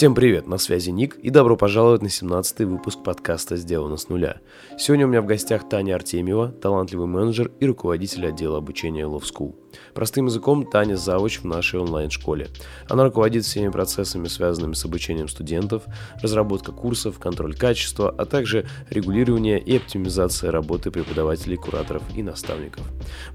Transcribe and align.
Всем 0.00 0.14
привет, 0.14 0.46
на 0.46 0.56
связи 0.56 0.88
Ник, 0.88 1.16
и 1.16 1.28
добро 1.28 1.58
пожаловать 1.58 2.00
на 2.00 2.06
17-й 2.06 2.64
выпуск 2.64 3.00
подкаста 3.04 3.56
«Сделано 3.56 3.98
с 3.98 4.08
нуля». 4.08 4.38
Сегодня 4.78 5.04
у 5.04 5.10
меня 5.10 5.20
в 5.20 5.26
гостях 5.26 5.68
Таня 5.68 5.94
Артемьева, 5.94 6.52
талантливый 6.52 7.06
менеджер 7.06 7.50
и 7.60 7.66
руководитель 7.66 8.26
отдела 8.26 8.56
обучения 8.56 9.02
Love 9.02 9.24
School. 9.24 9.54
Простым 9.94 10.26
языком 10.26 10.66
Таня 10.66 10.96
завуч 10.96 11.40
в 11.40 11.44
нашей 11.44 11.80
онлайн-школе. 11.80 12.48
Она 12.88 13.04
руководит 13.04 13.44
всеми 13.44 13.68
процессами, 13.68 14.28
связанными 14.28 14.74
с 14.74 14.84
обучением 14.84 15.28
студентов, 15.28 15.84
разработка 16.22 16.72
курсов, 16.72 17.18
контроль 17.18 17.54
качества, 17.54 18.14
а 18.16 18.24
также 18.24 18.66
регулирование 18.90 19.58
и 19.58 19.76
оптимизация 19.76 20.50
работы 20.50 20.90
преподавателей, 20.90 21.56
кураторов 21.56 22.02
и 22.14 22.22
наставников. 22.22 22.84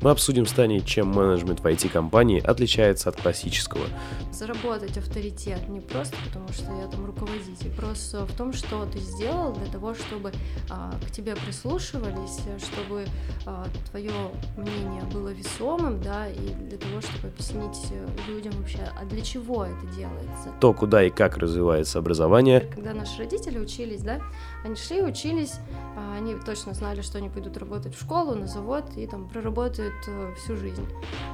Мы 0.02 0.12
обсудим 0.12 0.46
с 0.46 0.52
Таней, 0.52 0.82
чем 0.82 1.08
менеджмент 1.08 1.60
в 1.60 1.66
IT-компании 1.66 2.42
отличается 2.42 3.10
от 3.10 3.22
классического. 3.22 3.86
Заработать 4.32 4.98
авторитет 4.98 5.68
не 5.70 5.80
просто 5.80 6.16
потому, 6.26 6.48
что 6.50 6.66
я 6.82 6.88
там 6.88 7.06
руководитель, 7.06 7.72
просто 7.76 8.26
в 8.26 8.36
том, 8.36 8.54
что 8.54 8.86
ты 8.86 9.00
сделал 9.00 9.54
для 9.54 9.72
того, 9.72 9.94
чтобы 9.94 10.31
а, 10.70 10.94
к 11.08 11.12
тебе 11.12 11.36
прислушивались, 11.36 12.40
чтобы 12.64 13.06
а, 13.45 13.66
твое 13.90 14.12
мнение 14.58 15.04
было 15.14 15.30
весомым, 15.30 16.02
да, 16.02 16.25
и 16.30 16.54
для 16.54 16.78
того, 16.78 17.02
чтобы 17.02 17.28
объяснить 17.28 17.92
э, 17.92 18.08
людям 18.28 18.54
вообще, 18.60 18.80
а 19.00 19.06
для 19.06 19.22
чего 19.22 19.66
это 19.66 19.86
делается. 19.96 20.52
То, 20.60 20.74
куда 20.74 21.04
и 21.04 21.10
как 21.10 21.38
развивается 21.38 22.00
образование. 22.00 22.62
Когда 22.62 22.94
наши 22.94 23.18
родители 23.20 23.60
учились, 23.60 24.02
да, 24.02 24.20
они 24.66 24.76
шли, 24.76 25.02
учились, 25.02 25.60
а, 25.96 26.16
они 26.18 26.36
точно 26.36 26.73
знали, 26.73 27.02
что 27.02 27.20
они 27.20 27.30
пойдут 27.30 27.56
работать 27.58 27.96
в 27.96 28.02
школу, 28.02 28.36
на 28.36 28.48
завод 28.48 28.86
и 28.98 29.06
там 29.08 29.30
проработают 29.30 29.94
э, 30.08 30.34
всю 30.38 30.58
жизнь. 30.58 30.86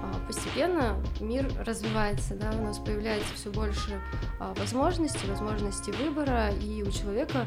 А, 0.03 0.13
постепенно 0.27 1.01
мир 1.19 1.49
развивается, 1.65 2.35
да, 2.35 2.51
у 2.51 2.63
нас 2.63 2.77
появляется 2.77 3.33
все 3.33 3.49
больше 3.49 4.01
а, 4.39 4.53
возможностей, 4.55 5.27
возможностей 5.27 5.91
выбора, 5.93 6.49
и 6.49 6.83
у 6.83 6.91
человека 6.91 7.45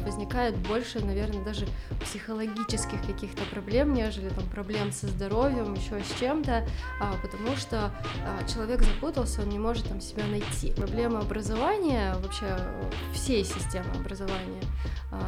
возникает 0.00 0.56
больше, 0.56 1.04
наверное, 1.04 1.42
даже 1.44 1.66
психологических 2.02 3.00
каких-то 3.06 3.42
проблем, 3.50 3.94
нежели 3.94 4.28
там 4.28 4.46
проблем 4.48 4.92
со 4.92 5.06
здоровьем, 5.06 5.74
еще 5.74 6.02
с 6.02 6.18
чем-то, 6.18 6.66
потому 7.22 7.56
что 7.56 7.92
человек 8.52 8.82
запутался, 8.82 9.42
он 9.42 9.48
не 9.48 9.58
может 9.58 9.88
там 9.88 10.00
себя 10.00 10.24
найти. 10.26 10.72
Проблема 10.72 11.20
образования, 11.20 12.14
вообще 12.20 12.58
всей 13.12 13.44
системы 13.44 13.90
образования, 13.98 14.62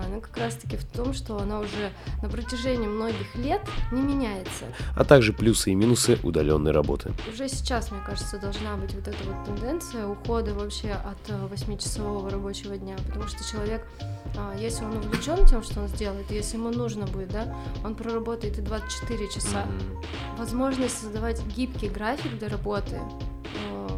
она 0.07 0.21
как 0.21 0.37
раз-таки 0.37 0.77
в 0.77 0.85
том, 0.85 1.13
что 1.13 1.39
она 1.39 1.61
уже 1.61 1.93
на 2.23 2.29
протяжении 2.29 2.87
многих 2.87 3.35
лет 3.35 3.63
не 3.91 4.03
меняется. 4.03 4.65
А 4.97 5.05
также 5.05 5.33
плюсы 5.33 5.73
и 5.73 5.75
минусы 5.75 6.19
удаленной 6.23 6.73
работы. 6.73 7.13
Уже 7.33 7.49
сейчас, 7.49 7.91
мне 7.91 8.01
кажется, 8.05 8.39
должна 8.39 8.77
быть 8.77 8.95
вот 8.95 9.09
эта 9.09 9.19
вот 9.25 9.45
тенденция 9.45 10.07
ухода 10.07 10.55
вообще 10.55 10.93
от 10.93 11.31
8-часового 11.31 12.29
э, 12.29 12.33
рабочего 12.33 12.77
дня, 12.77 12.97
потому 13.07 13.27
что 13.29 13.45
человек, 13.49 13.87
а, 14.37 14.55
если 14.57 14.85
он 14.85 14.97
увлечен 14.97 15.47
тем, 15.47 15.63
что 15.63 15.81
он 15.81 15.89
сделает, 15.89 16.31
если 16.31 16.57
ему 16.57 16.71
нужно 16.71 17.07
будет, 17.07 17.31
да, 17.31 17.55
он 17.85 17.95
проработает 17.95 18.59
и 18.59 18.63
24 18.63 19.31
часа. 19.31 19.65
Mm-hmm. 19.65 20.39
Возможность 20.39 20.99
создавать 20.99 21.43
гибкий 21.57 21.89
график 21.89 22.39
для 22.39 22.49
работы, 22.49 22.99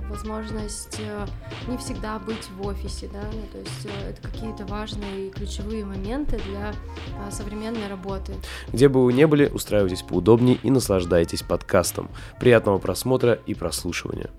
возможность 0.08 1.00
э, 1.00 1.26
не 1.68 1.76
всегда 1.78 2.18
быть 2.18 2.48
в 2.50 2.66
офисе, 2.66 3.08
да, 3.12 3.22
ну, 3.32 3.42
то 3.52 3.58
есть 3.58 3.86
э, 3.86 4.10
это 4.10 4.22
какие-то 4.22 4.66
важные 4.66 5.28
и 5.28 5.30
ключевые 5.30 5.84
моменты 5.84 6.40
для 6.48 6.72
э, 6.72 7.30
современной 7.30 7.88
работы. 7.88 8.34
Где 8.72 8.88
бы 8.88 9.04
вы 9.04 9.12
ни 9.12 9.24
были, 9.24 9.46
устраивайтесь 9.46 10.02
поудобнее 10.02 10.58
и 10.62 10.70
наслаждайтесь 10.70 11.42
подкастом. 11.42 12.10
Приятного 12.38 12.78
просмотра 12.78 13.34
и 13.46 13.54
прослушивания. 13.54 14.30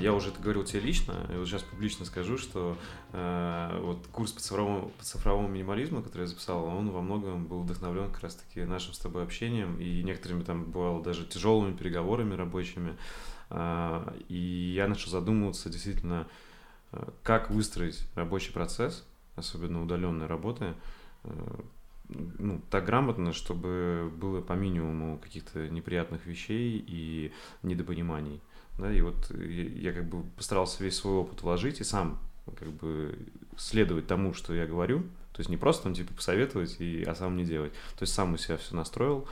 Я 0.00 0.12
уже 0.12 0.30
это 0.30 0.42
говорил 0.42 0.64
тебе 0.64 0.80
лично, 0.80 1.14
и 1.32 1.36
вот 1.36 1.46
сейчас 1.46 1.62
публично 1.62 2.04
скажу, 2.04 2.36
что 2.38 2.76
э, 3.12 3.80
вот 3.82 4.04
курс 4.12 4.32
по 4.32 4.40
цифровому, 4.40 4.90
по 4.98 5.04
цифровому 5.04 5.48
минимализму, 5.48 6.02
который 6.02 6.22
я 6.22 6.26
записал, 6.26 6.64
он 6.64 6.90
во 6.90 7.00
многом 7.00 7.46
был 7.46 7.60
вдохновлен 7.60 8.10
как 8.10 8.24
раз-таки 8.24 8.62
нашим 8.62 8.92
с 8.92 8.98
тобой 8.98 9.22
общением 9.22 9.78
и 9.78 10.02
некоторыми 10.02 10.42
там 10.42 10.64
бывало 10.64 11.02
даже 11.02 11.24
тяжелыми 11.24 11.76
переговорами 11.76 12.34
рабочими. 12.34 12.96
А, 13.50 14.14
и 14.28 14.72
я 14.76 14.86
начал 14.86 15.10
задумываться 15.10 15.68
действительно, 15.68 16.26
а, 16.92 17.12
как 17.22 17.50
выстроить 17.50 18.06
рабочий 18.14 18.52
процесс, 18.52 19.04
особенно 19.34 19.82
удаленной 19.82 20.26
работы, 20.26 20.74
а, 21.24 21.64
ну, 22.08 22.60
так 22.70 22.86
грамотно, 22.86 23.32
чтобы 23.32 24.10
было 24.16 24.40
по 24.40 24.54
минимуму 24.54 25.18
каких-то 25.18 25.68
неприятных 25.68 26.26
вещей 26.26 26.82
и 26.86 27.32
недопониманий. 27.62 28.40
Да, 28.78 28.92
и 28.92 29.00
вот 29.00 29.30
я, 29.30 29.64
я 29.64 29.92
как 29.92 30.08
бы 30.08 30.22
постарался 30.36 30.82
весь 30.82 30.96
свой 30.96 31.14
опыт 31.14 31.42
вложить 31.42 31.80
и 31.80 31.84
сам 31.84 32.18
как 32.56 32.68
бы 32.68 33.16
следовать 33.56 34.06
тому, 34.06 34.32
что 34.32 34.54
я 34.54 34.66
говорю. 34.66 35.02
То 35.32 35.40
есть 35.40 35.50
не 35.50 35.56
просто 35.56 35.84
там 35.84 35.94
типа 35.94 36.14
посоветовать, 36.14 36.80
и, 36.80 37.04
а 37.04 37.14
сам 37.14 37.36
не 37.36 37.44
делать. 37.44 37.72
То 37.96 38.02
есть 38.02 38.12
сам 38.12 38.32
у 38.32 38.36
себя 38.36 38.56
все 38.56 38.74
настроил, 38.74 39.28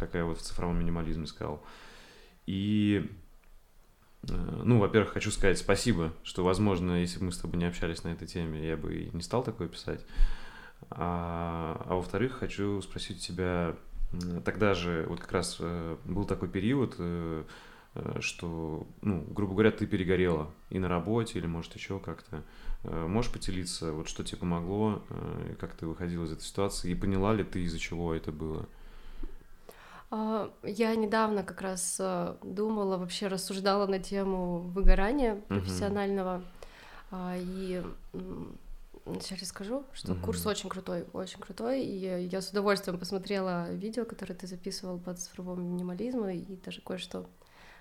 как 0.00 0.14
я 0.14 0.24
вот 0.24 0.38
в 0.38 0.42
цифровом 0.42 0.78
минимализме 0.80 1.26
сказал. 1.26 1.62
И 2.46 3.08
Э, 3.08 3.25
ну, 4.22 4.78
во-первых, 4.78 5.12
хочу 5.12 5.30
сказать 5.30 5.58
спасибо, 5.58 6.12
что, 6.24 6.42
возможно, 6.44 7.00
если 7.00 7.18
бы 7.18 7.26
мы 7.26 7.32
с 7.32 7.38
тобой 7.38 7.58
не 7.58 7.66
общались 7.66 8.02
на 8.04 8.08
этой 8.08 8.26
теме, 8.26 8.66
я 8.66 8.76
бы 8.76 8.94
и 8.94 9.10
не 9.14 9.22
стал 9.22 9.42
такое 9.42 9.68
писать. 9.68 10.04
А, 10.90 11.84
а 11.88 11.94
во-вторых, 11.94 12.32
хочу 12.32 12.80
спросить 12.82 13.20
тебя, 13.20 13.76
тогда 14.44 14.74
же 14.74 15.06
вот 15.08 15.20
как 15.20 15.32
раз 15.32 15.56
э, 15.60 15.96
был 16.04 16.24
такой 16.24 16.48
период, 16.48 16.94
э, 16.98 17.44
что, 18.20 18.86
ну, 19.00 19.24
грубо 19.30 19.54
говоря, 19.54 19.70
ты 19.70 19.86
перегорела 19.86 20.50
и 20.68 20.78
на 20.78 20.88
работе, 20.88 21.38
или, 21.38 21.46
может, 21.46 21.74
еще 21.74 21.98
как-то. 21.98 22.42
Можешь 22.82 23.32
поделиться, 23.32 23.92
вот 23.92 24.06
что 24.06 24.22
тебе 24.22 24.40
помогло, 24.40 25.02
как 25.58 25.74
ты 25.74 25.86
выходила 25.86 26.24
из 26.24 26.32
этой 26.32 26.42
ситуации, 26.42 26.90
и 26.90 26.94
поняла 26.94 27.32
ли 27.32 27.42
ты, 27.42 27.62
из-за 27.62 27.78
чего 27.78 28.12
это 28.12 28.32
было? 28.32 28.68
А, 30.10 30.50
я 30.62 30.94
недавно 30.94 31.42
как 31.42 31.60
раз 31.60 31.96
э, 31.98 32.36
думала, 32.42 32.96
вообще 32.96 33.26
рассуждала 33.26 33.86
на 33.86 33.98
тему 33.98 34.58
выгорания 34.58 35.36
профессионального. 35.48 36.42
Uh-huh. 37.10 37.40
И 37.40 37.82
сейчас 39.20 39.40
расскажу, 39.40 39.84
что 39.92 40.12
uh-huh. 40.12 40.20
курс 40.20 40.46
очень 40.46 40.68
крутой, 40.68 41.06
очень 41.12 41.40
крутой. 41.40 41.82
И 41.82 42.26
я 42.26 42.40
с 42.40 42.50
удовольствием 42.50 42.98
посмотрела 42.98 43.72
видео, 43.72 44.04
которое 44.04 44.34
ты 44.34 44.46
записывал 44.46 44.98
по 44.98 45.14
цифровому 45.14 45.62
минимализму, 45.62 46.28
и 46.28 46.56
даже 46.64 46.80
кое-что 46.80 47.26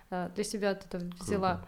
э, 0.09 0.30
для 0.34 0.44
себя 0.44 0.72
это 0.72 0.97
взяла. 1.19 1.66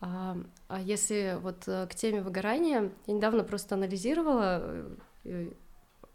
А, 0.00 0.36
а 0.68 0.80
если 0.80 1.38
вот 1.40 1.62
э, 1.66 1.86
к 1.86 1.94
теме 1.94 2.22
выгорания, 2.22 2.90
я 3.06 3.14
недавно 3.14 3.44
просто 3.44 3.74
анализировала 3.74 4.84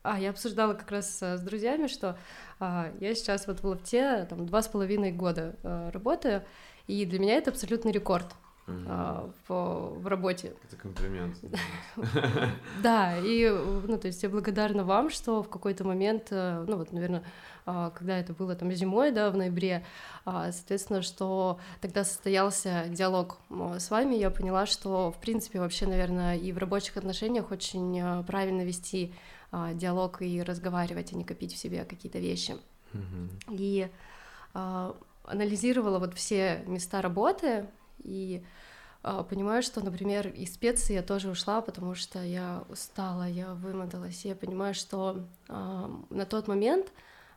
а, 0.03 0.19
я 0.19 0.30
обсуждала 0.30 0.74
как 0.74 0.91
раз 0.91 1.22
с 1.22 1.41
друзьями, 1.41 1.88
что 1.88 2.18
а, 2.59 2.91
я 3.00 3.13
сейчас 3.16 3.47
вот 3.47 3.59
в 3.59 3.63
лофте 3.66 4.25
там 4.30 4.46
два 4.46 4.62
с 4.62 4.68
половиной 4.68 5.12
года 5.12 5.56
а, 5.63 5.91
работаю, 5.91 6.44
и 6.88 7.06
для 7.06 7.19
меня 7.19 7.35
это 7.35 7.52
абсолютный 7.52 7.91
рекорд. 7.91 8.28
Угу. 8.68 8.85
А, 8.90 9.30
в, 9.47 10.00
в 10.00 10.08
работе. 10.08 10.53
Это 10.66 10.75
комплимент. 10.75 11.38
Да, 12.84 13.18
и, 13.18 13.50
ну, 13.50 13.97
то 13.97 14.08
есть 14.08 14.22
я 14.24 14.30
благодарна 14.30 14.84
вам, 14.84 15.09
что 15.09 15.41
в 15.41 15.50
какой-то 15.50 15.85
момент, 15.85 16.28
э, 16.31 16.66
ну, 16.68 16.75
вот, 16.75 16.91
наверное, 16.91 17.24
а, 17.66 17.91
когда 17.91 18.18
это 18.18 18.34
было 18.34 18.56
там 18.56 18.72
зимой, 18.74 19.12
да, 19.12 19.31
в 19.31 19.38
ноябре, 19.38 19.85
а, 20.25 20.52
соответственно, 20.52 21.02
что 21.02 21.59
тогда 21.79 22.03
состоялся 22.03 22.85
диалог 22.90 23.38
с 23.50 23.90
вами, 23.90 24.16
я 24.16 24.29
поняла, 24.29 24.66
что, 24.66 25.12
в 25.12 25.19
принципе, 25.22 25.59
вообще, 25.59 25.88
наверное, 25.88 26.35
и 26.35 26.52
в 26.52 26.58
рабочих 26.58 26.97
отношениях 26.97 27.52
очень 27.52 27.97
э, 28.00 28.24
правильно 28.24 28.64
вести 28.64 29.14
а, 29.52 29.74
диалог 29.74 30.22
и 30.22 30.41
разговаривать, 30.41 31.13
а 31.13 31.16
не 31.16 31.24
копить 31.24 31.53
в 31.53 31.58
себе 31.58 31.85
какие-то 31.85 32.19
вещи. 32.19 32.56
Mm-hmm. 32.94 33.30
И 33.50 33.90
а, 34.53 34.96
анализировала 35.24 36.00
вот 36.00 36.13
все 36.16 36.63
места 36.68 37.02
работы 37.02 37.68
и 38.00 38.44
а, 39.03 39.24
понимаю, 39.24 39.63
что, 39.63 39.84
например, 39.84 40.28
из 40.28 40.53
специи 40.53 40.94
я 40.94 41.03
тоже 41.03 41.30
ушла, 41.30 41.62
потому 41.62 41.96
что 41.96 42.22
я 42.24 42.63
устала, 42.70 43.28
я 43.28 43.53
вымоталась, 43.53 44.26
и 44.26 44.29
я 44.29 44.35
понимаю, 44.35 44.73
что 44.73 45.26
а, 45.47 45.90
на 46.09 46.26
тот 46.26 46.47
момент 46.47 46.91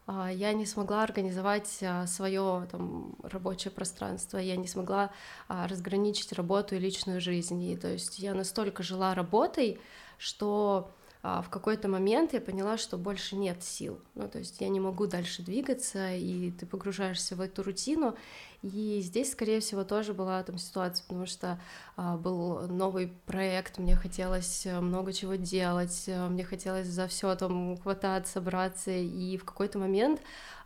а, 0.06 0.30
я 0.32 0.52
не 0.52 0.66
смогла 0.66 1.04
организовать 1.04 1.78
а, 1.82 2.06
свое 2.06 2.66
там, 2.70 3.14
рабочее 3.22 3.70
пространство, 3.70 4.38
я 4.38 4.56
не 4.56 4.66
смогла 4.66 5.10
разграничить 5.48 6.32
работу 6.32 6.74
и 6.74 6.78
личную 6.78 7.20
жизнь. 7.20 7.62
И, 7.62 7.76
то 7.76 7.88
есть 7.88 8.18
я 8.18 8.34
настолько 8.34 8.82
жила 8.82 9.14
работой, 9.14 9.78
что 10.18 10.90
в 11.22 11.46
какой-то 11.50 11.88
момент 11.88 12.32
я 12.32 12.40
поняла, 12.40 12.78
что 12.78 12.96
больше 12.96 13.36
нет 13.36 13.62
сил. 13.62 14.00
Ну, 14.14 14.28
то 14.28 14.38
есть 14.38 14.60
я 14.60 14.68
не 14.68 14.80
могу 14.80 15.06
дальше 15.06 15.42
двигаться, 15.42 16.14
и 16.14 16.50
ты 16.50 16.64
погружаешься 16.64 17.36
в 17.36 17.40
эту 17.40 17.62
рутину. 17.62 18.16
И 18.62 19.00
здесь, 19.00 19.32
скорее 19.32 19.60
всего, 19.60 19.84
тоже 19.84 20.12
была 20.12 20.42
там 20.42 20.58
ситуация, 20.58 21.04
потому 21.04 21.24
что 21.24 21.58
а, 21.96 22.16
был 22.16 22.68
новый 22.68 23.08
проект, 23.26 23.78
мне 23.78 23.96
хотелось 23.96 24.66
э, 24.66 24.80
много 24.80 25.14
чего 25.14 25.36
делать, 25.36 26.04
э, 26.06 26.28
мне 26.28 26.44
хотелось 26.44 26.86
за 26.86 27.06
все 27.06 27.34
там 27.36 27.78
хвататься, 27.78 28.40
браться, 28.42 28.90
и 28.90 29.38
в 29.38 29.46
какой-то 29.46 29.78
момент 29.78 30.20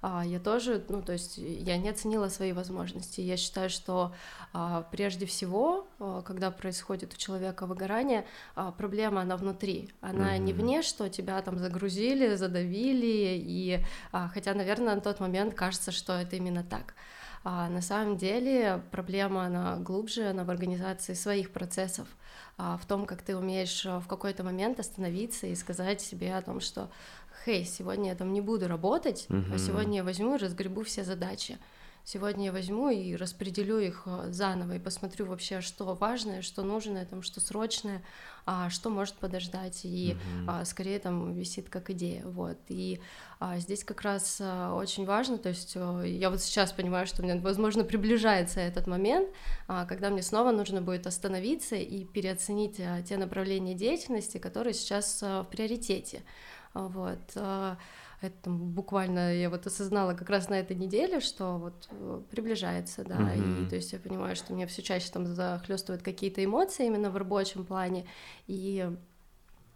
а, 0.06 0.22
я 0.22 0.38
тоже, 0.38 0.84
ну, 0.90 1.00
то 1.00 1.12
есть 1.12 1.38
я 1.38 1.78
не 1.78 1.88
оценила 1.88 2.28
свои 2.28 2.52
возможности. 2.52 3.22
Я 3.22 3.38
считаю, 3.38 3.70
что 3.70 4.12
а, 4.52 4.82
прежде 4.90 5.24
всего, 5.24 5.86
а, 5.98 6.20
когда 6.20 6.50
происходит 6.50 7.14
у 7.14 7.16
человека 7.16 7.64
выгорание, 7.64 8.26
а, 8.54 8.70
проблема 8.70 9.22
она 9.22 9.38
внутри, 9.38 9.94
она 10.02 10.36
mm-hmm. 10.36 10.40
не 10.40 10.52
вне, 10.52 10.82
что 10.82 11.08
тебя 11.08 11.40
там 11.40 11.58
загрузили, 11.58 12.34
задавили, 12.34 13.38
и 13.38 13.80
а, 14.12 14.28
хотя, 14.28 14.52
наверное, 14.52 14.94
на 14.94 15.00
тот 15.00 15.20
момент 15.20 15.54
кажется, 15.54 15.90
что 15.90 16.12
это 16.12 16.36
именно 16.36 16.62
так. 16.62 16.94
А 17.46 17.68
на 17.68 17.82
самом 17.82 18.16
деле 18.16 18.82
проблема, 18.90 19.44
она 19.44 19.76
глубже, 19.76 20.30
она 20.30 20.44
в 20.44 20.50
организации 20.50 21.12
своих 21.12 21.52
процессов, 21.52 22.08
а, 22.56 22.78
в 22.78 22.86
том, 22.86 23.04
как 23.04 23.20
ты 23.20 23.36
умеешь 23.36 23.84
а, 23.84 24.00
в 24.00 24.08
какой-то 24.08 24.42
момент 24.44 24.80
остановиться 24.80 25.46
и 25.46 25.54
сказать 25.54 26.00
себе 26.00 26.34
о 26.34 26.42
том, 26.42 26.60
что 26.60 26.90
«Хей, 27.44 27.66
сегодня 27.66 28.10
я 28.10 28.14
там 28.14 28.32
не 28.32 28.40
буду 28.40 28.66
работать, 28.66 29.26
uh-huh. 29.28 29.54
а 29.54 29.58
сегодня 29.58 29.96
я 29.96 30.04
возьму 30.04 30.36
и 30.36 30.38
разгребу 30.38 30.84
все 30.84 31.04
задачи». 31.04 31.58
Сегодня 32.06 32.46
я 32.46 32.52
возьму 32.52 32.90
и 32.90 33.16
распределю 33.16 33.78
их 33.78 34.02
э, 34.04 34.26
заново 34.30 34.74
и 34.74 34.78
посмотрю 34.78 35.24
вообще, 35.24 35.62
что 35.62 35.94
важное, 35.94 36.42
что 36.42 36.62
нужное, 36.62 37.06
там, 37.06 37.22
что 37.22 37.40
срочное, 37.40 38.02
а 38.44 38.68
что 38.68 38.90
может 38.90 39.14
подождать, 39.14 39.80
и 39.84 40.14
а, 40.46 40.66
скорее 40.66 40.98
там 40.98 41.32
висит 41.32 41.70
как 41.70 41.88
идея, 41.88 42.26
вот. 42.26 42.58
И 42.68 43.00
а, 43.40 43.58
здесь 43.58 43.84
как 43.84 44.02
раз 44.02 44.38
а, 44.38 44.74
очень 44.74 45.06
важно, 45.06 45.38
то 45.38 45.48
есть 45.48 45.72
а, 45.76 46.02
я 46.02 46.28
вот 46.28 46.42
сейчас 46.42 46.72
понимаю, 46.72 47.06
что 47.06 47.22
мне, 47.22 47.36
возможно, 47.36 47.84
приближается 47.84 48.60
этот 48.60 48.86
момент, 48.86 49.30
а, 49.66 49.86
когда 49.86 50.10
мне 50.10 50.22
снова 50.22 50.50
нужно 50.50 50.82
будет 50.82 51.06
остановиться 51.06 51.76
и 51.76 52.04
переоценить 52.04 52.78
а, 52.80 53.00
те 53.00 53.16
направления 53.16 53.74
деятельности, 53.74 54.36
которые 54.36 54.74
сейчас 54.74 55.22
а, 55.22 55.42
в 55.42 55.48
приоритете, 55.48 56.22
вот. 56.74 57.20
А, 57.36 57.78
это 58.24 58.50
буквально 58.50 59.34
я 59.34 59.50
вот 59.50 59.66
осознала 59.66 60.14
как 60.14 60.30
раз 60.30 60.48
на 60.48 60.54
этой 60.54 60.76
неделе, 60.76 61.20
что 61.20 61.58
вот 61.58 61.88
э, 61.90 62.22
приближается, 62.30 63.04
да, 63.04 63.16
mm-hmm. 63.16 63.66
и 63.66 63.68
то 63.68 63.76
есть 63.76 63.92
я 63.92 63.98
понимаю, 63.98 64.36
что 64.36 64.52
меня 64.52 64.66
все 64.66 64.82
чаще 64.82 65.10
там 65.12 65.26
захлестывают 65.26 66.02
какие-то 66.02 66.44
эмоции 66.44 66.86
именно 66.86 67.10
в 67.10 67.16
рабочем 67.16 67.64
плане, 67.64 68.06
и 68.46 68.90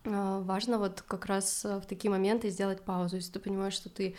э, 0.05 0.41
важно 0.45 0.79
вот 0.79 1.03
как 1.03 1.27
раз 1.27 1.65
в 1.65 1.83
такие 1.83 2.11
моменты 2.11 2.51
сделать 2.51 2.83
паузу, 2.83 3.17
если 3.17 3.33
ты 3.33 3.39
понимаешь, 3.39 3.75
что 3.75 3.89
ты 3.89 4.11
э, 4.11 4.15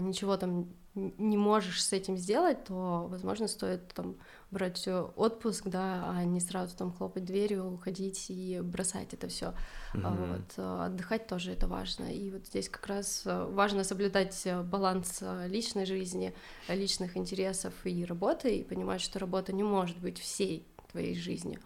ничего 0.00 0.36
там 0.36 0.68
не 0.94 1.36
можешь 1.36 1.82
с 1.82 1.92
этим 1.92 2.16
сделать, 2.16 2.64
то, 2.64 3.06
возможно, 3.08 3.46
стоит 3.46 3.88
там 3.94 4.16
брать 4.50 4.88
отпуск, 4.88 5.66
да, 5.66 6.10
а 6.10 6.24
не 6.24 6.40
сразу 6.40 6.76
там 6.76 6.92
хлопать 6.92 7.24
дверью, 7.24 7.72
уходить 7.72 8.26
и 8.30 8.60
бросать 8.62 9.14
это 9.14 9.28
все. 9.28 9.54
Mm-hmm. 9.94 10.32
Вот. 10.32 10.54
А, 10.56 10.86
отдыхать 10.86 11.26
тоже 11.26 11.52
это 11.52 11.66
важно. 11.66 12.04
И 12.04 12.30
вот 12.30 12.46
здесь 12.46 12.68
как 12.68 12.86
раз 12.86 13.22
а, 13.26 13.46
важно 13.46 13.84
соблюдать 13.84 14.46
баланс 14.64 15.22
личной 15.46 15.86
жизни, 15.86 16.34
личных 16.68 17.16
интересов 17.16 17.74
и 17.84 18.04
работы, 18.04 18.56
и 18.56 18.64
понимать, 18.64 19.00
что 19.00 19.18
работа 19.18 19.52
не 19.52 19.62
может 19.62 19.98
быть 19.98 20.18
всей 20.18 20.66
твоей 20.90 21.14
жизнью. 21.14 21.60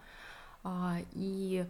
И 1.13 1.65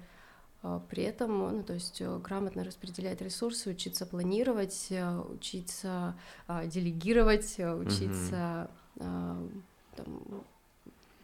при 0.89 1.03
этом, 1.03 1.37
ну, 1.37 1.63
то 1.63 1.73
есть 1.73 2.01
грамотно 2.01 2.63
распределять 2.63 3.21
ресурсы, 3.21 3.71
учиться 3.71 4.05
планировать, 4.05 4.91
учиться 5.29 6.15
делегировать, 6.47 7.59
учиться 7.59 8.69
mm-hmm. 8.95 9.61
там, 9.95 10.43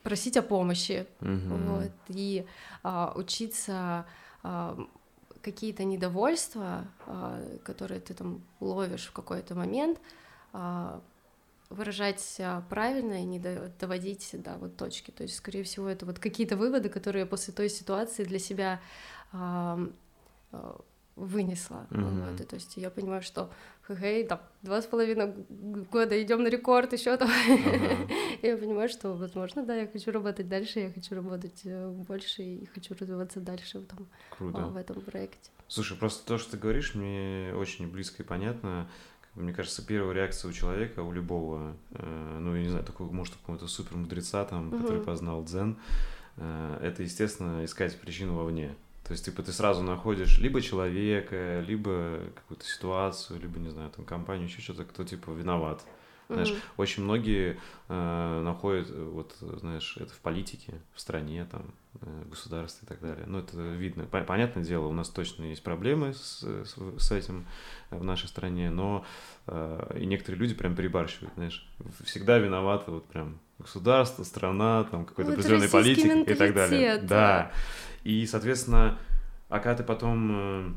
просить 0.04 0.38
о 0.38 0.42
помощи, 0.42 1.06
mm-hmm. 1.20 1.68
вот, 1.68 1.92
и 2.10 2.46
а, 2.84 3.14
учиться 3.16 4.06
а, 4.44 4.78
какие-то 5.42 5.84
недовольства, 5.84 6.86
а, 7.06 7.42
которые 7.64 8.00
ты 8.02 8.14
там 8.14 8.42
ловишь 8.60 9.08
в 9.08 9.12
какой-то 9.12 9.56
момент, 9.56 10.00
а, 10.54 11.02
выражать 11.70 12.38
а, 12.40 12.64
правильно 12.70 13.22
и 13.22 13.26
не 13.26 13.40
доводить 13.80 14.30
до 14.34 14.58
вот 14.58 14.76
точки. 14.78 15.12
То 15.12 15.24
есть, 15.24 15.36
скорее 15.36 15.64
всего, 15.64 15.88
это 15.88 16.06
вот 16.06 16.20
какие-то 16.20 16.58
выводы, 16.58 16.90
которые 16.90 17.22
я 17.22 17.28
после 17.28 17.54
той 17.54 17.70
ситуации 17.70 18.24
для 18.24 18.40
себя 18.40 18.74
а, 18.74 18.80
а 18.80 19.19
вынесла. 21.16 21.86
Mm-hmm. 21.90 22.32
Вот, 22.32 22.42
и, 22.42 22.44
то 22.44 22.56
есть 22.56 22.78
я 22.78 22.90
понимаю, 22.90 23.22
что 23.22 23.50
хей, 23.96 24.26
там 24.26 24.40
два 24.62 24.82
с 24.82 24.86
половиной 24.86 25.34
года 25.92 26.22
идем 26.22 26.44
на 26.44 26.48
рекорд, 26.48 26.94
еще 26.94 27.18
там. 27.18 27.30
Uh-huh. 27.30 28.12
я 28.42 28.58
понимаю, 28.58 28.90
что, 28.90 29.14
возможно, 29.14 29.66
да, 29.66 29.76
я 29.76 29.88
хочу 29.88 30.12
работать 30.12 30.48
дальше, 30.48 30.80
я 30.80 30.92
хочу 30.92 31.16
работать 31.16 31.62
э, 31.64 31.90
больше 31.90 32.44
и 32.44 32.66
хочу 32.68 32.96
развиваться 33.00 33.40
дальше 33.40 33.82
там, 33.82 34.08
Круто. 34.38 34.62
в 34.66 34.78
этом 34.78 35.02
проекте. 35.02 35.50
Слушай, 35.68 35.98
просто 35.98 36.26
то, 36.28 36.38
что 36.38 36.52
ты 36.52 36.58
говоришь, 36.58 36.96
мне 36.96 37.54
очень 37.56 37.90
близко 37.90 38.24
и 38.24 38.26
понятно. 38.26 38.88
Мне 39.36 39.54
кажется, 39.54 39.86
первая 39.86 40.14
реакция 40.16 40.50
у 40.50 40.54
человека, 40.54 41.02
у 41.02 41.12
любого, 41.12 41.76
э, 41.92 42.38
ну, 42.40 42.56
я 42.56 42.64
не 42.64 42.70
знаю, 42.70 42.86
такого, 42.86 43.12
может, 43.12 43.36
какого-то 43.36 43.68
супер 43.68 43.96
мудреца, 43.96 44.46
там, 44.46 44.70
uh-huh. 44.70 44.82
который 44.82 45.02
познал 45.02 45.44
дзен, 45.44 45.78
э, 46.38 46.80
это, 46.82 47.04
естественно, 47.04 47.64
искать 47.64 48.00
причину 48.00 48.36
вовне. 48.36 48.76
То 49.10 49.14
есть, 49.14 49.26
типа, 49.26 49.42
ты 49.42 49.52
сразу 49.52 49.82
находишь 49.82 50.38
либо 50.38 50.62
человека, 50.62 51.62
либо 51.62 52.20
какую-то 52.36 52.64
ситуацию, 52.64 53.40
либо, 53.40 53.58
не 53.58 53.70
знаю, 53.70 53.90
там, 53.90 54.06
компанию, 54.06 54.46
еще 54.46 54.62
что-то, 54.62 54.86
кто, 54.86 55.04
типа, 55.04 55.32
виноват. 55.32 55.84
Знаешь, 56.30 56.50
mm-hmm. 56.50 56.62
очень 56.78 57.04
многие 57.04 57.60
э, 57.88 58.42
находят, 58.44 58.92
вот, 58.92 59.36
знаешь, 59.40 59.98
это 59.98 60.14
в 60.14 60.20
политике, 60.20 60.76
в 60.94 61.02
стране, 61.02 61.48
там, 61.52 61.74
э, 62.02 62.24
государстве 62.30 62.86
и 62.86 62.88
так 62.88 63.02
далее. 63.02 63.26
Ну, 63.26 63.40
это 63.40 63.58
видно. 63.60 64.06
Понятное 64.06 64.64
дело, 64.64 64.86
у 64.86 64.94
нас 64.94 65.10
точно 65.10 65.46
есть 65.46 65.64
проблемы 65.64 66.14
с, 66.14 66.44
с, 66.44 66.76
с 67.00 67.12
этим 67.12 67.48
в 67.90 68.04
нашей 68.04 68.28
стране, 68.28 68.70
но 68.70 69.04
э, 69.48 69.98
и 70.00 70.06
некоторые 70.06 70.40
люди 70.40 70.54
прям 70.54 70.76
перебарщивают, 70.76 71.34
знаешь. 71.34 71.68
Всегда 72.04 72.38
виноваты 72.38 72.92
вот 72.92 73.06
прям 73.08 73.40
государство, 73.58 74.24
страна, 74.24 74.84
там, 74.84 75.06
какой-то 75.06 75.32
вот 75.32 75.40
определенный 75.40 75.70
политик 75.70 76.30
и 76.30 76.34
так 76.36 76.54
далее. 76.54 77.00
Да. 77.00 77.52
И, 78.04 78.28
соответственно, 78.28 79.00
а 79.50 79.58
когда 79.58 79.78
ты 79.78 79.84
потом 79.84 80.30
э, 80.32 80.72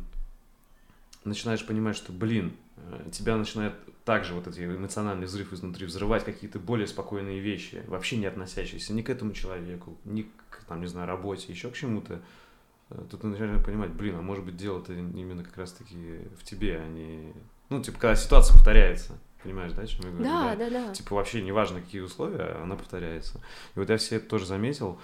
начинаешь 1.24 1.64
понимать, 1.66 1.94
что, 1.94 2.10
блин, 2.10 2.56
э, 2.76 3.10
тебя 3.12 3.36
начинает 3.36 3.74
также 4.04 4.34
вот 4.34 4.48
эти 4.48 4.64
эмоциональный 4.64 5.26
взрыв 5.26 5.52
изнутри 5.52 5.86
взрывать 5.86 6.24
какие-то 6.24 6.58
более 6.58 6.86
спокойные 6.86 7.40
вещи, 7.40 7.82
вообще 7.86 8.16
не 8.16 8.26
относящиеся 8.26 8.92
ни 8.92 9.02
к 9.02 9.10
этому 9.10 9.32
человеку, 9.32 9.96
ни 10.04 10.22
к, 10.22 10.64
там, 10.66 10.80
не 10.80 10.86
знаю, 10.86 11.06
работе, 11.06 11.52
еще 11.52 11.70
к 11.70 11.74
чему-то, 11.74 12.20
э, 12.90 13.04
тут 13.10 13.20
ты 13.20 13.26
начинаешь 13.26 13.64
понимать, 13.64 13.90
блин, 13.90 14.16
а 14.16 14.22
может 14.22 14.44
быть 14.44 14.56
дело-то 14.56 14.92
именно 14.92 15.44
как 15.44 15.56
раз-таки 15.56 16.20
в 16.38 16.44
тебе, 16.44 16.78
а 16.78 16.88
не... 16.88 17.32
Ну, 17.68 17.82
типа, 17.82 17.98
когда 17.98 18.16
ситуация 18.16 18.54
повторяется. 18.54 19.18
Понимаешь, 19.42 19.72
да, 19.72 19.82
о 19.82 19.86
чем 19.86 20.04
я 20.04 20.10
говорю? 20.10 20.24
Да, 20.24 20.56
да, 20.56 20.70
да. 20.70 20.92
Типа, 20.92 21.16
вообще 21.16 21.42
неважно, 21.42 21.80
какие 21.80 22.00
условия, 22.00 22.60
она 22.62 22.76
повторяется. 22.76 23.40
И 23.74 23.78
вот 23.78 23.90
я 23.90 23.96
все 23.96 24.16
это 24.16 24.28
тоже 24.28 24.46
заметил 24.46 25.00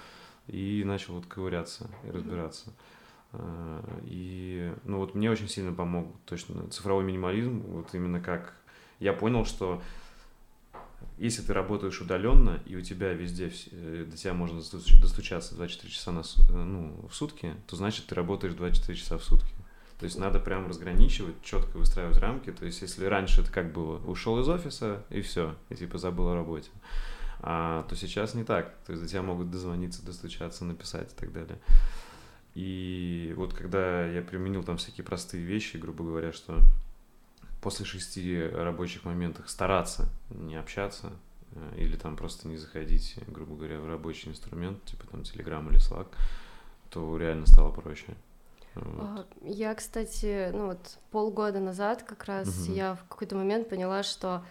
и 0.47 0.83
начал 0.85 1.15
вот 1.15 1.25
ковыряться 1.25 1.89
и 2.05 2.11
разбираться. 2.11 2.73
А, 3.31 3.83
и, 4.03 4.73
ну, 4.85 4.97
вот 4.99 5.13
мне 5.13 5.29
очень 5.29 5.49
сильно 5.49 5.73
помог 5.73 6.15
точно 6.25 6.69
цифровой 6.69 7.03
минимализм, 7.03 7.59
вот 7.67 7.93
именно 7.93 8.21
как 8.21 8.55
я 8.99 9.13
понял, 9.13 9.45
что 9.45 9.81
если 11.17 11.41
ты 11.41 11.53
работаешь 11.53 11.99
удаленно, 12.01 12.59
и 12.65 12.75
у 12.75 12.81
тебя 12.81 13.13
везде 13.13 13.51
э, 13.71 14.05
до 14.09 14.15
тебя 14.15 14.33
можно 14.33 14.59
достучаться 14.59 15.55
24 15.55 15.91
часа 15.91 16.11
на, 16.11 16.23
ну, 16.49 17.07
в 17.09 17.13
сутки, 17.13 17.53
то 17.67 17.75
значит 17.75 18.05
ты 18.07 18.15
работаешь 18.15 18.53
24 18.53 18.97
часа 18.97 19.17
в 19.17 19.23
сутки. 19.23 19.53
То 19.99 20.05
есть 20.05 20.17
надо 20.17 20.39
прям 20.39 20.67
разграничивать, 20.67 21.35
четко 21.43 21.77
выстраивать 21.77 22.17
рамки. 22.17 22.51
То 22.51 22.65
есть 22.65 22.81
если 22.81 23.05
раньше 23.05 23.41
это 23.41 23.51
как 23.51 23.73
было, 23.73 23.97
ушел 24.05 24.39
из 24.39 24.47
офиса 24.47 25.03
и 25.09 25.21
все, 25.21 25.55
и 25.69 25.75
типа 25.75 25.97
забыл 25.97 26.29
о 26.29 26.35
работе 26.35 26.69
а, 27.41 27.83
то 27.83 27.95
сейчас 27.95 28.33
не 28.33 28.43
так. 28.43 28.75
То 28.85 28.93
есть 28.93 29.03
до 29.03 29.09
тебя 29.09 29.21
могут 29.21 29.51
дозвониться, 29.51 30.05
достучаться, 30.05 30.65
написать 30.65 31.11
и 31.11 31.15
так 31.15 31.31
далее. 31.31 31.59
И 32.55 33.33
вот 33.37 33.53
когда 33.53 34.05
я 34.05 34.21
применил 34.21 34.63
там 34.63 34.77
всякие 34.77 35.03
простые 35.03 35.43
вещи, 35.43 35.77
грубо 35.77 36.03
говоря, 36.03 36.31
что 36.33 36.59
после 37.61 37.85
шести 37.85 38.41
рабочих 38.41 39.03
моментов 39.05 39.49
стараться 39.49 40.07
не 40.29 40.55
общаться 40.55 41.11
э, 41.51 41.75
или 41.77 41.95
там 41.95 42.15
просто 42.15 42.47
не 42.47 42.57
заходить, 42.57 43.15
грубо 43.27 43.55
говоря, 43.55 43.79
в 43.79 43.87
рабочий 43.87 44.29
инструмент, 44.29 44.83
типа 44.85 45.05
там 45.07 45.21
Telegram 45.21 45.67
или 45.69 45.79
Slack, 45.79 46.07
то 46.89 47.17
реально 47.17 47.45
стало 47.45 47.71
проще. 47.71 48.15
Вот. 48.75 49.01
А, 49.01 49.25
я, 49.41 49.73
кстати, 49.75 50.51
ну 50.51 50.67
вот 50.67 50.99
полгода 51.11 51.59
назад 51.59 52.03
как 52.03 52.25
раз 52.25 52.65
угу. 52.65 52.73
я 52.73 52.95
в 52.95 53.03
какой-то 53.09 53.35
момент 53.35 53.67
поняла, 53.67 54.03
что 54.03 54.43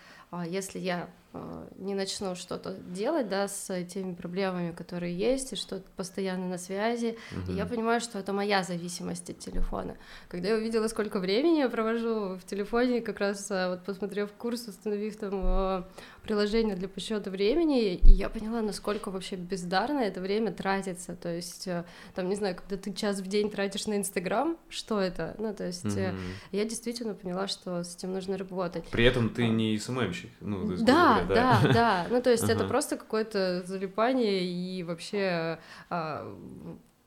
если 0.47 0.79
я 0.79 1.09
а, 1.35 1.69
не 1.77 1.95
начну 1.95 2.35
что-то 2.35 2.75
делать, 2.75 3.29
да, 3.29 3.49
с 3.49 3.85
теми 3.85 4.15
проблемами, 4.15 4.73
которые 4.73 5.17
есть, 5.17 5.53
и 5.53 5.57
что 5.57 5.83
постоянно 5.97 6.49
на 6.49 6.59
связи, 6.59 7.19
угу. 7.33 7.53
и 7.53 7.55
я 7.55 7.67
понимаю, 7.67 8.01
что 8.01 8.19
это 8.19 8.33
моя 8.33 8.63
зависимость 8.63 9.29
от 9.29 9.39
телефона. 9.39 9.97
Когда 10.29 10.49
я 10.49 10.55
увидела, 10.55 10.89
сколько 10.89 11.21
времени 11.21 11.59
я 11.59 11.69
провожу 11.69 12.37
в 12.37 12.45
телефоне, 12.47 13.03
как 13.03 13.21
раз 13.21 13.47
а, 13.51 13.71
вот 13.71 13.85
посмотрев 13.85 14.33
курс, 14.33 14.69
установив 14.69 15.17
там 15.17 15.85
приложение 16.23 16.77
для 16.77 16.89
подсчета 16.89 17.31
времени, 17.31 17.95
и 17.95 18.11
я 18.11 18.29
поняла, 18.29 18.61
насколько 18.63 19.11
вообще 19.11 19.37
бездарно 19.37 20.01
это 20.01 20.21
время 20.21 20.53
тратится. 20.53 21.15
То 21.15 21.35
есть, 21.35 21.69
там, 22.15 22.29
не 22.29 22.37
знаю, 22.37 22.57
когда 22.57 22.77
ты 22.77 22.93
час 22.93 23.21
в 23.21 23.27
день 23.27 23.51
тратишь 23.51 23.87
на 23.87 23.97
Инстаграм, 23.97 24.59
что 24.69 25.01
это? 25.01 25.35
Ну, 25.39 25.55
то 25.55 25.67
есть, 25.67 25.85
mm-hmm. 25.85 26.19
я 26.53 26.65
действительно 26.65 27.15
поняла, 27.15 27.49
что 27.49 27.83
с 27.83 27.97
этим 27.97 28.13
нужно 28.13 28.37
работать. 28.37 28.85
При 28.91 29.05
этом 29.05 29.31
ты 29.31 29.45
а. 29.45 29.49
не 29.49 29.79
СММщик. 29.79 30.18
Ну, 30.41 30.73
есть, 30.73 30.85
да, 30.85 31.23
говоря, 31.25 31.35
да, 31.35 31.61
да, 31.63 31.73
да. 31.73 32.07
Ну, 32.11 32.23
то 32.23 32.31
есть, 32.31 32.49
это 32.49 32.65
просто 32.65 32.97
какое-то 32.97 33.63
залипание 33.67 34.45
и 34.45 34.83
вообще 34.83 35.59
а, 35.91 36.37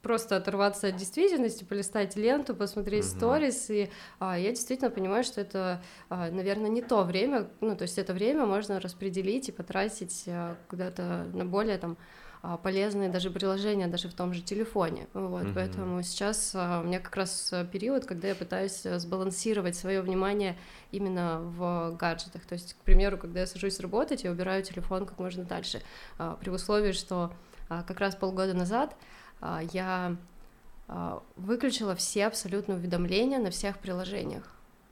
просто 0.02 0.38
оторваться 0.38 0.88
от 0.88 0.96
действительности, 0.96 1.64
полистать 1.64 2.16
ленту, 2.16 2.56
посмотреть 2.56 3.06
сторис, 3.06 3.70
и 3.70 3.90
а, 4.20 4.38
я 4.38 4.50
действительно 4.50 4.90
понимаю, 4.90 5.24
что 5.24 5.42
это, 5.42 5.82
а, 6.10 6.30
наверное, 6.32 6.70
не 6.70 6.82
то 6.82 7.04
время, 7.04 7.50
ну, 7.62 7.76
то 7.76 7.84
есть 7.84 7.98
это 7.98 8.14
время 8.14 8.46
можно 8.46 8.80
распределить 8.80 9.50
и 9.50 9.52
потратить 9.52 10.24
а, 10.28 10.58
куда-то 10.70 11.28
на 11.34 11.46
более 11.46 11.78
там 11.78 11.98
полезные 12.64 13.10
даже 13.10 13.30
приложения, 13.30 13.88
даже 13.88 14.10
в 14.10 14.14
том 14.14 14.34
же 14.34 14.42
телефоне. 14.42 15.08
Вот, 15.14 15.44
mm-hmm. 15.44 15.54
поэтому 15.54 16.02
сейчас 16.02 16.54
а, 16.56 16.82
у 16.82 16.88
меня 16.88 17.00
как 17.00 17.16
раз 17.16 17.54
период, 17.72 18.06
когда 18.06 18.30
я 18.30 18.36
пытаюсь 18.36 18.82
сбалансировать 18.82 19.76
свое 19.76 20.02
внимание 20.02 20.58
именно 20.92 21.40
в 21.40 21.96
гаджетах. 22.00 22.46
То 22.46 22.54
есть, 22.54 22.74
к 22.74 22.78
примеру, 22.78 23.18
когда 23.18 23.42
я 23.42 23.48
сажусь 23.48 23.80
работать, 23.80 24.24
я 24.24 24.32
убираю 24.32 24.64
телефон 24.64 25.06
как 25.06 25.20
можно 25.20 25.44
дальше, 25.44 25.82
а, 26.18 26.36
при 26.40 26.50
условии, 26.50 26.94
что 26.94 27.32
как 27.68 28.00
раз 28.02 28.16
полгода 28.16 28.54
назад 28.54 28.96
а, 29.40 29.62
я 29.74 30.16
а, 30.88 31.24
выключила 31.36 31.96
все 31.96 32.28
абсолютно 32.28 32.76
уведомления 32.76 33.40
на 33.40 33.50
всех 33.50 33.80
приложениях. 33.80 34.44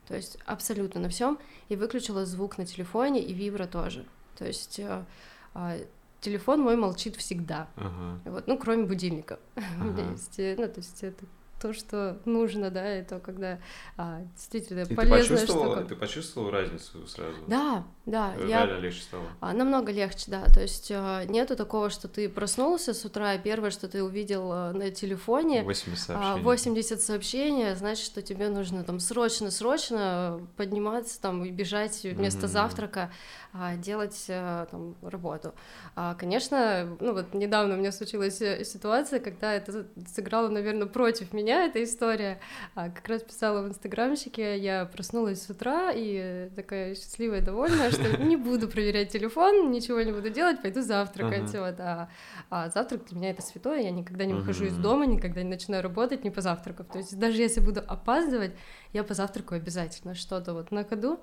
То 0.08 0.16
есть 0.16 0.38
абсолютно 0.44 1.00
на 1.00 1.08
всем. 1.08 1.38
И 1.68 1.76
выключила 1.76 2.26
звук 2.26 2.58
на 2.58 2.66
телефоне 2.66 3.22
и 3.22 3.32
вибро 3.32 3.66
тоже. 3.66 4.04
То 4.36 4.46
есть 4.46 4.80
а, 4.80 5.76
телефон 6.20 6.60
мой 6.60 6.76
молчит 6.76 7.16
всегда. 7.16 7.68
Ага. 7.76 8.20
Вот, 8.24 8.46
ну, 8.46 8.58
кроме 8.58 8.84
будильника. 8.84 9.38
Ага. 9.56 10.10
есть, 10.12 10.38
э, 10.38 10.56
ну, 10.58 10.68
то 10.68 10.78
есть 10.78 11.02
это 11.02 11.24
то, 11.60 11.74
что 11.74 12.18
нужно, 12.24 12.70
да, 12.70 12.98
и 12.98 13.04
то, 13.04 13.18
когда 13.18 13.58
а, 13.96 14.22
действительно 14.34 14.80
и 14.80 14.94
полезная 14.94 15.22
ты 15.22 15.28
почувствовала, 15.28 15.76
штука. 15.76 15.88
Ты 15.88 15.96
почувствовала 15.96 16.50
разницу 16.50 17.06
сразу? 17.06 17.36
Да, 17.46 17.84
да. 18.06 18.34
Реально 18.36 18.74
я, 18.74 18.78
легче 18.78 19.02
стало? 19.02 19.24
А, 19.40 19.52
намного 19.52 19.92
легче, 19.92 20.24
да. 20.28 20.44
То 20.46 20.62
есть 20.62 20.90
а, 20.90 21.24
нету 21.26 21.56
такого, 21.56 21.90
что 21.90 22.08
ты 22.08 22.28
проснулся 22.28 22.94
с 22.94 23.04
утра, 23.04 23.34
и 23.34 23.38
первое, 23.38 23.70
что 23.70 23.88
ты 23.88 24.02
увидел 24.02 24.50
а, 24.50 24.72
на 24.72 24.90
телефоне... 24.90 25.62
80 25.62 25.98
сообщений. 25.98 26.40
А, 26.40 26.42
80 26.42 27.00
сообщений, 27.00 27.74
значит, 27.74 28.06
что 28.06 28.22
тебе 28.22 28.48
нужно 28.48 28.82
там 28.82 28.98
срочно-срочно 28.98 30.40
подниматься 30.56 31.20
там 31.20 31.44
и 31.44 31.50
бежать 31.50 32.02
вместо 32.02 32.46
mm-hmm. 32.46 32.48
завтрака, 32.48 33.12
а, 33.52 33.76
делать 33.76 34.24
там 34.26 34.96
работу. 35.02 35.54
А, 35.94 36.14
конечно, 36.14 36.96
ну 37.00 37.12
вот 37.12 37.34
недавно 37.34 37.74
у 37.74 37.78
меня 37.78 37.92
случилась 37.92 38.40
э, 38.40 38.64
ситуация, 38.64 39.20
когда 39.20 39.52
это 39.52 39.86
сыграло, 40.14 40.48
наверное, 40.48 40.86
против 40.86 41.32
меня, 41.32 41.49
меня 41.50 41.66
эта 41.66 41.82
история. 41.82 42.40
А, 42.74 42.90
как 42.90 43.06
раз 43.08 43.22
писала 43.22 43.62
в 43.62 43.68
инстаграмщике, 43.68 44.58
я 44.58 44.84
проснулась 44.86 45.42
с 45.42 45.50
утра 45.50 45.90
и 45.92 46.48
такая 46.54 46.94
счастливая, 46.94 47.40
довольная, 47.40 47.90
что 47.90 48.16
не 48.22 48.36
буду 48.36 48.68
проверять 48.68 49.10
телефон, 49.10 49.70
ничего 49.70 50.00
не 50.02 50.12
буду 50.12 50.30
делать, 50.30 50.62
пойду 50.62 50.80
завтракать. 50.82 51.52
Uh-huh. 51.52 51.70
Вот, 51.70 51.80
а, 51.80 52.08
а 52.50 52.68
завтрак 52.70 53.06
для 53.06 53.18
меня 53.18 53.30
это 53.30 53.42
святое, 53.42 53.80
я 53.80 53.90
никогда 53.90 54.24
не 54.24 54.34
выхожу 54.34 54.64
uh-huh. 54.64 54.68
из 54.68 54.78
дома, 54.78 55.06
никогда 55.06 55.42
не 55.42 55.50
начинаю 55.50 55.82
работать, 55.82 56.24
не 56.24 56.30
позавтракав. 56.30 56.86
То 56.86 56.98
есть 56.98 57.18
даже 57.18 57.40
если 57.42 57.60
буду 57.60 57.82
опаздывать, 57.86 58.52
я 58.92 59.02
позавтракаю 59.02 59.60
обязательно 59.60 60.14
что-то 60.14 60.54
вот 60.54 60.70
на 60.70 60.84
ходу. 60.84 61.20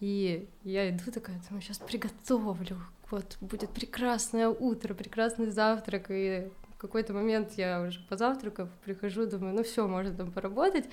И 0.00 0.48
я 0.64 0.90
иду 0.90 1.12
такая, 1.12 1.40
думаю, 1.48 1.62
сейчас 1.62 1.78
приготовлю, 1.78 2.76
вот 3.12 3.36
будет 3.40 3.70
прекрасное 3.70 4.48
утро, 4.48 4.94
прекрасный 4.94 5.50
завтрак, 5.50 6.06
и 6.08 6.50
какой-то 6.82 7.12
момент 7.12 7.52
я 7.56 7.82
уже 7.82 8.00
позавтракав, 8.08 8.68
прихожу, 8.84 9.26
думаю, 9.26 9.54
ну 9.54 9.62
все, 9.62 9.86
можно 9.86 10.14
там 10.14 10.30
поработать, 10.30 10.84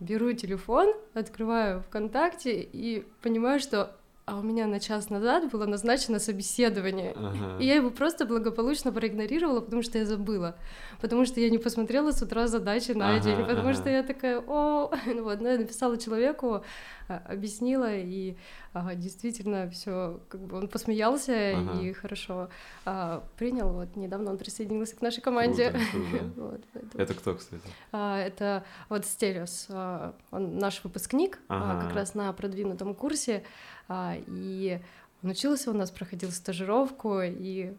беру 0.00 0.32
телефон, 0.32 0.94
открываю 1.14 1.82
ВКонтакте 1.82 2.60
и 2.60 3.06
понимаю, 3.22 3.60
что 3.60 3.96
а 4.26 4.38
у 4.38 4.42
меня 4.42 4.66
на 4.66 4.80
час 4.80 5.08
назад 5.08 5.52
было 5.52 5.66
назначено 5.66 6.18
собеседование, 6.18 7.12
ага. 7.14 7.62
и 7.62 7.64
я 7.64 7.76
его 7.76 7.90
просто 7.90 8.26
благополучно 8.26 8.90
проигнорировала, 8.90 9.60
потому 9.60 9.82
что 9.82 9.98
я 9.98 10.04
забыла, 10.04 10.56
потому 11.00 11.24
что 11.24 11.40
я 11.40 11.48
не 11.48 11.58
посмотрела 11.58 12.10
с 12.10 12.22
утра 12.22 12.48
задачи 12.48 12.90
на 12.90 13.10
ага, 13.10 13.20
день, 13.20 13.44
потому 13.44 13.68
ага. 13.68 13.74
что 13.74 13.88
я 13.88 14.02
такая, 14.02 14.40
о, 14.40 14.90
ну 15.06 15.22
вот, 15.22 15.40
ну, 15.40 15.48
я 15.48 15.58
написала 15.58 15.96
человеку, 15.96 16.64
объяснила, 17.08 17.94
и 17.94 18.36
а, 18.72 18.94
действительно 18.94 19.70
все, 19.70 20.20
как 20.28 20.40
бы 20.40 20.56
он 20.56 20.68
посмеялся 20.68 21.56
ага. 21.56 21.80
и 21.80 21.92
хорошо 21.92 22.48
а, 22.84 23.22
принял, 23.36 23.70
вот, 23.70 23.96
недавно 23.96 24.30
он 24.30 24.38
присоединился 24.38 24.96
к 24.96 25.02
нашей 25.02 25.20
команде. 25.20 25.70
Круто, 25.70 25.86
круто. 25.90 26.32
вот, 26.36 26.94
это 26.94 27.14
кто, 27.14 27.34
кстати? 27.34 27.62
А, 27.92 28.18
это 28.18 28.64
вот 28.88 29.04
Стелиус, 29.06 29.66
а, 29.70 30.14
он 30.30 30.58
наш 30.58 30.82
выпускник, 30.84 31.38
ага. 31.48 31.78
а, 31.78 31.82
как 31.84 31.94
раз 31.94 32.14
на 32.14 32.32
продвинутом 32.32 32.94
курсе, 32.94 33.44
а, 33.88 34.16
и 34.26 34.80
он 35.22 35.30
учился 35.30 35.70
у 35.70 35.74
нас, 35.74 35.90
проходил 35.90 36.30
стажировку, 36.30 37.20
и 37.22 37.72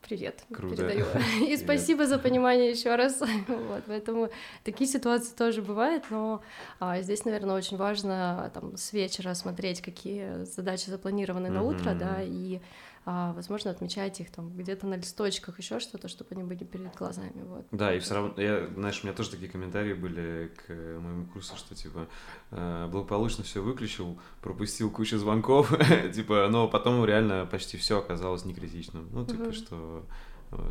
привет 0.00 0.44
Круто. 0.52 0.76
передаю. 0.76 1.06
И 1.46 1.56
спасибо 1.56 2.06
за 2.06 2.18
понимание 2.18 2.70
еще 2.70 2.94
раз. 2.94 3.20
вот, 3.48 3.82
поэтому 3.86 4.30
такие 4.62 4.88
ситуации 4.88 5.34
тоже 5.34 5.60
бывают, 5.60 6.04
но 6.10 6.42
а, 6.78 7.00
здесь, 7.00 7.24
наверное, 7.24 7.56
очень 7.56 7.76
важно 7.76 8.50
там 8.54 8.76
с 8.76 8.92
вечера 8.92 9.34
смотреть, 9.34 9.80
какие 9.80 10.44
задачи 10.44 10.88
запланированы 10.88 11.50
на 11.50 11.62
утро, 11.62 11.94
да, 11.94 12.22
и 12.22 12.60
возможно, 13.04 13.70
отмечать 13.70 14.20
их 14.20 14.30
там 14.30 14.50
где-то 14.56 14.86
на 14.86 14.94
листочках, 14.94 15.58
еще 15.58 15.78
что-то, 15.80 16.08
чтобы 16.08 16.30
они 16.32 16.42
были 16.42 16.64
перед 16.64 16.94
глазами. 16.96 17.42
Вот. 17.42 17.66
Да, 17.70 17.94
и 17.94 17.98
все 17.98 18.14
равно, 18.14 18.40
я, 18.40 18.66
знаешь, 18.68 19.00
у 19.02 19.06
меня 19.06 19.16
тоже 19.16 19.30
такие 19.30 19.50
комментарии 19.50 19.94
были 19.94 20.50
к 20.56 20.68
моему 20.70 21.26
курсу, 21.26 21.56
что 21.56 21.74
типа 21.74 22.08
э, 22.50 22.88
благополучно 22.90 23.44
все 23.44 23.62
выключил, 23.62 24.18
пропустил 24.40 24.90
кучу 24.90 25.18
звонков, 25.18 25.72
типа, 26.14 26.48
но 26.50 26.68
потом 26.68 27.04
реально 27.04 27.46
почти 27.46 27.76
все 27.76 27.98
оказалось 27.98 28.44
не 28.44 28.54
критичным. 28.54 29.08
Ну, 29.12 29.26
типа, 29.26 29.52
что 29.52 30.06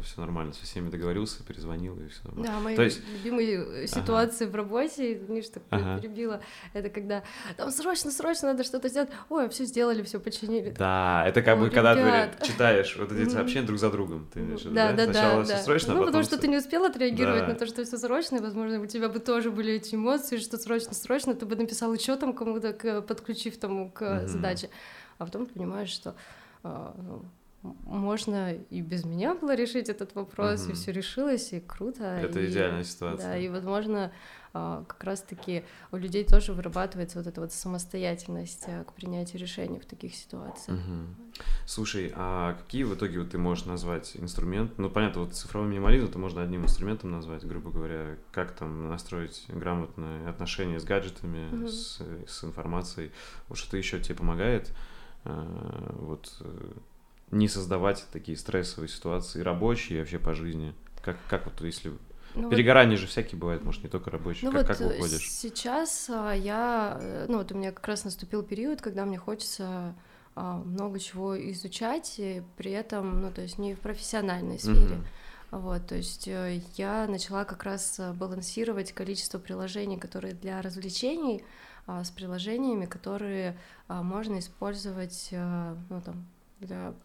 все 0.04 0.22
нормально, 0.22 0.54
со 0.54 0.64
всеми 0.64 0.90
договорился, 0.90 1.44
перезвонил 1.44 2.00
и 2.00 2.08
все 2.08 2.22
нормально. 2.26 2.52
Да, 2.52 2.60
мои 2.60 2.76
То 2.76 2.84
есть... 2.84 3.02
любимые 3.08 3.88
ситуации 3.88 4.46
ага. 4.46 4.52
в 4.52 4.56
работе, 4.56 5.14
видишь, 5.14 5.50
так 5.50 5.64
ага. 5.70 6.00
перебила, 6.00 6.42
это 6.74 6.90
когда 6.90 7.24
там 7.58 7.72
срочно, 7.72 8.12
срочно 8.12 8.50
надо 8.50 8.64
что-то 8.64 8.90
сделать, 8.90 9.10
ой, 9.30 9.50
все 9.50 9.66
сделали, 9.66 10.04
все 10.04 10.20
починили. 10.20 10.72
Да, 10.72 11.24
это 11.28 11.42
как 11.42 11.58
О, 11.58 11.62
бы 11.62 11.70
когда 11.70 12.28
ты 12.28 12.46
читаешь 12.46 12.96
вот 12.98 13.12
эти 13.12 13.30
сообщения 13.30 13.66
друг 13.66 13.80
за 13.80 13.90
другом, 13.90 14.28
ты 14.34 14.42
имеешь 14.42 14.62
да, 14.64 14.92
да, 14.92 15.06
да, 15.06 15.14
Сначала 15.14 15.46
да, 15.46 15.56
все 15.56 15.64
срочно, 15.64 15.94
Ну, 15.94 16.04
а 16.04 16.06
потому 16.06 16.24
что 16.24 16.38
ты 16.38 16.48
не 16.48 16.58
успел 16.58 16.86
отреагировать 16.86 17.42
да. 17.42 17.48
на 17.48 17.56
то, 17.56 17.66
что 17.66 17.84
все 17.84 17.98
срочно, 17.98 18.38
и, 18.38 18.40
возможно, 18.40 18.80
у 18.80 18.86
тебя 18.86 19.10
бы 19.10 19.20
тоже 19.20 19.52
были 19.52 19.74
эти 19.74 19.96
эмоции, 19.96 20.38
что 20.38 20.58
срочно-срочно, 20.58 21.34
ты 21.34 21.46
бы 21.46 21.56
написал 21.56 21.94
еще 21.94 22.16
там 22.16 22.34
кому-то, 22.34 23.02
подключив 23.02 23.58
тому 23.58 23.92
к 23.92 24.02
угу. 24.02 24.28
задаче, 24.28 24.70
а 25.18 25.26
потом 25.26 25.46
понимаешь, 25.46 25.90
что 25.90 26.16
а, 26.64 26.96
ну, 26.98 27.26
можно 27.64 28.54
и 28.54 28.82
без 28.82 29.06
меня 29.06 29.36
было 29.36 29.56
решить 29.56 29.90
этот 29.90 30.16
вопрос, 30.16 30.64
угу. 30.64 30.72
и 30.72 30.76
все 30.76 30.92
решилось, 30.92 31.54
и 31.54 31.60
круто. 31.62 32.04
Это 32.04 32.40
и, 32.42 32.48
идеальная 32.48 32.84
ситуация. 32.84 33.30
Да, 33.30 33.38
и, 33.38 33.48
возможно, 33.48 34.12
а, 34.56 34.84
как 34.88 35.04
раз-таки 35.04 35.64
у 35.92 35.98
людей 35.98 36.26
тоже 36.26 36.54
вырабатывается 36.54 37.18
вот 37.18 37.28
эта 37.28 37.42
вот 37.42 37.54
самостоятельность 37.54 38.66
а, 38.68 38.84
к 38.84 38.94
принятию 38.94 39.42
решений 39.42 39.80
в 39.80 39.86
таких 39.86 40.14
ситуациях. 40.14 40.78
Угу. 40.78 41.42
Слушай, 41.66 42.12
а 42.16 42.54
какие 42.54 42.84
в 42.84 42.94
итоге 42.94 43.20
вот 43.20 43.32
ты 43.32 43.38
можешь 43.38 43.66
назвать 43.66 44.16
инструмент? 44.16 44.78
Ну, 44.78 44.90
понятно, 44.90 45.22
вот 45.22 45.34
цифровой 45.34 45.70
минимализм 45.70 46.06
это 46.06 46.20
можно 46.20 46.44
одним 46.44 46.66
инструментом 46.66 47.12
назвать, 47.12 47.46
грубо 47.46 47.72
говоря, 47.72 48.18
как 48.32 48.52
там 48.52 48.90
настроить 48.90 49.46
грамотное 49.48 50.30
отношение 50.30 50.80
с 50.80 50.84
гаджетами, 50.84 51.48
угу. 51.52 51.68
с, 51.70 52.02
с 52.28 52.44
информацией. 52.44 53.12
Вот 53.48 53.58
что-то 53.58 53.78
еще 53.78 54.00
тебе 54.00 54.16
помогает? 54.16 54.72
А, 55.24 55.96
вот 56.00 56.32
э, 56.42 56.74
не 57.34 57.48
создавать 57.48 58.06
такие 58.12 58.38
стрессовые 58.38 58.90
ситуации, 58.90 59.42
рабочие 59.42 59.98
и 59.98 60.00
вообще 60.02 60.20
по 60.20 60.34
жизни? 60.34 60.74
Как, 61.02 61.18
как 61.30 61.46
вот 61.46 61.60
если... 61.62 61.92
Ну, 62.36 62.50
Перегорание 62.50 62.98
вот, 62.98 63.02
же 63.02 63.08
всякие 63.08 63.40
бывает, 63.40 63.64
может, 63.64 63.84
не 63.84 63.90
только 63.90 64.10
рабочие. 64.10 64.50
Ну 64.50 64.58
как, 64.58 64.68
вот 64.68 64.78
как 64.78 64.88
выходишь? 64.88 65.30
Сейчас 65.30 66.10
а, 66.10 66.32
я... 66.32 66.98
Э, 67.00 67.26
ну 67.30 67.38
вот 67.38 67.52
у 67.52 67.56
меня 67.56 67.72
как 67.72 67.88
раз 67.88 68.06
наступил 68.06 68.42
период, 68.42 68.82
когда 68.82 69.06
мне 69.06 69.20
хочется 69.20 69.94
а, 70.36 70.58
много 70.58 71.00
чего 71.00 71.40
изучать, 71.52 72.16
и 72.18 72.42
при 72.58 72.72
этом, 72.72 73.22
ну 73.22 73.32
то 73.32 73.42
есть 73.42 73.60
не 73.60 73.76
в 73.76 73.80
профессиональной 73.80 74.58
сфере. 74.58 74.96
Uh-huh. 74.96 75.06
Вот, 75.60 75.86
то 75.86 75.96
есть 75.96 76.28
э, 76.28 76.62
я 76.78 77.06
начала 77.08 77.46
как 77.46 77.64
раз 77.64 78.00
э, 78.00 78.12
балансировать 78.14 78.92
количество 78.92 79.38
приложений, 79.38 80.00
которые 80.00 80.34
для 80.34 80.60
развлечений, 80.64 81.44
а, 81.86 82.04
с 82.04 82.10
приложениями, 82.10 82.88
которые 82.88 83.58
можно 83.88 84.40
использовать, 84.40 85.28
э, 85.30 85.76
ну, 85.92 86.02
там, 86.02 86.26
для 86.60 86.96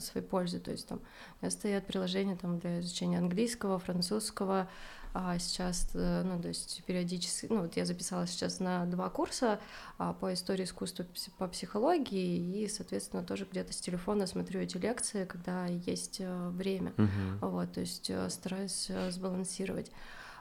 своей 0.00 0.26
пользы. 0.26 0.58
То 0.60 0.70
есть 0.70 0.88
там 0.88 0.98
у 0.98 1.44
меня 1.44 1.50
стоят 1.50 1.86
приложения 1.86 2.36
там, 2.36 2.58
для 2.58 2.80
изучения 2.80 3.18
английского, 3.18 3.78
французского, 3.78 4.68
а 5.14 5.38
сейчас, 5.38 5.88
э, 5.94 6.22
ну, 6.22 6.40
то 6.40 6.48
есть 6.48 6.82
периодически, 6.84 7.46
ну, 7.48 7.62
вот 7.62 7.76
я 7.76 7.84
записалась 7.84 8.30
сейчас 8.30 8.60
на 8.60 8.84
два 8.86 9.08
курса 9.08 9.58
а, 9.96 10.12
по 10.12 10.32
истории 10.32 10.64
искусства, 10.64 11.06
по 11.38 11.48
психологии, 11.48 12.62
и, 12.62 12.68
соответственно, 12.68 13.24
тоже 13.24 13.46
где-то 13.50 13.72
с 13.72 13.76
телефона 13.76 14.26
смотрю 14.26 14.60
эти 14.60 14.76
лекции, 14.76 15.24
когда 15.24 15.66
есть 15.66 16.18
э, 16.20 16.48
время, 16.50 16.92
uh-huh. 16.96 17.50
вот, 17.50 17.72
то 17.72 17.80
есть 17.80 18.10
э, 18.10 18.28
стараюсь 18.28 18.90
сбалансировать. 19.10 19.90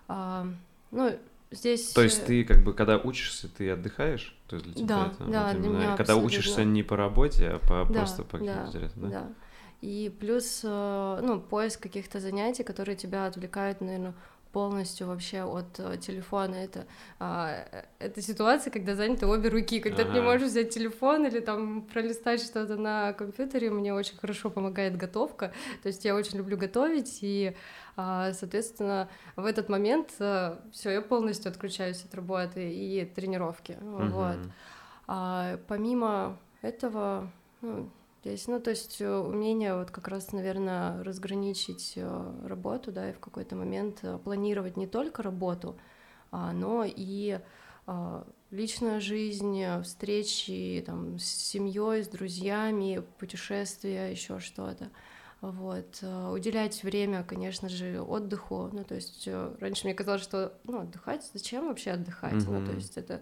А, 0.08 0.48
ну, 0.92 1.18
здесь... 1.52 1.94
То 1.94 2.04
есть 2.04 2.26
ты 2.26 2.44
как 2.44 2.64
бы, 2.64 2.74
когда 2.74 2.98
учишься, 2.98 3.48
ты 3.48 3.72
отдыхаешь? 3.72 4.36
То 4.48 4.56
есть 4.56 4.66
для 4.66 4.76
тебя 4.76 4.88
да, 4.88 5.12
это, 5.12 5.32
да, 5.32 5.54
вот 5.54 5.62
для 5.62 5.70
меня 5.70 5.98
Когда 5.98 6.16
учишься 6.16 6.64
не 6.64 6.84
по 6.84 6.96
работе, 6.96 7.48
а 7.48 7.60
по, 7.60 7.92
да, 7.92 8.00
просто 8.00 8.24
по 8.24 8.38
да, 8.38 8.70
да? 8.74 9.08
да. 9.08 9.34
И 9.82 10.12
плюс, 10.20 10.62
ну, 10.64 11.40
поиск 11.40 11.82
каких-то 11.82 12.20
занятий, 12.20 12.64
которые 12.64 12.96
тебя 12.96 13.28
отвлекают, 13.28 13.80
наверное, 13.80 14.16
полностью 14.58 15.06
вообще 15.06 15.44
от 15.44 15.80
э, 15.80 15.98
телефона. 15.98 16.56
Это, 16.56 16.88
а, 17.20 17.64
это 18.00 18.24
ситуация, 18.24 18.72
когда 18.72 18.96
заняты 18.96 19.28
обе 19.28 19.50
руки, 19.50 19.80
когда 19.80 20.02
ага. 20.02 20.12
ты 20.12 20.18
не 20.18 20.26
можешь 20.26 20.50
взять 20.50 20.74
телефон 20.74 21.28
или 21.28 21.40
там 21.42 21.84
пролистать 21.84 22.42
что-то 22.42 22.76
на 22.76 23.14
компьютере. 23.14 23.70
Мне 23.70 23.94
очень 23.94 24.18
хорошо 24.18 24.50
помогает 24.50 24.98
готовка. 24.98 25.54
То 25.84 25.90
есть 25.90 26.06
я 26.06 26.16
очень 26.16 26.40
люблю 26.40 26.58
готовить, 26.58 27.20
и, 27.22 27.56
а, 27.96 28.34
соответственно, 28.34 29.10
в 29.36 29.46
этот 29.46 29.70
момент 29.70 30.10
а, 30.20 30.60
э, 30.66 30.72
все, 30.72 30.90
я 30.90 31.02
полностью 31.04 31.52
отключаюсь 31.52 32.04
от 32.04 32.16
работы 32.16 32.74
и 32.74 33.06
тренировки. 33.06 33.78
Угу. 33.80 34.06
Вот. 34.08 34.40
А, 35.06 35.60
помимо 35.68 36.40
этого, 36.64 37.30
ну, 37.62 37.92
здесь. 38.22 38.48
Ну, 38.48 38.60
то 38.60 38.70
есть 38.72 39.02
э, 39.02 39.10
умение 39.10 39.76
вот 39.76 39.92
как 39.92 40.08
раз, 40.08 40.32
наверное, 40.32 41.04
разграничить 41.04 41.94
э, 41.96 42.34
работу, 42.46 42.92
да, 42.92 43.10
и 43.10 43.14
в 43.14 43.20
какой-то 43.20 43.56
момент 43.56 44.00
э, 44.04 44.18
планировать 44.24 44.78
не 44.78 44.88
только 44.88 45.24
работу, 45.24 45.78
а, 46.32 46.52
но 46.52 46.84
и 46.86 47.40
а, 47.86 48.28
личная 48.52 49.00
жизнь, 49.00 49.64
встречи 49.84 50.84
там, 50.86 51.20
с 51.20 51.26
семьей, 51.26 52.04
с 52.04 52.10
друзьями, 52.10 53.02
путешествия, 53.18 54.12
еще 54.12 54.40
что-то. 54.40 54.90
Вот. 55.40 56.04
Уделять 56.32 56.84
время, 56.84 57.24
конечно 57.24 57.70
же, 57.70 58.02
отдыху. 58.02 58.70
Ну, 58.74 58.84
то 58.84 58.96
есть 58.96 59.30
раньше 59.60 59.86
мне 59.86 59.94
казалось, 59.94 60.24
что 60.24 60.60
ну, 60.66 60.82
отдыхать, 60.82 61.30
зачем 61.34 61.68
вообще 61.68 61.92
отдыхать? 61.92 62.34
Mm-hmm. 62.34 62.60
Ну, 62.60 62.66
то 62.66 62.74
есть 62.74 62.98
это 62.98 63.22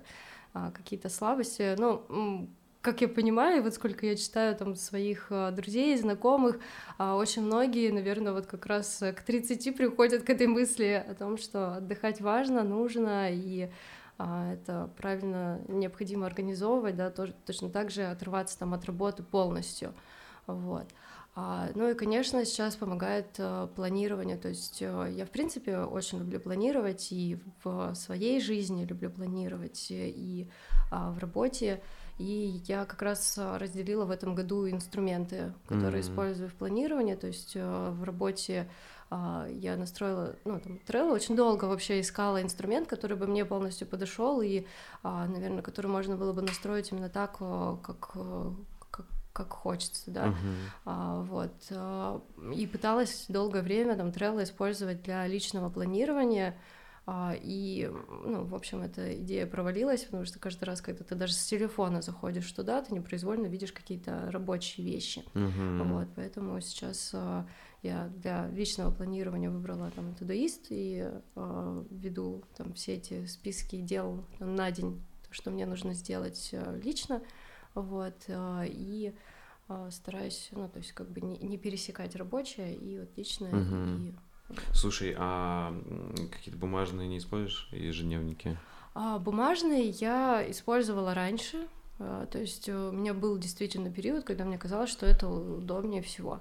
а, 0.54 0.72
какие-то 0.72 1.10
слабости. 1.10 1.76
Ну, 1.78 2.50
как 2.86 3.02
я 3.02 3.08
понимаю, 3.08 3.64
вот 3.64 3.74
сколько 3.74 4.06
я 4.06 4.16
читаю 4.16 4.56
там 4.56 4.76
своих 4.76 5.26
а, 5.32 5.50
друзей, 5.50 5.98
знакомых, 5.98 6.60
а, 7.00 7.16
очень 7.16 7.42
многие, 7.42 7.92
наверное, 7.92 8.32
вот 8.32 8.46
как 8.46 8.68
раз 8.68 9.00
к 9.00 9.24
30 9.24 9.76
приходят 9.76 10.22
к 10.22 10.30
этой 10.30 10.46
мысли 10.46 11.04
о 11.10 11.16
том, 11.16 11.40
что 11.40 11.78
отдыхать 11.78 12.22
важно, 12.22 12.64
нужно, 12.64 13.32
и 13.32 13.72
а, 14.20 14.54
это 14.54 14.92
правильно 14.98 15.60
необходимо 15.68 16.28
организовывать, 16.28 16.96
да, 16.96 17.10
тоже, 17.10 17.34
точно 17.48 17.72
так 17.72 17.90
же 17.90 18.04
отрываться 18.04 18.60
там 18.60 18.76
от 18.76 18.86
работы 18.86 19.24
полностью, 19.24 19.92
вот. 20.46 20.86
Ну 21.76 21.90
и, 21.90 21.96
конечно, 21.96 22.46
сейчас 22.46 22.78
помогает 22.78 23.38
планирование. 23.76 24.38
То 24.38 24.48
есть 24.48 24.80
я, 24.80 25.26
в 25.26 25.30
принципе, 25.32 25.80
очень 25.80 26.20
люблю 26.20 26.40
планировать 26.40 27.12
и 27.12 27.38
в 27.62 27.94
своей 27.94 28.40
жизни 28.40 28.86
люблю 28.86 29.10
планировать, 29.10 29.88
и 29.90 30.48
в 30.90 31.18
работе. 31.20 31.82
И 32.18 32.62
я 32.66 32.86
как 32.86 33.02
раз 33.02 33.38
а, 33.38 33.60
разделила 33.60 34.06
в 34.06 34.12
этом 34.12 34.36
году 34.36 34.70
инструменты, 34.70 35.54
которые 35.68 36.02
mm-hmm. 36.02 36.06
использую 36.06 36.50
в 36.50 36.54
планировании. 36.54 37.16
То 37.16 37.28
есть 37.28 37.54
э, 37.56 37.90
в 37.92 38.04
работе 38.04 38.70
а, 39.10 39.48
я 39.50 39.76
настроила, 39.76 40.36
ну, 40.46 40.60
там, 40.60 40.80
Trello, 40.88 41.12
очень 41.12 41.36
долго 41.36 41.66
вообще 41.66 42.00
искала 42.00 42.42
инструмент, 42.42 42.88
который 42.88 43.18
бы 43.18 43.28
мне 43.28 43.44
полностью 43.44 43.88
подошел 43.88 44.42
и, 44.42 44.66
а, 45.04 45.28
наверное, 45.28 45.62
который 45.62 45.88
можно 45.88 46.16
было 46.16 46.32
бы 46.32 46.42
настроить 46.42 46.92
именно 46.92 47.10
так, 47.10 47.38
как 47.38 48.18
как, 49.34 49.52
хочется, 49.52 50.12
да, 50.12 50.28
uh-huh. 50.28 50.34
а, 50.86 51.22
вот, 51.24 52.56
и 52.56 52.66
пыталась 52.68 53.26
долгое 53.28 53.64
время 53.64 53.98
там 53.98 54.08
Trello 54.08 54.42
использовать 54.42 55.04
для 55.04 55.28
личного 55.28 55.70
планирования, 55.70 56.52
а, 56.52 56.75
и, 57.08 57.92
ну, 58.26 58.46
в 58.46 58.56
общем, 58.56 58.82
эта 58.82 59.16
идея 59.22 59.46
провалилась, 59.46 60.06
потому 60.06 60.26
что 60.26 60.40
каждый 60.40 60.64
раз, 60.64 60.82
когда 60.82 61.04
ты 61.04 61.14
даже 61.14 61.34
с 61.34 61.46
телефона 61.46 62.02
заходишь 62.02 62.52
туда, 62.52 62.82
ты 62.82 62.96
непроизвольно 62.96 63.46
видишь 63.46 63.72
какие-то 63.72 64.32
рабочие 64.32 64.88
вещи. 64.88 65.24
Uh-huh. 65.36 65.84
Вот, 65.84 66.08
поэтому 66.16 66.60
сейчас 66.62 67.12
а, 67.14 67.48
я 67.84 68.08
для 68.08 68.48
личного 68.50 68.92
планирования 68.92 69.52
выбрала 69.52 69.92
там 69.92 70.16
Todoist 70.20 70.68
и 70.70 71.08
а, 71.36 71.86
веду 71.92 72.44
там 72.58 72.74
все 72.74 72.96
эти 72.96 73.28
списки 73.28 73.82
дел 73.82 74.26
на 74.40 74.72
день, 74.72 75.00
что 75.30 75.52
мне 75.52 75.68
нужно 75.68 75.94
сделать 75.94 76.56
лично, 76.84 77.22
вот, 77.76 78.16
и 78.30 79.14
стараюсь, 79.90 80.50
ну, 80.54 80.70
то 80.70 80.80
есть 80.80 80.94
как 80.94 81.10
бы 81.10 81.22
не, 81.22 81.38
не 81.38 81.58
пересекать 81.58 82.16
рабочее 82.16 82.76
и 82.76 83.00
вот 83.00 83.10
личное, 83.16 83.52
uh-huh. 83.52 84.08
и 84.10 84.16
Слушай, 84.74 85.16
а 85.18 85.74
какие-то 86.32 86.60
бумажные 86.60 87.08
не 87.08 87.18
используешь 87.18 87.68
ежедневники? 87.72 88.58
А, 88.94 89.20
бумажные 89.20 89.90
я 89.90 90.46
использовала 90.50 91.14
раньше. 91.14 91.68
А, 92.00 92.26
то 92.28 92.40
есть 92.40 92.70
у 92.70 92.92
меня 92.92 93.14
был 93.14 93.38
действительно 93.38 93.92
период, 93.92 94.24
когда 94.24 94.46
мне 94.46 94.58
казалось, 94.58 94.90
что 94.90 95.06
это 95.06 95.28
удобнее 95.28 96.02
всего. 96.02 96.40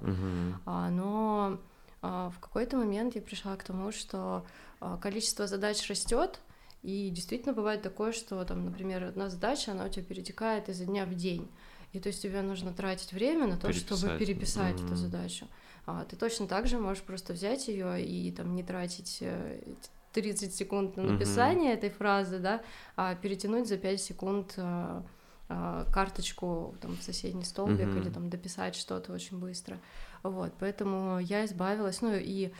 А, 0.66 0.90
но 0.90 1.58
а, 2.02 2.30
в 2.30 2.38
какой-то 2.40 2.76
момент 2.76 3.14
я 3.14 3.22
пришла 3.22 3.56
к 3.56 3.64
тому, 3.64 3.90
что 3.92 4.44
а, 4.80 4.98
количество 4.98 5.46
задач 5.46 5.88
растет, 5.88 6.40
и 6.82 7.08
действительно 7.08 7.54
бывает 7.54 7.80
такое, 7.80 8.12
что 8.12 8.44
там, 8.44 8.66
например, 8.66 9.04
одна 9.04 9.30
задача, 9.30 9.72
она 9.72 9.86
у 9.86 9.88
тебя 9.88 10.04
перетекает 10.04 10.68
изо 10.68 10.84
дня 10.84 11.06
в 11.06 11.14
день. 11.14 11.48
И 11.92 12.00
то 12.00 12.08
есть 12.08 12.20
тебе 12.20 12.42
нужно 12.42 12.72
тратить 12.74 13.12
время 13.12 13.46
на 13.46 13.56
то, 13.56 13.68
переписать. 13.68 13.98
чтобы 13.98 14.18
переписать 14.18 14.76
mm-hmm. 14.76 14.86
эту 14.86 14.96
задачу 14.96 15.46
ты 16.08 16.16
точно 16.16 16.46
так 16.46 16.66
же 16.66 16.78
можешь 16.78 17.02
просто 17.02 17.32
взять 17.32 17.68
ее 17.68 18.02
и 18.02 18.32
там 18.32 18.54
не 18.54 18.62
тратить 18.62 19.22
30 20.12 20.48
э, 20.48 20.52
секунд 20.52 20.96
на 20.96 21.02
написание 21.02 21.72
mm-hmm. 21.72 21.78
этой 21.78 21.90
фразы, 21.90 22.38
да, 22.38 22.62
а 22.96 23.14
перетянуть 23.14 23.68
за 23.68 23.76
5 23.76 24.00
секунд 24.00 24.54
а, 24.56 25.04
а, 25.48 25.84
карточку 25.92 26.74
там 26.80 26.96
в 26.96 27.02
соседний 27.02 27.44
столбик 27.44 27.80
mm-hmm. 27.86 28.00
или 28.00 28.10
там 28.10 28.30
дописать 28.30 28.76
что-то 28.76 29.12
очень 29.12 29.38
быстро. 29.38 29.78
Вот, 30.22 30.54
поэтому 30.58 31.18
я 31.18 31.44
избавилась, 31.44 32.00
ну 32.00 32.14
и 32.14 32.46
а, 32.46 32.52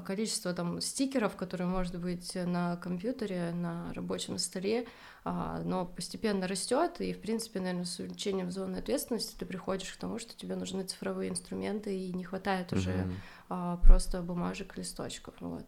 количество 0.00 0.52
там 0.52 0.80
стикеров, 0.80 1.36
которые 1.36 1.68
может 1.68 1.98
быть 1.98 2.34
на 2.34 2.76
компьютере, 2.76 3.52
на 3.52 3.92
рабочем 3.94 4.38
столе, 4.38 4.86
а, 5.24 5.60
но 5.64 5.86
постепенно 5.86 6.48
растет, 6.48 7.00
и 7.00 7.12
в 7.12 7.20
принципе, 7.20 7.60
наверное, 7.60 7.84
с 7.84 7.98
увеличением 7.98 8.50
зоны 8.50 8.76
ответственности 8.76 9.36
ты 9.38 9.46
приходишь 9.46 9.92
к 9.92 9.96
тому, 9.96 10.18
что 10.18 10.36
тебе 10.36 10.56
нужны 10.56 10.82
цифровые 10.84 11.30
инструменты 11.30 11.96
и 11.96 12.12
не 12.12 12.24
хватает 12.24 12.72
уже 12.72 12.90
mm-hmm. 12.90 13.12
а, 13.50 13.76
просто 13.78 14.22
бумажек, 14.22 14.76
листочков, 14.76 15.34
вот. 15.40 15.64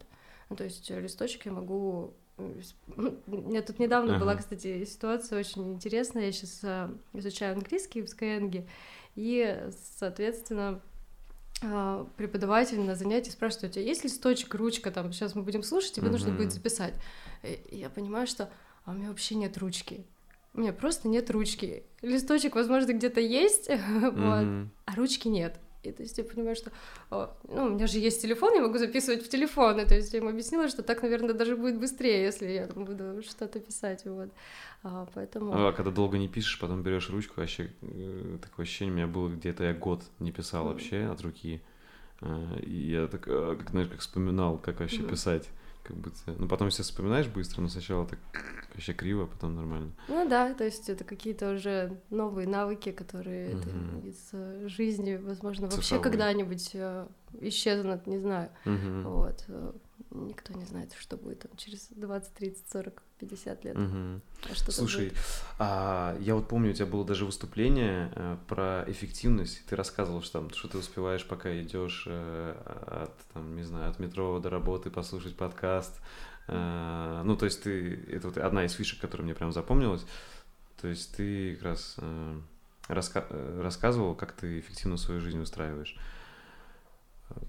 Ну, 0.50 0.56
то 0.56 0.64
есть 0.64 0.90
листочки 0.90 1.48
я 1.48 1.54
могу 1.54 2.14
ну, 2.96 3.16
у 3.26 3.36
меня 3.36 3.62
тут 3.62 3.78
недавно 3.78 4.12
uh-huh. 4.12 4.18
была, 4.18 4.34
кстати, 4.34 4.84
ситуация 4.84 5.38
очень 5.38 5.74
интересная. 5.74 6.26
Я 6.26 6.32
сейчас 6.32 6.60
а, 6.64 6.90
изучаю 7.12 7.54
английский 7.54 8.02
в 8.02 8.06
Skyeng, 8.06 8.68
и, 9.14 9.68
соответственно, 9.98 10.68
а, 10.68 10.80
преподаватель 12.16 12.80
на 12.80 12.94
занятии 12.94 13.30
спрашивает, 13.30 13.70
у 13.70 13.74
тебя 13.74 13.84
есть 13.84 14.04
листочек, 14.04 14.54
ручка, 14.54 14.90
там, 14.90 15.12
сейчас 15.12 15.34
мы 15.34 15.42
будем 15.42 15.62
слушать, 15.62 15.92
тебе 15.92 16.08
uh-huh. 16.08 16.12
нужно 16.12 16.32
будет 16.32 16.52
записать. 16.52 16.94
И 17.42 17.76
я 17.76 17.88
понимаю, 17.90 18.26
что 18.26 18.50
а 18.84 18.90
у 18.90 18.94
меня 18.94 19.08
вообще 19.08 19.34
нет 19.34 19.56
ручки. 19.58 20.04
У 20.52 20.60
меня 20.60 20.72
просто 20.72 21.08
нет 21.08 21.30
ручки. 21.30 21.84
Листочек, 22.02 22.54
возможно, 22.54 22.92
где-то 22.92 23.20
есть, 23.20 23.68
вот, 23.88 24.68
а 24.84 24.94
ручки 24.94 25.28
нет. 25.28 25.58
И 25.86 25.92
то 25.92 26.02
есть 26.02 26.18
я 26.18 26.24
понимаю, 26.24 26.56
что 26.56 26.70
ну, 27.10 27.66
у 27.66 27.70
меня 27.70 27.86
же 27.86 27.98
есть 27.98 28.22
телефон, 28.22 28.54
я 28.54 28.62
могу 28.62 28.78
записывать 28.78 29.24
в 29.24 29.28
телефон. 29.28 29.80
И, 29.80 29.84
то 29.84 29.94
есть 29.94 30.12
я 30.12 30.20
ему 30.20 30.30
объяснила, 30.30 30.68
что 30.68 30.82
так, 30.82 31.02
наверное, 31.02 31.34
даже 31.34 31.56
будет 31.56 31.78
быстрее, 31.78 32.22
если 32.24 32.48
я 32.48 32.66
там 32.66 32.84
буду 32.84 33.22
что-то 33.22 33.60
писать. 33.60 34.04
Вот. 34.04 34.30
А, 34.82 35.06
поэтому... 35.14 35.66
А 35.66 35.72
когда 35.72 35.90
долго 35.90 36.18
не 36.18 36.28
пишешь, 36.28 36.58
потом 36.58 36.82
берешь 36.82 37.10
ручку, 37.10 37.40
вообще 37.40 37.70
э, 37.82 38.38
такое 38.42 38.64
ощущение 38.64 38.92
у 38.92 38.96
меня 38.96 39.06
было, 39.06 39.28
где-то 39.28 39.64
я 39.64 39.72
год 39.72 40.02
не 40.18 40.32
писал 40.32 40.66
вообще 40.66 41.04
от 41.04 41.20
руки. 41.22 41.62
А, 42.20 42.58
и 42.60 42.90
я 42.90 43.06
так, 43.06 43.22
как, 43.22 43.70
знаешь, 43.70 43.88
как 43.88 44.00
вспоминал, 44.00 44.58
как 44.58 44.80
вообще 44.80 44.98
mm-hmm. 44.98 45.10
писать 45.10 45.48
как 45.84 45.96
будто... 45.96 46.16
Ну, 46.26 46.48
потом 46.48 46.70
все 46.70 46.82
вспоминаешь 46.82 47.28
быстро, 47.28 47.60
но 47.60 47.68
сначала 47.68 48.06
так 48.06 48.18
вообще 48.72 48.94
криво, 48.94 49.24
а 49.24 49.26
потом 49.26 49.54
нормально. 49.54 49.92
Ну 50.08 50.28
да, 50.28 50.54
то 50.54 50.64
есть 50.64 50.88
это 50.88 51.04
какие-то 51.04 51.52
уже 51.52 52.00
новые 52.10 52.48
навыки, 52.48 52.90
которые 52.90 53.56
угу. 53.56 54.06
из 54.06 54.30
э, 54.32 54.66
жизни, 54.66 55.16
возможно, 55.16 55.66
вообще 55.66 55.82
Цифровой. 55.82 56.02
когда-нибудь 56.04 56.70
э, 56.72 57.06
исчезнут, 57.40 58.06
не 58.06 58.18
знаю. 58.18 58.50
Угу. 58.64 59.08
Вот. 59.08 59.44
Никто 60.10 60.52
не 60.54 60.64
знает, 60.64 60.92
что 60.98 61.16
будет 61.16 61.40
там 61.40 61.50
через 61.56 61.88
20, 61.88 62.34
30, 62.34 62.70
40, 62.70 63.02
50 63.18 63.64
лет. 63.64 63.76
Угу. 63.76 64.20
А 64.50 64.70
Слушай, 64.70 65.12
а, 65.58 66.16
я 66.20 66.36
вот 66.36 66.48
помню, 66.48 66.70
у 66.70 66.72
тебя 66.72 66.86
было 66.86 67.04
даже 67.04 67.24
выступление 67.24 68.12
э, 68.14 68.36
про 68.46 68.84
эффективность. 68.86 69.64
Ты 69.66 69.74
рассказывал, 69.74 70.22
что 70.22 70.40
там, 70.40 70.50
что 70.50 70.68
ты 70.68 70.78
успеваешь, 70.78 71.26
пока 71.26 71.60
идешь 71.60 72.04
э, 72.06 72.54
от, 72.86 73.16
там, 73.32 73.56
не 73.56 73.64
знаю, 73.64 73.90
от 73.90 73.98
метро 73.98 74.38
до 74.38 74.50
работы 74.50 74.90
послушать 74.90 75.36
подкаст. 75.36 76.00
Э, 76.46 77.22
ну, 77.24 77.36
то 77.36 77.46
есть 77.46 77.62
ты, 77.62 78.04
это 78.08 78.28
вот 78.28 78.38
одна 78.38 78.64
из 78.64 78.72
фишек, 78.72 79.00
которая 79.00 79.24
мне 79.24 79.34
прям 79.34 79.52
запомнилась. 79.52 80.04
То 80.80 80.88
есть 80.88 81.16
ты 81.16 81.54
как 81.54 81.64
раз 81.64 81.96
э, 81.98 82.40
раска 82.88 83.26
э, 83.30 83.60
рассказывал, 83.62 84.14
как 84.14 84.32
ты 84.32 84.60
эффективно 84.60 84.96
свою 84.96 85.20
жизнь 85.20 85.40
устраиваешь. 85.40 85.96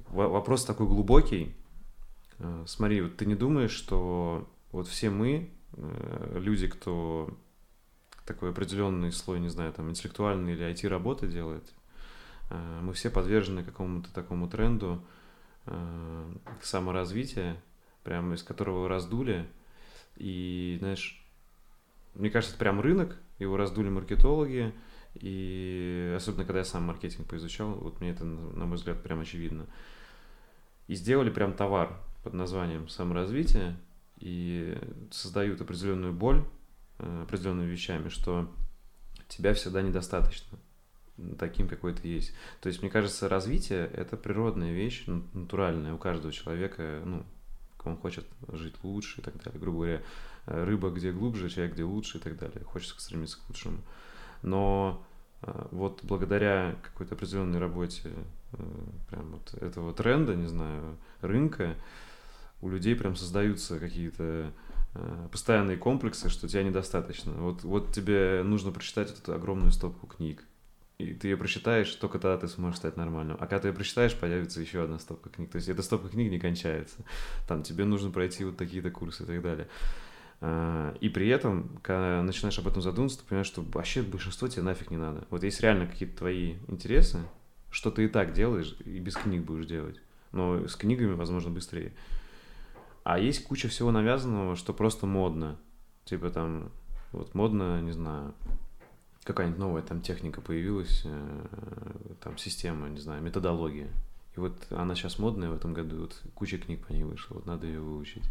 Вопрос 0.09 0.65
такой 0.65 0.87
глубокий. 0.87 1.55
Э, 2.39 2.63
смотри, 2.67 3.01
вот 3.01 3.17
ты 3.17 3.25
не 3.25 3.35
думаешь, 3.35 3.71
что 3.71 4.49
вот 4.71 4.87
все 4.87 5.09
мы, 5.09 5.49
э, 5.73 6.39
люди, 6.39 6.67
кто 6.67 7.37
такой 8.25 8.51
определенный 8.51 9.11
слой, 9.11 9.39
не 9.39 9.49
знаю, 9.49 9.73
там, 9.73 9.89
интеллектуальный 9.89 10.53
или 10.53 10.65
IT-работы 10.65 11.27
делает, 11.27 11.73
э, 12.49 12.79
мы 12.81 12.93
все 12.93 13.09
подвержены 13.09 13.63
какому-то 13.63 14.13
такому 14.13 14.49
тренду 14.49 15.03
саморазвития, 16.61 17.59
прямо 18.03 18.35
из 18.35 18.43
которого 18.43 18.87
раздули. 18.87 19.49
И, 20.15 20.75
знаешь, 20.77 21.25
мне 22.13 22.29
кажется, 22.29 22.53
это 22.53 22.59
прям 22.59 22.79
рынок, 22.79 23.17
его 23.39 23.57
раздули 23.57 23.89
маркетологи, 23.89 24.75
и 25.15 26.13
особенно 26.15 26.45
когда 26.45 26.59
я 26.59 26.65
сам 26.65 26.83
маркетинг 26.83 27.27
поизучал, 27.27 27.71
вот 27.73 28.01
мне 28.01 28.11
это, 28.11 28.25
на 28.25 28.65
мой 28.65 28.77
взгляд, 28.77 29.01
прям 29.01 29.21
очевидно. 29.21 29.65
И 30.87 30.95
сделали 30.95 31.29
прям 31.29 31.53
товар 31.53 31.99
под 32.23 32.33
названием 32.33 32.87
саморазвитие 32.87 33.77
и 34.17 34.77
создают 35.11 35.61
определенную 35.61 36.13
боль 36.13 36.45
э, 36.99 37.23
определенными 37.23 37.69
вещами, 37.69 38.09
что 38.09 38.51
тебя 39.27 39.53
всегда 39.53 39.81
недостаточно 39.81 40.57
таким, 41.39 41.67
какой 41.67 41.93
ты 41.93 42.07
есть. 42.07 42.33
То 42.61 42.67
есть, 42.67 42.81
мне 42.81 42.91
кажется, 42.91 43.29
развитие— 43.29 43.87
это 43.93 44.17
природная 44.17 44.73
вещь, 44.73 45.05
натуральная 45.07 45.93
у 45.93 45.97
каждого 45.97 46.33
человека, 46.33 47.01
ну, 47.05 47.25
он 47.85 47.97
хочет 47.97 48.25
жить 48.51 48.75
лучше 48.83 49.21
и 49.21 49.23
так 49.23 49.41
далее. 49.43 49.59
Грубо 49.59 49.77
говоря, 49.77 50.01
э, 50.47 50.63
рыба 50.63 50.89
где 50.89 51.11
глубже, 51.11 51.49
человек 51.49 51.73
где 51.73 51.83
лучше 51.83 52.17
и 52.17 52.21
так 52.21 52.37
далее. 52.37 52.63
Хочется 52.63 52.99
стремиться 52.99 53.37
к 53.37 53.47
лучшему. 53.49 53.81
Но 54.41 55.04
вот 55.71 55.99
благодаря 56.03 56.75
какой-то 56.83 57.15
определенной 57.15 57.59
работе 57.59 58.11
прям 59.09 59.31
вот 59.31 59.53
этого 59.61 59.93
тренда, 59.93 60.35
не 60.35 60.47
знаю, 60.47 60.97
рынка, 61.21 61.75
у 62.61 62.69
людей 62.69 62.95
прям 62.95 63.15
создаются 63.15 63.79
какие-то 63.79 64.51
э, 64.93 65.27
постоянные 65.31 65.77
комплексы, 65.77 66.29
что 66.29 66.47
тебя 66.47 66.63
недостаточно. 66.63 67.33
Вот, 67.33 67.63
вот 67.63 67.93
тебе 67.93 68.41
нужно 68.43 68.71
прочитать 68.71 69.11
эту 69.11 69.33
огромную 69.33 69.71
стопку 69.71 70.07
книг. 70.07 70.43
И 70.97 71.13
ты 71.13 71.27
ее 71.27 71.37
прочитаешь, 71.37 71.93
только 71.95 72.19
тогда 72.19 72.37
ты 72.37 72.47
сможешь 72.47 72.77
стать 72.77 72.95
нормальным. 72.95 73.35
А 73.35 73.47
когда 73.47 73.59
ты 73.59 73.67
ее 73.67 73.73
прочитаешь, 73.73 74.15
появится 74.15 74.61
еще 74.61 74.83
одна 74.83 74.97
стопка 74.97 75.29
книг. 75.29 75.51
То 75.51 75.57
есть 75.57 75.67
эта 75.67 75.81
стопка 75.83 76.07
книг 76.07 76.31
не 76.31 76.39
кончается. 76.39 76.95
Там 77.47 77.63
тебе 77.63 77.83
нужно 77.83 78.11
пройти 78.11 78.45
вот 78.45 78.55
такие-то 78.55 78.91
курсы 78.91 79.23
и 79.23 79.25
так 79.25 79.41
далее. 79.41 79.67
А, 80.47 80.95
и 81.01 81.09
при 81.09 81.27
этом, 81.29 81.79
когда 81.81 82.21
начинаешь 82.21 82.59
об 82.59 82.67
этом 82.67 82.79
задумываться, 82.79 83.17
ты 83.17 83.25
понимаешь, 83.25 83.47
что 83.47 83.63
вообще 83.63 84.03
большинство 84.03 84.47
тебе 84.47 84.61
нафиг 84.61 84.91
не 84.91 84.97
надо. 84.97 85.25
Вот 85.31 85.43
есть 85.43 85.59
реально 85.61 85.87
какие-то 85.87 86.19
твои 86.19 86.57
интересы, 86.67 87.21
что 87.71 87.89
ты 87.89 88.05
и 88.05 88.07
так 88.07 88.33
делаешь, 88.33 88.77
и 88.85 88.99
без 88.99 89.15
книг 89.15 89.43
будешь 89.43 89.65
делать. 89.65 89.99
Но 90.31 90.67
с 90.67 90.75
книгами, 90.75 91.13
возможно, 91.13 91.49
быстрее. 91.49 91.93
А 93.03 93.17
есть 93.17 93.43
куча 93.43 93.69
всего 93.69 93.91
навязанного, 93.91 94.55
что 94.55 94.71
просто 94.71 95.07
модно. 95.07 95.57
Типа 96.03 96.29
там, 96.29 96.71
вот 97.11 97.33
модно, 97.33 97.81
не 97.81 97.91
знаю, 97.91 98.35
какая-нибудь 99.23 99.59
новая 99.59 99.81
там 99.81 100.01
техника 100.01 100.41
появилась, 100.41 101.01
э, 101.05 101.45
там 102.23 102.37
система, 102.37 102.87
не 102.89 102.99
знаю, 102.99 103.23
методология. 103.23 103.89
И 104.35 104.39
вот 104.39 104.67
она 104.69 104.93
сейчас 104.93 105.17
модная 105.17 105.49
в 105.49 105.55
этом 105.55 105.73
году, 105.73 106.01
вот 106.01 106.21
куча 106.35 106.59
книг 106.59 106.85
по 106.85 106.91
ней 106.91 107.03
вышла, 107.03 107.33
вот 107.33 107.47
надо 107.47 107.65
ее 107.65 107.79
выучить 107.79 108.25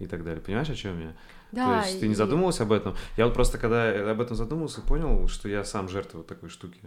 и 0.00 0.06
так 0.06 0.24
далее. 0.24 0.40
Понимаешь, 0.40 0.70
о 0.70 0.74
чем 0.74 1.00
я? 1.00 1.14
Да. 1.52 1.82
То 1.82 1.86
есть 1.86 2.00
ты 2.00 2.08
не 2.08 2.14
задумывался 2.14 2.64
об 2.64 2.72
этом? 2.72 2.96
Я 3.16 3.26
вот 3.26 3.34
просто 3.34 3.58
когда 3.58 4.10
об 4.10 4.20
этом 4.20 4.36
задумался, 4.36 4.80
понял, 4.80 5.28
что 5.28 5.48
я 5.48 5.64
сам 5.64 5.88
жертва 5.88 6.18
вот 6.18 6.26
такой 6.26 6.48
штуки. 6.48 6.80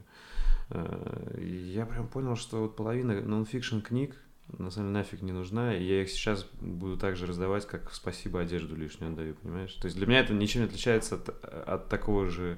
Э, 0.69 1.39
я 1.41 1.85
прям 1.85 2.07
понял, 2.07 2.35
что 2.35 2.61
вот 2.61 2.75
половина 2.75 3.21
нонфикшн 3.21 3.79
книг, 3.79 4.15
на 4.57 4.71
самом 4.71 4.89
деле 4.89 4.99
нафиг 4.99 5.21
не 5.21 5.31
нужна, 5.31 5.75
и 5.75 5.83
я 5.83 6.01
их 6.01 6.09
сейчас 6.09 6.45
буду 6.59 6.97
также 6.97 7.25
раздавать, 7.25 7.65
как 7.65 7.93
спасибо 7.93 8.41
одежду 8.41 8.75
лишнюю 8.75 9.13
отдаю, 9.13 9.35
понимаешь? 9.35 9.73
То 9.73 9.85
есть 9.85 9.97
для 9.97 10.07
меня 10.07 10.19
это 10.19 10.33
ничем 10.33 10.61
не 10.61 10.67
отличается 10.67 11.15
от, 11.15 11.29
от 11.29 11.89
такого 11.89 12.27
же 12.27 12.57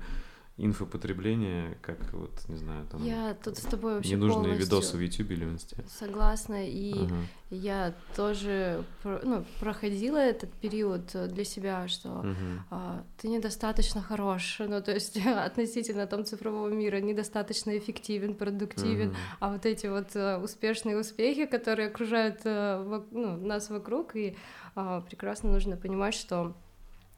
инфопотребление, 0.58 1.78
как 1.82 1.98
вот, 2.14 2.32
не 2.48 2.56
знаю, 2.56 2.88
там... 2.90 3.04
Я 3.04 3.36
тут 3.44 3.58
с 3.58 3.64
тобой 3.64 3.96
вообще 3.96 4.12
Ненужные 4.12 4.56
видосы 4.56 4.96
в 4.96 5.02
YouTube 5.02 5.32
или 5.32 5.44
в 5.44 5.52
Инсте. 5.52 5.76
Согласна, 5.90 6.66
и 6.66 6.94
ага. 6.94 7.16
я 7.50 7.94
тоже 8.16 8.86
ну, 9.04 9.44
проходила 9.60 10.18
этот 10.18 10.54
период 10.54 11.12
для 11.14 11.44
себя, 11.44 11.90
что 11.90 12.10
угу. 12.20 12.36
а, 12.72 13.04
ты 13.18 13.28
недостаточно 13.28 14.02
хорош, 14.02 14.56
ну, 14.60 14.82
то 14.82 14.94
есть 14.94 15.18
относительно 15.26 16.08
там 16.08 16.24
цифрового 16.24 16.70
мира, 16.70 17.02
недостаточно 17.02 17.78
эффективен, 17.78 18.34
продуктивен, 18.34 19.10
угу. 19.10 19.18
а 19.42 19.52
вот 19.52 19.66
эти 19.66 19.88
вот 19.88 20.16
а, 20.16 20.40
успешные 20.42 20.98
успехи, 20.98 21.48
которые 21.48 21.90
окружают 21.90 22.40
а, 22.46 23.04
ну, 23.12 23.36
нас 23.46 23.70
вокруг, 23.70 24.16
и 24.16 24.38
а, 24.74 25.02
прекрасно 25.02 25.52
нужно 25.52 25.76
понимать, 25.76 26.14
что 26.14 26.56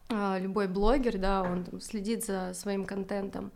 любой 0.10 0.68
блогер, 0.68 1.18
да, 1.18 1.44
он 1.44 1.82
следит 1.82 2.26
за 2.26 2.54
своим 2.54 2.86
контентом, 2.86 3.52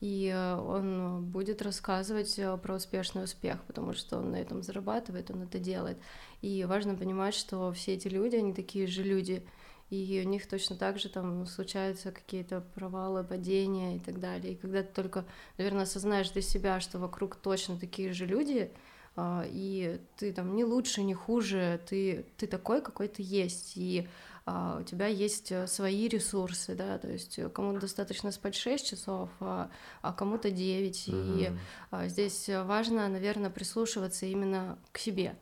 и 0.00 0.32
э, 0.34 0.56
он 0.56 1.24
будет 1.26 1.60
рассказывать 1.60 2.38
э, 2.38 2.56
про 2.56 2.76
успешный 2.76 3.24
успех, 3.24 3.62
потому 3.66 3.92
что 3.92 4.16
он 4.16 4.30
на 4.30 4.36
этом 4.36 4.62
зарабатывает, 4.62 5.30
он 5.30 5.42
это 5.42 5.58
делает. 5.58 5.98
И 6.40 6.64
важно 6.64 6.94
понимать, 6.94 7.34
что 7.34 7.70
все 7.72 7.94
эти 7.94 8.08
люди, 8.08 8.36
они 8.36 8.54
такие 8.54 8.86
же 8.86 9.02
люди, 9.02 9.46
и 9.90 10.22
у 10.24 10.28
них 10.28 10.48
точно 10.48 10.76
так 10.76 10.98
же 10.98 11.10
там 11.10 11.44
случаются 11.46 12.12
какие-то 12.12 12.64
провалы, 12.74 13.24
падения 13.24 13.96
и 13.96 13.98
так 13.98 14.20
далее. 14.20 14.54
И 14.54 14.56
когда 14.56 14.82
ты 14.82 14.90
только, 14.94 15.26
наверное, 15.58 15.82
осознаешь 15.82 16.30
для 16.30 16.42
себя, 16.42 16.80
что 16.80 16.98
вокруг 16.98 17.36
точно 17.36 17.78
такие 17.78 18.14
же 18.14 18.24
люди, 18.24 18.70
а, 19.16 19.44
и 19.46 20.00
ты 20.16 20.32
там 20.32 20.54
не 20.56 20.64
лучше, 20.64 21.02
не 21.02 21.14
хуже, 21.14 21.78
ты, 21.86 22.24
ты 22.38 22.46
такой, 22.46 22.80
какой 22.80 23.08
ты 23.08 23.22
есть, 23.22 23.72
и 23.76 24.06
а, 24.06 24.29
у 24.46 24.82
тебя 24.84 25.06
есть 25.06 25.52
э, 25.52 25.66
свои 25.66 26.08
ресурсы, 26.08 26.74
да, 26.74 26.98
то 26.98 27.08
есть 27.08 27.38
э, 27.38 27.48
кому-то 27.48 27.80
достаточно 27.80 28.32
спать 28.32 28.54
6 28.56 28.86
часов, 28.90 29.30
а, 29.40 29.70
а 30.02 30.12
кому-то 30.12 30.50
9, 30.50 31.08
mm-hmm. 31.08 31.38
и 31.38 31.58
а, 31.90 32.08
здесь 32.08 32.48
важно, 32.48 33.08
наверное, 33.08 33.50
прислушиваться 33.50 34.26
именно 34.26 34.78
к 34.92 34.98
себе. 34.98 35.36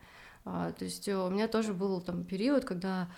А, 0.51 0.73
то 0.73 0.85
есть 0.85 1.07
у 1.09 1.29
меня 1.29 1.47
тоже 1.47 1.75
был 1.75 2.01
там 2.01 2.25
период, 2.25 2.65
когда 2.65 3.09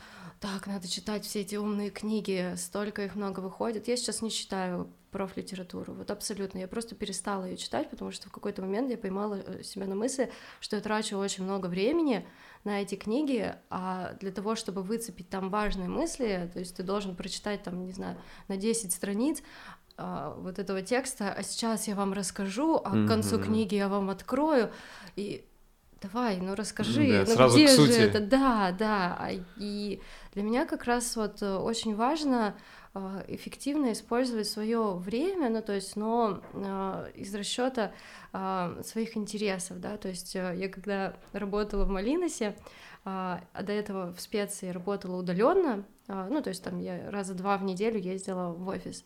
так, 0.41 0.67
надо 0.67 0.89
читать 0.89 1.25
все 1.25 1.43
эти 1.43 1.55
умные 1.55 1.91
книги, 1.91 2.55
столько 2.57 3.05
их 3.05 3.15
много 3.15 3.41
выходит. 3.41 3.87
Я 3.89 3.97
сейчас 3.97 4.21
не 4.21 4.31
читаю 4.31 4.91
профлитературу, 5.13 5.93
вот 5.93 6.11
абсолютно. 6.11 6.59
Я 6.59 6.67
просто 6.67 6.95
перестала 6.95 7.45
ее 7.45 7.57
читать, 7.57 7.91
потому 7.91 8.11
что 8.11 8.29
в 8.29 8.33
какой-то 8.33 8.63
момент 8.63 8.91
я 8.91 8.99
поймала 8.99 9.41
э, 9.45 9.63
себя 9.63 9.87
на 9.87 9.95
мысли, 9.95 10.33
что 10.61 10.77
я 10.77 10.83
трачу 10.83 11.19
очень 11.19 11.45
много 11.45 11.67
времени 11.67 12.27
на 12.65 12.81
эти 12.81 12.95
книги, 12.95 13.55
а 13.71 14.15
для 14.21 14.33
того, 14.33 14.55
чтобы 14.55 14.83
выцепить 14.83 15.29
там 15.29 15.51
важные 15.51 15.89
мысли, 15.89 16.51
то 16.53 16.59
есть 16.59 16.77
ты 16.77 16.83
должен 16.83 17.15
прочитать 17.17 17.63
там, 17.63 17.85
не 17.85 17.93
знаю, 17.93 18.17
на 18.49 18.57
10 18.57 18.93
страниц, 18.93 19.43
а, 19.97 20.35
вот 20.39 20.59
этого 20.59 20.81
текста, 20.81 21.33
а 21.33 21.43
сейчас 21.43 21.87
я 21.87 21.95
вам 21.95 22.13
расскажу, 22.13 22.77
а 22.77 22.91
к 22.91 23.07
концу 23.07 23.37
mm-hmm. 23.37 23.45
книги 23.45 23.75
я 23.75 23.89
вам 23.89 24.11
открою, 24.11 24.71
и 25.17 25.45
давай, 26.01 26.39
ну 26.39 26.55
расскажи, 26.55 27.09
да, 27.09 27.25
ну 27.27 27.35
сразу 27.35 27.57
где 27.57 27.69
же 27.69 27.75
сути. 27.75 27.99
это, 27.99 28.21
да, 28.21 28.73
да, 28.73 29.17
а, 29.19 29.31
и 29.57 30.01
для 30.33 30.43
меня 30.43 30.67
как 30.67 30.85
раз 30.85 31.17
вот 31.17 31.43
э, 31.43 31.57
очень 31.57 31.95
важно 31.95 32.57
а, 32.95 33.25
эффективно 33.29 33.93
использовать 33.93 34.49
свое 34.49 34.95
время, 34.95 35.51
ну 35.51 35.63
то 35.63 35.75
есть, 35.75 35.97
но 35.97 36.41
из 37.15 37.35
расчета 37.35 37.93
своих 38.85 39.17
интересов, 39.17 39.81
да, 39.81 39.97
то 39.97 40.09
есть 40.09 40.37
э, 40.37 40.55
я 40.57 40.69
когда 40.69 41.17
работала 41.33 41.85
в 41.85 41.91
Малиносе, 41.91 42.57
а 43.05 43.43
до 43.61 43.73
этого 43.73 44.13
в 44.13 44.21
специи 44.21 44.69
работала 44.69 45.17
удаленно, 45.17 45.85
ну 46.07 46.43
то 46.43 46.51
есть 46.51 46.63
там 46.63 46.79
я 46.81 47.11
раза 47.11 47.35
два 47.35 47.57
в 47.57 47.65
неделю 47.65 47.99
ездила 47.99 48.53
в 48.53 48.69
офис, 48.69 49.05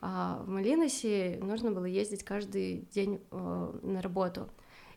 а 0.00 0.42
в 0.44 0.48
Малиносе 0.48 1.38
нужно 1.42 1.72
было 1.72 1.84
ездить 1.84 2.24
каждый 2.24 2.88
день 2.92 3.20
э, 3.30 3.78
на 3.82 4.00
работу. 4.00 4.48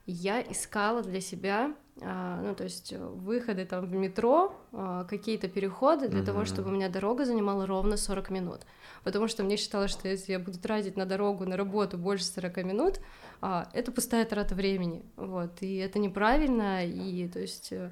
Я 0.06 0.42
искала 0.42 1.02
для 1.02 1.22
себя 1.22 1.74
а, 2.02 2.42
ну, 2.42 2.56
то 2.56 2.64
есть 2.64 2.92
выходы 2.94 3.66
там 3.66 3.86
в 3.86 3.94
метро, 3.94 4.56
а, 4.72 5.04
какие-то 5.04 5.48
переходы 5.48 6.08
для 6.08 6.22
mm-hmm. 6.22 6.26
того, 6.26 6.46
чтобы 6.46 6.70
у 6.70 6.72
меня 6.72 6.90
дорога 6.90 7.26
занимала 7.26 7.68
ровно 7.68 7.98
40 7.98 8.32
минут. 8.32 8.62
Потому 9.04 9.28
что 9.28 9.44
мне 9.44 9.58
считалось, 9.58 9.92
что 9.92 10.08
если 10.08 10.32
я 10.32 10.40
буду 10.40 10.58
тратить 10.58 10.98
на 10.98 11.06
дорогу, 11.06 11.46
на 11.46 11.56
работу 11.56 11.98
больше 11.98 12.26
40 12.26 12.58
минут, 12.64 13.00
а, 13.42 13.70
это 13.74 13.92
пустая 13.92 14.26
трата 14.26 14.56
времени, 14.56 15.06
вот, 15.18 15.62
и 15.62 15.76
это 15.76 16.00
неправильно, 16.00 16.84
и, 16.84 17.28
то 17.28 17.40
есть, 17.40 17.72
а, 17.72 17.92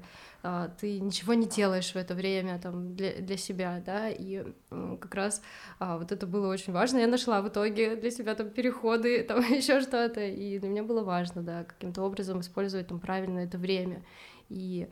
ты 0.80 1.00
ничего 1.00 1.34
не 1.34 1.46
делаешь 1.46 1.92
в 1.92 1.96
это 1.96 2.14
время, 2.14 2.58
там, 2.58 2.96
для, 2.96 3.14
для 3.16 3.36
себя, 3.36 3.82
да, 3.84 4.08
и 4.08 4.44
как 4.70 5.14
раз 5.14 5.42
а, 5.78 5.98
вот 5.98 6.10
это 6.10 6.26
было 6.26 6.48
очень 6.52 6.72
важно, 6.72 6.98
я 6.98 7.06
нашла 7.06 7.42
в 7.42 7.48
итоге 7.48 7.96
для 7.96 8.10
себя 8.10 8.34
там 8.34 8.50
переходы, 8.50 9.22
там, 9.28 9.40
еще 9.40 9.80
что-то, 9.80 10.20
и 10.20 10.58
для 10.58 10.68
меня 10.68 10.82
было 10.82 11.04
важно, 11.04 11.42
да, 11.42 11.64
каким-то 11.64 12.02
образом 12.02 12.40
использовать 12.40 12.88
там 12.88 12.98
правильно 12.98 13.40
это 13.40 13.58
время, 13.58 14.04
и 14.48 14.88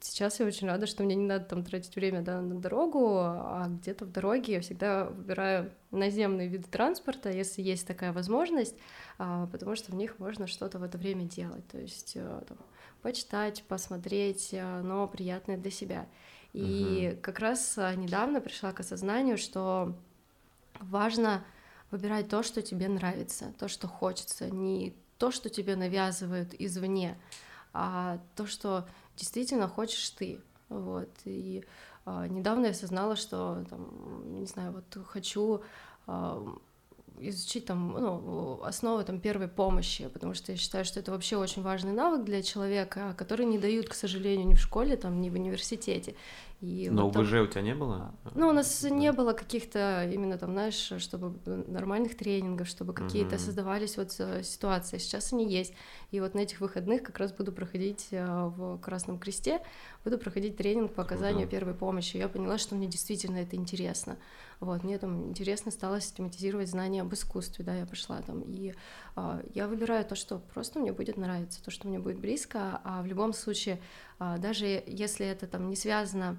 Сейчас 0.00 0.38
я 0.40 0.46
очень 0.46 0.68
рада, 0.68 0.86
что 0.86 1.02
мне 1.02 1.14
не 1.14 1.26
надо 1.26 1.46
там 1.46 1.64
тратить 1.64 1.96
время 1.96 2.20
да, 2.22 2.40
на 2.40 2.60
дорогу, 2.60 3.18
а 3.18 3.66
где-то 3.68 4.04
в 4.04 4.12
дороге 4.12 4.54
я 4.54 4.60
всегда 4.60 5.06
выбираю 5.06 5.72
наземные 5.90 6.48
виды 6.48 6.68
транспорта, 6.68 7.30
если 7.30 7.62
есть 7.62 7.86
такая 7.86 8.12
возможность, 8.12 8.76
а, 9.18 9.46
потому 9.46 9.74
что 9.74 9.92
в 9.92 9.94
них 9.94 10.18
можно 10.18 10.46
что-то 10.46 10.78
в 10.78 10.82
это 10.82 10.98
время 10.98 11.24
делать, 11.24 11.66
то 11.68 11.78
есть 11.78 12.12
э, 12.14 12.42
там, 12.46 12.58
почитать, 13.02 13.62
посмотреть, 13.68 14.50
э, 14.52 14.80
но 14.82 15.06
приятное 15.06 15.56
для 15.56 15.70
себя. 15.70 16.06
И 16.52 17.10
угу. 17.12 17.20
как 17.22 17.38
раз 17.38 17.76
э, 17.76 17.94
недавно 17.96 18.40
пришла 18.40 18.72
к 18.72 18.80
осознанию, 18.80 19.38
что 19.38 19.94
важно 20.80 21.44
выбирать 21.90 22.28
то, 22.28 22.42
что 22.42 22.62
тебе 22.62 22.88
нравится, 22.88 23.52
то, 23.58 23.68
что 23.68 23.88
хочется, 23.88 24.50
не 24.50 24.94
то, 25.18 25.30
что 25.30 25.48
тебе 25.48 25.76
навязывают 25.76 26.54
извне, 26.58 27.18
а 27.72 28.20
то, 28.34 28.46
что 28.46 28.86
действительно 29.16 29.68
хочешь 29.68 30.10
ты. 30.10 30.40
Вот. 30.68 31.10
И 31.24 31.64
а, 32.04 32.26
недавно 32.26 32.66
я 32.66 32.70
осознала, 32.72 33.16
что 33.16 33.64
там, 33.68 34.38
не 34.40 34.46
знаю, 34.46 34.72
вот 34.72 35.06
хочу 35.06 35.62
а, 36.06 36.44
изучить 37.20 37.66
там, 37.66 37.92
ну, 37.92 38.62
основы 38.62 39.04
там 39.04 39.20
первой 39.20 39.48
помощи, 39.48 40.08
потому 40.08 40.34
что 40.34 40.52
я 40.52 40.58
считаю, 40.58 40.84
что 40.84 41.00
это 41.00 41.10
вообще 41.10 41.36
очень 41.36 41.62
важный 41.62 41.92
навык 41.92 42.24
для 42.24 42.42
человека, 42.42 43.14
который 43.16 43.46
не 43.46 43.58
дают, 43.58 43.88
к 43.88 43.94
сожалению, 43.94 44.46
ни 44.46 44.54
в 44.54 44.60
школе, 44.60 44.96
там, 44.96 45.20
ни 45.20 45.30
в 45.30 45.34
университете. 45.34 46.14
И 46.62 46.88
Но 46.90 47.06
вот 47.06 47.16
УБЖ 47.16 47.30
там... 47.30 47.42
у 47.42 47.46
тебя 47.48 47.62
не 47.62 47.74
было? 47.74 48.14
Ну, 48.34 48.48
у 48.48 48.52
нас 48.52 48.82
да. 48.82 48.88
не 48.88 49.12
было 49.12 49.34
каких-то 49.34 50.08
именно 50.10 50.38
там, 50.38 50.52
знаешь, 50.52 50.90
чтобы 50.98 51.34
нормальных 51.44 52.16
тренингов, 52.16 52.66
чтобы 52.66 52.94
какие-то 52.94 53.34
mm-hmm. 53.34 53.38
создавались 53.38 53.96
вот 53.98 54.14
э, 54.18 54.42
ситуации. 54.42 54.96
Сейчас 54.96 55.34
они 55.34 55.46
есть. 55.46 55.74
И 56.12 56.20
вот 56.20 56.34
на 56.34 56.40
этих 56.40 56.60
выходных 56.60 57.02
как 57.02 57.18
раз 57.18 57.32
буду 57.32 57.52
проходить 57.52 58.08
э, 58.10 58.24
в 58.24 58.78
Красном 58.78 59.18
Кресте, 59.18 59.60
буду 60.02 60.16
проходить 60.16 60.56
тренинг 60.56 60.94
по 60.94 61.02
оказанию 61.02 61.46
mm-hmm. 61.46 61.50
первой 61.50 61.74
помощи. 61.74 62.16
Я 62.16 62.28
поняла, 62.28 62.56
что 62.56 62.74
мне 62.74 62.86
действительно 62.86 63.36
это 63.36 63.54
интересно. 63.56 64.16
Вот, 64.60 64.84
мне 64.84 64.98
там 64.98 65.28
интересно 65.28 65.70
стало 65.70 66.00
систематизировать 66.00 66.68
знания 66.68 67.02
об 67.02 67.12
искусстве, 67.12 67.64
да, 67.64 67.74
я 67.74 67.86
пошла 67.86 68.22
там, 68.22 68.40
и 68.40 68.74
э, 69.16 69.42
я 69.54 69.68
выбираю 69.68 70.04
то, 70.04 70.14
что 70.14 70.38
просто 70.54 70.78
мне 70.78 70.92
будет 70.92 71.16
нравиться, 71.16 71.62
то, 71.62 71.70
что 71.70 71.88
мне 71.88 71.98
будет 71.98 72.18
близко, 72.18 72.80
а 72.82 73.02
в 73.02 73.06
любом 73.06 73.32
случае, 73.32 73.80
э, 74.18 74.36
даже 74.38 74.82
если 74.86 75.26
это 75.26 75.46
там 75.46 75.68
не 75.68 75.76
связано 75.76 76.38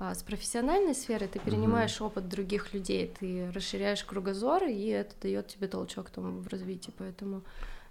а, 0.00 0.14
с 0.14 0.22
профессиональной 0.22 0.94
сферой, 0.94 1.28
ты 1.28 1.40
перенимаешь 1.40 1.98
mm-hmm. 1.98 2.06
опыт 2.06 2.28
других 2.28 2.72
людей, 2.72 3.12
ты 3.18 3.50
расширяешь 3.50 4.04
кругозор, 4.04 4.64
и 4.64 4.86
это 4.86 5.14
дает 5.20 5.48
тебе 5.48 5.66
толчок 5.66 6.10
там 6.10 6.40
в 6.40 6.48
развитии, 6.48 6.92
поэтому 6.96 7.42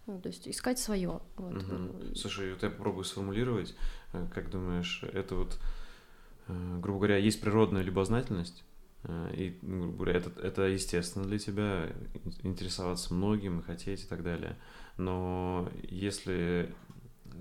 ну, 0.05 0.21
то 0.21 0.29
есть 0.29 0.47
искать 0.47 0.79
свое. 0.79 1.19
Вот. 1.35 1.63
Угу. 1.63 2.15
Слушай, 2.15 2.53
вот 2.53 2.63
я 2.63 2.69
попробую 2.69 3.03
сформулировать, 3.03 3.75
э, 4.13 4.25
как 4.33 4.49
думаешь, 4.49 5.03
это 5.03 5.35
вот, 5.35 5.59
э, 6.47 6.79
грубо 6.79 6.99
говоря, 6.99 7.17
есть 7.17 7.41
природная 7.41 7.81
любознательность, 7.81 8.63
и, 9.33 9.57
ну, 9.61 9.83
грубо 9.83 10.03
говоря, 10.03 10.19
это, 10.19 10.39
это 10.41 10.61
естественно 10.63 11.25
для 11.25 11.39
тебя, 11.39 11.89
интересоваться 12.43 13.13
многим, 13.13 13.63
хотеть 13.63 14.03
и 14.03 14.07
так 14.07 14.23
далее. 14.23 14.57
Но 14.97 15.69
если 15.83 16.73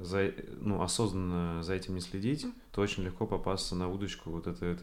за, 0.00 0.32
ну, 0.60 0.82
осознанно 0.82 1.62
за 1.62 1.74
этим 1.74 1.94
не 1.94 2.00
следить, 2.00 2.46
то 2.72 2.82
очень 2.82 3.02
легко 3.02 3.26
попасться 3.26 3.74
на 3.74 3.88
удочку 3.88 4.30
вот 4.30 4.46
это, 4.46 4.78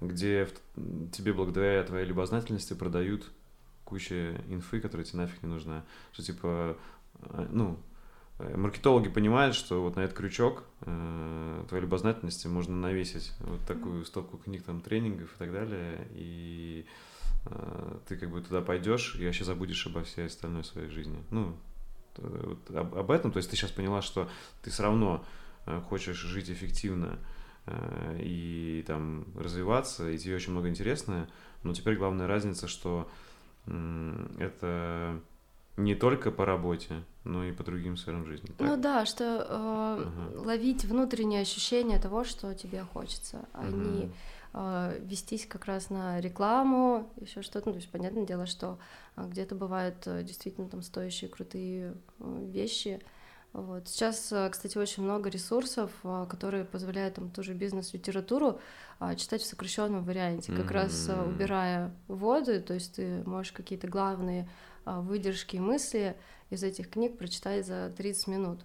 где 0.00 0.46
в, 0.46 1.10
тебе 1.10 1.32
благодаря 1.32 1.82
твоей 1.84 2.06
любознательности 2.06 2.72
продают 2.72 3.30
куча 3.84 4.40
инфы, 4.48 4.80
которая 4.80 5.04
тебе 5.04 5.18
нафиг 5.18 5.42
не 5.42 5.48
нужна. 5.48 5.84
Что 6.12 6.22
типа, 6.22 6.76
э, 7.20 7.48
ну, 7.50 7.78
Э, 7.78 7.87
маркетологи 8.38 9.08
понимают, 9.08 9.54
что 9.54 9.82
вот 9.82 9.96
на 9.96 10.00
этот 10.00 10.16
крючок 10.16 10.64
э, 10.82 11.64
твоей 11.68 11.82
любознательности 11.82 12.46
можно 12.46 12.76
навесить 12.76 13.32
вот 13.40 13.60
такую 13.66 14.04
стопку 14.04 14.38
книг, 14.38 14.62
там, 14.62 14.80
тренингов 14.80 15.34
и 15.34 15.38
так 15.38 15.52
далее, 15.52 16.06
и 16.12 16.86
э, 17.46 17.98
ты 18.06 18.16
как 18.16 18.30
бы 18.30 18.40
туда 18.40 18.60
пойдешь 18.60 19.16
и 19.16 19.26
вообще 19.26 19.44
забудешь 19.44 19.86
обо 19.86 20.04
всей 20.04 20.26
остальной 20.26 20.62
своей 20.62 20.88
жизни. 20.88 21.22
Ну, 21.30 21.56
вот 22.16 22.70
об, 22.76 22.94
об 22.94 23.10
этом, 23.10 23.32
то 23.32 23.38
есть 23.38 23.50
ты 23.50 23.56
сейчас 23.56 23.70
поняла, 23.70 24.02
что 24.02 24.28
ты 24.62 24.70
все 24.70 24.84
равно 24.84 25.24
э, 25.66 25.80
хочешь 25.88 26.18
жить 26.18 26.48
эффективно 26.48 27.18
э, 27.66 28.20
и 28.22 28.84
там 28.86 29.26
развиваться, 29.36 30.08
и 30.08 30.18
тебе 30.18 30.36
очень 30.36 30.52
много 30.52 30.68
интересного, 30.68 31.28
но 31.64 31.74
теперь 31.74 31.96
главная 31.96 32.28
разница, 32.28 32.68
что 32.68 33.10
э, 33.66 34.26
это 34.38 35.20
не 35.76 35.94
только 35.94 36.30
по 36.30 36.44
работе, 36.44 37.04
но 37.28 37.44
и 37.44 37.52
по 37.52 37.62
другим 37.62 37.96
сферам 37.96 38.24
жизни. 38.24 38.48
Так? 38.56 38.66
Ну 38.66 38.76
да, 38.76 39.04
что 39.04 39.24
э, 39.24 39.44
ага. 39.48 40.40
ловить 40.40 40.84
внутреннее 40.84 41.42
ощущение 41.42 42.00
того, 42.00 42.24
что 42.24 42.54
тебе 42.54 42.82
хочется, 42.82 43.46
а 43.52 43.60
ага. 43.60 43.76
не 43.76 44.12
э, 44.54 45.00
вестись 45.02 45.46
как 45.46 45.66
раз 45.66 45.90
на 45.90 46.20
рекламу, 46.20 47.12
еще 47.20 47.42
что-то. 47.42 47.68
Ну, 47.68 47.72
то 47.74 47.78
есть, 47.78 47.90
понятное 47.90 48.24
дело, 48.24 48.46
что 48.46 48.78
э, 49.16 49.26
где-то 49.28 49.54
бывают 49.54 50.06
э, 50.06 50.22
действительно 50.22 50.68
там 50.68 50.80
стоящие 50.82 51.28
крутые 51.28 51.94
э, 52.18 52.46
вещи. 52.50 53.00
Вот. 53.52 53.88
Сейчас, 53.88 54.32
кстати, 54.50 54.76
очень 54.76 55.02
много 55.02 55.30
ресурсов, 55.30 55.90
которые 56.28 56.64
позволяют 56.64 57.14
там 57.14 57.30
тоже 57.30 57.54
бизнес-литературу 57.54 58.60
читать 59.16 59.40
в 59.40 59.46
сокращенном 59.46 60.04
варианте, 60.04 60.52
как 60.52 60.70
mm-hmm. 60.70 60.74
раз 60.74 61.10
убирая 61.26 61.94
воды, 62.08 62.60
то 62.60 62.74
есть 62.74 62.96
ты 62.96 63.22
можешь 63.24 63.52
какие-то 63.52 63.88
главные 63.88 64.46
а, 64.88 65.02
выдержки 65.02 65.58
мысли 65.58 66.16
из 66.50 66.62
этих 66.62 66.90
книг 66.90 67.18
прочитать 67.18 67.66
за 67.66 67.92
30 67.96 68.26
минут. 68.28 68.60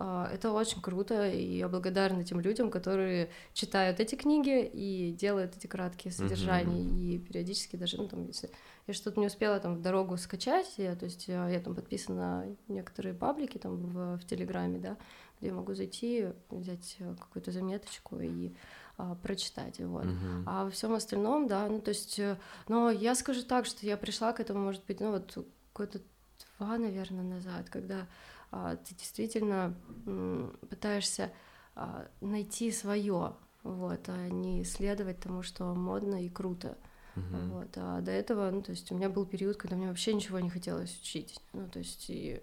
А, 0.00 0.30
это 0.32 0.52
очень 0.52 0.80
круто, 0.80 1.28
и 1.28 1.56
я 1.56 1.68
благодарна 1.68 2.24
тем 2.24 2.38
людям, 2.40 2.70
которые 2.70 3.30
читают 3.52 3.98
эти 3.98 4.14
книги 4.14 4.64
и 4.64 5.12
делают 5.12 5.56
эти 5.56 5.66
краткие 5.66 6.12
содержания, 6.12 6.80
mm-hmm. 6.80 7.16
и 7.16 7.18
периодически 7.18 7.74
даже, 7.74 7.96
ну, 7.96 8.06
там, 8.06 8.24
если 8.28 8.48
я 8.86 8.94
что-то 8.94 9.18
не 9.18 9.26
успела 9.26 9.58
там 9.58 9.74
в 9.74 9.82
дорогу 9.82 10.16
скачать, 10.16 10.72
я, 10.76 10.94
то 10.94 11.04
есть 11.04 11.26
я, 11.26 11.48
я 11.48 11.58
там 11.58 11.74
подписана 11.74 12.16
на 12.16 12.56
некоторые 12.68 13.12
паблики 13.12 13.58
там 13.58 13.76
в, 13.76 14.18
в 14.18 14.24
Телеграме, 14.24 14.78
да, 14.78 14.96
где 15.38 15.48
я 15.48 15.54
могу 15.54 15.74
зайти, 15.74 16.28
взять 16.48 16.98
какую-то 17.18 17.50
заметочку 17.50 18.20
и 18.20 18.52
а, 18.98 19.16
прочитать, 19.16 19.80
вот. 19.80 20.06
Uh-huh. 20.06 20.44
А 20.46 20.64
во 20.64 20.70
всем 20.70 20.92
остальном, 20.92 21.48
да, 21.48 21.66
ну 21.68 21.80
то 21.80 21.90
есть, 21.90 22.20
э, 22.20 22.36
но 22.68 22.90
я 22.90 23.16
скажу 23.16 23.42
так, 23.42 23.66
что 23.66 23.84
я 23.84 23.96
пришла 23.96 24.32
к 24.32 24.38
этому, 24.38 24.60
может 24.60 24.84
быть, 24.86 25.00
ну 25.00 25.10
вот 25.10 25.44
года 25.74 26.00
два, 26.58 26.78
наверное, 26.78 27.24
назад, 27.24 27.70
когда 27.70 28.06
а, 28.50 28.76
ты 28.76 28.94
действительно 28.94 29.74
м, 30.06 30.56
пытаешься 30.68 31.30
а, 31.74 32.08
найти 32.20 32.70
свое, 32.72 33.34
вот, 33.62 34.08
а 34.08 34.28
не 34.28 34.64
следовать 34.64 35.20
тому, 35.20 35.42
что 35.42 35.74
модно 35.74 36.24
и 36.24 36.28
круто. 36.28 36.76
Вот, 37.48 37.68
а 37.76 38.00
до 38.00 38.10
этого, 38.12 38.50
ну, 38.50 38.62
то 38.62 38.70
есть 38.70 38.90
у 38.92 38.94
меня 38.94 39.08
был 39.08 39.26
период, 39.26 39.56
когда 39.56 39.76
мне 39.76 39.88
вообще 39.88 40.14
ничего 40.14 40.38
не 40.40 40.50
хотелось 40.50 40.98
учить. 41.00 41.40
Ну, 41.52 41.68
то 41.68 41.80
есть 41.80 42.08
и 42.08 42.40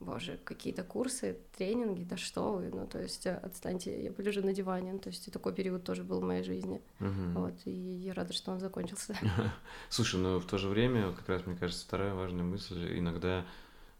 боже, 0.00 0.38
какие-то 0.44 0.82
курсы, 0.82 1.38
тренинги, 1.56 2.04
да 2.04 2.16
что 2.16 2.54
вы, 2.54 2.70
ну, 2.70 2.86
то 2.86 2.98
есть 2.98 3.26
э, 3.26 3.34
отстаньте, 3.36 4.02
я 4.02 4.10
полежу 4.10 4.42
на 4.42 4.54
диване, 4.54 4.94
ну, 4.94 4.98
то 4.98 5.10
есть 5.10 5.28
и 5.28 5.30
такой 5.30 5.54
период 5.54 5.84
тоже 5.84 6.02
был 6.02 6.20
в 6.20 6.24
моей 6.24 6.42
жизни, 6.42 6.80
угу. 6.98 7.40
вот, 7.40 7.54
и 7.66 7.70
я 7.70 8.14
рада, 8.14 8.32
что 8.32 8.50
он 8.50 8.60
закончился. 8.60 9.16
Слушай, 9.90 10.20
ну, 10.20 10.38
в 10.40 10.46
то 10.46 10.56
же 10.56 10.68
время, 10.68 11.12
как 11.12 11.28
раз, 11.28 11.46
мне 11.46 11.54
кажется, 11.54 11.84
вторая 11.84 12.14
важная 12.14 12.44
мысль, 12.44 12.98
иногда 12.98 13.44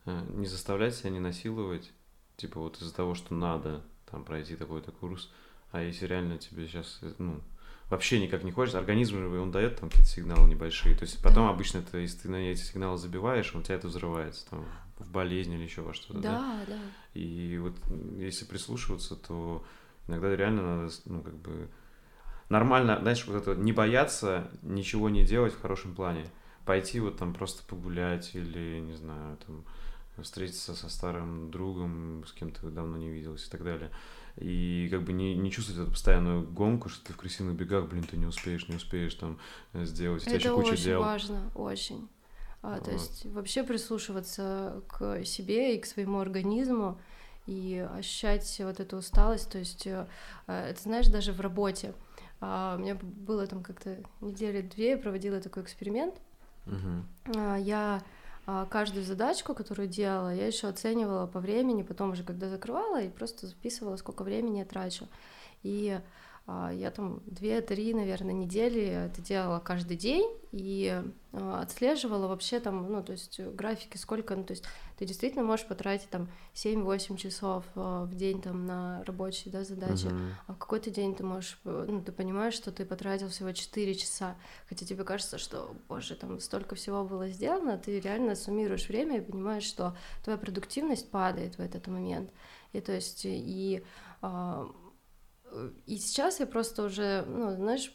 э, 0.07 0.21
не 0.31 0.47
заставлять 0.47 0.95
себя 0.95 1.11
не 1.11 1.21
насиловать, 1.21 1.93
типа 2.37 2.61
вот 2.61 2.81
из-за 2.81 2.95
того, 2.95 3.15
что 3.15 3.35
надо 3.35 3.83
там 4.11 4.25
пройти 4.25 4.57
такой-то 4.57 4.93
курс, 4.93 5.31
а 5.71 5.83
если 5.83 6.07
реально 6.07 6.39
тебе 6.39 6.67
сейчас, 6.67 6.99
э, 7.03 7.13
ну, 7.19 7.41
вообще 7.91 8.21
никак 8.21 8.43
не 8.43 8.53
хочется, 8.53 8.79
организм 8.79 9.19
же 9.19 9.39
он 9.39 9.51
дает 9.51 9.79
там 9.79 9.91
какие-то 9.91 10.11
сигналы 10.11 10.49
небольшие, 10.49 10.95
то 10.95 11.03
есть 11.03 11.23
потом 11.23 11.47
да. 11.47 11.51
обычно 11.51 11.79
это, 11.79 11.99
если 11.99 12.21
ты 12.21 12.29
на 12.31 12.37
эти 12.37 12.61
сигналы 12.61 12.97
забиваешь, 12.97 13.55
он 13.55 13.61
у 13.61 13.65
тебя 13.65 13.75
это 13.75 13.89
взрывается 13.89 14.49
там 14.49 14.65
в 15.01 15.11
болезнь 15.11 15.53
или 15.53 15.63
еще 15.63 15.83
во 15.83 15.93
что-то, 15.95 16.21
да? 16.21 16.31
Да, 16.31 16.75
да. 16.75 16.81
И 17.15 17.59
вот 17.61 17.75
если 18.19 18.45
прислушиваться, 18.45 19.17
то 19.17 19.65
иногда 20.09 20.35
реально 20.35 20.83
надо, 20.83 20.93
ну, 21.07 21.23
как 21.23 21.35
бы 21.37 21.69
нормально, 22.49 22.99
знаешь, 23.01 23.27
вот 23.27 23.37
это 23.37 23.55
не 23.55 23.73
бояться 23.73 24.51
ничего 24.63 25.09
не 25.09 25.25
делать 25.25 25.55
в 25.55 25.61
хорошем 25.61 25.95
плане. 25.95 26.27
Пойти 26.67 27.01
вот 27.01 27.17
там 27.17 27.33
просто 27.35 27.63
погулять 27.65 28.35
или, 28.35 28.81
не 28.81 28.95
знаю, 28.95 29.39
там 29.47 29.65
встретиться 30.23 30.75
со 30.75 30.89
старым 30.91 31.51
другом, 31.51 32.25
с 32.27 32.33
кем 32.33 32.51
ты 32.51 32.69
давно 32.69 32.99
не 32.99 33.09
виделась 33.09 33.47
и 33.47 33.51
так 33.51 33.65
далее. 33.65 33.91
И 34.37 34.89
как 34.91 35.03
бы 35.03 35.13
не, 35.13 35.35
не 35.35 35.51
чувствовать 35.51 35.83
эту 35.83 35.91
постоянную 35.91 36.47
гонку, 36.47 36.89
что 36.89 37.05
ты 37.07 37.13
в 37.13 37.17
крысиных 37.17 37.55
бегах, 37.55 37.89
блин, 37.89 38.05
ты 38.05 38.17
не 38.17 38.27
успеешь, 38.27 38.69
не 38.69 38.77
успеешь 38.77 39.15
там 39.15 39.39
э, 39.73 39.85
сделать. 39.85 40.23
У 40.23 40.27
тебя 40.27 40.37
Это 40.37 40.47
еще 40.49 40.55
куча 40.55 40.73
очень 40.73 40.85
дел. 40.85 41.01
важно, 41.01 41.51
очень. 41.55 42.09
А, 42.63 42.79
То 42.81 42.91
Вот. 42.91 43.01
есть 43.01 43.27
вообще 43.27 43.63
прислушиваться 43.65 44.83
к 44.89 45.25
себе 45.25 45.77
и 45.77 45.81
к 45.81 45.87
своему 45.87 46.21
организму 46.21 47.01
и 47.47 47.87
ощущать 47.97 48.61
вот 48.61 48.81
эту 48.81 48.99
усталость. 48.99 49.51
То 49.51 49.59
есть 49.59 49.87
э, 49.87 50.07
э, 50.47 50.71
это 50.71 50.83
знаешь 50.83 51.09
даже 51.09 51.33
в 51.33 51.41
работе. 51.41 51.95
А, 52.41 52.77
У 52.77 52.81
меня 52.81 52.97
было 53.01 53.47
там 53.47 53.63
как-то 53.63 53.99
недели 54.21 54.61
две, 54.63 54.91
я 54.91 54.99
проводила 54.99 55.41
такой 55.41 55.63
эксперимент. 55.63 56.15
А, 57.37 57.57
Я 57.57 58.03
а, 58.47 58.67
каждую 58.67 59.05
задачку, 59.05 59.55
которую 59.55 59.89
делала, 59.89 60.35
я 60.35 60.47
еще 60.47 60.69
оценивала 60.69 61.27
по 61.27 61.41
времени, 61.41 61.83
потом 61.83 62.13
уже 62.13 62.25
когда 62.25 62.49
закрывала 62.49 63.01
и 63.01 63.09
просто 63.09 63.47
записывала, 63.47 63.97
сколько 63.97 64.23
времени 64.23 64.59
я 64.59 64.65
трачу. 64.65 65.09
И 65.63 66.01
я 66.47 66.91
там 66.91 67.23
две-три, 67.27 67.95
наверное, 67.95 68.33
недели 68.33 68.83
это 68.83 69.21
делала 69.23 69.61
каждый 69.61 69.97
день 69.97 70.29
и 70.53 71.01
а, 71.33 71.63
отслеживала 71.63 72.27
вообще 72.27 72.59
там, 72.59 72.91
ну, 72.91 73.05
то 73.05 73.13
есть 73.13 73.39
графики, 73.39 73.97
сколько, 73.97 74.35
ну, 74.35 74.43
то 74.43 74.53
есть 74.53 74.65
ты 74.99 75.07
действительно 75.07 75.45
можешь 75.45 75.67
потратить 75.67 76.11
там 76.11 76.29
7-8 76.55 77.17
часов 77.17 77.65
а, 77.77 78.05
в 78.05 78.15
день 78.17 78.43
там 78.43 78.67
на 78.67 79.05
рабочие, 79.05 79.53
да, 79.53 79.63
задачи, 79.63 80.07
Мгм. 80.07 80.35
а 80.49 80.53
в 80.55 80.59
какой-то 80.59 80.91
день 80.91 81.15
ты 81.15 81.23
можешь, 81.23 81.61
э, 81.65 81.85
ну, 81.89 82.03
ты 82.03 82.11
понимаешь, 82.11 82.55
что 82.55 82.73
ты 82.73 82.85
потратил 82.85 83.29
всего 83.29 83.53
4 83.53 83.95
часа, 83.95 84.35
хотя 84.69 84.85
тебе 84.85 85.05
кажется, 85.05 85.39
что, 85.39 85.73
боже, 85.89 86.17
там 86.17 86.41
столько 86.41 86.75
всего 86.75 87.05
было 87.05 87.29
сделано, 87.29 87.79
ты 87.79 88.01
реально 88.01 88.35
суммируешь 88.35 88.89
время 88.89 89.19
и 89.19 89.21
понимаешь, 89.21 89.65
что 89.65 89.97
твоя 90.25 90.37
продуктивность 90.37 91.11
падает 91.11 91.59
в 91.59 91.61
этот 91.61 91.87
момент. 91.87 92.31
И 92.73 92.81
то 92.81 92.93
есть, 92.93 93.23
и, 93.25 93.85
а, 94.21 94.69
и 95.87 95.97
сейчас 95.97 96.41
я 96.41 96.47
просто 96.47 96.85
уже, 96.85 97.25
ну, 97.27 97.55
знаешь, 97.57 97.93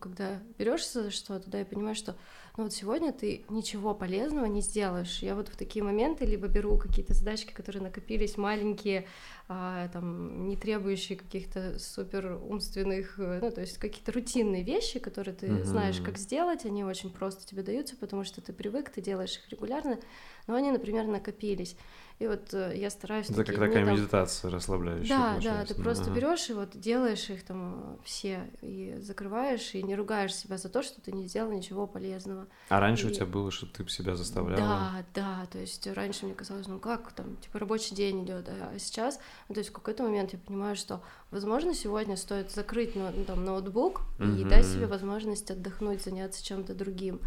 когда 0.00 0.40
берешься 0.58 1.04
за 1.04 1.10
что-то, 1.10 1.50
да, 1.50 1.58
я 1.58 1.64
понимаю, 1.64 1.94
что 1.94 2.16
ну 2.56 2.64
вот 2.64 2.72
сегодня 2.72 3.12
ты 3.12 3.44
ничего 3.48 3.94
полезного 3.94 4.44
не 4.46 4.60
сделаешь. 4.60 5.18
Я 5.18 5.34
вот 5.34 5.48
в 5.48 5.56
такие 5.56 5.82
моменты 5.84 6.24
либо 6.24 6.46
беру 6.46 6.78
какие-то 6.78 7.12
задачки, 7.12 7.52
которые 7.52 7.82
накопились, 7.82 8.36
маленькие, 8.36 9.08
а, 9.48 9.88
там, 9.88 10.46
не 10.48 10.56
требующие 10.56 11.18
каких-то 11.18 11.78
супер 11.80 12.38
умственных, 12.42 13.18
э, 13.18 13.40
ну, 13.42 13.50
то 13.50 13.60
есть 13.60 13.78
какие-то 13.78 14.12
рутинные 14.12 14.62
вещи, 14.62 15.00
которые 15.00 15.34
ты 15.34 15.50
Мгм. 15.50 15.64
знаешь, 15.64 16.00
как 16.00 16.16
сделать, 16.16 16.64
они 16.64 16.84
очень 16.84 17.10
просто 17.10 17.44
тебе 17.44 17.62
даются, 17.62 17.96
потому 17.96 18.22
что 18.22 18.40
ты 18.40 18.52
привык, 18.52 18.90
ты 18.90 19.00
делаешь 19.00 19.36
их 19.36 19.48
регулярно, 19.50 19.98
но 20.46 20.54
они, 20.54 20.70
например, 20.70 21.06
накопились. 21.06 21.76
И 22.20 22.28
вот 22.28 22.54
э, 22.54 22.74
я 22.76 22.90
стараюсь... 22.90 23.26
Это 23.26 23.38
как 23.38 23.46
такие 23.46 23.58
такая 23.58 23.82
дни 23.82 23.86
там- 23.86 23.96
медитация 24.00 24.50
расслабляющая. 24.50 25.08
да, 25.08 25.40
да, 25.42 25.64
ты 25.64 25.74
Ну, 25.76 25.82
просто 25.82 26.04
ага. 26.04 26.14
берешь 26.14 26.48
и 26.48 26.52
вот 26.52 26.70
делаешь 26.78 27.28
их 27.28 27.42
там 27.44 27.96
э, 28.00 28.04
все 28.04 28.48
и 28.62 28.94
закрываешь 29.00 29.74
и 29.74 29.82
не 29.82 29.96
ругаешь 29.96 30.32
себя 30.32 30.56
за 30.56 30.68
то, 30.68 30.84
что 30.84 31.00
ты 31.00 31.10
не 31.10 31.26
сделал 31.26 31.50
ничего 31.50 31.88
полезного. 31.88 32.46
А 32.68 32.78
раньше 32.78 33.08
у 33.08 33.10
и- 33.10 33.14
тебя 33.14 33.26
было, 33.26 33.50
что 33.50 33.66
ты 33.66 33.88
себя 33.88 34.14
заставляла? 34.14 34.56
Да, 34.60 35.04
да, 35.12 35.46
то 35.50 35.58
есть 35.58 35.88
раньше 35.88 36.26
мне 36.26 36.34
казалось, 36.36 36.68
ну 36.68 36.78
как 36.78 37.10
там, 37.14 37.36
типа 37.38 37.58
рабочий 37.58 37.96
день 37.96 38.24
идет, 38.24 38.48
а 38.48 38.78
сейчас, 38.78 39.18
ну, 39.48 39.54
то 39.56 39.58
есть 39.60 39.70
в 39.70 39.72
какой-то 39.72 40.04
момент 40.04 40.32
я 40.34 40.38
понимаю, 40.38 40.76
что, 40.76 41.02
возможно, 41.32 41.74
сегодня 41.74 42.16
стоит 42.16 42.52
закрыть 42.52 42.94
ну, 42.94 43.10
ну, 43.12 43.24
там, 43.24 43.44
ноутбук 43.44 44.02
и 44.20 44.22
Мгм. 44.22 44.48
дать 44.48 44.66
себе 44.66 44.86
возможность 44.86 45.50
отдохнуть, 45.50 46.00
заняться 46.04 46.44
чем-то 46.44 46.74
другим. 46.76 47.18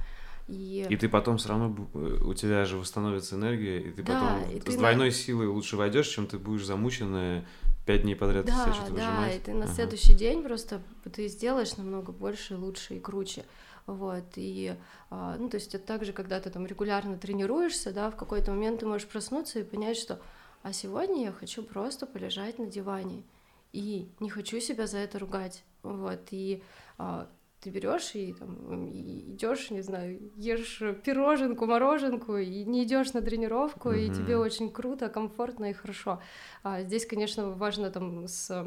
И, 0.48 0.86
И 0.90 0.96
ты 0.96 1.10
потом 1.10 1.38
все 1.38 1.50
равно 1.50 1.76
э, 1.94 2.20
у 2.24 2.34
тебя 2.34 2.64
же 2.66 2.78
восстановится 2.78 3.36
энергия, 3.36 3.80
и 3.82 3.92
ты 3.92 4.04
Да, 4.04 4.14
потом 4.14 4.50
и 4.50 4.60
с 4.60 4.64
ты 4.64 4.72
на- 4.72 4.78
двойной 4.78 5.12
силой 5.12 5.48
лучше 5.48 5.76
войдешь, 5.76 6.08
чем 6.08 6.26
ты 6.28 6.38
будешь 6.40 6.66
замученная 6.66 7.46
пять 7.86 8.04
дней 8.04 8.16
подряд 8.16 8.46
из 8.46 8.52
себя 8.52 8.66
да, 8.68 8.74
что-то 8.74 8.92
да, 8.94 8.96
выжимать. 8.96 9.36
и 9.36 9.40
ты 9.40 9.54
на 9.54 9.64
Ага. 9.66 9.74
следующий 9.74 10.14
день 10.14 10.44
просто 10.44 10.82
ты 11.14 11.28
сделаешь 11.28 11.76
намного 11.78 12.12
больше, 12.12 12.56
лучше 12.56 12.96
и 12.96 13.00
круче. 13.00 13.46
Вот, 13.86 14.26
и, 14.36 14.76
а, 15.10 15.38
ну, 15.38 15.48
то 15.50 15.56
есть 15.56 15.74
это 15.74 15.86
также, 15.86 16.12
когда 16.12 16.42
ты 16.42 16.50
там 16.50 16.66
регулярно 16.66 17.18
тренируешься, 17.18 17.94
да, 17.94 18.12
в 18.12 18.18
какой-то 18.18 18.52
момент 18.52 18.82
ты 18.82 18.86
можешь 18.86 19.08
проснуться 19.08 19.60
и 19.60 19.64
понять, 19.64 19.98
что, 19.98 20.20
а 20.64 20.74
сегодня 20.74 21.24
я 21.24 21.32
хочу 21.32 21.64
просто 21.64 22.06
полежать 22.06 22.60
на 22.60 22.66
диване, 22.66 23.24
и 23.72 24.10
не 24.20 24.30
хочу 24.30 24.60
себя 24.60 24.88
за 24.88 24.98
это 24.98 25.20
ругать, 25.20 25.64
вот, 25.84 26.20
и 26.32 26.62
а, 26.98 27.30
ты 27.62 27.70
берешь 27.70 28.16
и 28.16 28.34
там 28.34 28.90
идешь, 28.92 29.72
не 29.72 29.82
знаю, 29.82 30.32
ешь 30.36 30.82
пироженку, 31.04 31.66
мороженку, 31.66 32.38
и 32.38 32.64
не 32.64 32.84
идешь 32.84 33.14
на 33.14 33.22
тренировку, 33.22 33.92
и 33.92 34.06
Мгм. 34.06 34.14
тебе 34.14 34.38
очень 34.38 34.72
круто, 34.72 35.10
комфортно 35.10 35.66
и 35.70 35.74
хорошо. 35.74 36.22
А 36.64 36.82
здесь, 36.84 37.06
конечно, 37.06 37.52
важно 37.52 37.90
там 37.90 38.28
с, 38.28 38.66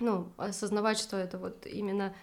ну, 0.00 0.32
осознавать, 0.36 0.98
что 0.98 1.16
это 1.16 1.38
вот 1.38 1.66
именно 1.66 2.14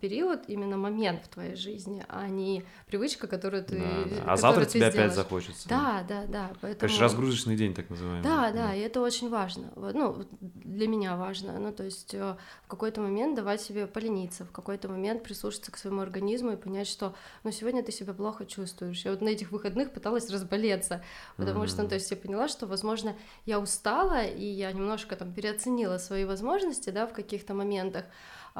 период, 0.00 0.42
именно 0.46 0.76
момент 0.76 1.24
в 1.24 1.28
твоей 1.28 1.56
жизни, 1.56 2.04
а 2.08 2.28
не 2.28 2.64
привычка, 2.86 3.26
которую 3.26 3.64
ты. 3.64 3.78
Да, 3.78 4.16
да. 4.16 4.32
А 4.32 4.36
завтра 4.36 4.64
ты 4.64 4.74
тебе 4.74 4.82
опять 4.82 4.94
сделаешь. 4.94 5.14
захочется. 5.14 5.68
Да, 5.68 6.04
да, 6.08 6.26
да. 6.26 6.50
Поэтому... 6.60 6.78
Короче, 6.78 7.02
разгрузочный 7.02 7.56
день, 7.56 7.74
так 7.74 7.90
называемый. 7.90 8.22
Да, 8.22 8.52
да, 8.52 8.72
и 8.72 8.78
это 8.78 9.00
очень 9.00 9.28
важно. 9.28 9.72
Ну, 9.74 10.24
для 10.40 10.86
меня 10.86 11.16
важно. 11.16 11.58
Ну, 11.58 11.72
то 11.72 11.82
есть 11.82 12.14
э, 12.14 12.36
в 12.64 12.68
какой-то 12.68 13.00
момент 13.00 13.34
давать 13.34 13.60
себе 13.60 13.88
полениться, 13.88 14.44
в 14.44 14.52
какой-то 14.52 14.88
момент 14.88 15.24
прислушаться 15.24 15.72
к 15.72 15.76
своему 15.76 16.02
организму 16.02 16.52
и 16.52 16.56
понять, 16.56 16.86
что, 16.86 17.16
ну, 17.42 17.50
сегодня 17.50 17.82
ты 17.82 17.90
себя 17.90 18.14
плохо 18.14 18.46
чувствуешь. 18.46 19.04
Я 19.04 19.10
вот 19.10 19.22
на 19.22 19.28
этих 19.28 19.50
выходных 19.50 19.92
пыталась 19.92 20.30
разболеться, 20.30 21.02
потому 21.36 21.66
что, 21.66 21.82
ну, 21.82 21.88
то 21.88 21.96
есть 21.96 22.08
я 22.12 22.16
поняла, 22.16 22.46
что, 22.46 22.66
возможно, 22.66 23.16
я 23.44 23.58
устала, 23.58 24.22
и 24.22 24.44
я 24.44 24.70
немножко 24.70 25.16
там 25.16 25.32
переоценила 25.32 25.98
свои 25.98 26.24
возможности, 26.24 26.90
да, 26.90 27.08
в 27.08 27.12
каких-то 27.12 27.54
моментах. 27.54 28.04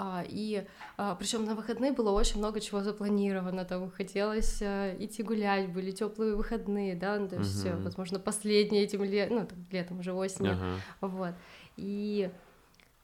А, 0.01 0.25
и 0.29 0.65
причем 1.19 1.45
на 1.45 1.57
выходные 1.57 1.91
было 1.91 2.13
очень 2.13 2.39
много 2.39 2.61
чего 2.61 2.83
запланировано. 2.83 3.65
Там 3.65 3.91
хотелось 3.91 4.63
а, 4.63 4.95
идти 4.97 5.25
гулять, 5.25 5.73
были 5.73 5.91
теплые 5.91 6.37
выходные, 6.37 6.95
да, 6.95 7.19
ну, 7.19 7.29
то 7.29 7.37
есть, 7.37 7.65
Мгм. 7.65 7.83
возможно, 7.83 8.21
последние 8.21 8.85
этим 8.85 9.03
летом, 9.03 9.37
ну, 9.39 9.47
там, 9.47 9.59
летом 9.73 9.99
уже 9.99 10.13
осенью. 10.13 10.53
Ага. 10.53 10.81
Вот. 11.01 11.35
И 11.77 12.31
а, 12.31 12.48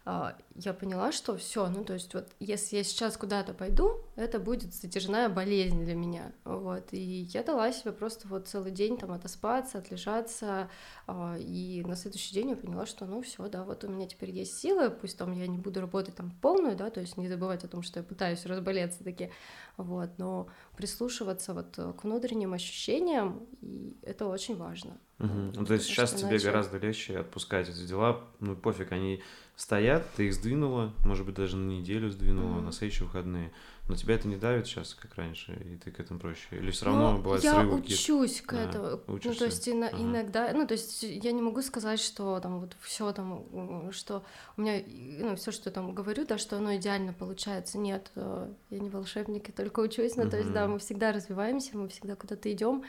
я 0.07 0.75
поняла, 0.75 1.13
что 1.13 1.35
все, 1.37 1.67
ну 1.69 1.83
то 1.83 1.95
есть 1.95 2.13
вот 2.13 2.29
если 2.39 2.77
я 2.77 2.85
сейчас 2.85 3.17
куда-то 3.17 3.55
пойду, 3.55 4.03
это 4.17 4.39
будет 4.39 4.75
затяжная 4.75 5.31
болезнь 5.31 5.83
для 5.83 5.95
меня, 5.95 6.33
вот. 6.45 6.89
И 6.93 7.23
я 7.33 7.43
дала 7.43 7.73
себе 7.73 7.93
просто 7.93 8.29
вот 8.29 8.47
целый 8.47 8.71
день 8.71 8.99
там 8.99 9.13
отоспаться, 9.13 9.79
отлежаться, 9.79 10.69
а, 11.07 11.37
и 11.39 11.83
на 11.87 11.97
следующий 11.97 12.35
день 12.35 12.51
я 12.51 12.57
поняла, 12.57 12.85
что 12.85 13.07
ну 13.07 13.23
все, 13.23 13.49
да, 13.49 13.65
вот 13.65 13.83
у 13.85 13.89
меня 13.89 14.07
теперь 14.07 14.31
есть 14.31 14.59
силы, 14.59 14.91
пусть 14.91 15.17
там 15.17 15.33
я 15.33 15.47
не 15.47 15.57
буду 15.57 15.81
работать 15.81 16.15
там 16.17 16.31
полную, 16.43 16.77
да, 16.77 16.91
то 16.91 17.01
есть 17.01 17.17
не 17.17 17.27
забывать 17.29 17.65
о 17.65 17.69
том, 17.69 17.83
что 17.83 18.01
я 18.01 18.05
пытаюсь 18.05 18.45
разболеться 18.45 19.05
таки, 19.05 19.31
вот, 19.79 20.11
но 20.19 20.49
прислушиваться 20.77 21.55
вот 21.55 21.77
к 21.77 22.05
внутренним 22.05 22.53
ощущениям, 22.53 23.47
и 23.63 23.97
это 24.03 24.27
очень 24.27 24.57
важно. 24.57 24.99
Вот, 25.19 25.57
Ну, 25.57 25.65
то 25.65 25.75
есть 25.75 25.87
сейчас 25.87 26.13
тебе 26.13 26.31
иначе- 26.31 26.47
гораздо 26.47 26.77
легче 26.79 27.19
отпускать 27.21 27.69
эти 27.69 27.87
дела. 27.87 28.25
Ну, 28.41 28.57
пофиг, 28.57 28.91
они 28.93 29.23
стоят, 29.57 30.05
ты 30.17 30.27
их 30.27 30.35
сдвинула, 30.35 30.93
может 31.05 31.25
быть, 31.27 31.35
даже 31.37 31.57
на 31.57 31.71
неделю 31.71 32.11
сдвинула, 32.11 32.57
Мгм. 32.57 32.65
на 32.67 32.73
следующие 32.73 33.07
выходные. 33.07 33.53
Но 33.87 33.95
тебя 33.97 34.15
это 34.15 34.27
не 34.27 34.37
давит 34.37 34.67
сейчас, 34.67 34.95
как 34.95 35.15
раньше, 35.17 35.53
и 35.53 35.77
ты 35.77 35.91
к 35.91 36.01
этому 36.01 36.19
проще. 36.19 36.41
Или 36.53 36.71
все 36.71 36.87
равно 36.87 37.13
Но 37.13 37.19
бывают 37.19 37.45
я 37.45 37.53
срывы 37.53 37.83
какие-то. 37.83 38.03
учусь 38.03 38.41
к 38.41 38.53
Да, 38.53 38.63
этому. 38.63 39.01
Ну, 39.07 39.15
учишься. 39.15 39.39
то 39.41 39.45
есть 39.45 39.69
ино- 39.69 39.87
Ага. 39.89 40.03
иногда, 40.03 40.51
ну, 40.55 40.67
то 40.67 40.73
есть 40.73 41.03
я 41.03 41.33
не 41.33 41.43
могу 41.43 41.61
сказать, 41.61 42.01
что 42.01 42.41
там 42.41 42.61
вот 42.61 42.75
все 42.81 43.13
там, 43.13 43.93
что 43.93 44.25
у 44.57 44.63
меня, 44.63 44.83
ну, 44.87 45.37
все, 45.37 45.53
что 45.53 45.69
я 45.69 45.75
там 45.75 45.95
говорю, 45.95 46.25
да, 46.27 46.39
что 46.39 46.57
оно 46.57 46.75
идеально 46.77 47.13
получается. 47.13 47.77
Нет, 47.79 48.11
э, 48.15 48.51
я 48.71 48.79
не 48.79 48.89
волшебник, 48.89 49.49
я 49.49 49.53
только 49.55 49.81
учусь. 49.81 50.17
Ну, 50.17 50.29
то 50.31 50.39
есть, 50.39 50.53
да, 50.53 50.67
мы 50.67 50.79
всегда 50.79 51.13
развиваемся, 51.13 51.77
мы 51.77 51.89
всегда 51.89 52.17
куда-то 52.17 52.51
идем. 52.51 52.85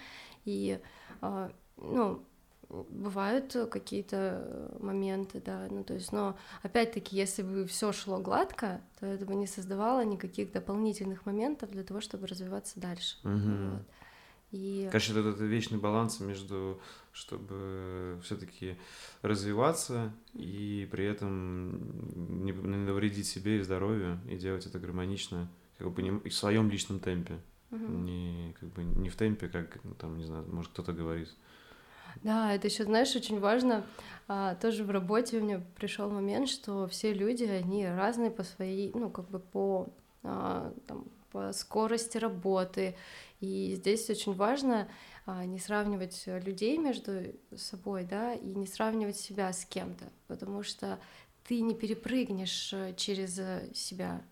И, 0.45 0.79
а, 1.21 1.51
ну, 1.75 2.23
бывают 2.83 3.55
какие-то 3.71 4.43
э, 4.45 4.77
моменты, 4.79 5.41
да, 5.43 5.67
ну 5.69 5.83
то 5.83 5.93
есть, 5.93 6.11
но 6.11 6.37
опять-таки, 6.63 7.15
если 7.15 7.43
бы 7.43 7.65
все 7.65 7.91
шло 7.91 8.19
гладко, 8.19 8.81
то 8.99 9.05
это 9.05 9.25
бы 9.25 9.35
не 9.35 9.47
создавало 9.47 10.03
никаких 10.03 10.51
дополнительных 10.51 11.25
моментов 11.25 11.71
для 11.71 11.83
того, 11.83 12.01
чтобы 12.01 12.27
развиваться 12.27 12.79
дальше. 12.79 13.17
Мгм. 13.23 13.71
Вот. 13.71 13.81
И 14.51 14.87
Конечно, 14.91 15.19
это, 15.19 15.29
это 15.29 15.43
вечный 15.43 15.77
баланс 15.77 16.19
между, 16.19 16.79
чтобы 17.11 18.19
все-таки 18.23 18.77
развиваться 19.21 20.13
и 20.33 20.87
при 20.91 21.05
этом 21.05 22.43
не, 22.45 22.51
не 22.51 22.77
навредить 22.77 23.27
себе 23.27 23.59
и 23.59 23.61
здоровью, 23.63 24.19
и 24.29 24.37
делать 24.37 24.65
это 24.65 24.79
гармонично, 24.79 25.49
как 25.77 25.91
бы 25.91 26.01
не- 26.03 26.29
в 26.29 26.33
своем 26.33 26.69
личном 26.69 26.99
темпе. 26.99 27.39
Мгм. 27.71 28.05
Не, 28.05 28.55
как 28.59 28.69
бы, 28.69 28.83
не 28.83 29.09
в 29.09 29.15
темпе, 29.15 29.49
как, 29.49 29.83
ну, 29.83 29.93
там, 29.95 30.17
не 30.17 30.25
знаю, 30.25 30.45
может, 30.49 30.71
кто-то 30.71 30.93
говорит. 30.93 31.33
Да, 32.23 32.53
это 32.53 32.67
еще, 32.67 32.85
знаешь, 32.85 33.15
очень 33.15 33.39
важно. 33.39 33.85
а, 34.27 34.55
тоже 34.55 34.83
в 34.83 34.89
работе 34.89 35.37
у 35.37 35.41
меня 35.41 35.61
пришел 35.75 36.09
момент, 36.09 36.49
что 36.49 36.87
все 36.87 37.13
люди, 37.13 37.43
они 37.43 37.87
разные 37.87 38.31
по 38.31 38.43
своей, 38.43 38.91
ну, 38.93 39.09
как 39.09 39.29
бы 39.29 39.39
по, 39.39 39.87
а, 40.23 40.73
там, 40.87 41.05
по 41.31 41.51
скорости 41.53 42.17
работы. 42.17 42.95
И 43.39 43.75
здесь 43.75 44.09
очень 44.09 44.33
важно 44.33 44.87
а, 45.25 45.45
не 45.45 45.59
сравнивать 45.59 46.23
людей 46.25 46.77
между 46.77 47.23
собой, 47.55 48.03
да, 48.03 48.33
и 48.33 48.55
не 48.55 48.65
сравнивать 48.65 49.17
себя 49.17 49.51
с 49.53 49.65
кем-то, 49.65 50.05
потому 50.27 50.63
что 50.63 50.99
ты 51.47 51.61
не 51.61 51.75
перепрыгнешь 51.75 52.73
э, 52.73 52.93
через 52.97 53.39
себя, 53.77 54.23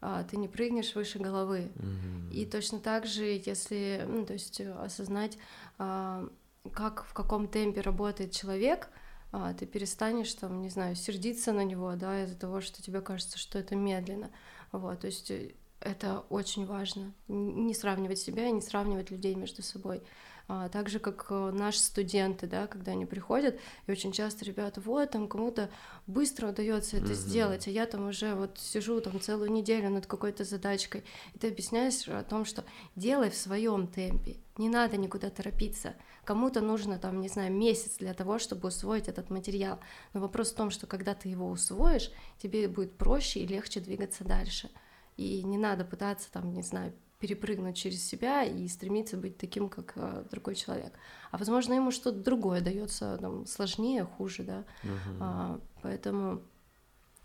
а, 0.00 0.24
ты 0.24 0.36
не 0.36 0.48
прыгнешь 0.48 0.94
выше 0.94 1.18
головы. 1.18 1.70
Mm-hmm. 1.74 2.32
И 2.32 2.46
точно 2.46 2.78
так 2.78 3.06
же, 3.06 3.24
если, 3.24 4.04
ну, 4.06 4.24
то 4.24 4.34
есть 4.34 4.60
осознать, 4.60 5.38
а, 5.78 6.28
как 6.70 7.04
в 7.04 7.12
каком 7.12 7.48
темпе 7.48 7.80
работает 7.80 8.32
человек, 8.32 8.88
а, 9.32 9.54
ты 9.54 9.66
перестанешь 9.66 10.32
там, 10.34 10.62
не 10.62 10.70
знаю, 10.70 10.96
сердиться 10.96 11.52
на 11.52 11.64
него, 11.64 11.94
да, 11.94 12.24
из-за 12.24 12.36
того, 12.36 12.60
что 12.60 12.82
тебе 12.82 13.00
кажется, 13.00 13.38
что 13.38 13.58
это 13.58 13.76
медленно. 13.76 14.30
Вот, 14.72 15.00
то 15.00 15.06
есть 15.06 15.30
э, 15.30 15.52
это 15.80 16.24
очень 16.30 16.66
важно. 16.66 17.12
Не 17.28 17.74
сравнивать 17.74 18.18
себя 18.18 18.48
и 18.48 18.52
не 18.52 18.62
сравнивать 18.62 19.10
людей 19.10 19.34
между 19.34 19.62
собой. 19.62 20.02
А, 20.48 20.68
так 20.68 20.88
же, 20.88 21.00
как 21.00 21.26
э, 21.30 21.50
наши 21.52 21.80
студенты, 21.80 22.46
да, 22.46 22.68
когда 22.68 22.92
они 22.92 23.04
приходят, 23.04 23.58
и 23.86 23.90
очень 23.90 24.12
часто 24.12 24.44
ребята, 24.44 24.80
вот, 24.80 25.10
там 25.10 25.26
кому-то 25.26 25.70
быстро 26.06 26.50
удается 26.50 26.96
это 26.96 27.06
mm-hmm. 27.06 27.14
сделать, 27.14 27.66
а 27.66 27.70
я 27.70 27.84
там 27.84 28.08
уже 28.08 28.34
вот 28.34 28.56
сижу 28.58 29.00
там 29.00 29.20
целую 29.20 29.50
неделю 29.50 29.90
над 29.90 30.06
какой-то 30.06 30.44
задачкой, 30.44 31.02
и 31.34 31.38
ты 31.38 31.48
объясняешь 31.48 32.06
о 32.06 32.22
том, 32.22 32.44
что 32.44 32.64
делай 32.94 33.30
в 33.30 33.34
своем 33.34 33.88
темпе, 33.88 34.36
не 34.56 34.68
надо 34.68 34.96
никуда 34.96 35.30
торопиться. 35.30 35.94
Кому-то 36.26 36.60
нужно, 36.60 36.98
там, 36.98 37.20
не 37.20 37.28
знаю, 37.28 37.52
месяц 37.52 37.98
для 37.98 38.12
того, 38.12 38.40
чтобы 38.40 38.66
усвоить 38.66 39.06
этот 39.06 39.30
материал. 39.30 39.78
Но 40.12 40.18
вопрос 40.20 40.50
в 40.50 40.56
том, 40.56 40.70
что 40.70 40.88
когда 40.88 41.14
ты 41.14 41.28
его 41.28 41.48
усвоишь, 41.48 42.10
тебе 42.38 42.66
будет 42.66 42.98
проще 42.98 43.40
и 43.40 43.46
легче 43.46 43.78
двигаться 43.78 44.24
дальше. 44.24 44.68
И 45.16 45.44
не 45.44 45.56
надо 45.56 45.84
пытаться, 45.84 46.32
там, 46.32 46.52
не 46.52 46.62
знаю, 46.62 46.92
перепрыгнуть 47.20 47.76
через 47.76 48.04
себя 48.04 48.42
и 48.42 48.66
стремиться 48.66 49.16
быть 49.16 49.38
таким, 49.38 49.68
как 49.68 49.92
э, 49.94 50.24
другой 50.28 50.56
человек. 50.56 50.92
А 51.30 51.38
возможно, 51.38 51.74
ему 51.74 51.92
что-то 51.92 52.18
другое 52.18 52.60
дается 52.60 53.16
там, 53.18 53.46
сложнее, 53.46 54.04
хуже, 54.04 54.42
да. 54.42 54.64
Uh-huh. 54.82 55.16
А, 55.20 55.60
поэтому 55.80 56.42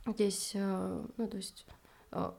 здесь, 0.06 0.52
э, 0.54 1.06
ну, 1.18 1.28
то 1.28 1.38
есть, 1.38 1.66
э, 2.12 2.32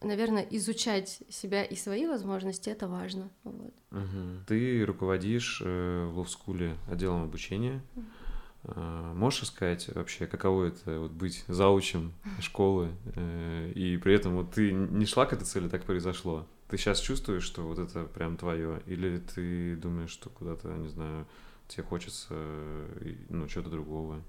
наверное, 0.00 0.46
изучать 0.50 1.22
себя 1.28 1.64
и 1.64 1.74
свои 1.74 2.06
возможности 2.06 2.70
это 2.70 2.88
важно. 2.88 3.30
Вот. 3.44 3.74
Uh-huh. 3.90 4.44
Ты 4.46 4.84
руководишь 4.84 5.62
э, 5.64 6.06
в 6.06 6.18
Ловскуле 6.18 6.76
отделом 6.90 7.24
обучения. 7.24 7.82
Uh-huh. 7.94 9.14
Можешь 9.14 9.46
сказать 9.46 9.88
вообще, 9.94 10.26
каково 10.26 10.66
это 10.66 11.00
вот 11.00 11.12
быть 11.12 11.44
заучем 11.48 12.12
школы, 12.40 12.90
э, 13.14 13.72
и 13.74 13.96
при 13.96 14.14
этом 14.14 14.36
вот 14.36 14.52
ты 14.52 14.72
не 14.72 15.06
шла 15.06 15.26
к 15.26 15.32
этой 15.32 15.44
цели, 15.44 15.68
так 15.68 15.84
произошло? 15.84 16.46
Ты 16.68 16.76
сейчас 16.76 17.00
чувствуешь, 17.00 17.44
что 17.44 17.62
вот 17.62 17.78
это 17.78 18.04
прям 18.04 18.36
твое, 18.36 18.82
или 18.86 19.18
ты 19.18 19.76
думаешь, 19.76 20.10
что 20.10 20.28
куда-то, 20.28 20.68
не 20.68 20.88
знаю, 20.88 21.26
тебе 21.66 21.82
хочется, 21.82 22.34
ну, 23.30 23.48
чего-то 23.48 23.70
другого? 23.70 24.22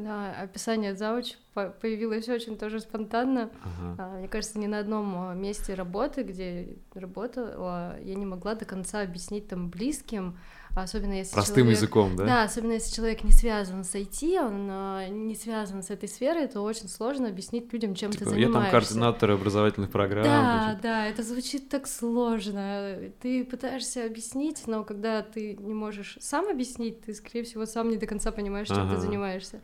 Да, 0.00 0.32
описание 0.40 0.96
зауч 0.96 1.34
появилось 1.54 2.28
очень 2.28 2.58
тоже 2.58 2.80
спонтанно. 2.80 3.50
Ага. 3.62 3.96
А, 3.98 4.18
мне 4.18 4.28
кажется, 4.28 4.58
ни 4.58 4.66
на 4.66 4.80
одном 4.80 5.38
месте 5.40 5.74
работы, 5.74 6.22
где 6.22 6.78
работала, 6.94 7.96
я 8.00 8.14
не 8.14 8.26
могла 8.26 8.54
до 8.54 8.64
конца 8.64 9.02
объяснить 9.02 9.48
там 9.48 9.70
близким, 9.70 10.38
особенно 10.82 11.12
если 11.12 11.34
Простым 11.34 11.64
человек... 11.64 11.76
языком, 11.76 12.16
да? 12.16 12.24
Да, 12.24 12.42
особенно 12.44 12.72
если 12.72 12.94
человек 12.94 13.24
не 13.24 13.32
связан 13.32 13.84
с 13.84 13.94
IT, 13.94 14.38
он 14.40 14.68
а, 14.70 15.08
не 15.08 15.34
связан 15.34 15.82
с 15.82 15.90
этой 15.90 16.08
сферой, 16.08 16.48
то 16.48 16.60
очень 16.62 16.88
сложно 16.88 17.28
объяснить 17.28 17.72
людям, 17.72 17.94
чем 17.94 18.10
типа, 18.10 18.24
ты 18.24 18.30
занимаешься. 18.30 18.58
Я 18.58 18.62
там 18.62 18.70
координатор 18.70 19.30
образовательных 19.30 19.90
программ. 19.90 20.24
Да, 20.24 20.62
значит. 20.64 20.82
да, 20.82 21.06
это 21.06 21.22
звучит 21.22 21.68
так 21.68 21.86
сложно. 21.86 22.98
Ты 23.20 23.44
пытаешься 23.44 24.04
объяснить, 24.04 24.64
но 24.66 24.84
когда 24.84 25.22
ты 25.22 25.56
не 25.56 25.74
можешь 25.74 26.18
сам 26.20 26.48
объяснить, 26.48 27.02
ты, 27.02 27.14
скорее 27.14 27.44
всего, 27.44 27.66
сам 27.66 27.88
не 27.88 27.96
до 27.96 28.06
конца 28.06 28.32
понимаешь, 28.32 28.68
чем 28.68 28.80
ага. 28.80 28.94
ты 28.96 29.00
занимаешься. 29.00 29.60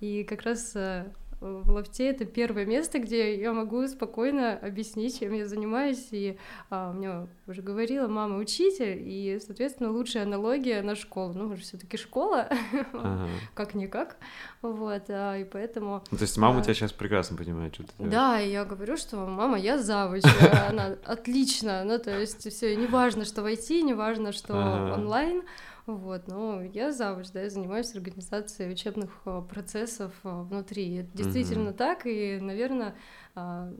И 0.00 0.24
как 0.24 0.42
раз 0.42 0.72
э, 0.74 1.12
в 1.42 1.70
лофте 1.70 2.08
это 2.10 2.24
первое 2.24 2.64
место, 2.64 3.00
где 3.00 3.36
я 3.36 3.52
могу 3.52 3.86
спокойно 3.88 4.56
объяснить, 4.56 5.18
чем 5.18 5.32
я 5.32 5.46
занимаюсь. 5.46 6.08
И 6.12 6.38
а, 6.70 6.92
мне 6.92 7.26
уже 7.48 7.62
говорила 7.62 8.06
мама 8.06 8.38
учитель, 8.38 9.02
и, 9.04 9.40
соответственно, 9.44 9.90
лучшая 9.90 10.22
аналогия 10.22 10.82
на 10.82 10.94
школу. 10.94 11.32
Ну, 11.34 11.48
уже 11.48 11.62
все-таки 11.62 11.96
школа, 11.96 12.48
ага. 12.92 13.28
как 13.54 13.74
никак. 13.74 14.16
Вот, 14.62 15.02
а, 15.08 15.36
и 15.36 15.44
поэтому. 15.44 16.04
Ну, 16.10 16.16
то 16.16 16.22
есть 16.22 16.38
мама 16.38 16.60
а, 16.60 16.62
тебя 16.62 16.74
сейчас 16.74 16.92
прекрасно 16.92 17.36
понимает, 17.36 17.74
что 17.74 17.84
ты 17.84 17.92
делаешь. 17.98 18.12
Да, 18.12 18.40
и 18.40 18.50
я 18.50 18.64
говорю, 18.64 18.96
что 18.96 19.16
мама, 19.16 19.58
я 19.58 19.78
завуч, 19.78 20.22
она 20.68 20.96
отлично. 21.04 21.82
Ну, 21.84 21.98
то 21.98 22.16
есть 22.16 22.48
все, 22.48 22.76
не 22.76 22.86
важно, 22.86 23.24
что 23.24 23.42
в 23.42 23.46
IT, 23.46 23.82
не 23.82 23.94
важно, 23.94 24.30
что 24.30 24.54
онлайн. 24.94 25.42
Вот, 25.86 26.28
но 26.28 26.62
я 26.62 26.92
завуч, 26.92 27.30
да, 27.32 27.42
я 27.42 27.50
занимаюсь 27.50 27.94
организацией 27.94 28.72
учебных 28.72 29.10
а, 29.24 29.40
процессов 29.40 30.12
а, 30.22 30.42
внутри. 30.42 30.96
Это 30.96 31.10
действительно 31.16 31.70
угу. 31.70 31.76
так, 31.76 32.06
и, 32.06 32.38
наверное, 32.40 32.94
а, 33.34 33.72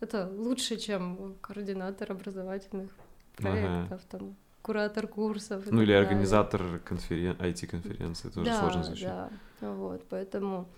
это 0.00 0.30
лучше, 0.30 0.76
чем 0.76 1.36
координатор 1.40 2.12
образовательных 2.12 2.90
проектов, 3.36 4.00
ага. 4.02 4.18
там, 4.18 4.36
куратор 4.60 5.06
курсов. 5.06 5.64
Ну 5.66 5.80
или 5.80 5.92
далее. 5.92 6.02
организатор 6.02 6.78
конферен... 6.80 7.36
IT-конференции, 7.38 8.28
тоже 8.28 8.50
да, 8.50 8.60
сложно 8.60 8.84
звучит. 8.84 9.06
Да, 9.06 9.30
вот, 9.60 10.04
поэтому 10.10 10.68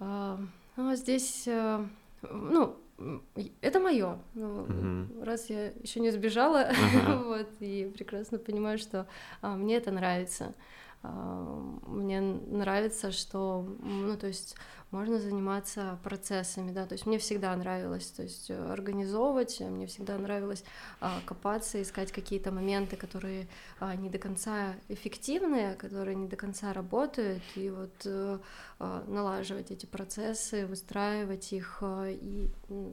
ну, 0.00 0.94
здесь, 0.94 1.46
ну, 2.22 2.76
это 3.60 3.80
мое. 3.80 4.18
Ну, 4.34 4.64
uh-huh. 4.64 5.24
Раз 5.24 5.50
я 5.50 5.68
еще 5.82 6.00
не 6.00 6.10
сбежала, 6.10 6.70
uh-huh. 6.70 7.24
вот, 7.24 7.48
и 7.60 7.90
прекрасно 7.94 8.38
понимаю, 8.38 8.78
что 8.78 9.06
а, 9.42 9.56
мне 9.56 9.76
это 9.76 9.90
нравится. 9.90 10.54
Мне 11.02 12.20
нравится, 12.20 13.10
что, 13.10 13.66
ну, 13.80 14.16
то 14.18 14.26
есть 14.26 14.56
можно 14.90 15.20
заниматься 15.20 15.98
процессами, 16.02 16.72
да, 16.72 16.84
то 16.84 16.94
есть 16.94 17.06
мне 17.06 17.18
всегда 17.18 17.54
нравилось, 17.54 18.08
то 18.08 18.22
есть 18.22 18.50
э, 18.50 18.72
организовывать, 18.72 19.60
мне 19.60 19.86
всегда 19.86 20.18
нравилось 20.18 20.64
а, 21.00 21.20
копаться, 21.26 21.80
искать 21.80 22.10
какие-то 22.10 22.50
моменты, 22.50 22.96
которые 22.96 23.48
а, 23.78 23.94
не 23.94 24.10
до 24.10 24.18
конца 24.18 24.74
эффективные, 24.88 25.74
которые 25.74 26.16
не 26.16 26.26
до 26.26 26.36
конца 26.36 26.72
работают, 26.72 27.42
и 27.54 27.70
вот 27.70 27.94
а, 28.04 28.40
налаживать 29.06 29.70
эти 29.70 29.86
процессы, 29.86 30.66
выстраивать 30.66 31.52
их 31.52 31.82
и 31.82 32.50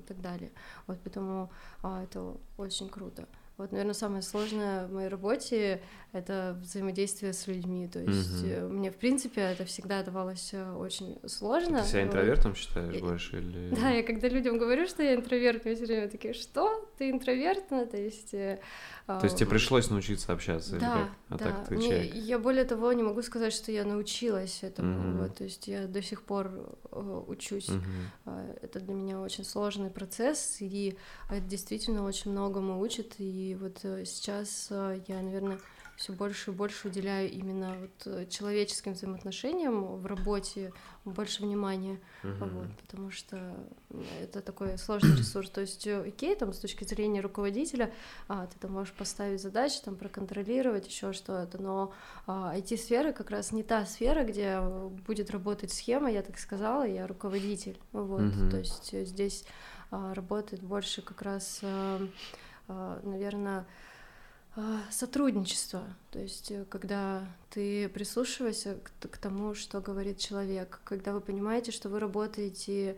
так 0.08 0.22
далее. 0.22 0.52
Вот 0.86 1.00
поэтому 1.04 1.50
это 1.82 2.38
очень 2.58 2.90
круто. 2.90 3.28
Вот, 3.58 3.72
наверное, 3.72 3.94
самое 3.94 4.22
сложное 4.22 4.88
в 4.88 4.94
моей 4.94 5.08
работе— 5.08 5.82
это 6.14 6.56
взаимодействие 6.62 7.34
с 7.34 7.48
людьми. 7.48 7.88
То 7.88 8.00
есть 8.00 8.44
угу. 8.44 8.74
мне, 8.74 8.92
в 8.92 8.98
принципе, 8.98 9.42
это 9.42 9.66
всегда 9.66 10.04
давалось 10.04 10.52
э, 10.54 10.74
очень 10.74 11.18
сложно. 11.26 11.82
Ты 11.82 11.88
себя 11.88 12.04
интровертом 12.04 12.52
вот. 12.52 12.58
считаешь 12.58 12.96
и... 12.96 13.00
больше 13.00 13.40
или... 13.40 13.76
Да, 13.82 13.90
я 13.90 14.04
когда 14.04 14.28
людям 14.28 14.60
говорю, 14.60 14.88
что 14.88 15.02
я 15.02 15.16
интроверт, 15.16 15.66
мне 15.66 15.76
все 15.76 15.86
время 15.86 16.08
такие, 16.08 16.34
что? 16.34 16.88
Ты 16.98 17.10
интроверт? 17.10 17.66
Ну, 17.72 17.86
то 17.86 17.98
есть 17.98 18.34
э, 18.34 18.60
то 19.08 19.24
есть 19.24 19.38
тебе 19.38 19.50
пришлось 19.50 19.90
научиться 19.90 20.34
общаться? 20.34 20.78
Да, 20.78 20.78
или 20.78 20.84
как? 20.84 21.10
А 21.30 21.38
да. 21.38 21.46
так 21.46 21.68
ты 21.70 21.82
человек? 21.82 22.14
Я 22.14 22.40
более 22.40 22.66
того 22.66 22.92
не 22.92 23.04
могу 23.04 23.22
сказать, 23.22 23.54
что 23.54 23.72
я 23.72 23.86
научилась 23.86 24.64
этому. 24.64 24.94
Mm-hmm. 24.94 25.22
Вот, 25.22 25.38
то 25.38 25.44
есть 25.46 25.68
я 25.70 25.88
до 25.88 26.02
сих 26.02 26.24
пор 26.24 26.52
учусь. 26.92 27.70
Mm-hmm. 27.70 28.60
Это 28.62 28.82
для 28.82 28.94
меня 28.94 29.22
очень 29.22 29.46
сложный 29.46 29.90
процесс, 29.90 30.58
и 30.60 30.98
это 31.30 31.40
действительно 31.40 32.04
очень 32.04 32.32
многому 32.32 32.82
учит. 32.82 33.16
И 33.20 33.47
вот 33.56 33.80
э, 33.84 34.06
сейчас 34.06 34.68
э, 34.70 35.02
я, 35.08 35.22
наверное, 35.22 35.60
все 35.98 36.14
больше 36.14 36.52
и 36.52 36.54
больше 36.54 36.88
уделяю 36.88 37.32
именно 37.32 37.76
вот 37.76 38.06
э, 38.06 38.26
человеческим 38.30 38.94
взаимоотношениям 38.94 39.98
в 39.98 40.06
работе 40.06 40.72
больше 41.06 41.42
внимания, 41.42 42.00
uh-huh. 42.24 42.50
вот, 42.54 42.68
потому 42.82 43.10
что 43.10 43.56
это 44.22 44.42
такой 44.42 44.78
сложный 44.78 45.16
ресурс. 45.18 45.50
То 45.50 45.62
есть, 45.62 45.88
окей, 45.88 46.36
там 46.36 46.54
с 46.54 46.60
точки 46.60 46.84
зрения 46.84 47.22
руководителя, 47.22 47.92
а, 48.28 48.46
ты 48.46 48.60
там 48.60 48.74
можешь 48.74 48.94
поставить 48.94 49.42
задачи, 49.42 49.80
там 49.84 49.96
проконтролировать 49.96 50.88
еще 50.88 51.14
что-то, 51.14 51.60
но 51.62 51.94
а, 52.28 52.54
IT-сфера 52.56 53.12
как 53.12 53.32
раз 53.32 53.52
не 53.52 53.64
та 53.64 53.86
сфера, 53.86 54.24
где 54.24 54.62
будет 55.08 55.32
работать 55.32 55.72
схема, 55.72 56.12
я 56.12 56.22
так 56.22 56.38
сказала, 56.38 56.86
я 56.86 57.08
руководитель, 57.08 57.80
вот, 57.92 58.22
uh-huh. 58.22 58.52
то 58.52 58.58
есть 58.58 58.94
здесь 59.08 59.46
а, 59.90 60.14
работает 60.14 60.62
больше 60.62 61.02
как 61.02 61.22
раз, 61.22 61.60
а, 61.64 62.06
наверное 62.68 63.66
а, 64.60 64.82
сотрудничество, 64.90 65.84
то 66.10 66.18
есть 66.18 66.50
э, 66.50 66.66
когда 66.68 67.28
ты 67.52 67.88
прислушиваешься 67.90 68.80
к, 69.00 69.18
тому, 69.20 69.54
что 69.54 69.82
говорит 69.82 70.18
человек, 70.18 70.82
когда 70.84 71.14
вы 71.14 71.22
понимаете, 71.22 71.72
что 71.72 71.90
вы 71.90 72.00
работаете 72.00 72.98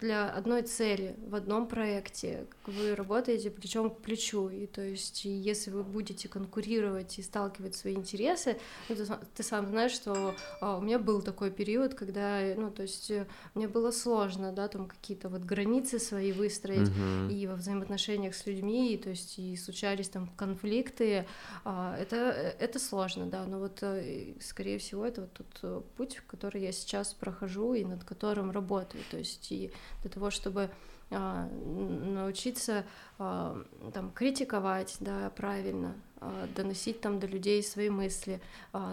для 0.00 0.30
одной 0.30 0.62
цели 0.62 1.16
в 1.26 1.34
одном 1.34 1.66
проекте, 1.66 2.46
вы 2.66 2.94
работаете 2.94 3.50
плечом 3.50 3.90
к 3.90 3.98
плечу, 3.98 4.48
и 4.48 4.66
то 4.66 4.82
есть 4.82 5.24
если 5.24 5.70
вы 5.70 5.82
будете 5.82 6.28
конкурировать 6.28 7.18
и 7.18 7.22
сталкивать 7.22 7.74
свои 7.74 7.94
интересы, 7.94 8.58
ну, 8.88 8.96
ты, 8.96 9.06
ты 9.36 9.42
сам 9.42 9.66
знаешь, 9.66 9.92
что 9.92 10.34
а, 10.60 10.78
у 10.78 10.80
меня 10.80 10.98
был 10.98 11.20
такой 11.20 11.50
период, 11.50 11.94
когда, 11.94 12.40
ну, 12.56 12.70
то 12.70 12.82
есть 12.82 13.10
э, 13.10 13.26
мне 13.54 13.68
было 13.68 13.90
сложно, 13.90 14.52
да, 14.52 14.68
там 14.68 14.86
какие-то 14.86 15.28
вот 15.28 15.42
границы 15.42 15.98
свои 15.98 16.32
выстроить 16.32 16.88
uh-huh. 16.88 17.32
и 17.32 17.46
во 17.46 17.54
взаимоотношениях 17.54 18.34
с 18.34 18.46
людьми, 18.46 18.94
и, 18.94 18.96
то 18.96 19.10
есть 19.10 19.38
и 19.38 19.56
случались 19.56 20.08
там 20.08 20.28
конфликты, 20.36 21.26
а, 21.64 21.96
это, 21.98 22.16
это 22.16 22.78
сложно, 22.78 23.26
да, 23.26 23.44
но 23.44 23.58
вот, 23.58 23.82
э, 23.82 24.34
скорее 24.40 24.78
всего, 24.78 25.04
это 25.04 25.22
вот 25.22 25.32
тот 25.32 25.58
э, 25.62 25.80
путь, 25.96 26.20
который 26.26 26.62
я 26.62 26.72
сейчас 26.72 27.12
прохожу 27.14 27.74
и 27.74 27.84
над 27.84 28.04
которым 28.04 28.50
работаю, 28.50 29.01
то 29.10 29.18
есть 29.18 29.50
и 29.52 29.72
для 30.02 30.10
того, 30.10 30.30
чтобы 30.30 30.70
а, 31.14 31.46
научиться 31.46 32.86
а, 33.18 33.62
там 33.92 34.10
критиковать, 34.12 34.96
да, 35.00 35.30
правильно, 35.36 35.94
а, 36.20 36.46
доносить 36.56 37.00
там 37.02 37.20
до 37.20 37.26
людей 37.26 37.62
свои 37.62 37.90
мысли, 37.90 38.40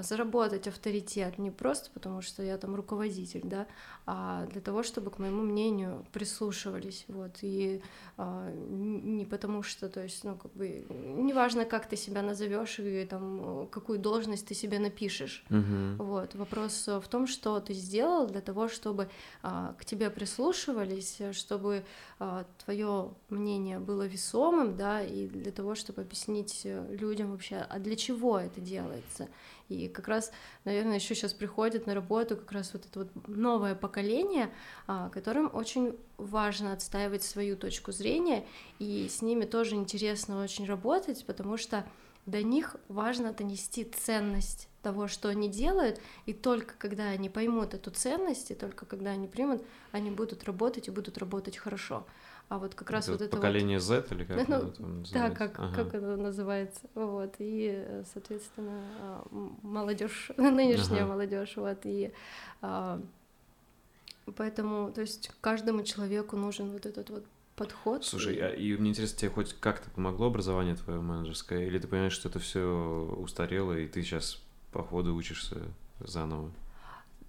заработать 0.02 0.68
авторитет. 0.68 1.38
Не 1.38 1.52
просто 1.52 1.90
потому, 1.94 2.22
что 2.22 2.44
я 2.44 2.58
там 2.58 2.76
руководитель, 2.76 3.42
да, 3.44 3.68
для 4.52 4.62
того, 4.62 4.84
чтобы 4.84 5.12
к 5.12 5.20
моему 5.20 5.42
мнению 5.42 6.06
прислушивались, 6.12 7.06
вот, 7.08 7.38
и 7.42 7.82
а, 8.18 8.52
не 8.52 9.26
потому 9.26 9.64
что, 9.64 9.90
то 9.90 10.02
есть, 10.02 10.24
ну, 10.24 10.36
как 10.36 10.54
бы, 10.54 10.86
неважно, 10.90 11.66
как 11.66 11.88
ты 11.88 11.96
себя 11.96 12.22
назовешь 12.22 12.80
и 12.80 13.06
там, 13.06 13.68
какую 13.68 14.00
должность 14.00 14.48
ты 14.48 14.54
себе 14.54 14.80
напишешь, 14.80 15.44
uh-huh. 15.50 15.98
вот, 15.98 16.36
вопрос 16.36 16.88
в 16.88 17.08
том, 17.08 17.28
что 17.28 17.60
ты 17.60 17.74
сделал 17.74 18.28
для 18.28 18.42
того, 18.42 18.68
чтобы 18.68 19.10
к 19.42 19.86
тебе 19.86 20.10
прислушивались, 20.10 21.22
чтобы 21.32 21.84
твое 22.66 23.12
мнение 23.30 23.80
было 23.80 24.08
весомым, 24.08 24.76
да, 24.76 25.02
и 25.02 25.28
для 25.28 25.52
того, 25.52 25.76
чтобы 25.76 26.02
объяснить 26.02 26.66
людям 26.90 27.32
вообще, 27.32 27.58
а 27.70 27.80
для 27.80 27.96
чего 27.96 28.40
это 28.40 28.62
делается. 28.62 29.28
И 29.70 29.88
как 29.88 30.08
раз, 30.08 30.32
наверное, 30.66 30.96
еще 30.96 31.16
сейчас 31.16 31.34
приходит 31.34 31.86
на 31.88 31.94
работу 31.94 32.36
как 32.36 32.52
раз 32.52 32.74
вот 32.74 32.86
это 32.86 33.00
вот 33.00 33.28
новое 33.28 33.76
поколение, 33.76 34.52
а, 34.88 35.10
которым 35.10 35.50
очень 35.54 35.96
важно 36.18 36.74
отстаивать 36.74 37.24
свою 37.24 37.56
точку 37.56 37.92
зрения, 37.92 38.46
и 38.80 39.08
с 39.08 39.22
ними 39.22 39.46
тоже 39.46 39.76
интересно 39.76 40.44
очень 40.44 40.66
работать, 40.66 41.26
потому 41.26 41.58
что 41.58 41.86
до 42.26 42.44
них 42.44 42.76
важно 42.88 43.34
донести 43.34 43.84
ценность 43.86 44.68
того, 44.82 45.08
что 45.08 45.30
они 45.30 45.50
делают, 45.50 46.00
и 46.26 46.34
только 46.34 46.74
когда 46.78 47.06
они 47.06 47.30
поймут 47.30 47.74
эту 47.74 47.92
ценность, 47.92 48.52
и 48.52 48.56
только 48.56 48.86
когда 48.86 49.12
они 49.12 49.28
примут, 49.28 49.64
они 49.92 50.10
будут 50.12 50.44
работать 50.44 50.88
и 50.88 50.92
будут 50.92 51.18
работать 51.18 51.58
хорошо. 51.58 52.06
А 52.50 52.58
вот 52.58 52.74
как 52.74 52.90
раз 52.90 53.06
это 53.06 53.12
вот 53.12 53.22
это 53.22 53.38
поколение 53.38 53.78
вот... 53.78 53.86
Z 53.86 54.06
или 54.10 54.24
как 54.24 54.48
ну, 54.48 54.56
оно 54.56 54.72
там 54.72 55.04
Да, 55.14 55.30
как, 55.30 55.60
ага. 55.60 55.76
как 55.76 55.94
оно 55.94 56.16
называется. 56.16 56.82
Вот. 56.96 57.36
И, 57.38 58.04
соответственно, 58.12 58.82
а, 59.00 59.28
молодежь, 59.62 60.32
нынешняя 60.38 61.04
ага. 61.04 61.14
молодежь, 61.14 61.54
вот, 61.58 61.78
и 61.84 62.12
а, 62.62 63.00
поэтому, 64.36 64.92
то 64.92 65.02
есть 65.02 65.32
каждому 65.42 65.84
человеку 65.84 66.38
нужен 66.38 66.72
вот 66.72 66.88
этот 66.88 67.12
вот 67.12 67.24
подход. 67.56 68.04
Слушай, 68.04 68.36
и... 68.36 68.40
А, 68.40 68.50
и 68.50 68.76
мне 68.78 68.90
интересно, 68.90 69.20
тебе 69.20 69.30
хоть 69.30 69.54
как-то 69.54 69.92
помогло 69.92 70.28
образование 70.28 70.76
твое 70.76 71.00
менеджерское, 71.02 71.68
или 71.68 71.78
ты 71.78 71.88
понимаешь, 71.88 72.14
что 72.14 72.30
это 72.30 72.40
все 72.40 73.16
устарело, 73.20 73.78
и 73.78 73.88
ты 73.88 74.02
сейчас 74.02 74.42
по 74.72 74.82
ходу 74.82 75.14
учишься 75.14 75.62
заново? 76.00 76.52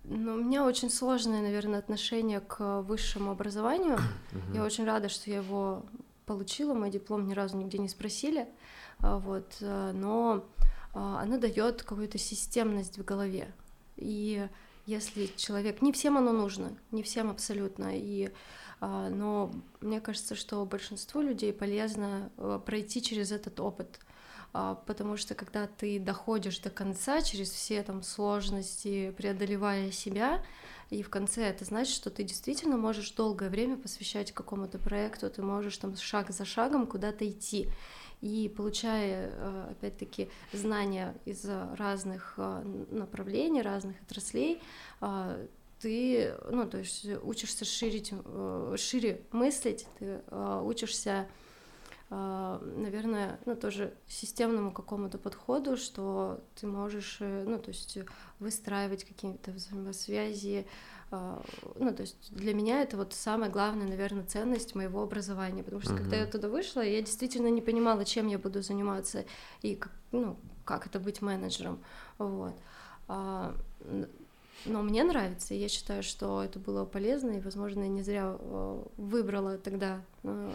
Ну, 0.04 0.34
у 0.34 0.36
меня 0.36 0.64
очень 0.64 0.90
сложное, 0.90 1.42
наверное, 1.42 1.78
отношение 1.78 2.40
к 2.40 2.82
высшему 2.82 3.30
образованию. 3.30 3.98
Uh-huh. 4.30 4.54
Я 4.54 4.64
очень 4.64 4.84
рада, 4.84 5.08
что 5.08 5.28
я 5.28 5.38
его 5.38 5.82
получила. 6.24 6.72
Мой 6.72 6.90
диплом 6.90 7.26
ни 7.26 7.34
разу 7.34 7.56
нигде 7.56 7.78
не 7.78 7.88
спросили. 7.88 8.48
А, 9.00 9.18
вот, 9.18 9.56
э, 9.60 9.90
но 9.92 10.44
а, 10.94 11.20
оно 11.20 11.36
дает 11.36 11.82
какую-то 11.82 12.16
системность 12.16 12.96
в 12.96 13.04
голове. 13.04 13.52
И 13.96 14.46
если 14.86 15.26
человек... 15.36 15.82
Не 15.82 15.92
всем 15.92 16.16
оно 16.16 16.30
нужно, 16.30 16.76
не 16.92 17.02
всем 17.02 17.28
абсолютно. 17.28 17.90
И, 17.96 18.30
а, 18.80 19.08
но 19.08 19.50
мне 19.80 20.00
кажется, 20.00 20.36
что 20.36 20.64
большинству 20.64 21.22
людей 21.22 21.52
полезно 21.52 22.30
э, 22.36 22.60
пройти 22.64 23.02
через 23.02 23.32
этот 23.32 23.58
опыт— 23.58 23.98
потому 24.52 25.16
что 25.16 25.34
когда 25.34 25.66
ты 25.66 25.98
доходишь 25.98 26.58
до 26.58 26.70
конца 26.70 27.22
через 27.22 27.50
все 27.50 27.82
там 27.82 28.02
сложности, 28.02 29.14
преодолевая 29.16 29.90
себя, 29.90 30.42
и 30.90 31.02
в 31.02 31.08
конце 31.08 31.44
это 31.44 31.64
значит, 31.64 31.94
что 31.94 32.10
ты 32.10 32.24
действительно 32.24 32.76
можешь 32.76 33.12
долгое 33.12 33.48
время 33.48 33.76
посвящать 33.76 34.32
какому-то 34.32 34.78
проекту, 34.78 35.30
ты 35.30 35.40
можешь 35.40 35.78
там 35.78 35.96
шаг 35.96 36.30
за 36.30 36.44
шагом 36.44 36.86
куда-то 36.86 37.28
идти. 37.28 37.68
И 38.20 38.52
получая, 38.54 39.30
э, 39.32 39.68
опять-таки, 39.70 40.28
знания 40.52 41.14
из 41.24 41.46
разных 41.78 42.34
э, 42.36 42.62
направлений, 42.90 43.62
разных 43.62 44.02
отраслей, 44.02 44.60
э, 45.00 45.46
ты, 45.80 46.34
ну, 46.50 46.68
то 46.68 46.78
есть 46.78 47.06
учишься 47.22 47.64
ширить, 47.64 48.12
шире 48.76 49.22
мыслить, 49.32 49.86
ты 49.98 50.20
учишься 50.62 51.10
а, 51.10 51.28
наверное, 52.10 53.38
ну, 53.46 53.54
тоже 53.54 53.94
системному 54.08 54.72
какому-то 54.72 55.16
подходу, 55.16 55.76
что 55.76 56.40
ты 56.56 56.66
можешь, 56.66 57.18
э, 57.20 57.44
ну, 57.46 57.58
то 57.58 57.70
есть 57.70 57.98
выстраивать 58.40 59.04
какие-то 59.04 59.52
взаимосвязи, 59.52 60.66
а, 61.12 61.40
ну, 61.76 61.94
то 61.94 62.02
есть 62.02 62.34
для 62.34 62.52
меня 62.52 62.82
это 62.82 62.96
вот 62.96 63.14
самая 63.14 63.48
главная, 63.48 63.86
наверное, 63.86 64.24
ценность 64.24 64.74
моего 64.74 65.02
образования, 65.02 65.62
потому 65.62 65.82
что 65.82 65.92
uh-huh. 65.92 65.98
когда 65.98 66.16
я 66.16 66.26
туда 66.26 66.48
вышла, 66.48 66.80
я 66.80 67.00
действительно 67.00 67.46
не 67.48 67.60
понимала, 67.60 68.04
чем 68.04 68.26
я 68.26 68.38
буду 68.38 68.60
заниматься 68.60 69.24
и, 69.62 69.76
как, 69.76 69.92
ну, 70.10 70.36
как 70.64 70.86
это 70.86 70.98
быть 70.98 71.22
менеджером, 71.22 71.78
вот. 72.18 72.54
А, 73.06 73.54
но 74.66 74.82
мне 74.82 75.04
нравится, 75.04 75.54
и 75.54 75.58
я 75.58 75.68
считаю, 75.68 76.02
что 76.02 76.42
это 76.42 76.58
было 76.58 76.84
полезно, 76.84 77.30
и, 77.30 77.40
возможно, 77.40 77.82
я 77.82 77.88
не 77.88 78.02
зря 78.02 78.36
выбрала 78.96 79.58
тогда 79.58 80.02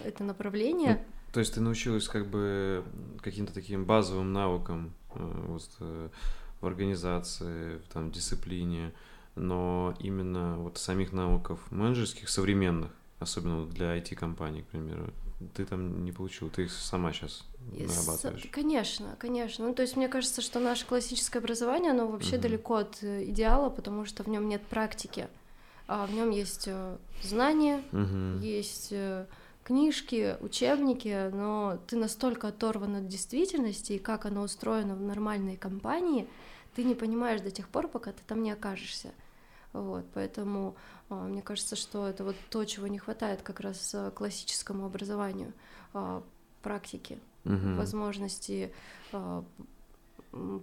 это 0.04 0.24
направление. 0.24 1.06
То 1.36 1.40
есть 1.42 1.54
ты 1.54 1.60
научилась 1.60 2.08
как 2.08 2.30
бы 2.30 2.86
каким-то 3.22 3.54
таким 3.54 3.84
базовым 3.84 4.32
навыкам 4.32 4.94
э, 5.16 5.44
вот, 5.48 5.70
э, 5.82 6.10
в 6.62 6.66
организации, 6.66 7.80
в 7.80 7.92
там, 7.92 8.10
дисциплине, 8.10 8.94
но 9.36 9.94
именно 10.00 10.58
вот 10.60 10.78
самих 10.78 11.12
навыков 11.12 11.60
менеджерских, 11.72 12.30
современных, 12.30 12.90
особенно 13.20 13.66
для 13.66 13.98
IT-компаний, 13.98 14.62
к 14.62 14.68
примеру, 14.68 15.12
ты 15.54 15.66
там 15.66 16.06
не 16.06 16.14
получил, 16.14 16.50
ты 16.50 16.64
их 16.64 16.72
сама 16.72 17.12
сейчас 17.12 17.44
нарабатываешь. 17.70 18.48
Конечно, 18.50 19.18
конечно. 19.20 19.68
Ну, 19.68 19.74
то 19.74 19.82
есть 19.82 19.98
мне 19.98 20.08
кажется, 20.08 20.42
что 20.42 20.62
наше 20.62 20.86
классическое 20.86 21.42
образование, 21.42 21.92
оно 21.92 22.08
вообще 22.08 22.38
uh-huh. 22.38 22.42
далеко 22.44 22.76
от 22.76 23.04
э, 23.04 23.26
идеала, 23.26 23.70
потому 23.70 24.06
что 24.06 24.24
в 24.24 24.30
нем 24.30 24.48
нет 24.48 24.66
практики. 24.68 25.28
А 25.88 26.06
в 26.06 26.14
нем 26.14 26.30
есть 26.30 26.70
знания, 27.22 27.84
uh-huh. 27.92 28.40
есть 28.40 28.94
книжки, 29.66 30.38
учебники, 30.42 31.30
но 31.34 31.80
ты 31.88 31.98
настолько 31.98 32.50
оторван 32.50 32.98
от 32.98 33.08
действительности 33.08 33.94
и 33.94 34.00
как 34.00 34.26
оно 34.26 34.44
устроено 34.44 34.96
в 34.96 35.02
нормальной 35.02 35.58
компании, 35.58 36.30
ты 36.76 36.84
не 36.84 36.94
понимаешь 36.94 37.42
до 37.42 37.50
тех 37.50 37.68
пор, 37.68 37.88
пока 37.88 38.12
ты 38.12 38.22
там 38.28 38.44
не 38.44 38.52
окажешься. 38.52 39.12
Вот, 39.74 40.06
поэтому 40.14 40.76
а, 41.10 41.24
мне 41.24 41.42
кажется, 41.42 41.76
что 41.76 42.08
это 42.08 42.24
вот 42.24 42.36
то, 42.50 42.64
чего 42.64 42.88
не 42.88 43.00
хватает 43.00 43.42
как 43.42 43.60
раз 43.60 43.92
а, 43.94 44.12
классическому 44.12 44.86
образованию, 44.86 45.52
а, 45.94 46.24
практики, 46.62 47.20
угу. 47.44 47.76
возможности 47.76 48.72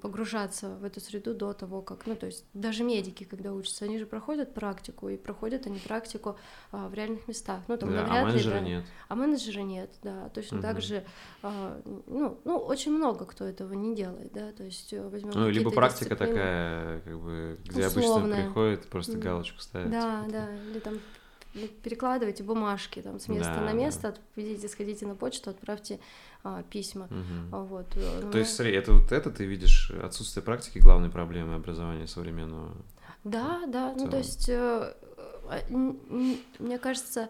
погружаться 0.03 0.77
в 0.77 0.85
эту 0.85 1.01
среду 1.01 1.35
до 1.35 1.53
того, 1.53 1.83
как, 1.83 2.07
ну, 2.07 2.15
то 2.15 2.27
есть 2.27 2.45
даже 2.53 2.85
медики, 2.85 3.25
когда 3.25 3.53
учатся, 3.53 3.87
они 3.87 3.99
же 3.99 4.07
проходят 4.07 4.53
практику, 4.53 5.09
и 5.09 5.17
проходят 5.17 5.67
они 5.67 5.79
практику 5.79 6.37
а, 6.71 6.89
в 6.89 6.95
реальных 6.95 7.27
местах. 7.27 7.63
Ну, 7.69 7.77
там, 7.77 7.91
да, 7.91 8.07
а 8.09 8.25
менеджера 8.25 8.55
ли, 8.55 8.61
да. 8.61 8.67
нет. 8.67 8.85
А 9.09 9.15
менеджера 9.15 9.61
нет, 9.61 9.91
да. 10.03 10.29
Точно 10.31 10.59
угу. 10.59 10.63
так 10.63 10.83
же, 10.83 11.05
а, 11.43 11.81
ну, 12.07 12.39
ну, 12.45 12.57
очень 12.59 12.93
много 12.93 13.25
кто 13.25 13.45
этого 13.45 13.73
не 13.73 13.95
делает, 13.95 14.33
да, 14.33 14.53
то 14.53 14.63
есть 14.63 14.93
э, 14.93 15.09
возьмем 15.09 15.33
Ну, 15.35 15.49
либо 15.49 15.71
практика 15.71 16.11
дисциплины. 16.11 16.35
такая, 16.35 17.01
как 17.01 17.21
бы, 17.21 17.59
где 17.65 17.87
Условная. 17.87 18.17
обычно 18.17 18.45
приходит, 18.45 18.89
просто 18.89 19.17
галочку 19.17 19.61
ставить. 19.61 19.91
Да, 19.91 20.25
да, 20.29 20.49
или 20.71 20.81
там 20.81 20.99
ну, 21.55 21.69
перекладывайте 21.83 22.43
бумажки 22.43 23.01
там 23.03 23.19
с 23.19 23.29
места 23.29 23.55
да, 23.57 23.61
на 23.61 23.73
место, 23.73 24.15
да. 24.37 24.43
идите, 24.43 24.69
сходите 24.69 25.07
на 25.07 25.15
почту, 25.15 25.51
отправьте 25.51 26.01
а, 26.45 26.63
письма. 26.63 27.07
Угу. 27.07 27.65
Вот. 27.65 27.87
Э, 27.97 28.31
То 28.31 28.39
есть, 28.39 28.55
смотри, 28.55 28.75
это 28.75 28.93
вот 28.93 29.13
это 29.13 29.31
ты 29.31 29.45
видишь 29.45 29.91
отсутствие 29.91 30.43
практики 30.43 30.79
главной 30.79 31.11
проблемы 31.11 31.55
образования 31.55 32.07
современного. 32.07 32.73
Да, 33.25 33.63
да, 33.69 33.95
ну 33.97 34.09
то 34.09 34.19
есть, 34.19 34.49
э, 34.49 34.95
э, 35.51 35.75
мне 36.59 36.79
кажется, 36.79 37.29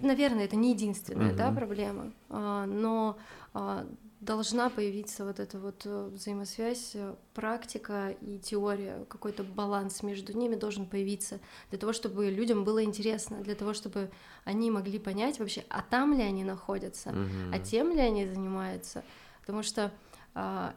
наверное, 0.00 0.44
это 0.44 0.56
не 0.56 0.72
единственная, 0.72 1.28
угу. 1.28 1.36
да, 1.36 1.52
проблема, 1.52 2.12
а, 2.28 2.66
но 2.66 3.16
а, 3.54 3.86
должна 4.22 4.70
появиться 4.70 5.24
вот 5.24 5.40
эта 5.40 5.58
вот 5.58 5.82
э, 5.84 6.08
взаимосвязь, 6.12 6.92
э, 6.94 7.16
практика 7.34 8.14
и 8.20 8.38
теория, 8.38 9.04
какой-то 9.08 9.42
баланс 9.42 10.04
между 10.04 10.32
ними 10.32 10.54
должен 10.54 10.86
появиться 10.86 11.40
для 11.70 11.78
того, 11.78 11.92
чтобы 11.92 12.30
людям 12.30 12.62
было 12.62 12.84
интересно, 12.84 13.42
для 13.42 13.56
того, 13.56 13.74
чтобы 13.74 14.12
они 14.44 14.70
могли 14.70 15.00
понять 15.00 15.40
вообще, 15.40 15.64
а 15.68 15.82
там 15.82 16.14
ли 16.14 16.22
они 16.22 16.44
находятся, 16.44 17.10
Мгм. 17.10 17.52
а 17.52 17.58
тем 17.58 17.92
ли 17.92 17.98
они 17.98 18.24
занимаются, 18.26 19.02
потому 19.40 19.64
что 19.64 19.92
а, 20.34 20.76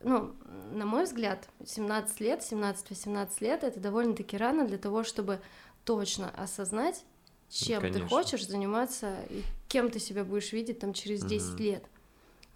ну, 0.00 0.34
на 0.72 0.86
мой 0.86 1.04
взгляд, 1.04 1.46
17 1.66 2.20
лет, 2.20 2.40
17-18 2.40 3.28
лет 3.40 3.64
это 3.64 3.78
довольно-таки 3.80 4.38
рано 4.38 4.66
для 4.66 4.78
того, 4.78 5.04
чтобы 5.04 5.40
точно 5.84 6.30
осознать, 6.30 7.04
чем 7.50 7.82
ты 7.82 7.88
конечно. 7.92 8.08
хочешь 8.08 8.46
заниматься 8.46 9.14
и 9.28 9.42
кем 9.68 9.90
ты 9.90 9.98
себя 9.98 10.24
будешь 10.24 10.52
видеть 10.52 10.78
там 10.78 10.94
через 10.94 11.22
10 11.22 11.54
Мгм. 11.54 11.62
лет. 11.64 11.84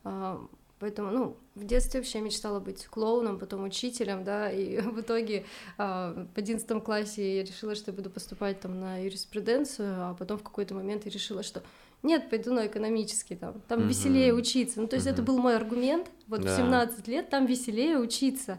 А, 0.04 0.44
Поэтому, 0.82 1.12
ну, 1.12 1.36
в 1.54 1.64
детстве 1.64 2.00
вообще 2.00 2.20
мечтала 2.20 2.58
быть 2.58 2.88
клоуном, 2.88 3.38
потом 3.38 3.62
учителем, 3.62 4.24
да, 4.24 4.50
и 4.50 4.80
в 4.80 5.00
итоге 5.00 5.44
а, 5.78 6.26
в 6.34 6.36
одиннадцатом 6.36 6.80
классе 6.80 7.36
я 7.36 7.44
решила, 7.44 7.76
что 7.76 7.92
я 7.92 7.96
буду 7.96 8.10
поступать 8.10 8.58
там 8.58 8.80
на 8.80 8.98
юриспруденцию, 8.98 9.94
а 10.10 10.14
потом 10.14 10.38
в 10.38 10.42
какой-то 10.42 10.74
момент 10.74 11.04
я 11.04 11.12
решила, 11.12 11.44
что 11.44 11.62
нет, 12.02 12.28
пойду 12.30 12.52
на 12.52 12.66
экономический, 12.66 13.36
там, 13.36 13.60
там 13.68 13.78
Мгм. 13.82 13.88
веселее 13.90 14.34
учиться. 14.34 14.80
Ну, 14.80 14.88
то 14.88 14.96
есть 14.96 15.06
это 15.06 15.22
Мгм. 15.22 15.26
был 15.26 15.38
мой 15.38 15.54
аргумент, 15.54 16.10
вот 16.26 16.40
в 16.40 16.44
Да. 16.46 16.56
17 16.56 17.06
лет 17.06 17.30
там 17.30 17.46
веселее 17.46 17.98
учиться. 17.98 18.58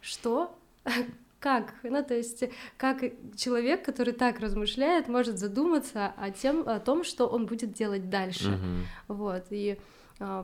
Что? 0.00 0.58
Как? 1.38 1.74
Ну, 1.84 2.02
то 2.02 2.14
есть, 2.14 2.42
как 2.76 3.04
человек, 3.36 3.84
который 3.84 4.12
так 4.12 4.40
размышляет, 4.40 5.06
может 5.06 5.38
задуматься 5.38 6.12
о, 6.16 6.32
тем, 6.32 6.68
о 6.68 6.80
том, 6.80 7.04
что 7.04 7.28
он 7.28 7.46
будет 7.46 7.72
делать 7.72 8.10
дальше. 8.10 8.50
Мгм. 8.50 8.86
Вот, 9.06 9.44
и 9.50 9.78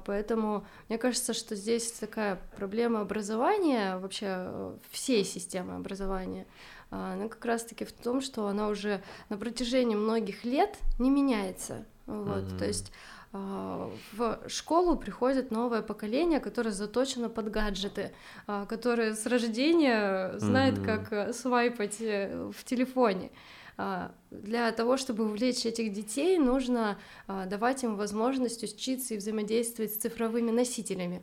поэтому 0.05 0.67
мне 0.89 0.99
кажется, 0.99 1.35
что 1.35 1.55
здесь 1.55 1.93
такая 1.93 2.41
проблема 2.57 3.01
образования, 3.01 3.99
вообще 3.99 4.27
э, 4.29 4.77
всей 4.91 5.25
системы 5.25 5.77
образования, 5.77 6.47
а, 6.91 7.13
она 7.13 7.29
как 7.29 7.45
раз-таки 7.45 7.85
в 7.85 7.93
том, 7.93 8.21
что 8.21 8.47
она 8.49 8.69
уже 8.69 9.03
на 9.29 9.37
протяжении 9.37 9.95
многих 9.95 10.45
лет 10.45 10.77
не 10.99 11.11
меняется. 11.11 11.85
Вот, 12.07 12.45
Мгм. 12.45 12.59
то 12.59 12.65
есть 12.65 12.93
а, 13.33 13.91
в 14.13 14.41
школу 14.49 14.97
приходит 14.97 15.51
новое 15.51 15.83
поколение, 15.83 16.41
которое 16.41 16.71
заточено 16.71 17.29
под 17.29 17.51
гаджеты, 17.51 18.13
а, 18.47 18.65
которое 18.65 19.15
с 19.15 19.27
рождения 19.27 20.33
знает, 20.39 20.79
Мгм. 20.79 20.85
как 20.85 21.13
э, 21.13 21.33
свайпать 21.35 21.97
э, 22.01 22.51
в 22.57 22.65
телефоне. 22.65 23.31
А, 23.81 24.11
Для 24.33 24.73
того, 24.73 24.97
чтобы 24.97 25.25
увлечь 25.25 25.65
этих 25.65 25.93
детей, 25.93 26.37
нужно 26.37 26.99
а, 27.29 27.47
давать 27.47 27.85
им 27.85 27.97
возможность 27.97 28.65
учиться 28.65 29.15
и 29.15 29.19
взаимодействовать 29.19 29.95
с 29.95 29.97
цифровыми 29.99 30.51
носителями. 30.51 31.23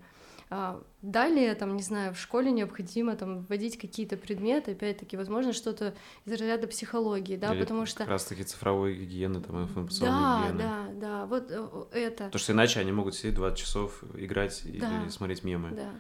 А, 0.50 0.82
Далее, 1.02 1.54
там, 1.56 1.76
не 1.76 1.84
знаю, 1.84 2.14
в 2.14 2.18
школе 2.18 2.52
необходимо 2.52 3.16
там 3.18 3.42
вводить 3.42 3.78
какие-то 3.78 4.16
предметы, 4.16 4.72
опять-таки, 4.72 5.18
возможно, 5.18 5.52
что-то 5.52 5.96
из 6.26 6.32
разряда 6.32 6.66
психологии, 6.68 7.36
да, 7.36 7.54
Или 7.54 7.60
потому 7.60 7.86
что... 7.86 8.00
Как 8.00 8.08
раз 8.08 8.24
таки 8.24 8.44
цифровой 8.44 8.96
гигиены, 8.96 9.42
там, 9.42 9.64
информационной 9.64 10.14
Да, 10.14 10.40
гигиены. 10.48 10.60
да, 10.60 10.88
да, 10.94 11.26
вот 11.26 11.52
э, 11.52 11.86
это. 11.92 12.24
Потому 12.26 12.40
что 12.40 12.54
иначе 12.54 12.80
они 12.80 12.94
могут 12.94 13.16
сидеть 13.16 13.36
20 13.36 13.60
часов, 13.60 14.02
играть 14.16 14.62
Да. 14.64 15.04
или 15.04 15.10
смотреть 15.10 15.44
мемы. 15.44 15.72
Да. 15.72 15.92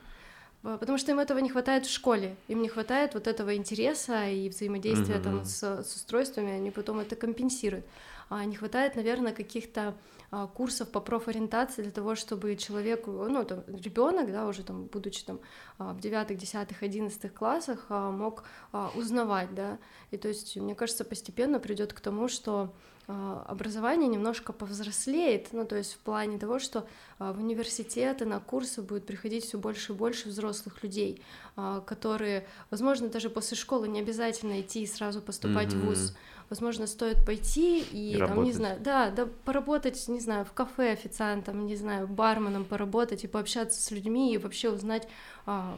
Ба- 0.65 0.77
Потому 0.79 0.97
что 0.97 1.11
им 1.11 1.19
этого 1.19 1.37
не 1.39 1.49
хватает 1.49 1.85
в 1.85 1.91
школе, 1.91 2.35
им 2.47 2.61
не 2.61 2.69
хватает 2.69 3.13
вот 3.13 3.27
этого 3.27 3.55
интереса 3.55 4.27
и 4.27 4.49
взаимодействия 4.49 5.19
там 5.19 5.35
Мгм. 5.35 5.45
с, 5.45 5.63
с 5.63 5.95
устройствами, 5.95 6.51
они 6.53 6.71
потом 6.71 6.99
это 6.99 7.15
компенсируют. 7.15 7.85
А 8.29 8.43
не 8.45 8.55
хватает, 8.55 8.95
наверное, 8.95 9.33
каких-то 9.33 9.93
а, 10.31 10.47
курсов 10.47 10.89
по 10.89 10.99
профориентации 10.99 11.83
для 11.83 11.91
того, 11.91 12.15
чтобы 12.15 12.55
человеку, 12.55 13.11
ну, 13.11 13.43
там, 13.45 13.63
ребенок, 13.67 14.31
да, 14.31 14.47
уже 14.47 14.63
там, 14.63 14.85
будучи 14.85 15.23
там 15.23 15.39
а, 15.77 15.93
в 15.93 15.99
девятых, 15.99 16.37
десятых, 16.39 16.81
одиннадцатых 16.81 17.31
классах, 17.35 17.85
а, 17.89 18.09
мог 18.09 18.43
а, 18.71 18.89
узнавать, 18.95 19.53
да, 19.53 19.77
и 20.09 20.17
то 20.17 20.27
есть, 20.27 20.57
мне 20.57 20.73
кажется, 20.73 21.05
постепенно 21.05 21.59
придет 21.59 21.93
к 21.93 21.99
тому, 21.99 22.27
что 22.27 22.73
образование 23.07 24.09
немножко 24.09 24.51
повзрослеет, 24.51 25.49
ну, 25.51 25.65
то 25.65 25.75
есть 25.75 25.93
в 25.93 25.97
плане 25.99 26.39
того, 26.39 26.59
что 26.59 26.87
а, 27.19 27.33
в 27.33 27.39
университеты, 27.39 28.25
на 28.25 28.39
курсы 28.39 28.81
будет 28.81 29.05
приходить 29.05 29.45
все 29.45 29.57
больше 29.57 29.93
и 29.93 29.95
больше 29.95 30.29
взрослых 30.29 30.81
людей, 30.81 31.21
а, 31.55 31.81
которые, 31.81 32.47
возможно, 32.71 33.09
даже 33.09 33.29
после 33.29 33.57
школы 33.57 33.87
не 33.87 33.99
обязательно 33.99 34.59
идти 34.61 34.83
и 34.83 34.87
сразу 34.87 35.21
поступать 35.21 35.73
в 35.73 35.85
ВУЗ. 35.85 36.15
Возможно, 36.49 36.85
стоит 36.85 37.25
пойти 37.25 37.79
и, 37.81 38.13
И 38.13 38.17
там, 38.17 38.21
не 38.21 38.27
работать. 38.27 38.55
знаю, 38.55 38.79
да, 38.79 39.09
да, 39.09 39.27
поработать, 39.45 40.07
не 40.07 40.19
знаю, 40.19 40.45
в 40.45 40.53
кафе 40.53 40.91
официантом, 40.91 41.65
не 41.65 41.75
знаю, 41.75 42.07
барменом 42.07 42.65
поработать 42.65 43.23
и 43.23 43.27
пообщаться 43.27 43.81
с 43.81 43.91
людьми 43.91 44.33
и 44.33 44.37
вообще 44.37 44.69
узнать, 44.69 45.07
а, 45.45 45.77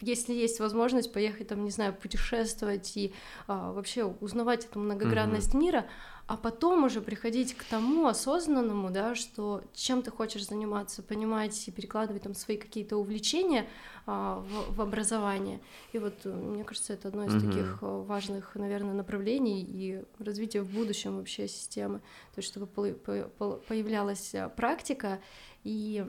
если 0.00 0.32
есть 0.32 0.60
возможность 0.60 1.12
поехать 1.12 1.48
там, 1.48 1.62
не 1.64 1.70
знаю, 1.70 1.94
путешествовать 1.94 2.96
и 2.96 3.12
а, 3.46 3.72
вообще 3.72 4.04
узнавать 4.04 4.64
эту 4.64 4.78
многогранность 4.78 5.52
мира, 5.54 5.86
а 6.30 6.36
потом 6.36 6.84
уже 6.84 7.00
приходить 7.00 7.54
к 7.54 7.64
тому 7.64 8.06
осознанному, 8.06 8.90
да, 8.92 9.16
что 9.16 9.64
чем 9.74 10.00
ты 10.00 10.12
хочешь 10.12 10.46
заниматься, 10.46 11.02
понимать 11.02 11.66
и 11.66 11.72
перекладывать 11.72 12.22
там 12.22 12.36
свои 12.36 12.56
какие-то 12.56 12.98
увлечения 12.98 13.66
а, 14.06 14.38
в, 14.38 14.76
в 14.76 14.80
образование. 14.80 15.58
И 15.92 15.98
вот 15.98 16.14
э, 16.22 16.32
мне 16.32 16.62
кажется, 16.62 16.92
это 16.92 17.08
одно 17.08 17.24
из 17.24 17.32
Мгм. 17.32 17.48
таких 17.48 17.78
э, 17.82 18.04
важных, 18.06 18.54
наверное, 18.54 18.94
направлений 18.94 19.60
и 19.60 20.04
развития 20.20 20.62
в 20.62 20.70
будущем 20.72 21.16
вообще 21.16 21.48
системы, 21.48 21.98
то 21.98 22.38
есть 22.38 22.48
чтобы 22.48 22.68
появлялась 22.68 24.32
э, 24.32 24.48
практика 24.50 25.18
и 25.64 26.06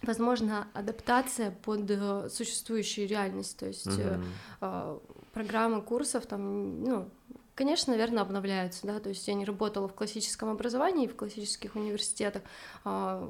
возможно 0.00 0.68
адаптация 0.74 1.50
под 1.50 1.90
существующую 2.32 3.08
реальность, 3.08 3.58
то 3.58 3.66
есть 3.66 4.00
а, 4.60 4.98
программы 5.32 5.82
курсов 5.82 6.24
там, 6.26 6.84
ну, 6.84 7.10
конечно, 7.60 7.92
наверное, 7.92 8.22
обновляются, 8.22 8.86
да, 8.86 9.00
то 9.00 9.10
есть 9.10 9.28
я 9.28 9.34
не 9.34 9.44
работала 9.44 9.86
в 9.86 9.92
классическом 9.92 10.48
образовании, 10.48 11.06
в 11.06 11.14
классических 11.14 11.76
университетах, 11.76 12.42
а, 12.84 13.28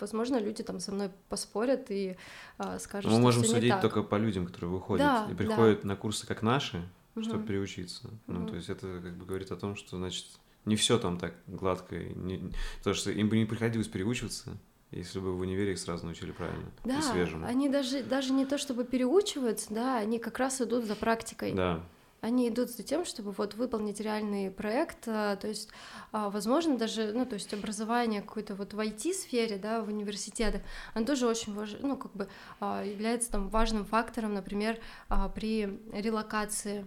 возможно, 0.00 0.36
люди 0.38 0.62
там 0.62 0.78
со 0.78 0.92
мной 0.92 1.10
поспорят 1.28 1.90
и 1.90 2.16
а, 2.58 2.78
скажут, 2.78 3.10
Мы 3.10 3.16
что 3.16 3.22
можем 3.22 3.44
судить 3.44 3.70
так. 3.72 3.80
только 3.80 4.04
по 4.04 4.14
людям, 4.14 4.46
которые 4.46 4.70
выходят 4.70 5.04
Да, 5.04 5.26
и 5.28 5.34
да. 5.34 5.34
приходят 5.34 5.82
на 5.82 5.96
курсы 5.96 6.28
как 6.28 6.42
наши, 6.42 6.88
чтобы 7.20 7.38
Мгм. 7.38 7.46
переучиться. 7.48 8.08
Ну, 8.28 8.40
Мгм. 8.40 8.48
то 8.50 8.54
есть 8.54 8.68
это 8.68 9.00
как 9.02 9.16
бы 9.16 9.24
говорит 9.26 9.50
о 9.50 9.56
том, 9.56 9.74
что, 9.74 9.96
значит, 9.96 10.26
не 10.64 10.76
все 10.76 10.96
там 10.96 11.18
так 11.18 11.34
гладко. 11.48 11.96
не- 11.98 12.52
Потому 12.78 12.94
что 12.94 13.10
им 13.10 13.28
бы 13.28 13.36
не 13.36 13.46
приходилось 13.46 13.88
переучиваться, 13.88 14.56
если 14.92 15.18
бы 15.18 15.34
в 15.36 15.40
универе 15.40 15.72
их 15.72 15.78
сразу 15.80 16.04
научили 16.06 16.30
правильно 16.30 16.70
Да, 16.84 17.00
и 17.00 17.02
свежему. 17.02 17.44
они 17.48 17.68
даже, 17.68 18.04
даже 18.04 18.32
не 18.32 18.46
то 18.46 18.58
чтобы 18.58 18.84
переучиваются, 18.84 19.74
да, 19.74 19.96
они 19.98 20.20
как 20.20 20.38
раз 20.38 20.60
идут 20.60 20.84
за 20.84 20.94
практикой. 20.94 21.52
Да. 21.52 21.82
Они 22.22 22.48
идут 22.48 22.70
за 22.70 22.84
тем, 22.84 23.04
чтобы 23.04 23.32
вот 23.32 23.54
выполнить 23.54 23.98
реальный 23.98 24.48
проект, 24.48 25.08
а, 25.08 25.34
то 25.34 25.48
есть, 25.48 25.68
а, 26.12 26.30
возможно, 26.30 26.78
даже, 26.78 27.12
ну, 27.12 27.26
то 27.26 27.34
есть 27.34 27.52
образование 27.52 28.22
какое-то 28.22 28.54
вот 28.54 28.74
в 28.74 28.78
IT-сфере, 28.78 29.58
да, 29.58 29.82
в 29.82 29.88
университетах, 29.88 30.62
оно 30.94 31.04
тоже 31.04 31.26
очень 31.26 31.52
важно, 31.52 31.78
ну, 31.82 31.96
как 31.96 32.12
бы 32.12 32.28
а, 32.60 32.84
является 32.84 33.32
там 33.32 33.48
важным 33.48 33.84
фактором, 33.84 34.34
например, 34.34 34.78
а, 35.08 35.28
при 35.28 35.80
релокации 35.92 36.86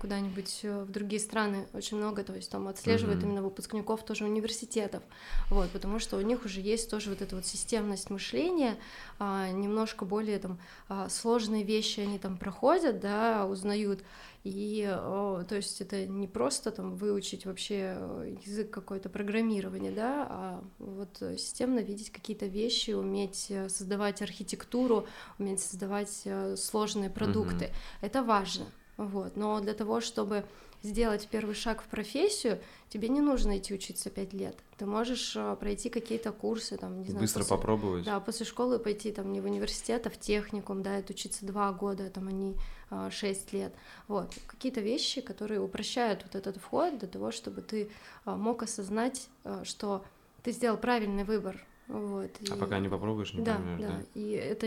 куда-нибудь 0.00 0.60
э, 0.62 0.82
в 0.84 0.90
другие 0.90 1.20
страны 1.20 1.66
очень 1.72 1.96
много, 1.96 2.22
то 2.22 2.34
есть 2.34 2.50
там 2.50 2.68
отслеживают 2.68 3.20
Мгм. 3.20 3.28
именно 3.28 3.42
выпускников 3.42 4.04
тоже 4.04 4.24
университетов, 4.24 5.02
вот, 5.50 5.70
потому 5.70 5.98
что 5.98 6.16
у 6.16 6.20
них 6.20 6.44
уже 6.44 6.60
есть 6.60 6.90
тоже 6.90 7.10
вот 7.10 7.22
эта 7.22 7.36
вот 7.36 7.46
системность 7.46 8.10
мышления, 8.10 8.76
а, 9.18 9.50
немножко 9.50 10.04
более 10.04 10.38
там 10.38 10.58
а, 10.88 11.08
сложные 11.08 11.64
вещи 11.64 12.00
они 12.00 12.18
там 12.18 12.36
проходят, 12.36 13.00
да, 13.00 13.46
узнают, 13.46 14.02
и, 14.44 14.84
то 14.88 15.56
есть 15.56 15.80
это 15.80 16.06
не 16.06 16.26
просто 16.28 16.70
там 16.70 16.94
выучить 16.94 17.44
вообще 17.44 17.96
э, 17.98 18.36
язык 18.46 18.70
какой-то 18.70 19.08
программирования, 19.08 19.90
да, 19.90 20.26
а 20.30 20.64
вот 20.78 21.18
системно 21.36 21.80
видеть 21.80 22.10
какие-то 22.10 22.46
вещи, 22.46 22.92
уметь 22.92 23.46
э, 23.50 23.68
создавать 23.68 24.22
архитектуру, 24.22 25.06
уметь 25.38 25.60
создавать 25.60 26.26
сложные 26.56 27.10
продукты. 27.10 27.70
Это 28.00 28.22
важно, 28.22 28.66
вот. 28.98 29.36
Но 29.36 29.58
для 29.60 29.72
того, 29.72 30.00
чтобы 30.02 30.44
сделать 30.82 31.26
первый 31.28 31.54
шаг 31.56 31.82
в 31.82 31.86
профессию, 31.86 32.60
тебе 32.88 33.08
не 33.08 33.20
нужно 33.20 33.58
идти 33.58 33.74
учиться 33.74 34.10
пять 34.10 34.32
лет. 34.32 34.56
Ты 34.76 34.86
можешь 34.86 35.34
э, 35.34 35.56
пройти 35.58 35.88
какие-то 35.90 36.30
курсы, 36.30 36.76
там, 36.76 37.00
не 37.00 37.06
знаю, 37.08 37.20
Быстро 37.22 37.40
после- 37.40 37.56
попробовать. 37.56 38.04
да, 38.04 38.20
после 38.20 38.46
школы 38.46 38.78
пойти 38.78 39.10
там 39.10 39.32
не 39.32 39.40
в 39.40 39.44
университет, 39.46 40.06
а 40.06 40.10
в 40.10 40.18
техникум, 40.20 40.82
да, 40.84 40.96
это 40.98 41.12
учиться 41.14 41.44
два 41.46 41.72
года, 41.72 42.08
там 42.10 42.28
они 42.28 42.54
а, 42.90 43.10
шесть 43.10 43.52
лет. 43.52 43.72
Вот, 44.06 44.32
какие-то 44.46 44.80
вещи, 44.80 45.20
которые 45.20 45.60
упрощают 45.60 46.22
вот 46.22 46.36
этот 46.36 46.58
вход 46.58 46.96
для 46.98 47.08
того, 47.08 47.32
чтобы 47.32 47.60
ты 47.62 47.90
а, 48.24 48.36
мог 48.36 48.62
осознать, 48.62 49.28
что 49.64 50.04
ты 50.44 50.52
сделал 50.52 50.76
правильный 50.78 51.24
выбор. 51.24 51.60
Вот, 51.88 52.30
А 52.50 52.54
и- 52.54 52.58
пока 52.58 52.78
не 52.78 52.88
попробуешь, 52.88 53.32
не 53.32 53.42
да, 53.42 53.56
поймешь, 53.56 53.80
да, 53.80 53.88
да? 53.88 54.02
и 54.14 54.30
это 54.30 54.66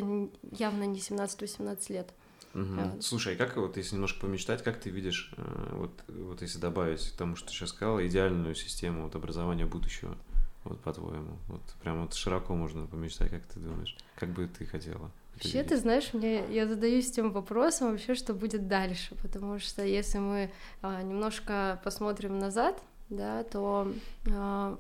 явно 0.51 0.84
не 0.84 0.99
17-18 0.99 1.89
лет. 1.93 2.09
Да. 2.53 2.97
Слушай, 3.01 3.35
а 3.35 3.37
как 3.37 3.57
вот 3.57 3.77
если 3.77 3.95
немножко 3.95 4.21
помечтать, 4.21 4.63
как 4.63 4.79
ты 4.79 4.89
видишь, 4.89 5.33
э, 5.37 5.69
вот, 5.73 5.91
вот 6.07 6.41
если 6.41 6.59
добавить 6.59 7.11
к 7.11 7.15
тому, 7.15 7.35
что 7.35 7.47
ты 7.47 7.53
сейчас 7.53 7.69
сказала, 7.69 8.05
идеальную 8.05 8.55
систему 8.55 9.03
вот, 9.03 9.15
образования 9.15 9.65
будущего? 9.65 10.17
вот 10.63 10.79
по-твоему? 10.81 11.37
Вот 11.47 11.61
прям 11.81 12.01
вот 12.01 12.13
широко 12.13 12.53
можно 12.53 12.85
помечтать, 12.87 13.29
как 13.29 13.43
ты 13.45 13.59
думаешь? 13.59 13.95
Как 14.15 14.29
бы 14.29 14.47
ты 14.47 14.65
хотела? 14.65 15.11
Вообще, 15.33 15.63
ты 15.63 15.77
знаешь, 15.77 16.13
мне 16.13 16.45
я 16.51 16.67
задаюсь 16.67 17.09
тем 17.09 17.31
вопросом 17.31 17.91
вообще, 17.91 18.15
что 18.15 18.33
будет 18.33 18.67
дальше, 18.67 19.15
потому 19.23 19.59
что 19.59 19.83
если 19.83 20.19
мы 20.19 20.51
а, 20.81 21.01
немножко 21.01 21.81
посмотрим 21.83 22.37
назад, 22.37 22.81
да, 23.09 23.43
то 23.45 23.91
а, 24.29 24.77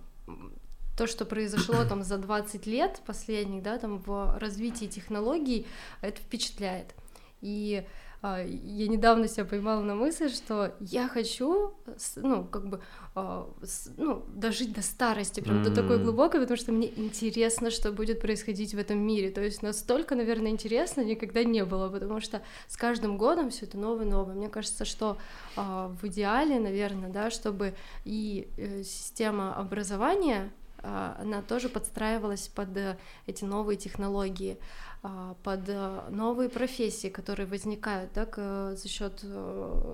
то, 0.97 1.07
что 1.07 1.25
произошло 1.25 1.83
там 1.85 2.03
за 2.03 2.17
20 2.17 2.67
лет 2.67 3.01
последних, 3.07 3.63
да, 3.63 3.79
там 3.79 3.97
в 3.99 4.37
развитии 4.37 4.85
технологий, 4.85 5.65
это 6.01 6.21
впечатляет. 6.21 6.93
И 7.41 7.85
а, 8.23 8.43
я 8.43 8.87
недавно 8.87 9.27
себя 9.27 9.45
поймала 9.45 9.81
на 9.81 9.95
мысль, 9.95 10.29
что 10.29 10.75
я 10.79 11.07
хочу, 11.07 11.73
ну, 12.17 12.45
как 12.45 12.67
бы, 12.67 12.81
а, 13.15 13.49
ну, 13.97 14.23
дожить 14.27 14.73
до 14.73 14.83
старости, 14.83 15.39
прям 15.39 15.61
mm-hmm. 15.61 15.69
до 15.69 15.75
такой 15.75 15.97
глубокой, 15.97 16.39
потому 16.39 16.55
что 16.55 16.71
мне 16.71 16.87
интересно, 16.95 17.71
что 17.71 17.91
будет 17.91 18.21
происходить 18.21 18.75
в 18.75 18.77
этом 18.77 18.99
мире. 18.99 19.31
То 19.31 19.41
есть 19.41 19.63
настолько, 19.63 20.13
наверное, 20.13 20.51
интересно 20.51 21.01
никогда 21.01 21.43
не 21.43 21.65
было, 21.65 21.89
потому 21.89 22.21
что 22.21 22.43
с 22.67 22.77
каждым 22.77 23.17
годом 23.17 23.49
все 23.49 23.65
это 23.65 23.79
новое 23.79 24.05
новое. 24.05 24.35
Мне 24.35 24.49
кажется, 24.49 24.85
что 24.85 25.17
а, 25.55 25.87
в 25.87 26.05
идеале, 26.05 26.59
наверное, 26.59 27.09
да, 27.09 27.31
чтобы 27.31 27.73
и 28.05 28.49
э, 28.57 28.83
система 28.83 29.55
образования 29.55 30.51
она 30.83 31.41
тоже 31.41 31.69
подстраивалась 31.69 32.47
под 32.47 32.75
э, 32.77 32.97
эти 33.27 33.43
новые 33.43 33.77
технологии. 33.77 34.57
А, 35.03 35.35
под 35.43 35.61
э, 35.67 36.01
новые 36.09 36.47
профессии, 36.47 37.07
которые 37.07 37.47
возникают 37.47 38.11
так, 38.11 38.35
э, 38.37 38.75
за 38.77 38.87
счет 38.87 39.25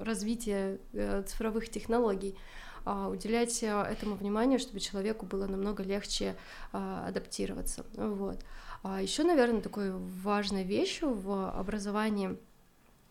развития 0.03 0.79
цифровых 1.25 1.69
технологий 1.69 2.35
а, 2.83 3.07
уделять 3.07 3.63
этому 3.63 4.15
внимание, 4.15 4.59
чтобы 4.59 4.81
человеку 4.81 5.25
было 5.25 5.47
намного 5.47 5.81
легче 5.83 6.35
а, 6.73 7.07
адаптироваться. 7.07 7.85
Вот. 7.95 8.43
А 8.83 9.01
еще, 9.01 9.23
наверное, 9.23 9.61
такой 9.61 9.91
важной 9.91 10.63
вещью 10.63 11.13
в 11.13 11.51
образовании, 11.51 12.37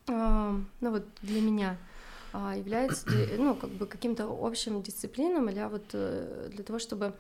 ну 0.06 0.64
вот 0.80 1.04
для 1.22 1.40
меня, 1.40 1.76
является, 2.32 3.06
ну, 3.38 3.54
как 3.54 3.70
бы 3.70 3.86
каким-то 3.86 4.26
общим 4.28 4.82
дисциплином, 4.82 5.48
или 5.48 5.62
вот 5.68 5.88
для 6.50 6.64
того, 6.64 6.78
чтобы 6.78 7.14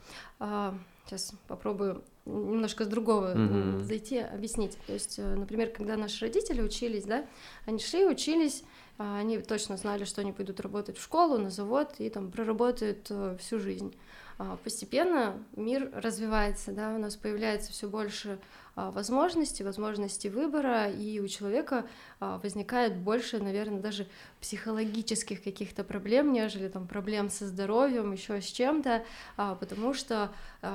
сейчас 1.06 1.32
попробую 1.46 2.02
немножко 2.26 2.84
с 2.84 2.88
другого 2.88 3.34
mm-hmm. 3.34 3.84
зайти, 3.84 4.18
объяснить. 4.18 4.76
То 4.86 4.92
есть, 4.92 5.18
э, 5.18 5.34
например, 5.34 5.70
когда 5.70 5.96
наши 5.96 6.24
родители 6.24 6.60
учились, 6.60 7.04
да, 7.04 7.24
они 7.66 7.78
шли, 7.78 8.04
учились, 8.04 8.64
а, 8.98 9.18
они 9.18 9.38
точно 9.38 9.76
знали, 9.76 10.04
что 10.04 10.20
они 10.20 10.32
пойдут 10.32 10.60
работать 10.60 10.98
в 10.98 11.02
школу, 11.02 11.38
на 11.38 11.50
завод 11.50 11.94
и 11.98 12.10
там 12.10 12.30
проработают 12.30 13.06
э, 13.10 13.36
всю 13.40 13.60
жизнь. 13.60 13.94
А, 14.38 14.56
постепенно 14.62 15.38
мир 15.54 15.90
развивается, 15.94 16.72
да, 16.72 16.94
у 16.94 16.98
нас 16.98 17.16
появляется 17.16 17.72
все 17.72 17.88
больше 17.88 18.38
а, 18.76 18.90
возможностей, 18.90 19.64
возможностей 19.64 20.28
выбора, 20.28 20.88
и 20.88 21.18
у 21.18 21.26
человека 21.26 21.86
а, 22.20 22.38
возникает 22.38 22.96
больше, 22.96 23.38
наверное, 23.38 23.80
даже 23.80 24.06
психологических 24.40 25.42
каких-то 25.42 25.82
проблем, 25.82 26.32
нежели 26.32 26.68
там 26.68 26.86
проблем 26.86 27.30
со 27.30 27.46
здоровьем, 27.46 28.12
еще 28.12 28.40
с 28.40 28.44
чем-то, 28.44 29.02
потому 29.36 29.94
что 29.94 30.30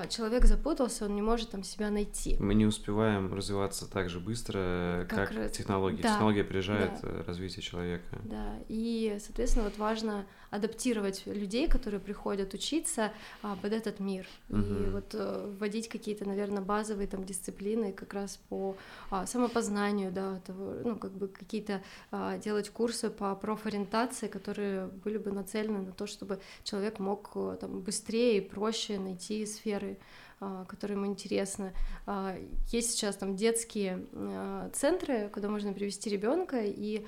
человек 0.09 0.45
запутался, 0.45 1.05
он 1.05 1.15
не 1.15 1.21
может 1.21 1.51
там 1.51 1.63
себя 1.63 1.89
найти. 1.89 2.35
Мы 2.39 2.53
не 2.53 2.65
успеваем 2.65 3.33
развиваться 3.33 3.89
так 3.89 4.09
же 4.09 4.19
быстро, 4.19 5.05
как, 5.09 5.29
как 5.29 5.37
раз... 5.37 5.51
технологии. 5.51 6.01
Да, 6.01 6.09
Технология 6.09 6.41
опережает 6.41 6.91
да. 7.01 7.07
Э, 7.07 7.23
развитие 7.25 7.61
человека. 7.61 8.17
Да, 8.23 8.55
и, 8.67 9.17
соответственно, 9.19 9.65
вот 9.65 9.77
важно 9.77 10.25
адаптировать 10.49 11.23
людей, 11.25 11.67
которые 11.67 11.99
приходят 11.99 12.53
учиться 12.53 13.11
под 13.41 13.71
этот 13.71 13.99
мир, 13.99 14.27
угу. 14.49 14.59
и 14.59 14.89
вот 14.89 15.13
э, 15.13 15.55
вводить 15.57 15.87
какие-то, 15.87 16.25
наверное, 16.25 16.61
базовые 16.61 17.07
там 17.07 17.23
дисциплины, 17.23 17.90
как 17.91 18.13
раз 18.13 18.39
по 18.49 18.75
а, 19.09 19.25
самопознанию, 19.25 20.11
да, 20.11 20.39
того, 20.45 20.75
ну, 20.83 20.95
как 20.95 21.11
бы 21.11 21.27
какие-то 21.27 21.81
а, 22.11 22.37
делать 22.37 22.69
курсы 22.69 23.09
по 23.09 23.35
профориентации, 23.35 24.27
которые 24.27 24.87
были 24.87 25.17
бы 25.17 25.31
нацелены 25.31 25.79
на 25.79 25.91
то, 25.91 26.07
чтобы 26.07 26.39
человек 26.63 26.99
мог 26.99 27.31
э, 27.35 27.57
там 27.59 27.81
быстрее 27.81 28.37
и 28.37 28.41
проще 28.41 28.99
найти 28.99 29.45
сферы 29.45 29.97
а, 30.43 30.65
которые 30.65 30.97
ему 30.97 31.05
интересны. 31.05 31.71
А, 32.07 32.35
есть 32.71 32.93
сейчас 32.93 33.15
там 33.15 33.35
детские 33.35 34.07
а, 34.11 34.71
центры, 34.73 35.29
куда 35.31 35.49
можно 35.49 35.71
привести 35.71 36.09
ребенка 36.09 36.63
и, 36.63 37.05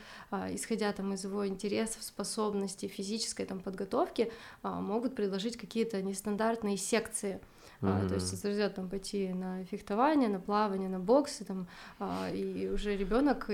исходя 0.52 0.94
там 0.94 1.14
из 1.16 1.24
его 1.24 1.48
интересов, 1.48 2.04
способностей, 2.04 2.88
физической 2.88 3.46
там 3.46 3.60
подготовки, 3.60 4.32
могут 4.62 5.16
предложить 5.16 5.58
какие-то 5.58 6.00
нестандартные 6.04 6.78
секции 6.78 7.40
Mm-hmm. 7.84 8.06
А, 8.06 8.08
то 8.08 8.16
есть 8.16 8.42
друзья 8.42 8.70
там 8.70 8.88
пойти 8.88 9.34
на 9.34 9.66
фехтование, 9.66 10.30
на 10.30 10.40
плавание, 10.40 10.88
на 10.88 11.00
бокс, 11.00 11.42
и, 11.42 11.44
там, 11.44 11.68
а, 12.00 12.30
и 12.32 12.70
уже 12.70 12.96
ребенок 12.96 13.50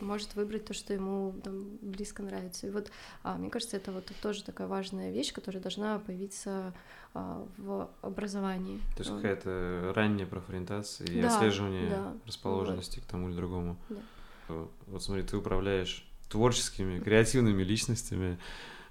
может 0.00 0.34
выбрать 0.34 0.66
то, 0.66 0.74
что 0.74 0.92
ему 0.92 1.34
там 1.42 1.78
близко 1.80 2.22
нравится. 2.22 2.66
И 2.66 2.70
вот 2.70 2.90
а, 3.22 3.36
мне 3.36 3.48
кажется, 3.48 3.78
это 3.78 3.90
вот 3.90 4.04
тоже 4.20 4.44
такая 4.44 4.68
важная 4.68 5.10
вещь, 5.10 5.32
которая 5.32 5.62
должна 5.62 5.98
появиться 5.98 6.74
а, 7.14 7.46
в 7.56 7.88
образовании. 8.02 8.78
То 8.96 9.02
есть 9.02 9.10
какая-то 9.10 9.92
ранняя 9.96 10.26
профориентация 10.26 11.06
и 11.06 11.22
да, 11.22 11.28
отслеживание 11.28 11.88
да. 11.88 12.12
расположенности 12.26 12.98
вот. 12.98 13.06
к 13.06 13.10
тому 13.10 13.30
или 13.30 13.36
другому. 13.36 13.76
Да. 13.88 14.66
Вот 14.88 15.02
смотри, 15.02 15.22
ты 15.22 15.38
управляешь 15.38 16.06
творческими, 16.28 16.98
креативными 16.98 17.62
личностями, 17.62 18.38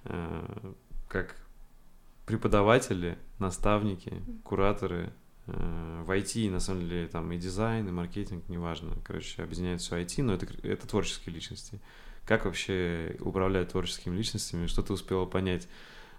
э, 0.05 0.73
как 1.07 1.35
преподаватели, 2.29 3.17
наставники, 3.39 4.21
кураторы 4.43 5.11
э, 5.47 6.03
в 6.05 6.11
IT, 6.11 6.51
на 6.51 6.59
самом 6.59 6.87
деле, 6.87 7.07
там 7.07 7.31
и 7.31 7.37
дизайн, 7.37 7.87
и 7.87 7.91
маркетинг, 7.91 8.47
неважно. 8.49 8.93
Короче, 9.03 9.41
объединяет 9.41 9.81
все 9.81 9.99
IT, 9.99 10.21
но 10.21 10.35
это, 10.35 10.45
это 10.61 10.87
творческие 10.87 11.33
личности. 11.33 11.79
Как 12.27 12.45
вообще 12.45 13.17
управлять 13.21 13.69
творческими 13.69 14.15
личностями? 14.15 14.67
Что 14.67 14.83
ты 14.83 14.93
успела 14.93 15.25
понять 15.25 15.67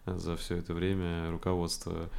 за 0.05 0.37
все 0.37 0.57
это 0.57 0.75
время 0.75 1.31
руководства? 1.31 2.11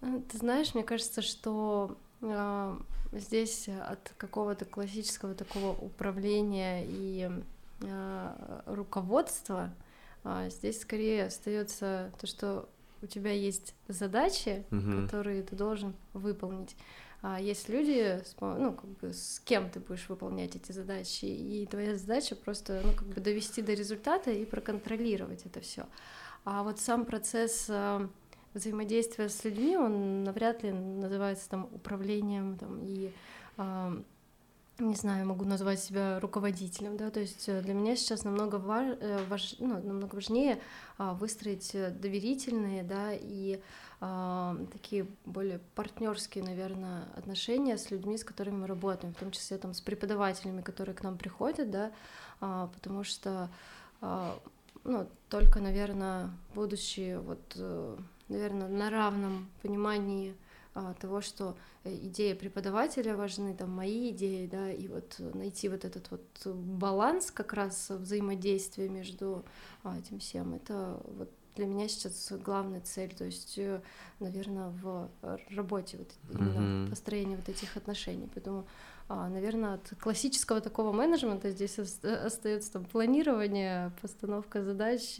Э, 0.00 0.20
ты 0.28 0.38
знаешь, 0.38 0.74
мне 0.74 0.82
кажется, 0.82 1.22
что 1.22 1.96
э, 2.20 2.76
здесь 3.12 3.68
от 3.68 4.12
какого-то 4.16 4.64
классического 4.64 5.36
такого 5.36 5.70
управления 5.70 6.84
и 6.84 7.30
э, 7.80 8.62
руководства 8.66 9.72
э, 10.24 10.48
здесь 10.50 10.80
скорее 10.80 11.26
остается 11.26 12.10
то, 12.20 12.26
что 12.26 12.68
у 13.04 13.06
тебя 13.06 13.32
есть 13.32 13.74
задачи, 13.86 14.64
угу. 14.70 15.02
которые 15.02 15.42
ты 15.42 15.54
должен 15.54 15.94
выполнить. 16.12 16.76
А 17.22 17.40
есть 17.40 17.70
люди, 17.70 18.20
ну, 18.40 18.74
как 18.74 18.90
бы 18.98 19.12
с 19.14 19.40
кем 19.44 19.70
ты 19.70 19.80
будешь 19.80 20.08
выполнять 20.08 20.56
эти 20.56 20.72
задачи, 20.72 21.24
и 21.24 21.64
твоя 21.66 21.96
задача 21.96 22.36
просто, 22.36 22.82
ну, 22.84 22.92
как 22.94 23.08
бы 23.08 23.20
довести 23.20 23.62
до 23.62 23.72
результата 23.72 24.30
и 24.30 24.44
проконтролировать 24.44 25.46
это 25.46 25.60
все. 25.60 25.86
А 26.44 26.62
вот 26.62 26.80
сам 26.80 27.06
процесс 27.06 27.66
а, 27.70 28.10
взаимодействия 28.52 29.30
с 29.30 29.42
людьми, 29.44 29.74
он 29.74 30.22
навряд 30.22 30.62
ли 30.62 30.72
называется 30.72 31.48
там 31.48 31.68
управлением 31.72 32.58
там, 32.58 32.80
и 32.82 33.10
а, 33.56 34.02
не 34.78 34.94
знаю, 34.94 35.26
могу 35.26 35.44
назвать 35.44 35.80
себя 35.80 36.18
руководителем, 36.18 36.96
да, 36.96 37.10
то 37.10 37.20
есть 37.20 37.48
э, 37.48 37.60
для 37.62 37.74
меня 37.74 37.94
сейчас 37.94 38.24
намного, 38.24 38.56
важ, 38.56 38.96
э, 39.00 39.24
важ, 39.28 39.54
ну, 39.60 39.80
намного 39.80 40.16
важнее 40.16 40.60
а, 40.98 41.14
выстроить 41.14 41.74
э, 41.74 41.90
доверительные, 41.90 42.82
да, 42.82 43.10
и 43.12 43.60
а, 44.00 44.56
такие 44.72 45.06
более 45.24 45.60
партнерские, 45.76 46.42
наверное, 46.42 47.04
отношения 47.16 47.78
с 47.78 47.90
людьми, 47.92 48.18
с 48.18 48.24
которыми 48.24 48.56
мы 48.56 48.66
работаем, 48.66 49.14
в 49.14 49.16
том 49.16 49.30
числе 49.30 49.58
там 49.58 49.74
с 49.74 49.80
преподавателями, 49.80 50.60
которые 50.60 50.96
к 50.96 51.02
нам 51.04 51.18
приходят, 51.18 51.70
да, 51.70 51.92
а, 52.40 52.66
потому 52.74 53.04
что, 53.04 53.50
а, 54.00 54.36
ну, 54.82 55.08
только, 55.28 55.60
наверное, 55.60 56.30
будучи 56.54 57.16
вот, 57.16 57.56
наверное, 58.28 58.68
на 58.68 58.90
равном 58.90 59.48
понимании 59.62 60.34
того, 61.00 61.20
что 61.20 61.56
э, 61.84 61.94
идеи 61.94 62.32
преподавателя 62.32 63.16
важны, 63.16 63.54
там 63.54 63.70
мои 63.70 64.10
идеи, 64.10 64.46
да, 64.46 64.70
и 64.72 64.88
вот 64.88 65.16
найти 65.34 65.68
вот 65.68 65.84
этот 65.84 66.10
вот 66.10 66.46
баланс 66.46 67.30
как 67.30 67.52
раз 67.52 67.90
взаимодействия 67.90 68.88
между 68.88 69.44
а, 69.84 69.98
этим 69.98 70.18
всем, 70.18 70.54
это 70.54 71.00
вот 71.04 71.30
для 71.54 71.66
меня 71.66 71.86
сейчас 71.86 72.32
главная 72.44 72.80
цель, 72.80 73.14
то 73.14 73.24
есть, 73.24 73.56
э, 73.58 73.80
наверное, 74.18 74.70
в 74.70 75.08
работе 75.50 75.98
вот 75.98 76.10
именно 76.32 76.58
mm-hmm. 76.58 76.90
построении 76.90 77.36
вот 77.36 77.48
этих 77.48 77.76
отношений, 77.76 78.28
поэтому 78.32 78.66
а, 79.06 79.28
наверное, 79.28 79.74
от 79.74 79.92
классического 80.00 80.60
такого 80.60 80.92
менеджмента 80.92 81.50
здесь 81.50 81.78
остается 81.78 82.72
там 82.72 82.84
планирование, 82.86 83.92
постановка 84.00 84.64
задач 84.64 85.18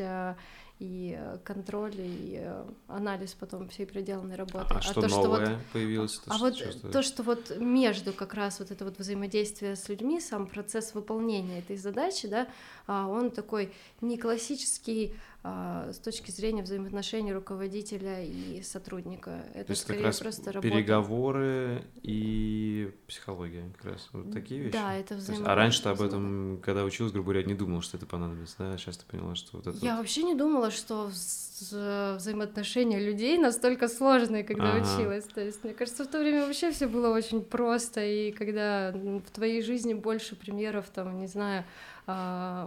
и 0.80 1.16
э, 1.16 1.38
контроль, 1.44 1.94
и 1.96 2.38
э, 2.40 2.64
анализ 2.88 3.34
потом 3.34 3.68
всей 3.68 3.86
проделанной 3.86 4.34
работы. 4.34 4.66
А, 4.70 4.78
а 4.78 4.82
что 4.82 5.02
то, 5.02 5.08
новое 5.08 5.46
что 5.46 5.54
вот, 5.54 5.64
появилось? 5.72 6.20
а 6.26 6.38
вот 6.38 6.54
то, 6.92 7.02
что 7.02 7.22
вот 7.22 7.56
между 7.58 8.12
как 8.12 8.34
раз 8.34 8.58
вот 8.58 8.70
это 8.70 8.84
вот 8.84 8.98
взаимодействие 8.98 9.76
с 9.76 9.88
людьми, 9.88 10.20
сам 10.20 10.46
процесс 10.46 10.94
выполнения 10.94 11.60
этой 11.60 11.76
задачи, 11.76 12.26
да, 12.26 12.48
а, 12.86 13.06
он 13.06 13.30
такой 13.30 13.72
не 14.00 14.18
классический 14.18 15.14
а, 15.14 15.33
с 15.44 15.98
точки 15.98 16.30
зрения 16.30 16.62
взаимоотношений 16.62 17.34
руководителя 17.34 18.24
и 18.24 18.62
сотрудника. 18.62 19.44
Это 19.52 19.66
То 19.66 19.70
есть 19.72 19.82
скорее 19.82 19.98
как 19.98 20.06
раз 20.06 20.20
просто 20.20 20.52
работа. 20.52 20.70
переговоры 20.72 21.82
и 22.02 22.90
психология 23.06 23.70
как 23.76 23.92
раз. 23.92 24.08
Вот 24.14 24.32
такие 24.32 24.62
вещи. 24.62 24.72
Да, 24.72 24.94
это 24.94 25.14
есть, 25.14 25.28
взаимо... 25.28 25.52
А 25.52 25.54
раньше 25.54 25.82
ты 25.82 25.90
об 25.90 26.00
этом, 26.00 26.60
когда 26.62 26.82
училась, 26.82 27.12
грубо 27.12 27.32
говоря, 27.32 27.46
не 27.46 27.52
думала, 27.52 27.82
что 27.82 27.98
это 27.98 28.06
понадобится, 28.06 28.56
да? 28.58 28.72
А 28.72 28.78
сейчас 28.78 28.96
ты 28.96 29.04
поняла, 29.04 29.34
что 29.34 29.58
вот 29.58 29.66
это 29.66 29.76
Я 29.84 29.92
вот... 29.92 29.98
вообще 29.98 30.22
не 30.22 30.34
думала, 30.34 30.70
что 30.70 31.10
вза- 31.12 32.16
взаимоотношения 32.16 32.98
людей 32.98 33.36
настолько 33.36 33.88
сложные, 33.88 34.44
когда 34.44 34.72
Ага. 34.76 34.82
училась. 34.96 35.24
То 35.24 35.42
есть, 35.42 35.62
мне 35.62 35.74
кажется, 35.74 36.04
в 36.04 36.08
то 36.08 36.20
время 36.20 36.46
вообще 36.46 36.70
все 36.70 36.88
было 36.88 37.14
очень 37.14 37.42
просто, 37.42 38.02
и 38.02 38.32
когда 38.32 38.92
в 38.92 39.30
твоей 39.30 39.60
жизни 39.60 39.92
больше 39.92 40.36
примеров, 40.36 40.88
там, 40.88 41.18
не 41.18 41.26
знаю, 41.26 41.64
а, 42.06 42.66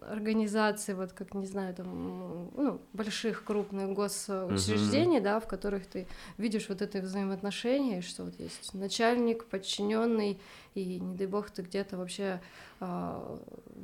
организаций, 0.00 0.94
вот 0.94 1.12
как, 1.12 1.34
не 1.34 1.46
знаю, 1.46 1.74
там, 1.74 2.50
ну, 2.56 2.80
больших, 2.92 3.44
крупных 3.44 3.92
госучреждений, 3.92 5.20
да, 5.20 5.40
в 5.40 5.46
которых 5.46 5.86
ты 5.86 6.06
видишь 6.38 6.68
вот 6.68 6.82
это 6.82 7.00
взаимоотношения, 7.00 7.98
и 7.98 8.02
что 8.02 8.24
вот 8.24 8.38
есть 8.38 8.74
начальник, 8.74 9.44
подчиненный, 9.46 10.38
и, 10.74 10.98
не 10.98 11.16
дай 11.16 11.26
бог, 11.26 11.50
ты 11.50 11.62
где-то 11.62 11.96
вообще 11.96 12.40
а, 12.80 13.38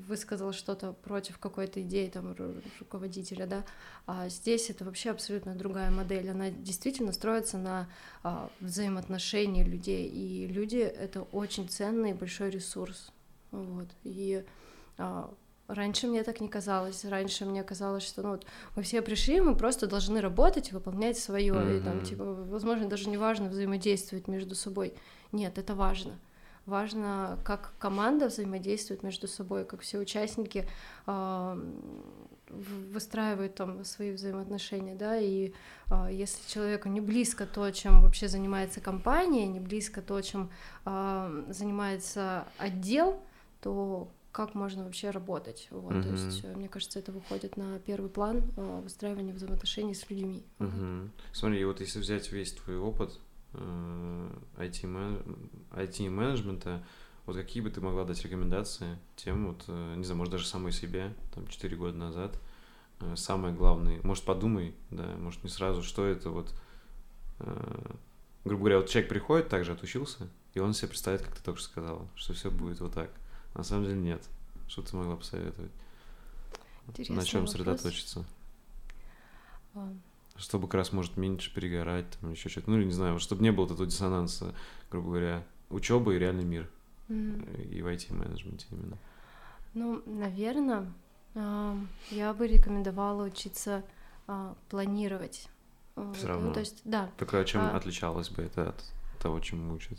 высказал 0.08 0.52
что-то 0.52 0.92
против 0.92 1.38
какой-то 1.38 1.80
идеи 1.82 2.08
там 2.08 2.32
ру- 2.32 2.62
руководителя, 2.80 3.46
да, 3.46 3.64
а 4.06 4.28
здесь 4.28 4.70
это 4.70 4.84
вообще 4.84 5.10
абсолютно 5.10 5.54
другая 5.54 5.90
модель, 5.90 6.28
она 6.30 6.50
действительно 6.50 7.12
строится 7.12 7.58
на 7.58 7.88
а, 8.22 8.50
взаимоотношении 8.60 9.62
людей, 9.62 10.08
и 10.08 10.46
люди— 10.46 10.78
это 10.78 11.22
очень 11.32 11.68
ценный 11.68 12.12
большой 12.12 12.50
ресурс, 12.50 13.12
вот, 13.52 13.88
и 14.04 14.44
а, 14.98 15.32
Раньше 15.74 16.06
мне 16.06 16.22
так 16.22 16.40
не 16.40 16.48
казалось. 16.48 17.04
Раньше 17.04 17.46
мне 17.46 17.62
казалось, 17.62 18.02
что 18.02 18.22
ну, 18.22 18.30
вот 18.30 18.46
мы 18.76 18.82
все 18.82 19.02
пришли, 19.02 19.40
мы 19.40 19.54
просто 19.54 19.86
должны 19.86 20.20
работать 20.20 20.70
и 20.70 20.74
выполнять 20.74 21.18
свое. 21.18 21.78
И 21.78 21.80
там, 21.80 22.02
типа, 22.02 22.24
возможно, 22.24 22.88
даже 22.88 23.08
не 23.08 23.16
важно 23.16 23.48
взаимодействовать 23.48 24.28
между 24.28 24.54
собой. 24.54 24.94
Нет, 25.32 25.58
это 25.58 25.74
важно. 25.74 26.18
Важно, 26.66 27.38
как 27.44 27.72
команда 27.78 28.26
взаимодействует 28.26 29.02
между 29.02 29.26
собой, 29.26 29.64
как 29.64 29.80
все 29.80 29.98
участники 29.98 30.68
в- 32.50 32.92
выстраивают 32.92 33.54
там 33.54 33.84
свои 33.84 34.12
взаимоотношения, 34.12 34.94
да, 34.94 35.16
и 35.16 35.52
а, 35.88 36.10
если 36.10 36.48
человеку 36.48 36.88
не 36.88 37.00
близко 37.00 37.46
то, 37.46 37.70
чем 37.70 38.02
вообще 38.02 38.28
занимается 38.28 38.80
компания, 38.80 39.46
не 39.46 39.60
близко 39.60 40.02
то, 40.02 40.20
чем 40.20 40.50
а, 40.84 41.30
занимается 41.48 42.44
отдел, 42.58 43.20
то 43.62 44.08
как 44.32 44.54
можно 44.54 44.84
вообще 44.84 45.10
работать? 45.10 45.66
Вот, 45.70 45.90
то 45.90 45.98
Мгм. 45.98 46.12
есть, 46.12 46.44
э, 46.44 46.54
мне 46.54 46.68
кажется, 46.68 46.98
это 46.98 47.12
выходит 47.12 47.56
на 47.56 47.78
первый 47.80 48.10
план 48.10 48.42
а, 48.56 48.80
выстраивания 48.80 49.34
взаимоотношений 49.34 49.94
с 49.94 50.08
людьми. 50.08 50.44
Мгм. 50.58 51.10
Смотри, 51.32 51.64
вот 51.64 51.80
если 51.80 51.98
взять 51.98 52.30
весь 52.32 52.52
твой 52.52 52.78
опыт 52.78 53.18
э, 53.54 54.30
IT-мен- 54.58 55.50
IT-менеджмента, 55.72 56.84
вот 57.26 57.36
какие 57.36 57.62
бы 57.62 57.70
ты 57.70 57.80
могла 57.80 58.04
дать 58.04 58.22
рекомендации 58.22 58.98
тем, 59.16 59.48
вот, 59.48 59.64
э, 59.66 59.94
не 59.96 60.04
знаю, 60.04 60.18
может, 60.18 60.32
даже 60.32 60.46
самой 60.46 60.72
себе, 60.72 61.12
там, 61.34 61.46
4 61.48 61.76
года 61.76 61.96
назад, 61.96 62.38
э, 63.00 63.16
самое 63.16 63.52
главное, 63.54 63.98
может, 64.04 64.24
подумай, 64.24 64.74
да, 64.90 65.04
может, 65.18 65.42
не 65.42 65.50
сразу, 65.50 65.82
что 65.82 66.04
это 66.06 66.30
вот, 66.30 66.54
э, 67.40 67.92
грубо 68.44 68.60
говоря, 68.60 68.76
вот 68.78 68.88
человек 68.88 69.08
приходит, 69.08 69.48
также 69.48 69.72
отучился, 69.72 70.28
и 70.54 70.60
он 70.60 70.72
себе 70.72 70.88
представляет, 70.88 71.24
как 71.26 71.36
ты 71.36 71.42
только 71.42 71.58
что 71.58 71.68
сказала, 71.68 72.08
что 72.14 72.32
все 72.34 72.50
будет 72.50 72.80
вот 72.80 72.94
так. 72.94 73.10
На 73.54 73.62
самом 73.64 73.84
деле 73.84 73.96
нет. 74.00 74.22
Что 74.68 74.82
ты 74.82 74.96
могла 74.96 75.16
посоветовать? 75.16 75.70
Интересный 76.88 77.16
На 77.16 77.24
чем 77.24 77.40
вопрос. 77.40 77.52
сосредоточиться? 77.56 78.24
А, 79.74 79.88
Чтобы 80.36 80.66
как 80.68 80.74
раз 80.74 80.92
может 80.92 81.16
меньше 81.16 81.52
перегорать, 81.54 82.06
там 82.20 82.30
еще 82.32 82.48
что-то. 82.48 82.70
Ну, 82.70 82.80
не 82.82 82.92
знаю, 82.92 83.18
чтобы 83.18 83.42
не 83.42 83.50
было 83.52 83.64
вот 83.66 83.72
этого 83.74 83.86
диссонанса, 83.88 84.54
грубо 84.90 85.08
говоря, 85.10 85.44
учеба 85.70 86.12
и 86.14 86.18
реальный 86.18 86.44
мир. 86.44 86.70
э, 87.08 87.62
И 87.72 87.82
в 87.82 87.86
IT-менеджменте 87.86 88.66
именно. 88.70 88.96
Ну, 89.74 90.02
наверное, 90.06 90.92
я 91.34 92.34
бы 92.34 92.46
рекомендовала 92.48 93.24
учиться 93.24 93.84
а, 94.26 94.54
планировать. 94.68 95.48
Вот, 95.96 96.16
Всё 96.16 96.28
равно. 96.28 96.48
Ну, 96.48 96.52
то 96.54 96.60
есть, 96.60 96.80
да. 96.84 97.10
Только 97.18 97.44
чем 97.44 97.60
А. 97.62 97.76
отличалось 97.76 98.30
бы 98.30 98.42
это 98.42 98.70
от 98.70 98.84
того, 99.20 99.38
чему 99.40 99.72
учат? 99.74 99.98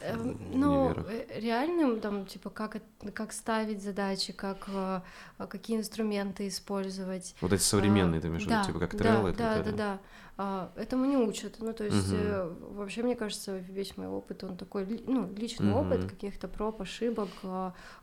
Эм, 0.00 0.36
Ну, 0.52 0.90
э, 1.08 1.40
реальным, 1.40 2.00
там, 2.00 2.26
типа, 2.26 2.50
как, 2.50 2.78
как 3.14 3.32
ставить 3.32 3.82
задачи, 3.82 4.32
как, 4.32 4.68
э, 4.68 5.00
а, 5.38 5.46
какие 5.48 5.76
инструменты 5.76 6.48
использовать. 6.48 7.34
Вот 7.40 7.52
эти 7.52 7.62
современные, 7.62 8.18
А, 8.18 8.22
ты 8.22 8.28
имеешь 8.28 8.44
в 8.44 8.48
да, 8.48 8.62
виду, 8.62 8.66
типа 8.66 8.78
как 8.80 8.96
да, 8.96 9.04
Trello 9.04 9.30
и 9.30 9.32
так 9.32 9.36
да, 9.38 9.54
да, 9.56 9.62
далее? 9.62 9.76
да. 9.76 9.98
А, 10.38 10.72
Этому 10.76 11.04
не 11.04 11.16
учат. 11.16 11.56
Ну, 11.60 11.72
то 11.72 11.84
есть, 11.84 12.08
э, 12.10 12.52
вообще, 12.70 13.02
мне 13.02 13.14
кажется, 13.14 13.58
весь 13.58 13.96
мой 13.96 14.06
опыт, 14.08 14.42
он 14.44 14.56
такой, 14.56 14.86
ну, 15.06 15.30
личный 15.36 15.66
Мгм. 15.66 15.76
опыт 15.76 16.04
каких-то 16.06 16.48
проб, 16.48 16.80
ошибок, 16.80 17.28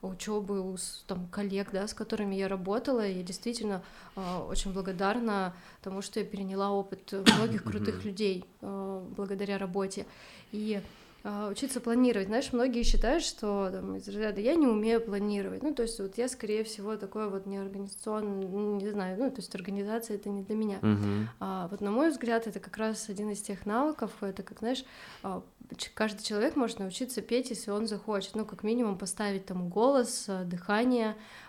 учебы 0.01 0.61
у 0.61 0.77
там, 1.07 1.27
коллег, 1.27 1.69
да, 1.71 1.87
с 1.87 1.93
которыми 1.93 2.35
я 2.35 2.47
работала. 2.47 3.05
И 3.05 3.17
я 3.17 3.23
действительно 3.23 3.81
а, 4.15 4.43
очень 4.45 4.73
благодарна 4.73 5.53
тому, 5.81 6.01
что 6.01 6.19
я 6.19 6.25
переняла 6.25 6.71
опыт 6.71 7.11
многих 7.37 7.63
крутых 7.63 8.05
людей 8.05 8.45
а, 8.61 9.05
благодаря 9.17 9.57
работе. 9.57 10.05
И 10.51 10.81
а, 10.81 10.83
учиться 11.23 11.81
планировать. 11.81 12.27
Знаешь, 12.27 12.53
многие 12.53 12.83
считают, 12.83 13.23
что 13.23 13.69
там, 13.71 13.95
из 13.95 14.07
разряда 14.07 14.41
я 14.41 14.55
не 14.55 14.67
умею 14.67 15.01
планировать. 15.01 15.63
Ну, 15.63 15.73
то 15.73 15.83
есть 15.83 15.99
вот 15.99 16.17
я, 16.17 16.27
скорее 16.27 16.63
всего, 16.63 16.95
такой 16.95 17.29
вот 17.29 17.45
неорганизационный, 17.45 18.45
не 18.47 18.89
знаю, 18.89 19.17
ну, 19.19 19.29
то 19.29 19.37
есть 19.37 19.53
организация 19.55 20.15
это 20.15 20.29
не 20.29 20.43
для 20.43 20.55
меня. 20.55 20.79
Мгм. 20.81 21.29
А, 21.39 21.67
вот 21.69 21.81
на 21.81 21.91
мой 21.91 22.09
взгляд, 22.09 22.47
это 22.47 22.59
как 22.59 22.77
раз 22.77 23.09
один 23.09 23.31
из 23.31 23.41
тех 23.41 23.65
навыков, 23.65 24.11
это 24.21 24.43
как, 24.43 24.59
знаешь, 24.59 24.85
а, 25.23 25.43
каждый 25.93 26.23
человек 26.23 26.55
может 26.55 26.79
научиться 26.79 27.21
петь, 27.21 27.49
если 27.49 27.71
он 27.71 27.87
захочет, 27.87 28.35
ну, 28.35 28.45
как 28.45 28.63
минимум 28.63 28.97
поставить 28.97 29.45
там 29.45 29.69
голос, 29.69 30.25
а, 30.27 30.43
дыхание, 30.43 31.15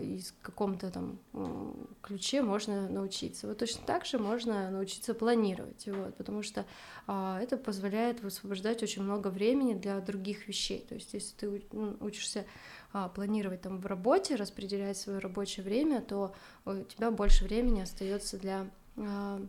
и 0.00 0.20
в 0.20 0.42
каком-то 0.42 0.90
там 0.90 1.18
м, 1.34 1.88
ключе 2.02 2.42
можно 2.42 2.88
научиться. 2.88 3.46
Вот 3.46 3.58
точно 3.58 3.82
так 3.84 4.06
же 4.06 4.18
можно 4.18 4.70
научиться 4.70 5.12
планировать, 5.12 5.86
вот, 5.86 6.16
потому 6.16 6.42
что 6.42 6.64
а, 7.06 7.40
это 7.40 7.56
позволяет 7.56 8.22
высвобождать 8.22 8.82
очень 8.82 9.02
много 9.02 9.28
времени 9.28 9.74
для 9.74 10.00
других 10.00 10.48
вещей. 10.48 10.86
То 10.88 10.94
есть, 10.94 11.12
если 11.12 11.36
ты 11.36 11.62
ну, 11.72 11.96
учишься 12.00 12.46
а, 12.92 13.08
планировать 13.08 13.60
там 13.60 13.80
в 13.80 13.86
работе, 13.86 14.36
распределять 14.36 14.96
свое 14.96 15.18
рабочее 15.18 15.64
время, 15.64 16.00
то 16.00 16.34
у 16.64 16.82
тебя 16.84 17.10
больше 17.10 17.44
времени 17.44 17.82
остается 17.82 18.38
для 18.38 18.66
а, 18.96 19.40
э, 19.40 19.46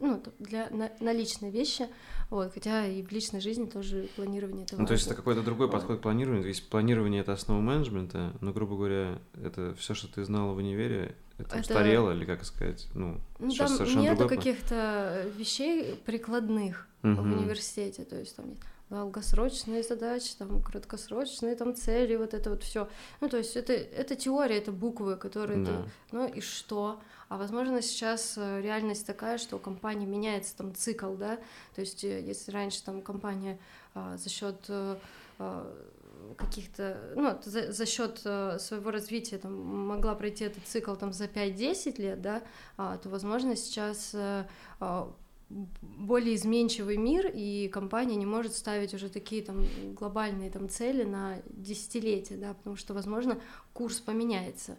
ну, 0.00 0.18
т- 0.20 0.30
для 0.38 0.68
на, 0.70 0.90
на 1.00 1.12
личные 1.12 1.50
вещи, 1.50 1.88
вот, 2.30 2.52
хотя 2.52 2.86
и 2.86 3.02
в 3.02 3.10
личной 3.12 3.40
жизни 3.40 3.66
тоже 3.66 4.08
планирование 4.16 4.64
это 4.64 4.76
Ну, 4.76 4.86
то 4.86 4.92
есть 4.92 5.04
это 5.04 5.10
важно. 5.14 5.22
какой-то 5.22 5.42
другой 5.42 5.66
Вот. 5.66 5.72
подход 5.72 5.98
к 5.98 6.02
планированию. 6.02 6.42
То 6.42 6.48
есть 6.48 6.68
планирование 6.68 7.20
это 7.20 7.32
основа 7.32 7.60
менеджмента, 7.60 8.32
но, 8.40 8.52
грубо 8.52 8.76
говоря, 8.76 9.18
это 9.42 9.74
все, 9.78 9.94
что 9.94 10.08
ты 10.12 10.24
знала 10.24 10.52
в 10.52 10.56
универе, 10.56 11.14
это, 11.38 11.50
Это- 11.50 11.60
устарело, 11.60 12.12
или 12.12 12.24
как 12.24 12.44
сказать, 12.44 12.86
ну, 12.94 13.20
Ну, 13.38 13.50
сейчас 13.50 13.68
там 13.70 13.76
совершенно 13.78 14.02
нету 14.02 14.18
другой 14.20 14.36
каких-то 14.38 15.26
вещей 15.36 15.94
прикладных 16.06 16.88
в 17.02 17.06
Мгм. 17.08 17.32
университете, 17.40 18.04
то 18.04 18.16
есть 18.18 18.34
там 18.36 18.54
долгосрочные 18.88 19.82
задачи, 19.82 20.34
там 20.38 20.62
краткосрочные 20.62 21.54
там 21.56 21.74
цели, 21.74 22.16
вот 22.16 22.34
это 22.34 22.50
вот 22.50 22.62
все. 22.62 22.88
Ну, 23.20 23.28
то 23.28 23.36
есть 23.36 23.56
это, 23.56 23.72
это 23.72 24.14
теория, 24.16 24.58
это 24.58 24.72
буквы, 24.72 25.16
которые 25.16 25.64
ты 25.64 25.70
Да. 25.72 25.84
ну 26.12 26.26
и 26.28 26.40
что? 26.40 27.00
А 27.28 27.36
возможно 27.38 27.82
сейчас 27.82 28.34
э, 28.36 28.60
реальность 28.60 29.06
такая, 29.06 29.38
что 29.38 29.56
у 29.56 29.58
компании 29.58 30.06
меняется 30.06 30.56
там 30.56 30.74
цикл, 30.74 31.14
да, 31.14 31.38
то 31.74 31.80
есть 31.80 32.04
э, 32.04 32.20
если 32.20 32.52
раньше 32.52 32.82
там 32.84 33.02
компания 33.02 33.58
а, 33.94 34.16
за 34.16 34.28
счет 34.28 34.70
каких-то, 36.36 37.12
ну, 37.14 37.38
за, 37.44 37.72
за 37.72 37.86
счет 37.86 38.18
своего 38.18 38.90
развития 38.90 39.38
там 39.38 39.54
могла 39.86 40.14
пройти 40.14 40.44
этот 40.44 40.66
цикл 40.66 40.94
там 40.94 41.12
за 41.12 41.26
5-10 41.26 42.00
лет, 42.00 42.22
да, 42.22 42.42
а, 42.76 42.96
то, 42.98 43.08
возможно, 43.08 43.54
сейчас 43.54 44.12
э, 44.14 44.44
а, 44.80 45.12
более 45.48 46.34
изменчивый 46.34 46.96
мир, 46.96 47.30
и 47.32 47.68
компания 47.68 48.16
не 48.16 48.26
может 48.26 48.54
ставить 48.54 48.94
уже 48.94 49.08
такие 49.08 49.42
там 49.42 49.64
глобальные 49.94 50.50
там 50.50 50.68
цели 50.68 51.04
на 51.04 51.38
десятилетия, 51.46 52.36
да, 52.36 52.54
потому 52.54 52.76
что, 52.76 52.94
возможно, 52.94 53.40
курс 53.72 54.00
поменяется. 54.00 54.76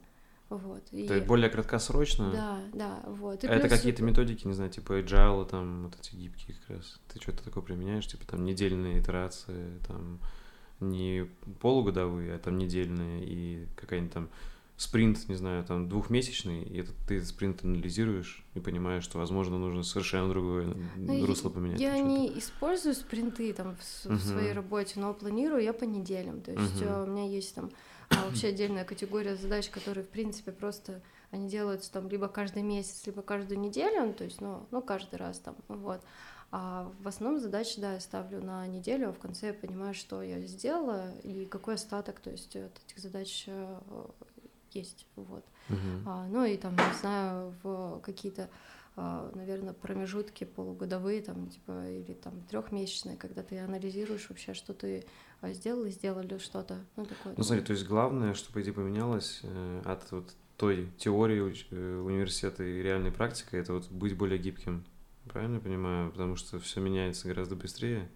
Вот. 0.50 0.84
И... 0.92 1.08
То 1.08 1.16
есть 1.16 1.28
более 1.28 1.50
краткосрочно. 1.50 2.32
Да, 2.32 2.60
да, 2.74 3.04
вот. 3.08 3.44
И 3.44 3.48
А 3.48 3.52
это 3.52 3.68
плюс- 3.68 3.80
какие-то 3.80 4.04
методики, 4.04 4.48
не 4.48 4.54
знаю, 4.54 4.72
типа 4.72 5.00
agile, 5.00 5.46
там, 5.46 5.84
вот 5.84 6.00
эти 6.00 6.16
гибкие 6.16 6.56
как 6.62 6.78
раз. 6.78 7.00
Ты 7.12 7.22
что-то 7.22 7.44
такое 7.44 7.64
применяешь, 7.64 8.08
типа 8.08 8.26
там 8.26 8.46
недельные 8.46 9.00
итерации, 9.00 9.80
там, 9.88 10.20
не 10.80 11.28
полугодовые, 11.60 12.36
а 12.36 12.40
там 12.40 12.58
недельные, 12.58 13.26
и 13.26 13.68
какая-нибудь 13.76 14.14
там 14.14 14.30
спринт, 14.78 15.28
не 15.28 15.36
знаю, 15.36 15.66
там 15.66 15.90
двухмесячный, 15.90 16.64
и 16.64 16.78
этот, 16.78 16.96
ты 17.08 17.18
этот 17.18 17.28
спринт 17.28 17.64
анализируешь 17.64 18.46
и 18.54 18.60
понимаешь, 18.60 19.04
что, 19.04 19.18
возможно, 19.18 19.58
нужно 19.58 19.82
совершенно 19.82 20.30
другое 20.30 20.76
ну, 20.96 21.26
русло 21.26 21.50
поменять. 21.50 21.80
Я 21.80 22.00
не 22.00 22.38
использую 22.38 22.94
спринты 22.94 23.52
там 23.54 23.76
в, 23.76 23.80
uh-huh. 23.80 24.14
в 24.14 24.24
своей 24.24 24.54
работе, 24.54 25.00
но 25.00 25.14
планирую 25.16 25.64
я 25.64 25.74
по 25.74 25.84
неделям. 25.84 26.42
То 26.42 26.52
есть 26.52 26.82
uh-huh. 26.82 27.06
у 27.06 27.08
меня 27.08 27.28
есть 27.28 27.56
там 27.56 27.72
а, 28.10 28.26
вообще 28.26 28.48
отдельная 28.48 28.86
категория 28.86 29.36
задач, 29.36 29.70
которые, 29.70 30.04
в 30.04 30.10
принципе, 30.10 30.52
просто 30.52 31.02
они 31.32 31.50
делаются 31.50 31.92
там 31.92 32.08
либо 32.10 32.28
каждый 32.28 32.64
месяц, 32.64 33.06
либо 33.06 33.22
каждую 33.22 33.60
неделю, 33.60 34.06
ну, 34.06 34.14
то 34.14 34.24
есть, 34.24 34.40
ну, 34.42 34.66
ну, 34.72 34.82
каждый 34.82 35.16
раз 35.16 35.40
там, 35.40 35.56
вот. 35.68 36.02
А 36.50 36.90
в 37.02 37.08
основном 37.08 37.42
задачи, 37.42 37.82
да, 37.82 37.94
я 37.94 38.00
ставлю 38.00 38.42
на 38.42 38.66
неделю, 38.68 39.10
а 39.10 39.14
в 39.14 39.20
конце 39.20 39.48
я 39.48 39.54
понимаю, 39.54 39.94
что 39.94 40.22
я 40.22 40.40
сделала 40.42 41.12
и 41.24 41.46
какой 41.46 41.76
остаток, 41.76 42.22
то 42.22 42.30
есть 42.30 42.56
от 42.56 42.72
этих 42.86 43.00
задач 43.00 43.44
э, 43.48 43.80
есть, 44.72 45.06
вот. 45.18 45.44
Uh-huh. 45.68 46.04
А, 46.06 46.28
ну 46.28 46.46
и 46.46 46.56
там, 46.56 46.74
не 46.74 47.00
знаю, 47.00 47.54
в 47.64 48.00
какие-то 48.00 48.50
наверное, 48.98 49.74
промежутки 49.74 50.44
полугодовые, 50.44 51.22
там, 51.22 51.50
типа, 51.50 51.88
или 51.90 52.14
там 52.14 52.42
трехмесячные, 52.50 53.16
когда 53.16 53.44
ты 53.44 53.60
анализируешь 53.60 54.28
вообще, 54.30 54.54
что 54.54 54.74
ты 54.74 55.06
а, 55.42 55.54
сделал 55.54 55.86
и 55.86 55.92
сделал 55.92 56.22
ли 56.22 56.40
что-то. 56.40 56.80
Ну, 56.96 57.06
такое. 57.06 57.36
Ну, 57.38 57.44
смотри, 57.44 57.64
то 57.64 57.74
есть 57.74 57.86
главное, 57.86 58.34
что, 58.34 58.52
по 58.52 58.62
идее, 58.62 58.74
поменялось 58.74 59.42
э, 59.44 59.82
от 59.86 60.12
вот 60.12 60.34
той 60.58 60.90
теории 60.98 61.56
э, 61.70 62.02
университета 62.02 62.64
и 62.64 62.82
реальной 62.82 63.12
практики, 63.12 63.56
это 63.56 63.74
вот 63.74 63.90
быть 63.92 64.18
более 64.18 64.40
гибким. 64.40 64.84
Правильно 65.30 65.56
я 65.56 65.62
понимаю? 65.62 66.12
Потому 66.12 66.36
что 66.36 66.60
все 66.60 66.80
меняется 66.80 67.28
гораздо 67.28 67.56
быстрее, 67.56 68.10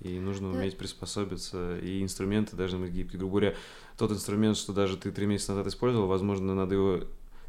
и 0.00 0.18
нужно 0.18 0.52
да. 0.52 0.58
уметь 0.58 0.76
приспособиться, 0.76 1.78
и 1.78 2.02
инструменты 2.02 2.56
должны 2.56 2.80
быть 2.80 2.90
гибкие. 2.90 3.18
Грубо 3.18 3.38
говоря, 3.38 3.56
тот 3.96 4.10
инструмент, 4.10 4.56
что 4.56 4.72
даже 4.72 4.96
ты 4.96 5.12
три 5.12 5.26
месяца 5.26 5.52
назад 5.52 5.68
использовал, 5.68 6.08
возможно, 6.08 6.54
надо 6.54 6.74
его 6.74 7.00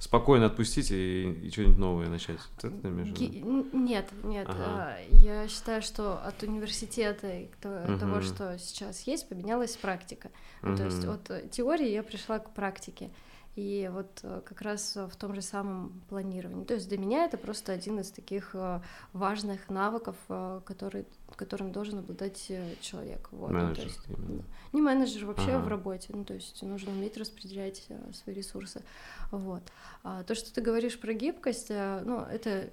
спокойно 0.02 0.48
отпустить 0.48 0.90
и, 0.90 1.32
и 1.32 1.52
что-нибудь 1.52 1.78
новое 1.78 2.08
начать. 2.10 2.40
Вот 2.56 2.66
это 2.66 2.82
ты 2.82 2.88
Нет, 2.90 4.10
нет. 4.24 4.48
Ага. 4.50 4.66
А, 4.66 4.98
я 5.12 5.48
считаю, 5.48 5.84
что 5.84 6.18
от 6.26 6.42
университета 6.42 7.28
и 7.28 7.46
угу. 7.46 8.00
того, 8.00 8.22
что 8.22 8.58
сейчас 8.58 9.02
есть, 9.04 9.30
поменялась 9.30 9.78
практика. 9.78 10.32
Угу. 10.64 10.76
То 10.76 10.86
есть 10.86 11.06
от 11.06 11.52
теории 11.52 11.88
я 11.88 12.02
пришла 12.02 12.40
к 12.40 12.52
практике. 12.52 13.12
И 13.56 13.90
вот 13.92 14.22
э, 14.24 14.42
как 14.46 14.62
раз 14.62 14.96
в 14.96 15.16
том 15.18 15.36
же 15.36 15.42
самом 15.42 16.02
планировании. 16.08 16.64
То 16.64 16.76
есть 16.76 16.88
для 16.88 16.98
меня 16.98 17.26
это 17.26 17.38
просто 17.38 17.74
один 17.74 18.00
из 18.00 18.10
таких 18.10 18.52
э, 18.54 18.80
важных 19.12 19.70
навыков, 19.70 20.16
э, 20.30 20.62
который, 20.66 21.06
которым 21.36 21.74
должен 21.74 22.00
обладать 22.00 22.50
человек. 22.80 23.28
Вот. 23.32 23.52
Менеджер, 23.52 23.84
ну, 23.84 23.90
есть, 23.90 24.00
именно. 24.08 24.44
Не 24.72 24.82
менеджер 24.82 25.26
вообще 25.26 25.52
ага. 25.52 25.66
в 25.66 25.68
работе. 25.68 26.08
Ну, 26.14 26.24
то 26.24 26.34
есть 26.34 26.62
нужно 26.64 26.94
уметь 26.94 27.18
распределять 27.18 27.90
свои 28.14 28.34
ресурсы. 28.34 28.84
Вот. 29.32 29.64
А 30.04 30.24
то, 30.24 30.34
что 30.34 30.54
ты 30.54 30.62
говоришь 30.62 30.98
про 30.98 31.14
гибкость, 31.14 31.70
ну, 31.70 32.22
это 32.22 32.70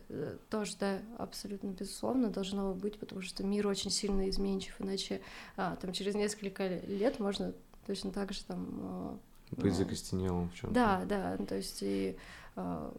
тоже, 0.48 0.76
да, 0.78 0.98
абсолютно 1.18 1.68
безусловно 1.68 2.30
должно 2.30 2.72
быть, 2.72 3.00
потому 3.00 3.20
что 3.22 3.42
мир 3.42 3.66
очень 3.66 3.90
сильно 3.90 4.28
изменчив, 4.30 4.80
иначе 4.80 5.20
а, 5.56 5.76
там 5.76 5.92
через 5.92 6.14
несколько 6.14 6.66
лет 6.66 7.18
можно 7.18 7.52
точно 7.86 8.12
так 8.12 8.32
же 8.32 8.44
там 8.44 9.20
быть 9.56 9.74
закостенелым 9.74 10.50
в 10.50 10.54
чем-то. 10.54 10.74
Да, 10.74 11.04
да, 11.04 11.36
ну, 11.38 11.46
то 11.46 11.56
есть 11.56 11.78
и 11.82 12.16
э, 12.56 12.90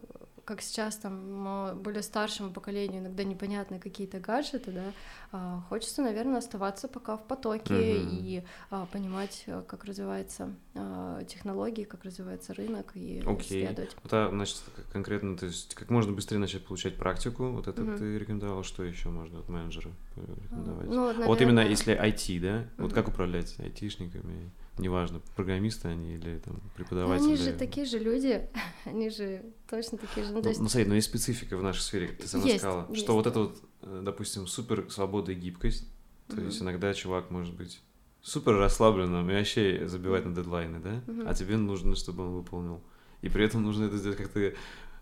как 0.50 0.62
сейчас 0.62 0.96
там 0.96 1.76
более 1.76 2.02
старшему 2.02 2.50
поколению 2.50 3.02
иногда 3.02 3.22
непонятны 3.22 3.78
какие-то 3.78 4.18
гаджеты, 4.18 4.72
да, 4.72 4.92
э, 5.32 5.60
хочется, 5.68 6.02
наверное, 6.02 6.38
оставаться 6.38 6.88
пока 6.88 7.16
в 7.16 7.24
потоке 7.24 7.74
uh-huh. 7.74 8.08
и 8.10 8.42
э, 8.70 8.86
понимать, 8.90 9.46
как 9.68 9.84
развивается 9.84 10.52
э, 10.74 11.22
технологии, 11.28 11.84
как 11.84 12.04
развивается 12.04 12.52
рынок 12.54 12.90
и 12.94 13.20
okay. 13.20 13.40
исследовать. 13.42 13.96
Вот, 14.02 14.12
а, 14.12 14.28
значит, 14.30 14.60
конкретно, 14.92 15.36
то 15.36 15.46
есть 15.46 15.76
как 15.76 15.88
можно 15.88 16.12
быстрее 16.12 16.38
начать 16.38 16.66
получать 16.66 16.96
практику, 16.96 17.50
вот 17.50 17.68
это 17.68 17.82
uh-huh. 17.82 17.98
ты 17.98 18.18
рекомендовал, 18.18 18.64
что 18.64 18.82
еще 18.82 19.08
можно 19.08 19.38
от 19.38 19.48
менеджера 19.48 19.92
рекомендовать? 20.16 20.88
Ну, 20.88 20.96
вот, 20.96 21.06
наверное... 21.06 21.28
вот 21.28 21.40
именно 21.40 21.60
если 21.60 21.94
IT, 21.94 22.40
да, 22.40 22.48
uh-huh. 22.48 22.66
вот 22.78 22.92
как 22.92 23.06
управлять 23.06 23.56
айтишниками? 23.60 24.50
Неважно, 24.80 25.20
программисты 25.36 25.88
они 25.88 26.14
или 26.14 26.38
там 26.38 26.60
преподаватели. 26.74 27.26
они 27.26 27.36
же 27.36 27.52
такие 27.52 27.86
же 27.86 27.98
люди, 27.98 28.48
они 28.84 29.10
же 29.10 29.42
точно 29.68 29.98
такие 29.98 30.26
же. 30.26 30.32
Ну, 30.32 30.42
есть... 30.42 30.60
ну 30.60 30.68
смотри, 30.68 30.88
но 30.88 30.94
есть 30.94 31.08
специфика 31.08 31.56
в 31.56 31.62
нашей 31.62 31.80
сфере, 31.80 32.08
как 32.08 32.18
ты 32.18 32.28
сама 32.28 32.44
есть, 32.44 32.58
сказала, 32.58 32.86
есть. 32.90 33.02
что 33.02 33.14
вот 33.14 33.26
это 33.26 33.40
вот, 33.40 33.62
э, 33.82 34.02
допустим, 34.04 34.46
супер 34.46 34.90
свобода 34.90 35.32
и 35.32 35.34
гибкость, 35.34 35.86
то 36.28 36.36
mm-hmm. 36.36 36.46
есть 36.46 36.62
иногда 36.62 36.94
чувак 36.94 37.30
может 37.30 37.54
быть 37.54 37.80
супер 38.22 38.56
расслабленным 38.56 39.30
и 39.30 39.34
вообще 39.34 39.86
забивать 39.86 40.24
на 40.24 40.34
дедлайны, 40.34 40.80
да, 40.80 41.02
mm-hmm. 41.06 41.28
а 41.28 41.34
тебе 41.34 41.56
нужно, 41.56 41.94
чтобы 41.94 42.24
он 42.24 42.30
выполнил. 42.32 42.80
И 43.22 43.28
при 43.28 43.44
этом 43.44 43.62
нужно 43.62 43.84
это 43.84 43.98
сделать 43.98 44.18
как-то 44.18 44.52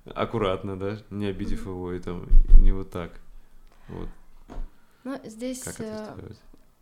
аккуратно, 0.04 0.78
да, 0.78 0.98
не 1.10 1.26
обидев 1.26 1.66
mm-hmm. 1.66 1.70
его 1.70 1.92
и 1.92 2.00
там 2.00 2.26
не 2.60 2.72
вот 2.72 2.90
так. 2.90 3.20
Вот. 3.88 4.08
Ну, 5.04 5.18
здесь 5.24 5.62
как 5.62 5.80
это 5.80 6.14
э, 6.18 6.32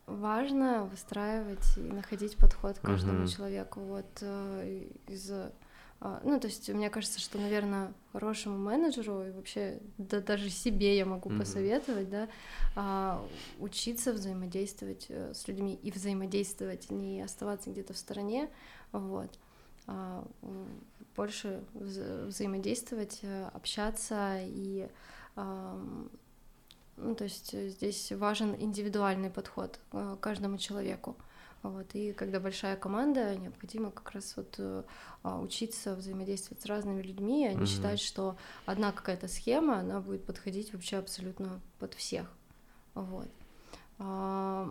важно 0.06 0.84
выстраивать 0.84 1.76
и 1.76 1.80
находить 1.80 2.36
подход 2.36 2.78
к 2.78 2.82
каждому 2.82 3.24
uh-huh. 3.24 3.34
человеку. 3.34 3.80
Вот 3.80 4.06
э, 4.20 4.84
из 5.08 5.30
а, 5.98 6.20
ну, 6.24 6.38
то 6.38 6.46
есть 6.46 6.68
мне 6.68 6.90
кажется, 6.90 7.20
что, 7.20 7.38
наверное, 7.38 7.92
хорошему 8.12 8.58
менеджеру 8.58 9.24
и 9.24 9.30
вообще 9.30 9.80
да, 9.96 10.20
даже 10.20 10.50
себе 10.50 10.96
я 10.96 11.06
могу 11.06 11.30
mm-hmm. 11.30 11.38
посоветовать, 11.38 12.10
да, 12.10 12.28
а, 12.74 13.26
учиться 13.58 14.12
взаимодействовать 14.12 15.06
э, 15.08 15.32
с 15.32 15.48
людьми 15.48 15.78
и 15.82 15.90
взаимодействовать, 15.90 16.90
не 16.90 17.22
оставаться 17.22 17.70
где-то 17.70 17.94
в 17.94 17.96
стороне, 17.96 18.50
вот, 18.92 19.38
а, 19.86 20.26
больше 21.16 21.64
вза- 21.72 22.26
взаимодействовать, 22.26 23.20
э, 23.22 23.48
общаться 23.54 24.38
и 24.42 24.88
ну, 26.96 27.14
то 27.14 27.24
есть 27.24 27.54
э, 27.54 27.68
здесь 27.68 28.12
важен 28.12 28.54
индивидуальный 28.58 29.30
подход 29.30 29.78
э, 29.92 30.16
к 30.18 30.22
каждому 30.22 30.58
человеку. 30.58 31.16
Вот, 31.62 31.86
и 31.94 32.12
когда 32.12 32.38
большая 32.38 32.76
команда, 32.76 33.34
необходимо 33.36 33.90
как 33.90 34.12
раз 34.12 34.36
вот 34.36 34.54
э, 34.58 34.84
а, 35.24 35.40
учиться 35.40 35.96
взаимодействовать 35.96 36.62
с 36.62 36.66
разными 36.66 37.02
людьми, 37.02 37.46
а 37.46 37.52
не 37.52 37.62
угу. 37.62 37.66
считать, 37.66 37.98
что 37.98 38.36
одна 38.66 38.92
какая-то 38.92 39.26
схема, 39.26 39.78
она 39.80 40.00
будет 40.00 40.24
подходить 40.24 40.72
вообще 40.72 40.98
абсолютно 40.98 41.60
под 41.80 41.94
всех. 41.94 42.30
Вот. 42.94 43.28
А, 43.98 44.70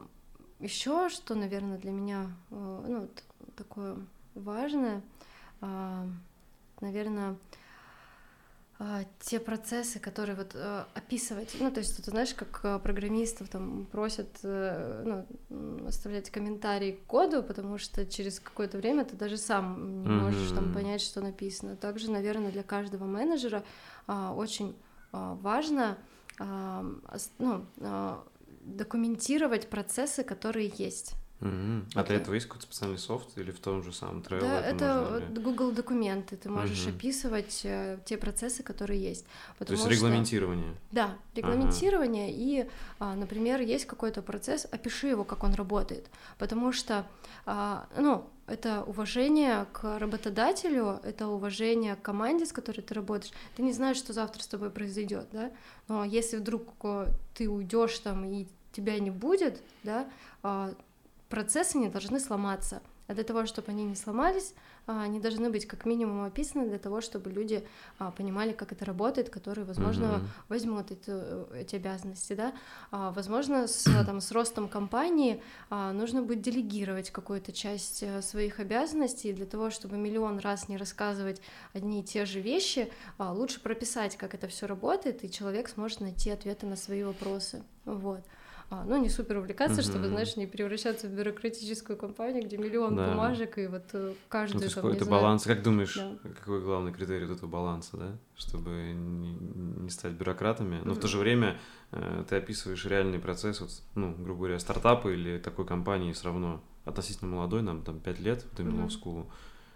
еще 0.60 1.10
что, 1.10 1.36
наверное, 1.36 1.78
для 1.78 1.92
меня 1.92 2.32
ну, 2.50 3.10
такое 3.58 3.98
важное, 4.36 5.02
а, 5.60 6.08
наверное, 6.80 7.36
те 9.20 9.40
процессы, 9.40 10.00
которые 10.00 10.36
вот 10.36 10.52
э, 10.54 10.84
описывать, 10.94 11.56
ну, 11.60 11.72
то 11.72 11.80
есть, 11.80 11.96
ты 12.04 12.12
знаешь, 12.12 12.34
как 12.34 12.60
э, 12.64 12.80
программистов 12.80 13.48
там 13.48 13.86
просят, 13.86 14.28
э, 14.44 15.24
ну, 15.50 15.88
оставлять 15.88 16.30
комментарии 16.30 16.92
к 16.92 17.06
коду, 17.06 17.42
потому 17.42 17.78
что 17.78 18.06
через 18.06 18.40
какое-то 18.40 18.78
время 18.78 19.06
ты 19.06 19.16
даже 19.16 19.38
сам 19.38 20.04
не 20.04 20.10
можешь 20.10 20.52
mm-hmm. 20.52 20.56
там 20.56 20.74
понять, 20.74 21.02
что 21.02 21.22
написано. 21.22 21.78
Также, 21.78 22.12
наверное, 22.12 22.52
для 22.52 22.64
каждого 22.64 23.06
менеджера 23.06 23.64
а, 24.08 24.34
очень 24.34 24.76
а, 25.14 25.36
важно, 25.36 25.98
а, 26.38 26.86
ну, 27.40 27.66
а, 27.80 28.26
документировать 28.62 29.70
процессы, 29.70 30.24
которые 30.24 30.74
есть. 30.76 31.14
Угу. 31.42 31.86
А 31.96 32.04
для 32.04 32.16
этого 32.16 32.34
есть 32.34 32.48
какой-то 32.48 32.66
специальный 32.66 32.98
софт 32.98 33.38
или 33.38 33.52
в 33.52 33.60
том 33.60 33.84
же 33.84 33.92
самом 33.92 34.22
Trello? 34.22 34.40
Да, 34.40 34.62
это, 34.62 35.22
это 35.22 35.42
Google 35.42 35.72
документы. 35.72 36.38
Ты 36.38 36.50
можешь 36.50 36.86
угу. 36.86 36.96
описывать 36.96 37.62
э, 37.64 37.98
те 38.06 38.18
процессы, 38.18 38.64
которые 38.64 39.02
есть. 39.02 39.26
То 39.60 39.74
есть 39.74 39.86
регламентирование? 39.86 40.72
Что... 40.72 40.96
Да, 40.96 41.18
регламентирование. 41.36 42.30
Ага. 42.30 42.38
И, 42.38 42.70
а, 43.00 43.16
например, 43.16 43.60
есть 43.60 43.86
какой-то 43.86 44.22
процесс, 44.22 44.66
опиши 44.72 45.08
его, 45.08 45.26
как 45.26 45.44
он 45.44 45.54
работает. 45.54 46.10
Потому 46.38 46.72
что, 46.72 47.06
а, 47.46 47.88
ну, 47.98 48.30
это 48.48 48.84
уважение 48.84 49.66
к 49.74 50.00
работодателю, 50.00 51.02
это 51.04 51.28
уважение 51.28 51.96
к 51.96 52.02
команде, 52.02 52.46
с 52.46 52.54
которой 52.54 52.82
ты 52.82 52.94
работаешь. 52.94 53.34
Ты 53.58 53.64
не 53.64 53.74
знаешь, 53.74 53.98
что 53.98 54.14
завтра 54.14 54.42
с 54.42 54.48
тобой 54.48 54.70
произойдет, 54.70 55.28
да? 55.34 55.52
Но 55.90 56.06
если 56.06 56.38
вдруг 56.38 56.74
ты 57.34 57.50
уйдешь 57.50 58.00
там 58.00 58.24
и 58.24 58.48
тебя 58.72 59.00
не 59.00 59.10
будет, 59.10 59.62
да, 59.84 60.08
а, 60.44 60.74
процессы 61.36 61.78
не 61.78 61.90
должны 61.90 62.22
сломаться. 62.22 62.82
А 63.08 63.14
для 63.14 63.26
того, 63.26 63.46
чтобы 63.46 63.72
они 63.72 63.84
не 63.84 63.96
сломались, 63.96 64.56
а, 64.88 65.04
они 65.04 65.20
должны 65.20 65.50
быть 65.50 65.68
как 65.68 65.86
минимум 65.86 66.24
описаны 66.24 66.66
для 66.66 66.80
того, 66.80 67.02
чтобы 67.02 67.30
люди 67.30 67.68
а, 68.00 68.12
понимали, 68.12 68.54
как 68.54 68.72
это 68.72 68.86
работает, 68.86 69.30
которые, 69.30 69.66
возможно, 69.66 70.06
mm-hmm. 70.06 70.28
возьмут 70.48 70.92
эти, 70.92 71.12
эти 71.54 71.76
обязанности, 71.76 72.34
да. 72.34 72.54
Возможно, 72.92 73.68
с, 73.68 73.84
там, 74.06 74.22
с 74.22 74.32
ростом 74.32 74.70
компании 74.70 75.44
нужно 75.70 76.22
будет 76.22 76.42
делегировать 76.42 77.12
какую-то 77.12 77.52
часть 77.52 78.02
э, 78.02 78.22
своих 78.22 78.60
обязанностей 78.62 79.34
для 79.34 79.46
того, 79.46 79.72
чтобы 79.72 79.98
миллион 79.98 80.40
раз 80.40 80.70
не 80.70 80.78
рассказывать 80.78 81.42
одни 81.74 82.00
и 82.00 82.04
те 82.04 82.26
же 82.26 82.40
вещи, 82.40 82.90
лучше 83.20 83.60
прописать, 83.60 84.16
как 84.16 84.34
это 84.34 84.48
все 84.48 84.68
работает, 84.68 85.26
и 85.26 85.30
человек 85.30 85.68
сможет 85.68 86.00
найти 86.00 86.30
ответы 86.30 86.66
на 86.66 86.78
свои 86.78 87.04
вопросы. 87.04 87.62
Вот. 87.84 88.24
А, 88.70 88.84
ну, 88.84 88.98
не 88.98 89.10
супер 89.10 89.38
увлекаться, 89.38 89.82
mm-hmm. 89.82 89.90
чтобы, 89.90 90.08
знаешь, 90.08 90.36
не 90.38 90.48
превращаться 90.48 91.08
в 91.08 91.12
бюрократическую 91.12 91.98
компанию, 91.98 92.44
где 92.44 92.58
миллион 92.58 92.96
да. 92.96 93.10
бумажек, 93.10 93.60
и 93.60 93.68
вот 93.68 93.84
э, 93.94 94.14
каждый 94.28 94.66
ну, 94.66 94.70
там, 94.70 94.88
Это 94.88 95.06
баланс, 95.06 95.44
как 95.44 95.62
думаешь, 95.62 95.96
да. 95.96 96.18
какой 96.24 96.62
главный 96.62 96.92
критерий 96.92 97.26
вот 97.26 97.38
этого 97.38 97.50
баланса, 97.50 97.98
да? 97.98 98.18
Чтобы 98.36 98.72
не, 98.94 99.34
не 99.84 99.90
стать 99.90 100.14
бюрократами, 100.14 100.82
но 100.84 100.92
mm-hmm. 100.92 100.96
в 100.96 101.00
то 101.00 101.08
же 101.08 101.20
время 101.20 101.60
э, 101.92 102.24
ты 102.28 102.38
описываешь 102.38 102.84
реальный 102.86 103.20
процесс, 103.20 103.62
вот, 103.62 103.70
ну, 103.94 104.16
грубо 104.16 104.40
говоря, 104.40 104.60
стартапа 104.60 105.10
или 105.10 105.38
такой 105.38 105.68
компании 105.68 106.12
все 106.12 106.26
равно 106.26 106.64
относительно 106.86 107.32
молодой, 107.32 107.62
нам 107.62 107.84
там 107.84 108.00
5 108.00 108.20
лет 108.20 108.44
в 108.44 108.56
Домино 108.56 108.88
mm-hmm. 108.88 109.26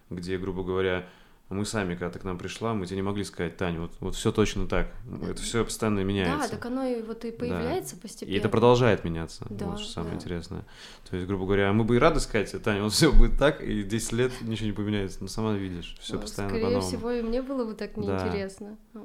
где, 0.10 0.38
грубо 0.40 0.64
говоря, 0.64 1.08
мы 1.50 1.66
сами, 1.66 1.96
когда 1.96 2.12
ты 2.12 2.20
к 2.20 2.24
нам 2.24 2.38
пришла, 2.38 2.76
мы 2.76 2.86
тебе 2.86 2.98
не 2.98 3.02
могли 3.02 3.24
сказать, 3.24 3.58
Таня, 3.58 3.82
вот, 3.82 3.92
вот 4.00 4.16
все 4.16 4.32
точно 4.32 4.68
так. 4.68 4.92
Это 5.24 5.42
все 5.42 5.66
постоянно 5.66 6.02
меняется. 6.02 6.50
Да, 6.50 6.56
так 6.56 6.66
оно 6.68 6.86
и 6.86 7.02
вот 7.02 7.26
и 7.26 7.32
появляется 7.32 7.96
да. 7.96 8.02
постепенно. 8.04 8.36
И 8.36 8.38
это 8.38 8.50
продолжает 8.50 9.04
меняться. 9.04 9.48
Да, 9.50 9.66
вот 9.66 9.80
что 9.80 9.92
самое 9.92 10.12
да. 10.12 10.18
интересное. 10.18 10.66
То 11.10 11.16
есть, 11.16 11.28
грубо 11.28 11.46
говоря, 11.46 11.74
мы 11.74 11.86
бы 11.86 11.96
и 11.96 12.00
рады 12.00 12.20
сказать, 12.20 12.52
Таня, 12.64 12.84
вот 12.84 12.94
все 12.94 13.12
будет 13.12 13.40
так, 13.40 13.64
и 13.64 13.84
10 13.84 14.12
лет 14.14 14.32
ничего 14.42 14.68
не 14.68 14.74
поменяется. 14.74 15.20
Но 15.22 15.28
сама 15.28 15.54
видишь, 15.54 15.98
все 16.00 16.16
ну, 16.16 16.22
постоянно 16.22 16.52
Скорее 16.52 16.66
по-новому. 16.66 16.88
всего, 16.88 17.12
и 17.12 17.22
мне 17.24 17.42
было 17.42 17.66
бы 17.66 17.74
так 17.74 17.98
неинтересно. 17.98 18.78
Да. 18.94 19.02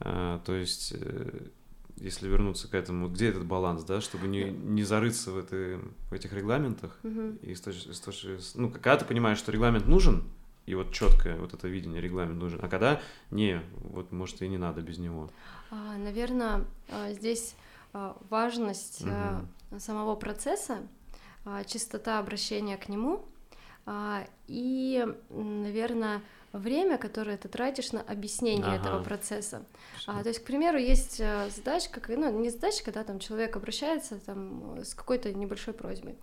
А, 0.00 0.40
то 0.44 0.54
есть 0.54 0.94
э, 0.96 1.48
если 1.96 2.28
вернуться 2.28 2.68
к 2.68 2.74
этому, 2.74 3.08
где 3.08 3.28
этот 3.28 3.44
баланс, 3.44 3.82
да, 3.84 4.00
чтобы 4.00 4.28
не, 4.28 4.44
не 4.44 4.84
зарыться 4.84 5.32
в, 5.32 5.38
это, 5.38 5.80
в 6.10 6.12
этих 6.12 6.32
регламентах. 6.32 6.98
Uh-huh. 7.02 7.38
И 7.40 7.54
с 7.54 7.66
с 7.66 8.54
ну, 8.54 8.70
когда 8.70 8.96
ты 8.96 9.04
понимаешь, 9.04 9.38
что 9.38 9.50
регламент 9.50 9.86
нужен, 9.86 10.24
и 10.68 10.74
вот 10.74 10.92
четкое 10.92 11.36
вот 11.36 11.54
это 11.54 11.66
видение, 11.66 12.00
регламент 12.00 12.38
нужен. 12.38 12.60
А 12.62 12.68
когда 12.68 13.00
не, 13.30 13.62
вот 13.80 14.12
может 14.12 14.42
и 14.42 14.48
не 14.48 14.58
надо 14.58 14.82
без 14.82 14.98
него. 14.98 15.30
А, 15.70 15.96
наверное, 15.96 16.64
а, 16.90 17.12
здесь 17.12 17.54
а, 17.94 18.16
важность 18.28 19.02
угу. 19.02 19.80
самого 19.80 20.14
процесса, 20.14 20.78
чистота 21.66 22.18
обращения 22.18 22.76
к 22.76 22.90
нему 22.90 23.24
и, 24.46 25.06
наверное, 25.30 26.20
время, 26.52 26.98
которое 26.98 27.38
ты 27.38 27.48
тратишь 27.48 27.92
на 27.92 28.02
объяснение 28.02 28.66
ага. 28.66 28.76
этого 28.76 29.02
процесса. 29.02 29.64
А, 30.06 30.22
то 30.22 30.28
есть, 30.28 30.40
к 30.40 30.44
примеру, 30.44 30.78
есть 30.78 31.20
э, 31.20 31.48
задачка, 31.54 32.00
ну, 32.08 32.38
не 32.38 32.50
задачка, 32.50 32.86
когда 32.86 33.04
там 33.04 33.18
человек 33.18 33.56
обращается 33.56 34.18
там, 34.18 34.78
с 34.82 34.94
какой-то 34.94 35.32
небольшой 35.32 35.72
просьбой. 35.74 36.16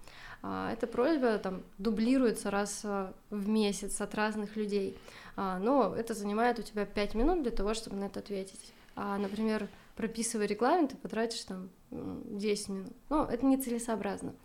А, 0.47 0.71
эта 0.71 0.85
просьба 0.85 1.39
там 1.39 1.63
дублируется 1.79 2.51
раз 2.51 2.81
а, 2.83 3.13
в 3.31 3.49
месяц 3.49 3.99
от 3.99 4.13
разных 4.13 4.55
людей, 4.55 4.95
а, 5.35 5.57
но 5.57 5.95
это 5.95 6.13
занимает 6.13 6.59
у 6.59 6.61
тебя 6.61 6.85
5 6.85 7.15
минут 7.15 7.41
для 7.41 7.51
того, 7.51 7.73
чтобы 7.73 7.95
на 7.95 8.05
это 8.05 8.19
ответить. 8.19 8.73
А, 8.95 9.17
например, 9.17 9.67
прописывая 9.95 10.45
регламент, 10.45 10.91
ты 10.91 10.97
потратишь 10.97 11.41
там 11.45 11.69
10 11.89 12.69
минут. 12.69 12.93
Ну, 13.09 13.23
это 13.23 13.43
нецелесообразно. 13.43 14.35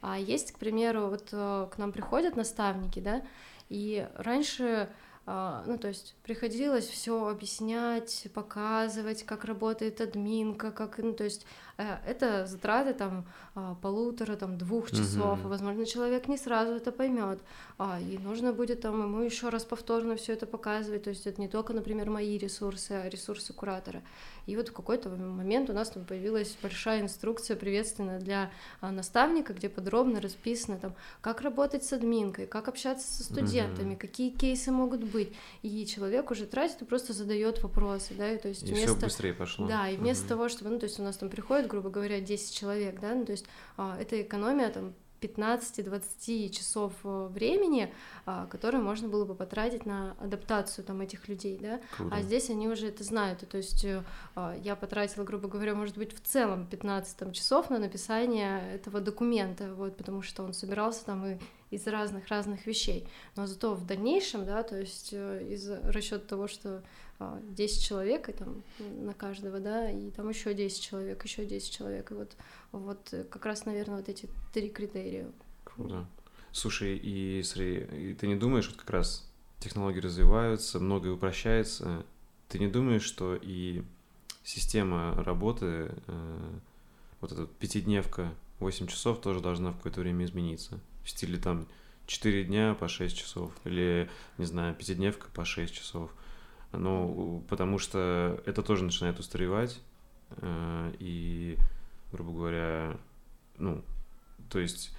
А 0.00 0.18
есть, 0.18 0.50
к 0.50 0.58
примеру, 0.58 1.06
вот 1.06 1.28
э, 1.30 1.68
к 1.72 1.78
нам 1.78 1.92
приходят 1.92 2.36
наставники, 2.36 2.98
да, 2.98 3.22
и 3.68 4.08
раньше 4.16 4.88
а, 5.26 5.64
ну, 5.66 5.78
то 5.78 5.88
есть 5.88 6.14
приходилось 6.22 6.86
все 6.86 7.28
объяснять, 7.28 8.26
показывать, 8.34 9.22
как 9.24 9.46
работает 9.46 10.02
админка, 10.02 10.70
как, 10.70 10.98
ну, 10.98 11.14
то 11.14 11.24
есть 11.24 11.46
э, 11.73 11.73
это 11.76 12.46
затраты 12.46 12.94
там 12.94 13.26
а, 13.56 13.74
полутора, 13.74 14.36
там 14.36 14.58
двух 14.58 14.90
часов, 14.90 15.40
угу. 15.40 15.48
возможно, 15.48 15.86
человек 15.86 16.28
не 16.28 16.36
сразу 16.36 16.72
это 16.72 16.92
поймет, 16.92 17.40
а, 17.78 17.98
и 18.00 18.18
нужно 18.18 18.52
будет 18.52 18.80
там 18.80 19.02
ему 19.02 19.20
еще 19.20 19.48
раз 19.48 19.64
повторно 19.64 20.16
все 20.16 20.32
это 20.32 20.46
показывать, 20.46 21.04
то 21.04 21.10
есть 21.10 21.26
это 21.26 21.40
не 21.40 21.48
только, 21.48 21.72
например, 21.72 22.10
мои 22.10 22.38
ресурсы, 22.38 22.92
а 22.92 23.08
ресурсы 23.08 23.52
куратора. 23.52 24.02
И 24.46 24.56
вот 24.56 24.68
в 24.68 24.72
какой-то 24.72 25.08
момент 25.08 25.70
у 25.70 25.72
нас 25.72 25.90
там 25.90 26.04
появилась 26.04 26.56
большая 26.62 27.00
инструкция 27.00 27.56
приветственная 27.56 28.20
для 28.20 28.50
наставника, 28.80 29.52
где 29.54 29.68
подробно 29.68 30.20
расписано 30.20 30.78
там, 30.78 30.94
как 31.20 31.40
работать 31.40 31.84
с 31.84 31.92
админкой, 31.92 32.46
как 32.46 32.68
общаться 32.68 33.10
со 33.10 33.24
студентами, 33.24 33.92
угу. 33.94 34.00
какие 34.00 34.30
кейсы 34.30 34.70
могут 34.70 35.02
быть. 35.02 35.32
И 35.62 35.86
человек 35.86 36.30
уже 36.30 36.46
тратит 36.46 36.82
и 36.82 36.84
просто 36.84 37.12
задает 37.12 37.62
вопросы, 37.62 38.14
да, 38.14 38.30
и 38.30 38.38
то 38.38 38.48
есть 38.48 38.62
и 38.62 38.66
вместо... 38.66 39.06
быстрее 39.06 39.32
пошло. 39.32 39.66
Да, 39.66 39.88
и 39.88 39.96
вместо 39.96 40.24
угу. 40.24 40.28
того, 40.28 40.48
чтобы, 40.48 40.70
ну, 40.70 40.78
то 40.78 40.84
есть 40.84 41.00
у 41.00 41.02
нас 41.02 41.16
там 41.16 41.30
приходит, 41.30 41.63
грубо 41.66 41.90
говоря, 41.90 42.20
10 42.20 42.54
человек, 42.54 43.00
да, 43.00 43.14
ну, 43.14 43.24
то 43.24 43.32
есть 43.32 43.46
а, 43.76 43.96
это 43.98 44.20
экономия 44.22 44.70
там 44.70 44.94
15-20 45.24 46.50
часов 46.50 46.92
э, 47.04 47.28
времени, 47.30 47.92
а, 48.26 48.46
которые 48.46 48.82
можно 48.82 49.08
было 49.08 49.24
бы 49.24 49.34
потратить 49.34 49.86
на 49.86 50.16
адаптацию 50.20 50.84
там 50.84 51.00
этих 51.00 51.28
людей, 51.28 51.58
да, 51.60 51.80
Круто. 51.96 52.14
а 52.14 52.22
здесь 52.22 52.50
они 52.50 52.68
уже 52.68 52.88
это 52.88 53.04
знают, 53.04 53.42
и, 53.42 53.46
то 53.46 53.56
есть 53.56 53.84
э, 53.84 54.02
а, 54.34 54.56
я 54.62 54.76
потратила, 54.76 55.24
грубо 55.24 55.48
говоря, 55.48 55.74
может 55.74 55.96
быть, 55.96 56.14
в 56.14 56.20
целом 56.20 56.66
15 56.66 57.16
там, 57.16 57.32
часов 57.32 57.70
на 57.70 57.78
написание 57.78 58.74
этого 58.74 59.00
документа, 59.00 59.72
вот, 59.74 59.96
потому 59.96 60.22
что 60.22 60.42
он 60.42 60.52
собирался 60.52 61.04
там 61.06 61.26
и 61.26 61.38
из 61.74 61.86
разных-разных 61.86 62.66
вещей, 62.66 63.06
но 63.36 63.46
зато 63.46 63.74
в 63.74 63.86
дальнейшем, 63.86 64.44
да, 64.44 64.62
то 64.62 64.78
есть 64.78 65.10
э, 65.12 65.46
из 65.50 65.68
расчета 65.68 66.26
того, 66.26 66.48
что 66.48 66.82
10 67.18 67.78
а, 67.78 67.86
человек, 67.86 68.28
и 68.28 68.32
там 68.32 68.62
на 68.78 69.14
каждого, 69.14 69.60
да, 69.60 69.90
и 69.90 70.10
там 70.10 70.28
еще 70.28 70.54
10 70.54 70.82
человек, 70.82 71.24
еще 71.24 71.44
10 71.44 71.72
человек, 71.72 72.10
и 72.10 72.14
вот, 72.14 72.36
вот 72.72 73.12
э, 73.12 73.24
как 73.24 73.46
раз, 73.46 73.64
наверное, 73.66 73.96
вот 73.96 74.08
эти 74.08 74.28
три 74.52 74.68
критерия. 74.68 75.30
Круто. 75.64 76.06
Слушай, 76.52 76.96
и 76.96 77.42
смотри, 77.42 78.10
и 78.10 78.14
ты 78.14 78.26
не 78.28 78.36
думаешь, 78.36 78.68
вот 78.68 78.76
как 78.76 78.90
раз 78.90 79.28
технологии 79.58 80.00
развиваются, 80.00 80.78
многое 80.78 81.12
упрощается, 81.12 82.04
ты 82.48 82.58
не 82.58 82.68
думаешь, 82.68 83.02
что 83.02 83.36
и 83.40 83.82
система 84.44 85.14
работы, 85.24 85.90
э, 86.06 86.50
вот 87.20 87.32
эта 87.32 87.46
пятидневка, 87.46 88.32
8 88.60 88.86
часов 88.86 89.20
тоже 89.20 89.40
должна 89.40 89.72
в 89.72 89.76
какое-то 89.76 90.00
время 90.00 90.24
измениться? 90.24 90.78
В 91.04 91.10
стиле 91.10 91.38
там 91.38 91.68
4 92.06 92.44
дня 92.44 92.74
по 92.74 92.88
6 92.88 93.16
часов, 93.16 93.52
или, 93.64 94.10
не 94.38 94.44
знаю, 94.44 94.74
пятидневка 94.74 95.28
по 95.32 95.44
6 95.44 95.72
часов– 95.72 96.10
ну, 96.76 97.44
потому 97.48 97.78
что 97.78 98.42
это 98.46 98.62
тоже 98.62 98.84
начинает 98.84 99.18
устаревать, 99.18 99.80
э, 100.30 100.92
и, 100.98 101.56
грубо 102.12 102.32
говоря, 102.32 102.96
ну, 103.58 103.82
то 104.50 104.58
есть, 104.58 104.94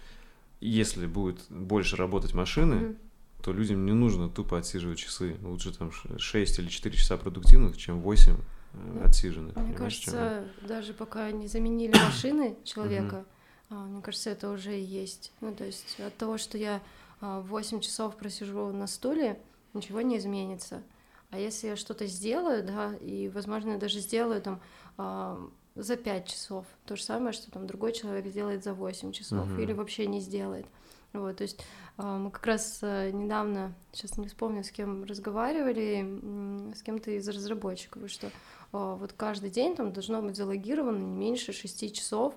если 0.61 1.05
будет 1.05 1.45
больше 1.49 1.95
работать 1.95 2.33
машины, 2.33 2.75
mm-hmm. 2.75 2.97
то 3.43 3.53
людям 3.53 3.85
не 3.85 3.93
нужно 3.93 4.29
тупо 4.29 4.57
отсиживать 4.57 4.99
часы. 4.99 5.37
Лучше 5.41 5.73
там 5.73 5.91
6 5.91 6.59
или 6.59 6.67
4 6.67 6.95
часа 6.95 7.17
продуктивных, 7.17 7.77
чем 7.77 7.99
8 8.01 8.33
э, 8.33 8.37
ну, 8.73 9.03
отсиженных. 9.03 9.55
Мне 9.55 9.73
кажется, 9.73 10.47
чем... 10.59 10.67
даже 10.67 10.93
пока 10.93 11.31
не 11.31 11.47
заменили 11.47 11.93
машины 11.93 12.57
человека. 12.63 13.25
Мне 13.69 14.01
кажется, 14.01 14.29
это 14.29 14.49
уже 14.49 14.79
и 14.79 14.83
есть. 14.83 15.31
Ну, 15.41 15.53
то 15.53 15.63
есть 15.63 15.99
от 15.99 16.15
того, 16.17 16.37
что 16.37 16.57
я 16.57 16.81
8 17.21 17.77
а, 17.77 17.81
часов 17.81 18.15
просижу 18.15 18.71
на 18.71 18.87
стуле, 18.87 19.39
ничего 19.73 20.01
не 20.01 20.17
изменится. 20.17 20.83
А 21.31 21.39
если 21.39 21.67
я 21.67 21.75
что-то 21.75 22.05
сделаю, 22.05 22.63
да, 22.63 22.93
и, 23.01 23.29
возможно, 23.29 23.71
я 23.71 23.77
даже 23.77 23.99
сделаю 23.99 24.41
там 24.41 24.61
э, 24.97 25.47
за 25.75 25.95
5 25.97 26.27
часов, 26.27 26.65
то 26.85 26.95
же 26.95 27.03
самое, 27.03 27.33
что 27.33 27.51
там 27.51 27.67
другой 27.67 27.93
человек 27.93 28.27
сделает 28.27 28.63
за 28.63 28.73
8 28.73 29.11
часов 29.11 29.47
uh-huh. 29.47 29.61
или 29.61 29.73
вообще 29.73 30.05
не 30.05 30.21
сделает. 30.21 30.65
Вот, 31.11 31.37
то 31.37 31.43
есть 31.43 31.65
мы 31.97 32.29
как 32.29 32.45
раз 32.45 32.79
э, 32.81 33.11
недавно, 33.11 33.73
сейчас 33.91 34.17
не 34.17 34.27
вспомню, 34.27 34.63
с 34.63 34.71
кем 34.71 35.03
разговаривали, 35.05 36.73
с 36.75 36.81
кем-то 36.83 37.11
из 37.11 37.27
разработчиков, 37.27 38.09
что 38.09 38.29
вот 38.71 39.13
каждый 39.13 39.49
день 39.49 39.75
там 39.75 39.93
должно 39.93 40.21
быть 40.21 40.35
залогировано 40.35 40.97
не 40.97 41.15
меньше 41.15 41.53
6 41.53 41.93
часов 41.93 42.35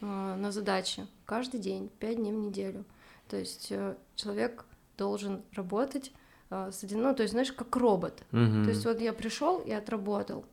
на 0.00 0.50
задачи, 0.52 1.06
каждый 1.26 1.60
день, 1.60 1.90
5 1.98 2.16
дней 2.16 2.32
в 2.32 2.36
неделю. 2.36 2.84
То 3.28 3.36
есть 3.36 3.68
э, 3.70 3.96
человек 4.16 4.64
должен 4.98 5.42
работать 5.52 6.12
а, 6.50 6.72
с 6.72 6.82
один, 6.82 7.02
ну, 7.02 7.14
то 7.14 7.22
есть, 7.22 7.32
знаешь, 7.32 7.52
как 7.52 7.74
робот. 7.76 8.22
Mm-hmm. 8.32 8.64
То 8.64 8.70
есть 8.70 8.84
вот 8.84 9.00
я 9.00 9.12
пришел 9.12 9.60
и 9.60 9.70
отработал. 9.70 10.44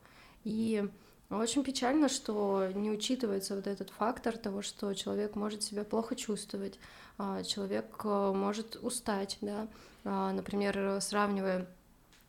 И 0.44 0.88
очень 1.28 1.64
печально, 1.64 2.08
что 2.08 2.68
не 2.74 2.90
учитывается 2.90 3.56
вот 3.56 3.66
этот 3.66 3.90
фактор 3.90 4.38
того, 4.38 4.62
что 4.62 4.94
человек 4.94 5.34
может 5.34 5.62
себя 5.62 5.84
плохо 5.84 6.14
чувствовать, 6.14 6.78
а, 7.18 7.42
человек 7.42 8.00
э, 8.04 8.32
может 8.32 8.76
устать, 8.76 9.38
да, 9.40 9.66
а, 10.04 10.32
например, 10.32 11.00
сравнивая, 11.00 11.66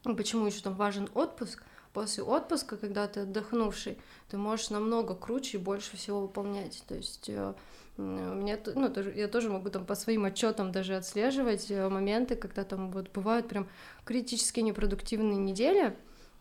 почему 0.03 0.47
еще 0.47 0.61
там 0.61 0.73
важен 0.73 1.07
отпуск, 1.13 1.63
после 1.93 2.23
отпуска, 2.23 2.77
когда 2.77 3.07
ты 3.07 3.21
отдохнувший, 3.21 3.97
ты 4.29 4.37
можешь 4.37 4.69
намного 4.69 5.15
круче 5.15 5.57
и 5.57 5.61
больше 5.61 5.97
всего 5.97 6.21
выполнять. 6.21 6.83
То 6.87 6.95
есть 6.95 7.29
э, 7.29 7.53
у 7.97 8.01
меня, 8.01 8.57
ну, 8.75 8.91
я 9.15 9.27
тоже 9.27 9.49
могу 9.49 9.69
там 9.69 9.85
по 9.85 9.95
своим 9.95 10.25
отчетам 10.25 10.71
даже 10.71 10.95
отслеживать 10.95 11.69
э, 11.69 11.89
моменты, 11.89 12.35
когда 12.35 12.63
там 12.63 12.91
вот 12.91 13.11
бывают 13.11 13.47
прям 13.47 13.67
критически 14.05 14.59
непродуктивные 14.61 15.37
недели, 15.37 15.95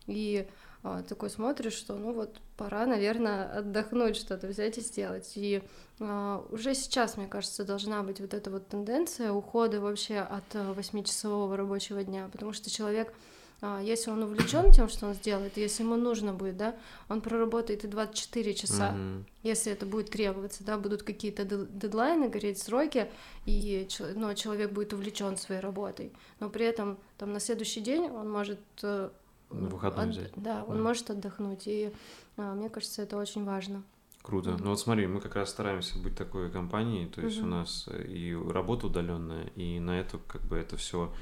и 0.07 0.49
а, 0.85 1.03
такой 1.03 1.29
смотришь, 1.29 1.73
что 1.73 1.97
ну 1.97 2.13
вот 2.13 2.41
пора, 2.57 2.87
наверное, 2.87 3.59
отдохнуть, 3.59 4.17
что-то 4.17 4.47
взять 4.47 4.79
и 4.79 4.81
сделать. 4.81 5.33
И 5.35 5.63
а, 6.01 6.45
уже 6.51 6.75
сейчас, 6.75 7.17
мне 7.17 7.27
кажется, 7.27 7.65
должна 7.65 8.03
быть 8.03 8.21
вот 8.21 8.33
эта 8.33 8.51
вот 8.51 8.69
тенденция 8.69 9.33
ухода 9.33 9.81
вообще 9.81 10.19
от 10.19 10.55
восьмичасового 10.55 11.57
рабочего 11.57 12.05
дня, 12.05 12.29
потому 12.31 12.53
что 12.53 12.71
человек 12.71 13.13
если 13.61 14.11
он 14.11 14.23
увлечен 14.23 14.71
тем, 14.71 14.89
что 14.89 15.07
он 15.07 15.15
сделает, 15.15 15.57
если 15.57 15.83
ему 15.83 15.97
нужно 15.97 16.33
будет, 16.33 16.57
да, 16.57 16.77
он 17.09 17.21
проработает 17.21 17.85
и 17.85 17.89
24 17.89 18.55
часа, 18.55 18.95
mm-hmm. 18.95 19.25
если 19.43 19.73
это 19.73 19.85
будет 19.85 20.11
требоваться, 20.11 20.63
да, 20.63 20.79
будут 20.79 21.03
какие-то 21.03 21.45
дедлайны, 21.45 22.29
гореть 22.29 22.59
сроки, 22.59 23.11
и 23.47 23.89
ну, 24.15 24.33
человек 24.35 24.71
будет 24.71 24.93
увлечен 24.93 25.37
своей 25.37 25.61
работой, 25.61 26.13
но 26.39 26.51
при 26.51 26.67
этом 26.67 26.99
там 27.17 27.33
на 27.33 27.41
следующий 27.41 27.81
день 27.81 28.09
он 28.09 28.31
может 28.31 28.61
э, 28.83 29.11
выходной 29.51 30.05
от... 30.05 30.11
взять. 30.11 30.33
Да, 30.37 30.65
он 30.69 30.77
mm. 30.77 30.83
может 30.83 31.11
отдохнуть, 31.11 31.67
и 31.67 31.93
а, 32.37 32.55
мне 32.55 32.69
кажется, 32.69 33.03
это 33.03 33.17
очень 33.17 33.45
важно. 33.45 33.83
Круто. 34.23 34.51
Mm-hmm. 34.51 34.61
Ну 34.63 34.71
вот 34.71 34.79
смотри, 34.79 35.07
мы 35.09 35.21
как 35.21 35.35
раз 35.35 35.51
стараемся 35.51 35.99
быть 35.99 36.17
такой 36.17 36.49
компанией, 36.51 37.07
то 37.07 37.23
есть 37.23 37.39
mm-hmm. 37.39 37.45
у 37.45 37.47
нас 37.47 37.89
и 38.07 38.39
работа 38.51 38.87
удаленная, 38.87 39.47
и 39.57 39.81
на 39.81 39.99
это 39.99 40.19
как 40.29 40.43
бы 40.43 40.57
это 40.57 40.77
все 40.77 41.13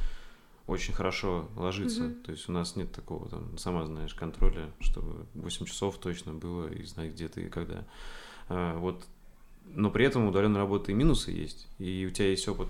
очень 0.66 0.94
хорошо 0.94 1.48
ложится. 1.56 2.04
Mm-hmm. 2.04 2.22
То 2.22 2.32
есть 2.32 2.48
у 2.48 2.52
нас 2.52 2.76
нет 2.76 2.92
такого, 2.92 3.28
там, 3.28 3.56
сама 3.58 3.86
знаешь, 3.86 4.14
контроля, 4.14 4.72
чтобы 4.80 5.26
8 5.34 5.66
часов 5.66 5.98
точно 5.98 6.34
было 6.34 6.68
и 6.68 6.82
знать, 6.84 7.12
где 7.12 7.28
ты 7.28 7.46
и 7.46 7.48
когда. 7.48 7.86
А, 8.48 8.76
вот. 8.78 9.04
Но 9.64 9.90
при 9.90 10.04
этом 10.04 10.26
удаленная 10.26 10.60
работа 10.60 10.92
и 10.92 10.94
минусы 10.94 11.30
есть. 11.30 11.68
И 11.78 12.06
у 12.06 12.10
тебя 12.10 12.28
есть 12.28 12.46
опыт 12.48 12.68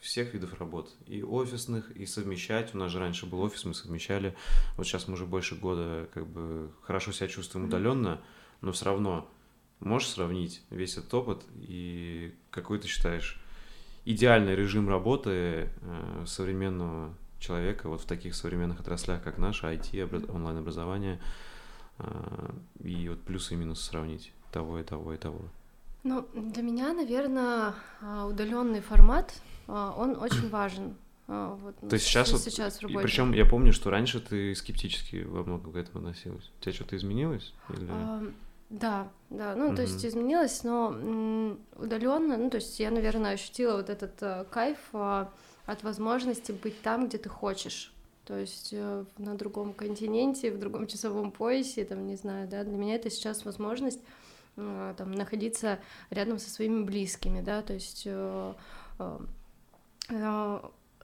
всех 0.00 0.32
видов 0.34 0.58
работ, 0.60 0.94
и 1.06 1.22
офисных, 1.22 1.90
и 1.90 2.06
совмещать. 2.06 2.74
У 2.74 2.78
нас 2.78 2.92
же 2.92 2.98
раньше 2.98 3.26
был 3.26 3.40
офис, 3.40 3.64
мы 3.64 3.74
совмещали. 3.74 4.34
Вот 4.76 4.86
сейчас 4.86 5.08
мы 5.08 5.14
уже 5.14 5.26
больше 5.26 5.56
года 5.56 6.08
как 6.14 6.26
бы 6.26 6.70
хорошо 6.82 7.12
себя 7.12 7.28
чувствуем 7.28 7.66
удаленно, 7.66 8.20
но 8.60 8.72
все 8.72 8.86
равно 8.86 9.28
можешь 9.80 10.08
сравнить 10.08 10.62
весь 10.70 10.96
этот 10.96 11.12
опыт 11.14 11.44
и 11.56 12.34
какой 12.50 12.78
ты 12.78 12.88
считаешь 12.88 13.40
идеальный 14.04 14.56
режим 14.56 14.88
работы 14.88 15.30
э, 15.82 16.24
современного 16.26 17.14
человека 17.38 17.88
вот 17.88 18.00
в 18.00 18.06
таких 18.06 18.34
современных 18.34 18.80
отраслях, 18.80 19.22
как 19.22 19.38
наша, 19.38 19.72
IT, 19.72 20.30
онлайн-образование, 20.32 21.20
э, 21.98 22.50
и 22.80 23.08
вот 23.08 23.20
плюсы 23.22 23.54
и 23.54 23.56
минусы 23.56 23.84
сравнить 23.84 24.32
того 24.52 24.78
и 24.78 24.82
того 24.82 25.14
и 25.14 25.16
того. 25.16 25.40
Ну, 26.04 26.26
для 26.34 26.62
меня, 26.62 26.92
наверное, 26.92 27.74
а, 28.00 28.26
удаленный 28.26 28.80
формат, 28.80 29.34
а, 29.66 29.94
он 29.96 30.16
очень 30.16 30.48
важен. 30.50 30.94
А, 31.26 31.54
вот, 31.56 31.76
То 31.80 31.94
есть 31.94 32.06
сейчас, 32.06 32.32
вот, 32.32 32.40
сейчас 32.40 32.80
работе. 32.80 33.02
причем 33.02 33.32
я 33.32 33.44
помню, 33.44 33.72
что 33.72 33.90
раньше 33.90 34.20
ты 34.20 34.54
скептически 34.54 35.24
во 35.24 35.42
многом 35.44 35.72
к 35.72 35.76
этому 35.76 35.98
относилась. 35.98 36.50
У 36.58 36.62
тебя 36.62 36.72
что-то 36.72 36.96
изменилось? 36.96 37.52
Или... 37.68 37.86
А, 37.90 38.22
да, 38.70 39.08
да, 39.28 39.54
ну, 39.54 39.68
угу. 39.68 39.76
то 39.76 39.82
есть 39.82 40.04
изменилось, 40.04 40.62
но 40.62 41.56
удаленно, 41.76 42.36
ну, 42.36 42.50
то 42.50 42.56
есть 42.56 42.78
я, 42.80 42.90
наверное, 42.90 43.32
ощутила 43.32 43.76
вот 43.76 43.90
этот 43.90 44.22
э, 44.22 44.44
кайф 44.50 44.78
э, 44.92 45.26
от 45.68 45.82
возможности 45.82 46.50
быть 46.50 46.80
там, 46.80 47.08
где 47.08 47.18
ты 47.18 47.28
хочешь. 47.28 47.92
То 48.24 48.38
есть 48.38 48.70
э, 48.72 49.04
на 49.18 49.34
другом 49.36 49.74
континенте, 49.74 50.50
в 50.50 50.58
другом 50.58 50.86
часовом 50.86 51.30
поясе, 51.30 51.84
там, 51.84 52.06
не 52.06 52.16
знаю, 52.16 52.48
да, 52.48 52.64
для 52.64 52.76
меня 52.76 52.94
это 52.94 53.10
сейчас 53.10 53.44
возможность 53.44 54.00
э, 54.56 54.94
там 54.96 55.12
находиться 55.12 55.78
рядом 56.08 56.38
со 56.38 56.48
своими 56.48 56.84
близкими, 56.84 57.42
да, 57.42 57.62
то 57.62 57.74
есть 57.74 58.04
э, 58.06 58.54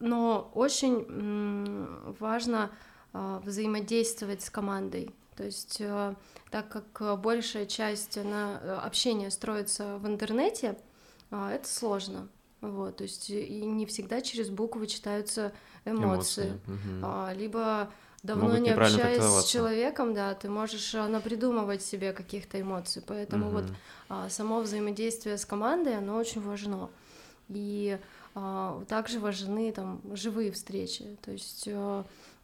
но 0.01 0.51
очень 0.55 2.15
важно 2.19 2.71
взаимодействовать 3.13 4.43
с 4.43 4.51
командой. 4.51 5.15
То 5.37 5.45
есть, 5.45 5.81
так 6.51 6.69
как 6.69 7.21
большая 7.21 7.67
часть 7.67 8.17
на 8.17 8.61
э, 8.63 8.75
общения 8.83 9.31
строится 9.31 9.99
в 9.99 10.07
интернете, 10.07 10.79
это 11.31 11.69
сложно. 11.69 12.29
Вот, 12.71 12.97
то 12.97 13.05
есть 13.05 13.31
и 13.31 13.65
не 13.65 13.87
всегда 13.87 14.21
через 14.21 14.51
буквы 14.51 14.87
читаются 14.87 15.53
эмоции. 15.85 16.49
эмоции. 16.49 16.61
Угу. 16.67 17.39
Либо 17.39 17.91
давно 18.23 18.45
Могут 18.47 18.61
не 18.61 18.71
общаясь 18.71 19.23
с 19.23 19.45
человеком, 19.47 20.15
да, 20.15 20.35
ты 20.35 20.49
можешь 20.49 20.93
напридумывать 20.95 21.83
себе 21.83 22.13
каких-то 22.13 22.61
эмоций. 22.61 23.03
Поэтому 23.07 23.49
угу. 23.49 23.61
вот 24.09 24.33
само 24.33 24.61
взаимодействие 24.61 25.37
с 25.37 25.45
командой, 25.45 25.97
оно 25.99 26.17
очень 26.17 26.41
важно. 26.41 26.89
И 27.49 27.99
также 28.89 29.21
важны 29.21 29.71
там 29.73 30.01
живые 30.15 30.51
встречи. 30.53 31.17
То 31.23 31.33
есть 31.33 31.69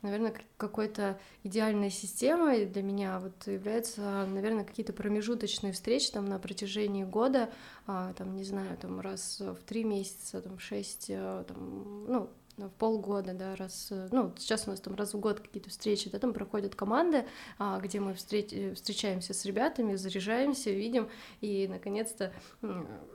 наверное, 0.03 0.35
какой-то 0.57 1.19
идеальной 1.43 1.91
системой 1.91 2.67
для 2.67 2.83
меня. 2.83 3.19
Вот 3.21 3.47
является, 3.47 4.27
наверное, 4.27 4.65
какие-то 4.65 4.93
промежуточные 4.93 5.73
встречи 5.73 6.11
там 6.11 6.27
на 6.27 6.39
протяжении 6.39 7.05
года, 7.05 7.51
а, 7.87 8.13
там, 8.15 8.37
не 8.37 8.45
знаю, 8.45 8.77
там 8.79 9.01
раз 9.01 9.41
в 9.41 9.63
три 9.67 9.85
месяца, 9.85 10.41
там, 10.41 10.59
в 10.59 10.63
шесть, 10.63 11.07
э, 11.09 11.45
там, 11.47 12.05
ну, 12.07 12.31
в 12.69 12.73
полгода, 12.73 13.33
да, 13.35 13.57
раз, 13.57 13.89
э, 13.91 14.09
ну, 14.13 14.33
сейчас 14.39 14.67
у 14.67 14.71
нас 14.71 14.81
там 14.81 14.95
раз 14.95 15.15
в 15.15 15.21
год 15.21 15.41
какие-то 15.41 15.71
встречи, 15.71 16.11
да, 16.11 16.19
там 16.19 16.33
проходят 16.33 16.75
команды, 16.75 17.25
а, 17.59 17.81
где 17.81 18.01
мы 18.01 18.15
встреч, 18.15 18.53
э, 18.53 18.75
встречаемся 18.75 19.35
с 19.35 19.45
ребятами, 19.45 19.95
заряжаем,ся 19.95 20.71
видим 20.71 21.09
и, 21.41 21.67
наконец-то, 21.69 22.33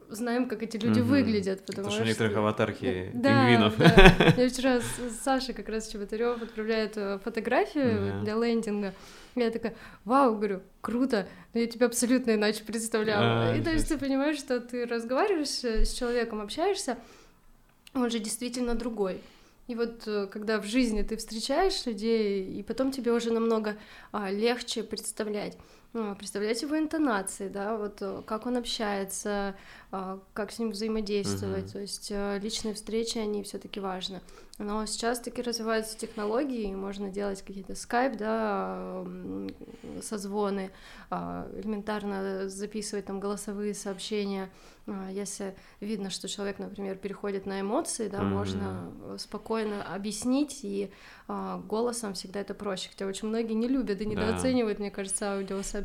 знаем, 0.09 0.47
как 0.47 0.63
эти 0.63 0.77
люди 0.77 0.99
угу. 0.99 1.09
выглядят, 1.09 1.65
потому, 1.65 1.87
потому 1.87 1.91
что... 1.91 2.03
у 2.03 2.05
некоторых 2.05 2.37
аватарки 2.37 3.11
да, 3.13 3.29
пингвинов. 3.29 3.77
Да. 3.77 4.33
Я 4.37 4.49
вчера 4.49 4.81
с 4.81 5.23
Сашей 5.23 5.53
как 5.53 5.69
раз 5.69 5.87
Чеботарёв 5.87 6.41
отправляет 6.41 6.97
э, 6.97 7.19
фотографию 7.23 8.21
для 8.23 8.35
лендинга, 8.35 8.93
я 9.35 9.51
такая, 9.51 9.75
вау, 10.05 10.35
говорю, 10.35 10.61
круто, 10.79 11.27
но 11.53 11.59
я 11.59 11.67
тебя 11.67 11.87
абсолютно 11.87 12.35
иначе 12.35 12.63
представляла. 12.63 13.49
А, 13.49 13.55
и 13.55 13.61
то 13.61 13.69
есть 13.69 13.89
ты 13.89 13.97
понимаешь, 13.97 14.37
что 14.37 14.61
ты 14.61 14.85
разговариваешь 14.85 15.63
с 15.63 15.93
человеком, 15.93 16.39
общаешься, 16.39 16.97
он 17.95 18.09
же 18.09 18.19
действительно 18.19 18.75
другой. 18.75 19.21
И 19.67 19.73
вот 19.73 20.03
э, 20.05 20.27
когда 20.27 20.59
в 20.59 20.65
жизни 20.65 21.01
ты 21.01 21.17
встречаешь 21.17 21.85
людей, 21.85 22.59
и 22.59 22.61
потом 22.61 22.91
тебе 22.91 23.11
уже 23.11 23.31
намного 23.31 23.77
а, 24.11 24.29
легче 24.29 24.83
представлять. 24.83 25.57
Ну, 25.95 26.13
представлять 26.13 26.61
его 26.61 26.77
интонации, 26.77 27.47
да, 27.47 27.77
вот 27.77 28.01
э, 28.01 28.21
как 28.25 28.47
он 28.47 28.57
общается, 28.57 29.55
а, 29.93 30.19
как 30.33 30.51
с 30.51 30.59
ним 30.59 30.71
взаимодействовать. 30.71 31.67
Uh-huh. 31.67 31.71
То 31.71 31.79
есть 31.79 32.07
э, 32.11 32.37
личные 32.39 32.73
встречи, 32.73 33.17
они 33.17 33.43
все-таки 33.43 33.79
важны. 33.79 34.19
Но 34.57 34.85
сейчас 34.85 35.19
таки 35.19 35.41
развиваются 35.41 35.97
технологии, 35.97 36.73
можно 36.73 37.09
делать 37.09 37.41
какие-то 37.41 37.75
скайп, 37.75 38.15
да, 38.17 39.05
созвоны, 40.01 40.71
а, 41.09 41.45
элементарно 41.55 42.47
записывать 42.47 43.05
там 43.05 43.19
голосовые 43.19 43.73
сообщения. 43.73 44.49
А, 44.87 45.09
если 45.11 45.55
видно, 45.81 46.09
что 46.09 46.29
человек, 46.29 46.59
например, 46.59 46.95
переходит 46.95 47.45
на 47.45 47.59
эмоции, 47.59 48.07
да, 48.07 48.19
mm-hmm. 48.19 48.23
можно 48.23 48.91
спокойно 49.17 49.83
объяснить, 49.93 50.59
и 50.63 50.89
а, 51.27 51.57
голосом 51.57 52.13
всегда 52.13 52.39
это 52.39 52.53
проще. 52.53 52.89
Хотя 52.89 53.07
очень 53.07 53.27
многие 53.27 53.53
не 53.53 53.67
любят 53.67 53.99
и 53.99 54.05
недооценивают, 54.05 54.77
да. 54.77 54.83
мне 54.83 54.91
кажется, 54.91 55.33
аудиосообщения. 55.35 55.84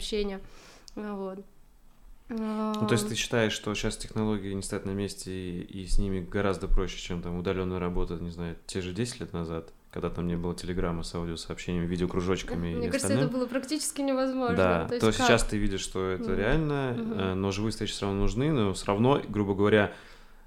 Вот. 2.29 2.77
Ну, 2.81 2.87
то 2.87 2.93
есть 2.93 3.09
ты 3.09 3.17
считаешь, 3.17 3.53
что 3.53 3.75
сейчас 3.75 3.97
технологии 3.97 4.53
не 4.53 4.63
стоят 4.63 4.87
на 4.87 4.93
месте, 4.93 5.33
и, 5.33 5.63
и 5.63 5.87
с 5.87 5.99
ними 5.99 6.21
гораздо 6.21 6.69
проще, 6.69 6.99
чем 6.99 7.23
там 7.23 7.37
удаленная 7.37 7.81
работа, 7.81 8.15
не 8.15 8.31
знаю, 8.31 8.57
те 8.67 8.81
же 8.81 8.93
10 8.93 9.21
лет 9.21 9.33
назад, 9.33 9.73
когда 9.91 10.11
там 10.11 10.29
не 10.29 10.37
было 10.37 10.55
телеграмма 10.55 11.03
с 11.03 11.13
аудиосообщениями, 11.13 11.87
видеокружочками 11.87 12.75
Мне 12.75 12.87
и 12.87 12.91
кажется, 12.91 13.09
остальным. 13.09 13.25
это 13.25 13.37
было 13.37 13.47
практически 13.47 14.01
невозможно. 14.03 14.57
Да, 14.57 14.89
то, 14.89 15.01
то 15.01 15.13
сейчас 15.13 15.43
ты 15.43 15.57
видишь, 15.59 15.81
что 15.81 16.09
это 16.09 16.31
mm. 16.31 16.37
реально, 16.37 16.73
mm-hmm. 16.73 17.35
но 17.35 17.51
живые 17.51 17.73
встречи 17.73 17.93
все 17.93 18.07
равно 18.07 18.21
нужны, 18.21 18.53
но 18.53 18.73
все 18.75 18.87
равно, 18.87 19.21
грубо 19.29 19.55
говоря, 19.55 19.93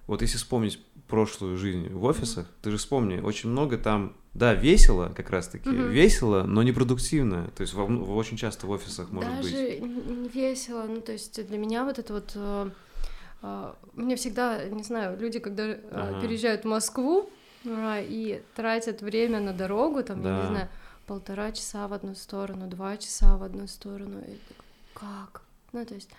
вот 0.07 0.21
если 0.21 0.37
вспомнить 0.37 0.79
прошлую 1.09 1.57
жизнь 1.57 1.89
в 1.89 2.05
офисах, 2.05 2.45
mm-hmm. 2.45 2.61
ты 2.61 2.71
же 2.71 2.77
вспомни, 2.77 3.19
очень 3.19 3.49
много 3.49 3.77
там 3.77 4.15
да, 4.33 4.55
весело, 4.55 5.11
как 5.15 5.29
раз-таки, 5.29 5.69
угу. 5.69 5.83
весело, 5.83 6.43
но 6.43 6.63
непродуктивно. 6.63 7.49
То 7.55 7.61
есть 7.61 7.73
в, 7.73 7.85
в, 7.85 8.15
очень 8.15 8.35
часто 8.35 8.65
в 8.65 8.71
офисах 8.71 9.11
может 9.11 9.29
Даже 9.29 9.43
быть. 9.43 9.51
Даже 9.51 9.79
не 9.79 10.27
весело, 10.27 10.83
ну 10.87 11.01
то 11.01 11.11
есть 11.11 11.45
для 11.45 11.57
меня 11.57 11.83
вот 11.85 11.99
это 11.99 12.13
вот... 12.13 12.31
Э, 12.35 12.69
э, 13.43 13.73
мне 13.93 14.15
всегда, 14.15 14.63
не 14.65 14.81
знаю, 14.81 15.19
люди, 15.19 15.37
когда 15.37 15.67
э, 15.67 15.79
ага. 15.91 16.21
переезжают 16.21 16.63
в 16.63 16.67
Москву 16.67 17.29
э, 17.63 18.05
и 18.09 18.41
тратят 18.55 19.01
время 19.01 19.39
на 19.39 19.53
дорогу, 19.53 20.01
там, 20.01 20.23
да. 20.23 20.29
я 20.29 20.41
не 20.41 20.47
знаю, 20.47 20.69
полтора 21.05 21.51
часа 21.51 21.87
в 21.87 21.93
одну 21.93 22.15
сторону, 22.15 22.65
два 22.67 22.97
часа 22.97 23.37
в 23.37 23.43
одну 23.43 23.67
сторону, 23.67 24.19
и 24.19 24.37
как? 24.95 25.43
Ну 25.73 25.85
то 25.85 25.93
есть 25.93 26.09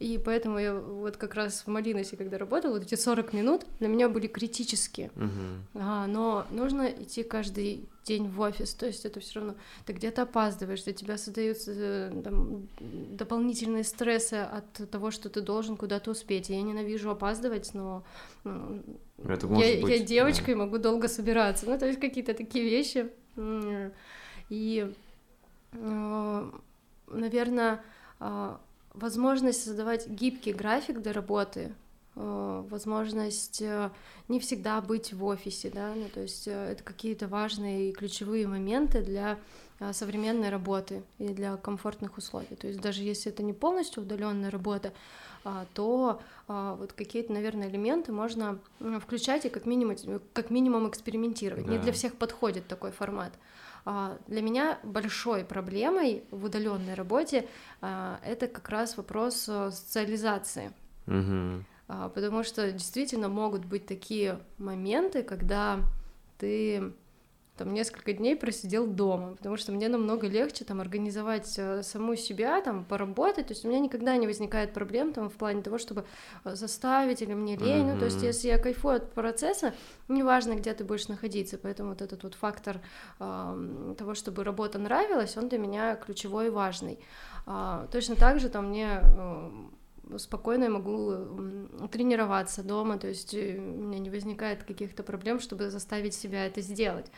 и 0.00 0.16
поэтому 0.16 0.58
я 0.58 0.74
вот 0.74 1.18
как 1.18 1.34
раз 1.34 1.62
в 1.66 1.66
Малиносе, 1.66 2.16
когда 2.16 2.38
работала, 2.38 2.72
вот 2.72 2.82
эти 2.82 2.94
40 2.94 3.34
минут 3.34 3.66
для 3.80 3.88
меня 3.88 4.08
были 4.08 4.28
критические. 4.28 5.10
Uh-huh. 5.14 5.58
А, 5.74 6.06
но 6.06 6.46
нужно 6.50 6.88
идти 6.88 7.22
каждый 7.22 7.86
день 8.04 8.26
в 8.26 8.40
офис, 8.40 8.72
то 8.72 8.86
есть 8.86 9.04
это 9.04 9.20
все 9.20 9.40
равно 9.40 9.56
ты 9.84 9.92
где-то 9.92 10.22
опаздываешь, 10.22 10.84
для 10.84 10.94
тебя 10.94 11.18
создаются 11.18 11.72
э, 11.76 12.22
там, 12.24 12.66
дополнительные 12.80 13.84
стрессы 13.84 14.34
от 14.34 14.90
того, 14.90 15.10
что 15.10 15.28
ты 15.28 15.42
должен 15.42 15.76
куда-то 15.76 16.12
успеть. 16.12 16.48
Я 16.48 16.62
ненавижу 16.62 17.10
опаздывать, 17.10 17.74
но 17.74 18.02
это 18.42 19.46
я, 19.48 19.82
быть, 19.82 19.88
я 19.90 19.98
девочка 19.98 20.46
да. 20.46 20.52
и 20.52 20.54
могу 20.54 20.78
долго 20.78 21.08
собираться. 21.08 21.66
Ну, 21.66 21.78
то 21.78 21.86
есть 21.86 22.00
какие-то 22.00 22.32
такие 22.32 22.64
вещи. 22.64 23.10
И, 24.48 24.92
э, 25.72 26.50
наверное, 27.06 27.84
а, 28.18 28.60
возможность 28.94 29.64
создавать 29.64 30.08
гибкий 30.08 30.52
график 30.52 31.00
для 31.00 31.12
работы, 31.12 31.72
э, 32.16 32.64
возможность 32.68 33.62
э, 33.62 33.90
не 34.28 34.40
всегда 34.40 34.80
быть 34.80 35.12
в 35.12 35.24
офисе, 35.24 35.70
да, 35.70 35.94
ну, 35.94 36.08
то 36.12 36.20
есть 36.20 36.48
э, 36.48 36.72
это 36.72 36.82
какие-то 36.82 37.28
важные 37.28 37.90
и 37.90 37.92
ключевые 37.92 38.46
моменты 38.46 39.02
для 39.02 39.38
современной 39.92 40.50
работы 40.50 41.02
и 41.18 41.28
для 41.28 41.56
комфортных 41.56 42.18
условий. 42.18 42.54
То 42.54 42.66
есть 42.66 42.82
даже 42.82 43.02
если 43.02 43.32
это 43.32 43.42
не 43.42 43.54
полностью 43.54 44.02
удаленная 44.02 44.50
работа, 44.50 44.92
а, 45.42 45.64
то 45.72 46.20
а, 46.48 46.74
вот 46.74 46.92
какие-то, 46.92 47.32
наверное, 47.32 47.68
элементы 47.68 48.12
можно 48.12 48.58
включать 49.00 49.46
и 49.46 49.48
как 49.48 49.64
минимум, 49.64 49.96
как 50.34 50.50
минимум 50.50 50.88
экспериментировать. 50.88 51.64
Да. 51.64 51.72
Не 51.72 51.78
для 51.78 51.92
всех 51.92 52.14
подходит 52.16 52.66
такой 52.66 52.90
формат. 52.90 53.32
А, 53.84 54.18
для 54.26 54.42
меня 54.42 54.78
большой 54.82 55.44
проблемой 55.44 56.24
в 56.30 56.44
удаленной 56.44 56.94
работе 56.94 57.48
это 57.80 58.46
как 58.46 58.68
раз 58.68 58.96
вопрос 58.96 59.46
э, 59.48 59.70
социализации. 59.70 60.72
Угу. 61.06 61.64
Потому 62.14 62.44
что 62.44 62.70
действительно 62.70 63.28
могут 63.28 63.64
быть 63.64 63.86
такие 63.86 64.38
моменты, 64.58 65.22
когда 65.22 65.80
ты 66.38 66.92
там 67.60 67.74
несколько 67.74 68.14
дней 68.14 68.36
просидел 68.36 68.86
дома, 68.86 69.36
потому 69.36 69.58
что 69.58 69.70
мне 69.70 69.88
намного 69.88 70.26
легче 70.26 70.64
там 70.64 70.80
организовать 70.80 71.58
э, 71.58 71.82
саму 71.82 72.16
себя, 72.16 72.62
там 72.62 72.86
поработать, 72.86 73.48
то 73.48 73.52
есть 73.52 73.66
у 73.66 73.68
меня 73.68 73.80
никогда 73.80 74.16
не 74.16 74.26
возникает 74.26 74.72
проблем 74.72 75.12
там 75.12 75.28
в 75.28 75.34
плане 75.34 75.60
того, 75.60 75.76
чтобы 75.76 76.06
э, 76.44 76.54
заставить 76.54 77.20
или 77.20 77.34
мне 77.34 77.56
лень, 77.56 77.84
mm-hmm. 77.84 77.92
ну 77.92 77.98
то 77.98 78.06
есть 78.06 78.22
если 78.22 78.48
я 78.48 78.58
кайфую 78.58 78.96
от 78.96 79.12
процесса, 79.12 79.74
неважно, 80.08 80.54
где 80.54 80.72
ты 80.72 80.84
будешь 80.84 81.08
находиться, 81.08 81.58
поэтому 81.58 81.90
вот 81.90 82.00
этот 82.00 82.22
вот 82.22 82.34
фактор 82.34 82.80
э, 83.18 83.94
того, 83.98 84.14
чтобы 84.14 84.42
работа 84.42 84.78
нравилась, 84.78 85.36
он 85.36 85.50
для 85.50 85.58
меня 85.58 85.96
ключевой 85.96 86.46
и 86.46 86.50
важный. 86.50 86.98
Э, 87.46 87.86
точно 87.92 88.16
так 88.16 88.40
же 88.40 88.48
там 88.48 88.70
мне 88.70 89.02
э, 89.02 89.50
спокойно 90.18 90.64
я 90.64 90.70
могу 90.70 91.12
тренироваться 91.90 92.62
дома, 92.62 92.98
то 92.98 93.08
есть 93.08 93.34
э, 93.34 93.58
у 93.58 93.82
меня 93.82 93.98
не 93.98 94.10
возникает 94.10 94.64
каких-то 94.64 95.02
проблем, 95.02 95.40
чтобы 95.40 95.70
заставить 95.70 96.14
себя 96.14 96.46
это 96.46 96.60
сделать. 96.60 97.10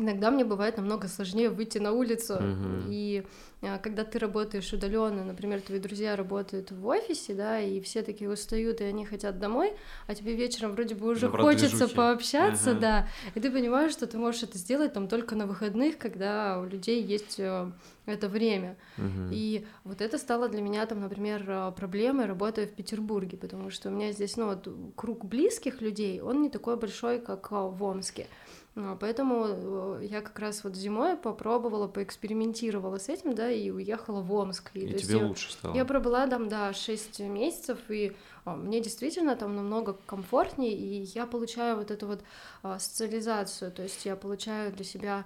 Иногда 0.00 0.30
мне 0.30 0.46
бывает 0.46 0.78
намного 0.78 1.08
сложнее 1.08 1.50
выйти 1.50 1.76
на 1.76 1.92
улицу, 1.92 2.38
uh-huh. 2.40 2.84
и 2.88 3.22
а, 3.60 3.78
когда 3.78 4.02
ты 4.04 4.18
работаешь 4.18 4.72
удаленно, 4.72 5.24
например, 5.24 5.60
твои 5.60 5.78
друзья 5.78 6.16
работают 6.16 6.70
в 6.70 6.86
офисе, 6.86 7.34
да, 7.34 7.60
и 7.60 7.82
все 7.82 8.00
такие 8.00 8.30
устают, 8.30 8.80
и 8.80 8.84
они 8.84 9.04
хотят 9.04 9.38
домой, 9.38 9.74
а 10.06 10.14
тебе 10.14 10.34
вечером 10.34 10.72
вроде 10.72 10.94
бы 10.94 11.06
уже 11.06 11.26
Наоборот, 11.26 11.52
хочется 11.52 11.76
движухи. 11.76 11.94
пообщаться, 11.94 12.70
uh-huh. 12.70 12.80
да, 12.80 13.08
и 13.34 13.40
ты 13.40 13.50
понимаешь, 13.50 13.92
что 13.92 14.06
ты 14.06 14.16
можешь 14.16 14.42
это 14.42 14.56
сделать 14.56 14.94
там 14.94 15.06
только 15.06 15.36
на 15.36 15.46
выходных, 15.46 15.98
когда 15.98 16.60
у 16.60 16.64
людей 16.64 17.02
есть 17.02 17.38
э, 17.38 17.70
это 18.06 18.28
время. 18.30 18.78
Uh-huh. 18.96 19.28
И 19.32 19.66
вот 19.84 20.00
это 20.00 20.16
стало 20.16 20.48
для 20.48 20.62
меня 20.62 20.86
там, 20.86 21.00
например, 21.00 21.44
э, 21.46 21.72
проблемой, 21.76 22.24
работая 22.24 22.66
в 22.66 22.70
Петербурге, 22.72 23.36
потому 23.36 23.68
что 23.68 23.90
у 23.90 23.92
меня 23.92 24.12
здесь, 24.12 24.38
ну, 24.38 24.46
вот 24.46 24.66
круг 24.96 25.26
близких 25.26 25.82
людей, 25.82 26.22
он 26.22 26.40
не 26.40 26.48
такой 26.48 26.76
большой, 26.76 27.18
как 27.20 27.52
э, 27.52 27.54
в 27.54 27.82
Омске. 27.84 28.26
А, 28.76 28.96
поэтому 28.96 29.46
э, 29.48 30.06
я 30.08 30.20
как 30.20 30.38
раз 30.38 30.62
вот 30.62 30.76
зимой 30.76 31.16
попробовала, 31.16 31.88
поэкспериментировала 31.88 32.98
с 32.98 33.08
этим, 33.08 33.34
да, 33.34 33.50
и 33.50 33.70
уехала 33.70 34.20
в 34.20 34.32
Омск. 34.32 34.70
И, 34.74 34.80
и 34.80 34.94
тебе 34.94 35.18
я, 35.18 35.26
лучше 35.26 35.52
стало? 35.52 35.74
Я 35.74 35.84
пробыла 35.84 36.26
там, 36.26 36.48
да, 36.48 36.72
6 36.72 37.20
месяцев, 37.20 37.78
и 37.88 38.12
а, 38.44 38.54
мне 38.54 38.80
действительно 38.80 39.34
там 39.34 39.56
намного 39.56 39.96
комфортнее, 40.06 40.72
и 40.72 41.02
я 41.14 41.26
получаю 41.26 41.76
вот 41.76 41.90
эту 41.90 42.06
вот 42.06 42.22
а, 42.62 42.78
социализацию, 42.78 43.72
то 43.72 43.82
есть 43.82 44.04
я 44.06 44.14
получаю 44.16 44.72
для 44.72 44.84
себя 44.84 45.24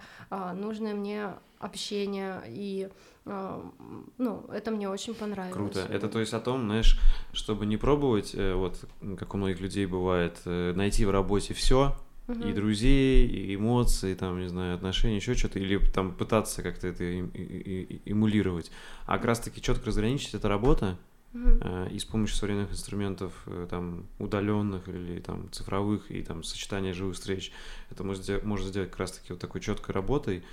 нужное 0.55 0.95
мне 0.95 1.35
общение, 1.59 2.43
и 2.49 2.89
ну, 3.25 4.45
это 4.53 4.71
мне 4.71 4.89
очень 4.89 5.15
понравилось. 5.15 5.55
Круто. 5.55 5.81
Это 5.91 6.09
то 6.11 6.21
есть 6.21 6.35
о 6.35 6.41
том, 6.41 6.65
знаешь, 6.65 7.01
чтобы 7.33 7.65
не 7.65 7.79
пробовать, 7.79 8.35
э, 8.35 8.53
вот 8.53 8.85
как 9.19 9.33
у 9.33 9.39
многих 9.39 9.61
людей 9.61 9.87
бывает, 9.87 10.37
э, 10.45 10.75
найти 10.75 11.07
в 11.07 11.11
работе 11.11 11.55
все, 11.55 11.97
угу. 12.29 12.49
и 12.49 12.53
друзей, 12.53 13.27
и 13.27 13.55
эмоции, 13.55 14.15
там, 14.15 14.41
не 14.41 14.49
знаю, 14.49 14.75
отношения, 14.75 15.17
еще 15.17 15.35
что-то, 15.35 15.59
или 15.59 15.79
там 15.79 16.13
пытаться 16.13 16.63
как-то 16.63 16.89
это 16.89 17.05
и, 17.05 18.01
эмулировать. 18.05 18.71
А 19.07 19.17
как 19.17 19.27
раз-таки 19.27 19.61
четко 19.61 19.87
разграничить 19.87 20.35
это 20.35 20.49
работа, 20.49 20.97
э, 21.35 21.89
и 21.91 21.99
с 21.99 22.05
помощью 22.05 22.37
современных 22.37 22.73
инструментов, 22.73 23.33
э, 23.47 23.67
там, 23.69 24.07
удаленных 24.19 24.89
или 24.89 25.21
там 25.21 25.51
цифровых, 25.51 26.11
и 26.11 26.23
там 26.23 26.43
сочетания 26.43 26.95
живых 26.95 27.15
встреч, 27.15 27.53
это 27.91 28.05
можно 28.05 28.23
сделать, 28.23 28.45
можно 28.45 28.69
сделать 28.69 28.91
как 28.91 29.01
раз-таки 29.01 29.33
вот 29.33 29.41
такой 29.41 29.61
четкой 29.61 29.95
работой. 29.95 30.45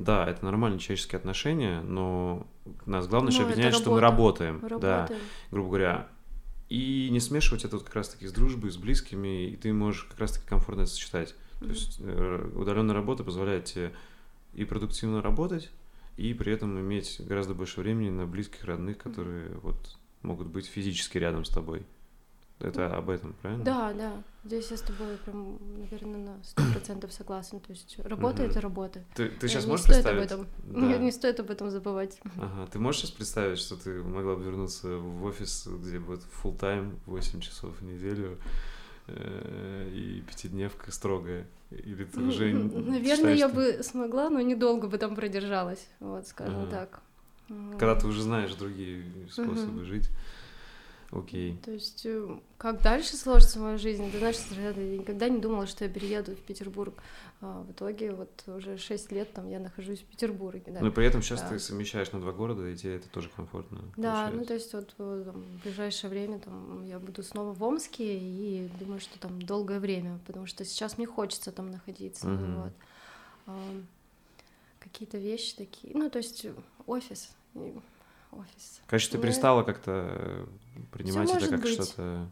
Да, 0.00 0.28
это 0.28 0.44
нормальные 0.44 0.80
человеческие 0.80 1.18
отношения, 1.18 1.80
но 1.82 2.48
нас 2.84 3.06
главное 3.06 3.32
но 3.32 3.44
объединяет, 3.44 3.76
что 3.76 3.92
мы 3.92 4.00
работаем. 4.00 4.60
работаем. 4.60 4.80
Да, 4.80 5.08
грубо 5.52 5.68
говоря, 5.68 6.08
и 6.68 7.08
не 7.10 7.20
смешивать 7.20 7.64
это 7.64 7.76
вот 7.76 7.84
как 7.86 7.94
раз-таки 7.96 8.26
с 8.26 8.32
дружбой, 8.32 8.70
с 8.70 8.76
близкими, 8.76 9.48
и 9.48 9.56
ты 9.56 9.72
можешь 9.72 10.04
как 10.04 10.18
раз-таки 10.18 10.46
комфортно 10.46 10.82
это 10.82 10.90
сочетать. 10.90 11.34
Mm-hmm. 11.34 11.66
То 11.66 11.70
есть 11.70 11.96
э, 12.00 12.50
удаленная 12.54 12.94
работа 12.94 13.24
позволяет 13.24 13.66
тебе 13.66 13.92
и 14.54 14.64
продуктивно 14.64 15.20
работать, 15.22 15.70
и 16.16 16.32
при 16.34 16.52
этом 16.52 16.78
иметь 16.80 17.20
гораздо 17.20 17.54
больше 17.54 17.80
времени 17.80 18.10
на 18.10 18.26
близких, 18.26 18.64
родных, 18.64 18.98
которые 18.98 19.48
mm-hmm. 19.48 19.60
вот 19.62 19.96
могут 20.22 20.48
быть 20.48 20.66
физически 20.66 21.18
рядом 21.18 21.44
с 21.44 21.50
тобой. 21.50 21.84
Это 22.60 22.96
об 22.96 23.10
этом, 23.10 23.34
правильно? 23.42 23.64
Да, 23.64 23.92
да. 23.92 24.22
Здесь 24.44 24.70
я 24.70 24.76
с 24.76 24.82
тобой 24.82 25.16
прям, 25.24 25.58
наверное, 25.78 26.18
на 26.18 26.44
сто 26.44 26.62
процентов 26.72 27.12
согласен. 27.12 27.60
То 27.60 27.72
есть 27.72 27.98
работа 27.98 28.42
это 28.42 28.60
работа. 28.60 29.04
Ты, 29.14 29.28
ты 29.28 29.48
сейчас 29.48 29.64
не 29.64 29.70
можешь 29.70 29.86
стоит 29.86 30.04
представить? 30.04 30.32
Об 30.32 30.40
этом. 30.40 30.48
Да. 30.64 30.98
Не, 30.98 31.10
стоит 31.10 31.40
об 31.40 31.50
этом 31.50 31.70
забывать. 31.70 32.20
Ага. 32.36 32.66
Ты 32.70 32.78
можешь 32.78 33.02
сейчас 33.02 33.10
представить, 33.10 33.58
что 33.58 33.76
ты 33.76 34.02
могла 34.02 34.36
бы 34.36 34.44
вернуться 34.44 34.96
в 34.96 35.24
офис, 35.24 35.66
где 35.66 35.98
будет 35.98 36.20
full 36.42 36.56
тайм 36.56 36.98
8 37.06 37.40
часов 37.40 37.80
в 37.80 37.84
неделю 37.84 38.38
э, 39.08 39.90
и 39.92 40.22
пятидневка 40.22 40.92
строгая? 40.92 41.46
Или 41.70 42.04
ты 42.04 42.20
уже 42.20 42.52
Наверное, 42.52 43.34
я 43.34 43.48
бы 43.48 43.80
смогла, 43.82 44.30
но 44.30 44.40
недолго 44.40 44.86
бы 44.86 44.96
там 44.98 45.16
продержалась, 45.16 45.88
вот, 45.98 46.28
скажем 46.28 46.62
ага. 46.62 46.70
так. 46.70 47.02
Когда 47.78 47.94
ты 47.96 48.06
уже 48.06 48.22
знаешь 48.22 48.54
другие 48.54 49.04
способы 49.30 49.80
угу. 49.80 49.84
жить. 49.84 50.08
Окей. 51.14 51.56
То 51.64 51.70
есть, 51.70 52.04
э, 52.04 52.38
как 52.58 52.82
дальше 52.82 53.16
сложится 53.16 53.60
моя 53.60 53.78
жизнь? 53.78 54.10
Ты 54.10 54.18
знаешь, 54.18 54.36
я 54.50 54.72
никогда 54.72 55.28
не 55.28 55.40
думала, 55.40 55.66
что 55.66 55.84
я 55.84 55.90
перееду 55.90 56.32
в 56.32 56.40
Петербург. 56.40 56.94
А 57.40 57.62
в 57.62 57.70
итоге 57.70 58.12
вот 58.12 58.30
уже 58.46 58.78
6 58.78 59.12
лет 59.12 59.32
там 59.32 59.48
я 59.48 59.60
нахожусь 59.60 60.00
в 60.00 60.04
Петербурге. 60.04 60.64
Да. 60.66 60.80
Но 60.80 60.90
при 60.90 61.06
этом 61.06 61.22
сейчас 61.22 61.42
да. 61.42 61.50
ты 61.50 61.58
совмещаешь 61.58 62.10
на 62.12 62.20
два 62.20 62.32
города, 62.32 62.66
и 62.68 62.76
тебе 62.76 62.96
это 62.96 63.08
тоже 63.08 63.28
комфортно. 63.28 63.78
Да, 63.96 64.26
получается. 64.26 64.36
ну 64.36 64.44
то 64.44 64.54
есть 64.54 64.72
вот 64.72 64.94
э, 64.98 65.22
там, 65.26 65.42
в 65.42 65.62
ближайшее 65.62 66.10
время 66.10 66.38
там, 66.40 66.84
я 66.84 66.98
буду 66.98 67.22
снова 67.22 67.52
в 67.52 67.62
Омске, 67.62 68.18
и 68.18 68.68
думаю, 68.80 69.00
что 69.00 69.18
там 69.18 69.40
долгое 69.40 69.78
время, 69.78 70.18
потому 70.26 70.46
что 70.46 70.64
сейчас 70.64 70.98
мне 70.98 71.06
хочется 71.06 71.52
там 71.52 71.70
находиться. 71.70 72.26
Угу. 72.26 72.44
Вот. 72.44 72.72
А, 73.46 73.70
какие-то 74.80 75.18
вещи 75.18 75.54
такие, 75.54 75.94
ну 75.96 76.10
то 76.10 76.18
есть 76.18 76.46
офис 76.86 77.30
офис. 78.34 78.80
Конечно, 78.86 79.16
ты 79.16 79.22
перестала 79.22 79.62
как-то 79.62 80.46
э, 80.74 80.80
принимать 80.92 81.30
это 81.30 81.48
как 81.48 81.66
что-то... 81.66 82.28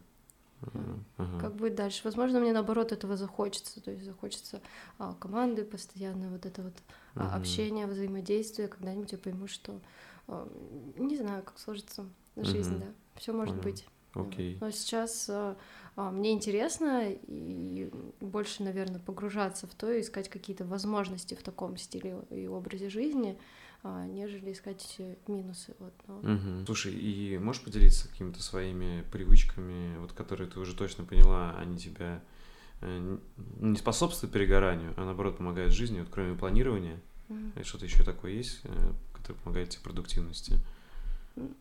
Ага. 1.17 1.39
Как 1.39 1.55
будет 1.55 1.75
дальше? 1.75 2.01
Возможно, 2.05 2.39
мне 2.39 2.53
наоборот 2.53 2.91
этого 2.91 3.17
захочется, 3.17 3.81
то 3.81 3.91
есть 3.91 4.05
захочется 4.05 4.61
а, 4.97 5.13
команды 5.19 5.65
постоянно, 5.65 6.29
вот 6.29 6.45
это 6.45 6.61
вот 6.61 6.73
а, 7.15 7.35
общение, 7.35 7.85
взаимодействие. 7.85 8.69
Когда-нибудь 8.69 9.11
я 9.11 9.17
пойму, 9.17 9.47
что 9.47 9.81
а, 10.27 10.47
не 10.97 11.17
знаю, 11.17 11.43
как 11.43 11.59
сложится 11.59 12.05
жизнь, 12.37 12.79
да, 12.79 12.85
все 13.15 13.33
может 13.33 13.55
Понял. 13.55 13.63
быть. 13.63 13.85
Окей. 14.13 14.57
Но 14.61 14.71
сейчас 14.71 15.27
а, 15.29 15.57
мне 15.95 16.31
интересно 16.31 17.11
и 17.27 17.89
больше, 18.19 18.63
наверное, 18.63 18.99
погружаться 18.99 19.67
в 19.67 19.75
то 19.75 19.91
и 19.91 20.01
искать 20.01 20.29
какие-то 20.29 20.65
возможности 20.65 21.35
в 21.35 21.43
таком 21.43 21.77
стиле 21.77 22.17
и 22.29 22.47
образе 22.47 22.89
жизни. 22.89 23.37
А, 23.85 24.05
нежели 24.05 24.53
искать 24.53 24.97
минусы. 25.27 25.75
Вот, 25.77 25.93
но... 26.07 26.19
угу. 26.19 26.65
Слушай, 26.65 26.93
и 26.93 27.37
можешь 27.37 27.61
поделиться 27.61 28.07
какими-то 28.07 28.41
своими 28.41 29.03
привычками, 29.11 29.97
вот 29.97 30.13
которые 30.13 30.49
ты 30.49 30.59
уже 30.59 30.73
точно 30.73 31.03
поняла, 31.03 31.53
они 31.57 31.77
тебя 31.77 32.23
э, 32.79 33.17
не 33.59 33.75
способствуют 33.75 34.31
перегоранию, 34.31 34.93
а 34.95 35.03
наоборот 35.03 35.37
помогают 35.37 35.73
жизни, 35.73 35.99
вот 35.99 36.07
кроме 36.09 36.33
планирования? 36.33 37.01
Угу. 37.27 37.63
Что-то 37.63 37.83
еще 37.83 38.05
такое 38.05 38.31
есть, 38.31 38.61
э, 38.63 38.93
которое 39.11 39.39
помогает 39.39 39.71
тебе 39.71 39.83
продуктивности? 39.83 40.59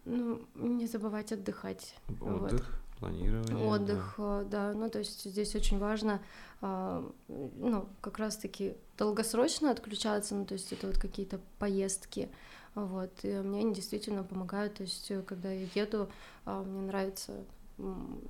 Ну, 0.04 0.46
не 0.54 0.86
забывать 0.86 1.32
отдыхать. 1.32 1.96
Отдых? 2.20 2.52
Вот 2.52 2.82
планирование. 3.02 3.66
Отдых, 3.66 4.14
да. 4.16 4.40
Э, 4.40 4.44
да. 4.44 4.72
Ну, 4.74 4.88
то 4.88 5.00
есть 5.00 5.24
здесь 5.24 5.54
очень 5.54 5.78
важно, 5.78 6.22
а, 6.60 7.04
ну, 7.28 7.88
как 8.00 8.18
раз-таки 8.18 8.74
долгосрочно 8.96 9.70
отключаться, 9.70 10.34
ну, 10.34 10.44
то 10.44 10.54
есть 10.54 10.72
это 10.72 10.86
вот 10.86 10.98
какие-то 10.98 11.40
поездки, 11.58 12.28
вот, 12.74 13.10
и 13.24 13.32
мне 13.40 13.60
они 13.60 13.74
действительно 13.74 14.22
помогают, 14.22 14.74
то 14.74 14.84
есть 14.84 15.10
э, 15.10 15.22
когда 15.22 15.50
я 15.50 15.66
еду, 15.74 16.08
а, 16.44 16.62
мне 16.62 16.82
нравится 16.82 17.32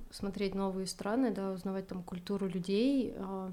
смотреть 0.09 0.55
новые 0.55 0.87
страны, 0.87 1.31
да, 1.31 1.51
узнавать 1.51 1.87
там 1.87 2.01
культуру 2.01 2.47
людей, 2.47 3.13
а, 3.17 3.51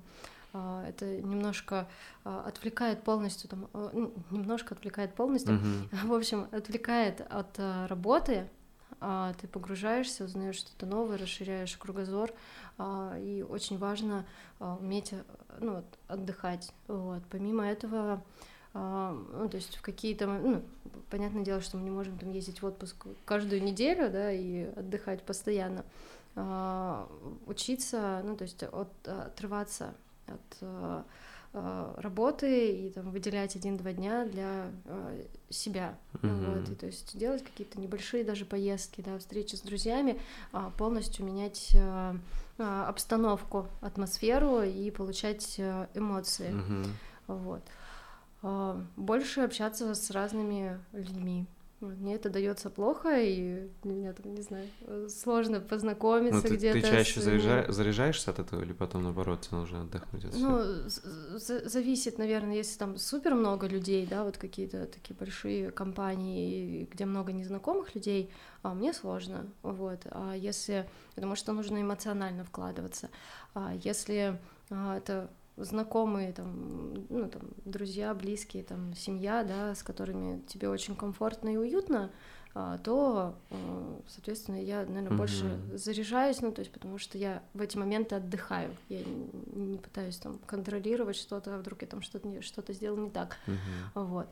это 0.89 1.21
немножко 1.21 1.87
отвлекает 2.25 3.05
полностью, 3.05 3.51
там, 3.51 3.69
э, 3.75 4.09
немножко 4.31 4.75
отвлекает 4.75 5.15
полностью, 5.15 5.55
uh-huh. 5.55 6.07
в 6.07 6.13
общем, 6.15 6.49
отвлекает 6.51 7.21
от 7.21 7.57
работы, 7.89 8.49
ты 9.41 9.49
погружаешься, 9.49 10.25
узнаешь 10.25 10.57
что-то 10.57 10.87
новое, 10.87 11.17
расширяешь 11.17 11.77
кругозор, 11.77 12.33
а, 12.79 13.17
и 13.19 13.43
очень 13.43 13.79
важно 13.79 14.27
а, 14.59 14.77
уметь 14.77 15.15
ну, 15.59 15.83
отдыхать. 16.07 16.73
Вот. 16.87 17.23
Помимо 17.31 17.67
этого, 17.67 18.23
ну, 18.73 19.49
то 19.51 19.57
есть 19.57 19.77
в 19.77 19.83
какие-то, 19.83 20.27
ну, 20.27 20.63
понятное 21.11 21.45
дело, 21.45 21.61
что 21.61 21.77
мы 21.77 21.83
не 21.83 21.91
можем 21.91 22.19
там 22.19 22.31
ездить 22.31 22.63
в 22.63 22.67
отпуск 22.67 23.07
каждую 23.25 23.63
неделю, 23.63 24.11
да, 24.11 24.31
и 24.31 24.65
отдыхать 24.77 25.23
постоянно, 25.23 25.85
учиться, 27.47 28.23
ну, 28.25 28.37
то 28.37 28.43
есть 28.43 28.63
от, 28.63 28.93
отрываться 29.09 29.93
от 30.29 31.05
работы 31.53 32.71
и 32.71 32.91
там 32.91 33.11
выделять 33.11 33.57
один-два 33.57 33.93
дня 33.93 34.25
для 34.25 34.71
э, 34.85 35.25
себя, 35.49 35.99
mm-hmm. 36.15 36.61
вот, 36.61 36.69
и 36.69 36.75
то 36.77 36.87
есть 36.87 37.19
делать 37.19 37.43
какие-то 37.43 37.81
небольшие 37.81 38.23
даже 38.23 38.45
поездки, 38.45 39.01
да, 39.01 39.19
встречи 39.19 39.57
с 39.57 39.61
друзьями, 39.61 40.21
э, 40.53 40.71
полностью 40.79 41.25
менять 41.25 41.71
э, 41.75 42.15
э, 42.59 42.63
обстановку, 42.63 43.67
атмосферу 43.81 44.63
и 44.63 44.93
получать 44.93 45.57
э, 45.59 45.89
эмоции, 45.95 46.51
mm-hmm. 46.51 46.87
вот, 47.27 47.63
э, 48.43 48.83
больше 48.97 49.41
общаться 49.41 49.95
с 49.97 50.11
разными 50.13 50.79
людьми, 50.93 51.47
мне 51.81 52.15
это 52.16 52.28
дается 52.28 52.69
плохо, 52.69 53.19
и 53.19 53.69
меня 53.85 54.12
там, 54.12 54.35
не 54.35 54.43
знаю, 54.43 54.69
сложно 55.09 55.61
познакомиться 55.61 56.48
ну, 56.48 56.55
где-то. 56.55 56.81
Ты 56.81 56.86
чаще 56.86 57.20
с... 57.20 57.24
заряжа... 57.24 57.73
заряжаешься 57.73 58.31
от 58.31 58.39
этого, 58.39 58.62
или 58.62 58.73
потом, 58.73 59.02
наоборот, 59.05 59.40
тебе 59.40 59.57
нужно 59.59 59.82
отдохнуть 59.82 60.27
от 60.27 60.36
Ну, 60.36 60.61
зависит, 61.39 62.19
наверное, 62.19 62.57
если 62.57 62.78
там 62.78 62.98
супер 62.98 63.35
много 63.35 63.66
людей, 63.66 64.07
да, 64.07 64.24
вот 64.24 64.36
какие-то 64.36 64.86
такие 64.86 65.16
большие 65.16 65.70
компании, 65.70 66.86
где 66.93 67.07
много 67.07 67.32
незнакомых 67.32 67.94
людей, 67.94 68.31
а 68.62 68.74
мне 68.74 68.93
сложно, 68.93 69.47
вот. 69.62 70.01
А 70.11 70.35
если... 70.35 70.89
Потому 71.15 71.35
что 71.35 71.52
нужно 71.52 71.81
эмоционально 71.81 72.44
вкладываться. 72.44 73.09
А 73.55 73.74
если 73.82 74.39
а, 74.70 74.98
это 74.98 75.28
знакомые, 75.65 76.32
там, 76.32 77.07
ну, 77.09 77.28
там, 77.28 77.43
друзья, 77.65 78.15
близкие, 78.15 78.62
там, 78.62 78.95
семья, 78.95 79.45
да, 79.45 79.74
с 79.74 79.82
которыми 79.82 80.41
тебе 80.47 80.69
очень 80.69 80.97
комфортно 80.97 81.49
и 81.49 81.57
уютно, 81.57 82.11
а, 82.53 82.78
то, 82.78 83.37
а, 83.51 84.01
соответственно, 84.09 84.62
я, 84.62 84.81
наверное, 84.81 85.11
mm-hmm. 85.11 85.16
больше 85.16 85.61
заряжаюсь, 85.74 86.41
ну, 86.41 86.51
то 86.51 86.61
есть, 86.61 86.73
потому 86.73 86.99
что 86.99 87.16
я 87.16 87.43
в 87.55 87.61
эти 87.61 87.77
моменты 87.77 88.16
отдыхаю, 88.16 88.77
я 88.89 89.05
не 89.05 89.78
пытаюсь 89.78 90.16
там 90.16 90.39
контролировать 90.47 91.16
что-то, 91.16 91.55
а 91.55 91.59
вдруг 91.59 91.82
я 91.82 91.89
там 91.89 92.03
что-то 92.03 92.43
что-то 92.43 92.73
сделал 92.73 92.97
не 92.97 93.11
так, 93.11 93.37
mm-hmm. 93.47 94.05
вот. 94.07 94.27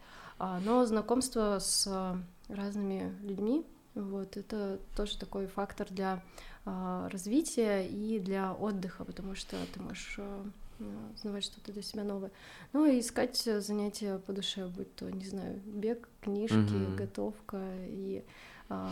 Но 0.65 0.85
знакомство 0.85 1.59
с 1.61 2.17
разными 2.49 3.17
людьми, 3.23 3.65
вот, 3.95 4.37
это 4.37 4.79
тоже 4.97 5.19
такой 5.19 5.47
фактор 5.47 5.87
для 5.91 6.23
развития 6.65 7.87
и 7.87 8.19
для 8.19 8.53
отдыха, 8.53 9.05
потому 9.05 9.35
что 9.35 9.57
ты 9.73 9.81
можешь 9.81 10.19
узнавать 11.15 11.45
что-то 11.45 11.73
для 11.73 11.83
себя 11.83 12.05
новое. 12.05 12.31
Ну 12.73 12.87
и 12.87 13.01
искать 13.01 13.37
занятия 13.37 14.19
по 14.19 14.33
душе, 14.33 14.67
будь 14.67 14.95
то, 14.95 15.11
не 15.11 15.25
знаю, 15.25 15.61
бег, 15.65 16.09
книжки, 16.21 16.55
mm-hmm. 16.55 16.97
готовка 16.97 17.61
и 17.87 18.25
а, 18.69 18.91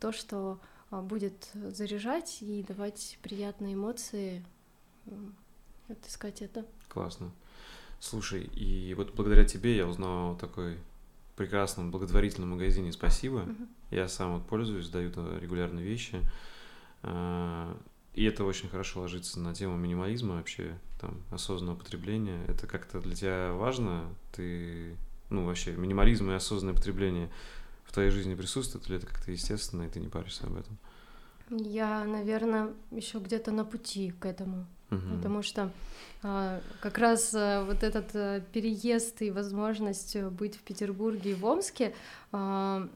то, 0.00 0.12
что 0.12 0.60
а, 0.90 1.02
будет 1.02 1.50
заряжать 1.54 2.38
и 2.42 2.62
давать 2.62 3.18
приятные 3.22 3.74
эмоции, 3.74 4.44
отыскать 5.88 6.42
это. 6.42 6.66
Классно. 6.88 7.30
Слушай, 8.00 8.44
и 8.44 8.94
вот 8.94 9.14
благодаря 9.14 9.44
тебе 9.44 9.76
я 9.76 9.86
узнал 9.86 10.32
о 10.32 10.36
такой 10.36 10.78
прекрасном 11.36 11.90
благотворительном 11.90 12.50
магазине 12.50 12.92
«Спасибо». 12.92 13.40
Mm-hmm. 13.40 13.68
Я 13.90 14.08
сам 14.08 14.34
вот 14.34 14.46
пользуюсь, 14.46 14.88
даю 14.88 15.10
регулярно 15.40 15.80
вещи. 15.80 16.20
И 18.14 18.24
это 18.24 18.44
очень 18.44 18.68
хорошо 18.68 19.00
ложится 19.00 19.40
на 19.40 19.54
тему 19.54 19.76
минимализма 19.76 20.36
вообще, 20.36 20.78
там, 21.00 21.20
осознанного 21.30 21.76
потребления. 21.76 22.44
Это 22.46 22.66
как-то 22.66 23.00
для 23.00 23.14
тебя 23.16 23.52
важно? 23.52 24.14
Ты, 24.32 24.96
ну, 25.30 25.44
вообще, 25.44 25.72
минимализм 25.72 26.30
и 26.30 26.34
осознанное 26.34 26.76
потребление 26.76 27.28
в 27.84 27.92
твоей 27.92 28.10
жизни 28.10 28.34
присутствует, 28.34 28.86
или 28.88 28.98
это 28.98 29.06
как-то 29.06 29.32
естественно, 29.32 29.82
и 29.82 29.88
ты 29.88 29.98
не 29.98 30.08
паришься 30.08 30.46
об 30.46 30.56
этом? 30.56 30.78
Я, 31.50 32.04
наверное, 32.04 32.72
еще 32.90 33.18
где-то 33.18 33.50
на 33.50 33.64
пути 33.64 34.12
к 34.12 34.26
этому, 34.26 34.66
угу. 34.90 35.16
потому 35.16 35.42
что 35.42 35.70
а, 36.22 36.60
как 36.80 36.98
раз 36.98 37.32
а, 37.34 37.64
вот 37.64 37.82
этот 37.82 38.10
а, 38.14 38.40
переезд 38.40 39.20
и 39.22 39.30
возможность 39.30 40.16
быть 40.16 40.56
в 40.56 40.60
Петербурге 40.60 41.32
и 41.32 41.34
в 41.34 41.44
Омске 41.44 41.94
а, 42.32 42.88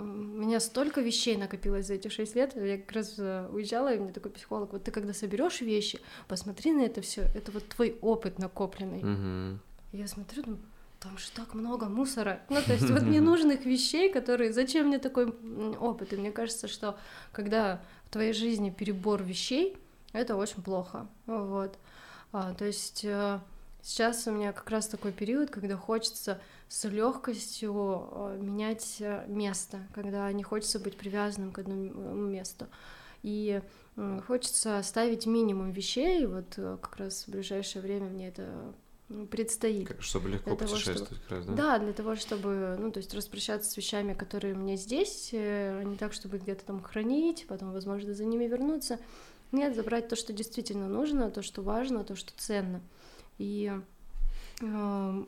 у 0.00 0.04
меня 0.04 0.60
столько 0.60 1.00
вещей 1.00 1.36
накопилось 1.36 1.86
за 1.86 1.94
эти 1.94 2.08
шесть 2.08 2.34
лет. 2.34 2.56
Я 2.56 2.78
как 2.78 2.92
раз 2.92 3.14
э, 3.18 3.48
уезжала, 3.52 3.94
и 3.94 3.98
мне 3.98 4.12
такой 4.12 4.30
психолог, 4.30 4.72
вот 4.72 4.84
ты 4.84 4.90
когда 4.90 5.12
соберешь 5.12 5.60
вещи, 5.60 6.00
посмотри 6.28 6.72
на 6.72 6.82
это 6.82 7.00
все, 7.00 7.22
это 7.34 7.52
вот 7.52 7.68
твой 7.68 7.98
опыт 8.00 8.38
накопленный. 8.38 8.98
Угу. 8.98 9.58
Я 9.92 10.08
смотрю, 10.08 10.42
думаю, 10.42 10.60
там 11.00 11.18
же 11.18 11.30
так 11.34 11.54
много 11.54 11.86
мусора. 11.86 12.40
Ну, 12.48 12.60
то 12.62 12.72
есть 12.72 12.88
вот 12.88 13.02
ненужных 13.02 13.64
вещей, 13.64 14.12
которые... 14.12 14.52
Зачем 14.52 14.86
мне 14.86 14.98
такой 14.98 15.26
опыт? 15.80 16.12
И 16.12 16.16
мне 16.16 16.30
кажется, 16.30 16.68
что 16.68 16.96
когда 17.32 17.82
в 18.06 18.12
твоей 18.12 18.32
жизни 18.32 18.70
перебор 18.70 19.22
вещей, 19.22 19.76
это 20.12 20.36
очень 20.36 20.62
плохо. 20.62 21.08
Вот. 21.26 21.78
А, 22.32 22.54
то 22.54 22.64
есть 22.64 23.04
э, 23.04 23.40
сейчас 23.82 24.26
у 24.26 24.30
меня 24.30 24.52
как 24.52 24.70
раз 24.70 24.86
такой 24.86 25.12
период, 25.12 25.50
когда 25.50 25.76
хочется 25.76 26.40
с 26.72 26.88
легкостью 26.88 28.08
э, 28.10 28.38
менять 28.40 28.96
э, 29.00 29.26
место, 29.28 29.86
когда 29.94 30.32
не 30.32 30.42
хочется 30.42 30.78
быть 30.80 30.96
привязанным 30.96 31.52
к 31.52 31.58
одному 31.58 32.14
месту. 32.14 32.66
И 33.22 33.60
хочется 34.26 34.78
оставить 34.78 35.26
минимум 35.26 35.70
вещей, 35.70 36.24
вот 36.24 36.54
э, 36.56 36.78
как 36.80 36.96
раз 36.96 37.24
в 37.26 37.30
ближайшее 37.30 37.82
время 37.82 38.06
мне 38.06 38.28
это 38.28 38.74
предстоит. 39.30 39.88
Как, 39.88 40.00
чтобы 40.00 40.30
легко 40.30 40.56
для 40.56 40.66
путешествовать, 40.66 41.08
того, 41.10 41.20
чтобы... 41.20 41.20
как 41.20 41.30
раз, 41.30 41.46
да? 41.46 41.52
Да, 41.52 41.78
для 41.78 41.92
того, 41.92 42.16
чтобы, 42.16 42.76
ну, 42.80 42.90
то 42.90 43.00
есть 43.00 43.12
распрощаться 43.12 43.70
с 43.70 43.76
вещами, 43.76 44.14
которые 44.14 44.54
у 44.54 44.56
меня 44.56 44.76
здесь, 44.76 45.28
а 45.34 45.82
не 45.82 45.98
так, 45.98 46.14
чтобы 46.14 46.38
где-то 46.38 46.64
там 46.64 46.82
хранить, 46.82 47.44
потом, 47.48 47.72
возможно, 47.72 48.14
за 48.14 48.24
ними 48.24 48.46
вернуться. 48.46 48.98
Нет, 49.52 49.76
забрать 49.76 50.08
то, 50.08 50.16
что 50.16 50.32
действительно 50.32 50.88
нужно, 50.88 51.30
то, 51.30 51.42
что 51.42 51.60
важно, 51.60 52.02
то, 52.02 52.16
что 52.16 52.32
ценно. 52.38 52.80
И 53.36 53.70
э, 54.62 55.24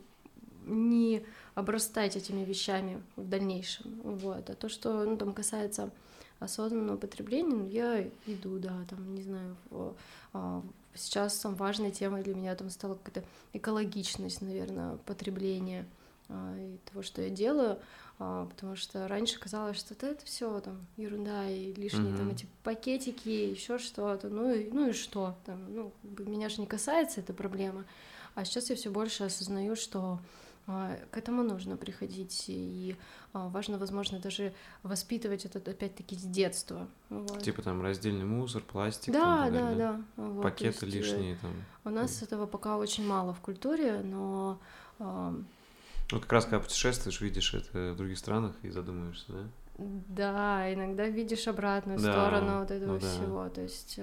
не 0.65 1.23
обрастать 1.53 2.15
этими 2.15 2.43
вещами 2.43 3.01
в 3.15 3.27
дальнейшем. 3.27 4.01
Вот. 4.03 4.49
А 4.49 4.55
то, 4.55 4.69
что 4.69 5.03
ну, 5.03 5.17
там 5.17 5.33
касается 5.33 5.91
осознанного 6.39 6.97
потребления, 6.97 7.55
ну, 7.55 7.67
я 7.67 8.03
иду, 8.25 8.59
да, 8.59 8.85
там, 8.89 9.15
не 9.15 9.23
знаю, 9.23 9.55
в, 9.69 9.95
а, 10.33 10.61
сейчас 10.93 11.37
там 11.39 11.55
важной 11.55 11.91
темой 11.91 12.23
для 12.23 12.35
меня 12.35 12.55
там 12.55 12.69
стала 12.69 12.95
какая-то 12.95 13.27
экологичность, 13.53 14.41
наверное, 14.41 14.97
потребления 15.05 15.85
а, 16.29 16.55
и 16.57 16.77
того, 16.89 17.03
что 17.03 17.21
я 17.21 17.29
делаю, 17.29 17.79
а, 18.19 18.45
потому 18.47 18.75
что 18.75 19.07
раньше 19.07 19.39
казалось, 19.39 19.77
что 19.77 19.93
это, 19.93 20.07
это 20.07 20.25
все 20.25 20.59
там 20.59 20.85
ерунда 20.97 21.49
и 21.49 21.73
лишние 21.73 22.13
mm-hmm. 22.13 22.17
там 22.17 22.29
эти 22.29 22.47
пакетики, 22.63 23.29
еще 23.29 23.77
что-то, 23.77 24.29
ну 24.29 24.53
и, 24.53 24.69
ну 24.71 24.89
и 24.89 24.93
что, 24.93 25.35
там, 25.45 25.73
ну, 25.73 25.93
меня 26.03 26.49
же 26.49 26.61
не 26.61 26.67
касается 26.67 27.21
эта 27.21 27.33
проблема, 27.33 27.85
а 28.33 28.43
сейчас 28.43 28.69
я 28.69 28.75
все 28.75 28.89
больше 28.89 29.23
осознаю, 29.23 29.75
что 29.75 30.19
к 30.65 31.17
этому 31.17 31.43
нужно 31.43 31.77
приходить, 31.77 32.45
и 32.47 32.95
а, 33.33 33.49
важно, 33.49 33.77
возможно, 33.77 34.19
даже 34.19 34.51
воспитывать 34.81 35.45
это 35.45 35.59
опять-таки 35.59 36.15
с 36.15 36.23
детства. 36.23 36.87
Вот. 37.09 37.43
Типа 37.43 37.61
там 37.61 37.83
раздельный 37.83 38.25
мусор, 38.25 38.63
пластик. 38.63 39.13
Да, 39.13 39.45
там, 39.45 39.53
да, 39.53 39.73
да. 39.75 40.01
Вот, 40.15 40.41
Пакеты 40.41 40.85
есть, 40.85 40.95
э, 40.95 40.97
лишние 40.97 41.35
там. 41.35 41.51
У 41.83 41.89
нас 41.89 42.23
этого 42.23 42.47
пока 42.47 42.77
очень 42.77 43.05
мало 43.05 43.33
в 43.33 43.41
культуре, 43.41 44.01
но... 44.03 44.59
Вот 44.97 46.21
как 46.21 46.33
раз 46.33 46.45
когда 46.45 46.59
путешествуешь, 46.59 47.21
видишь 47.21 47.53
это 47.53 47.93
в 47.93 47.97
других 47.97 48.17
странах 48.17 48.55
и 48.61 48.69
задумаешься, 48.69 49.25
да? 49.31 49.43
Да, 49.77 50.73
иногда 50.73 51.07
видишь 51.07 51.47
обратную 51.47 51.99
да, 51.99 52.11
сторону 52.11 52.59
вот 52.59 52.71
этого 52.71 52.93
ну, 52.93 52.99
да. 52.99 53.07
всего. 53.07 53.49
То 53.49 53.61
есть, 53.61 53.99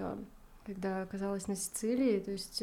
когда 0.66 1.02
оказалась 1.02 1.47
на 1.47 1.56
Сицилии, 1.56 2.20
то 2.20 2.32
есть 2.32 2.62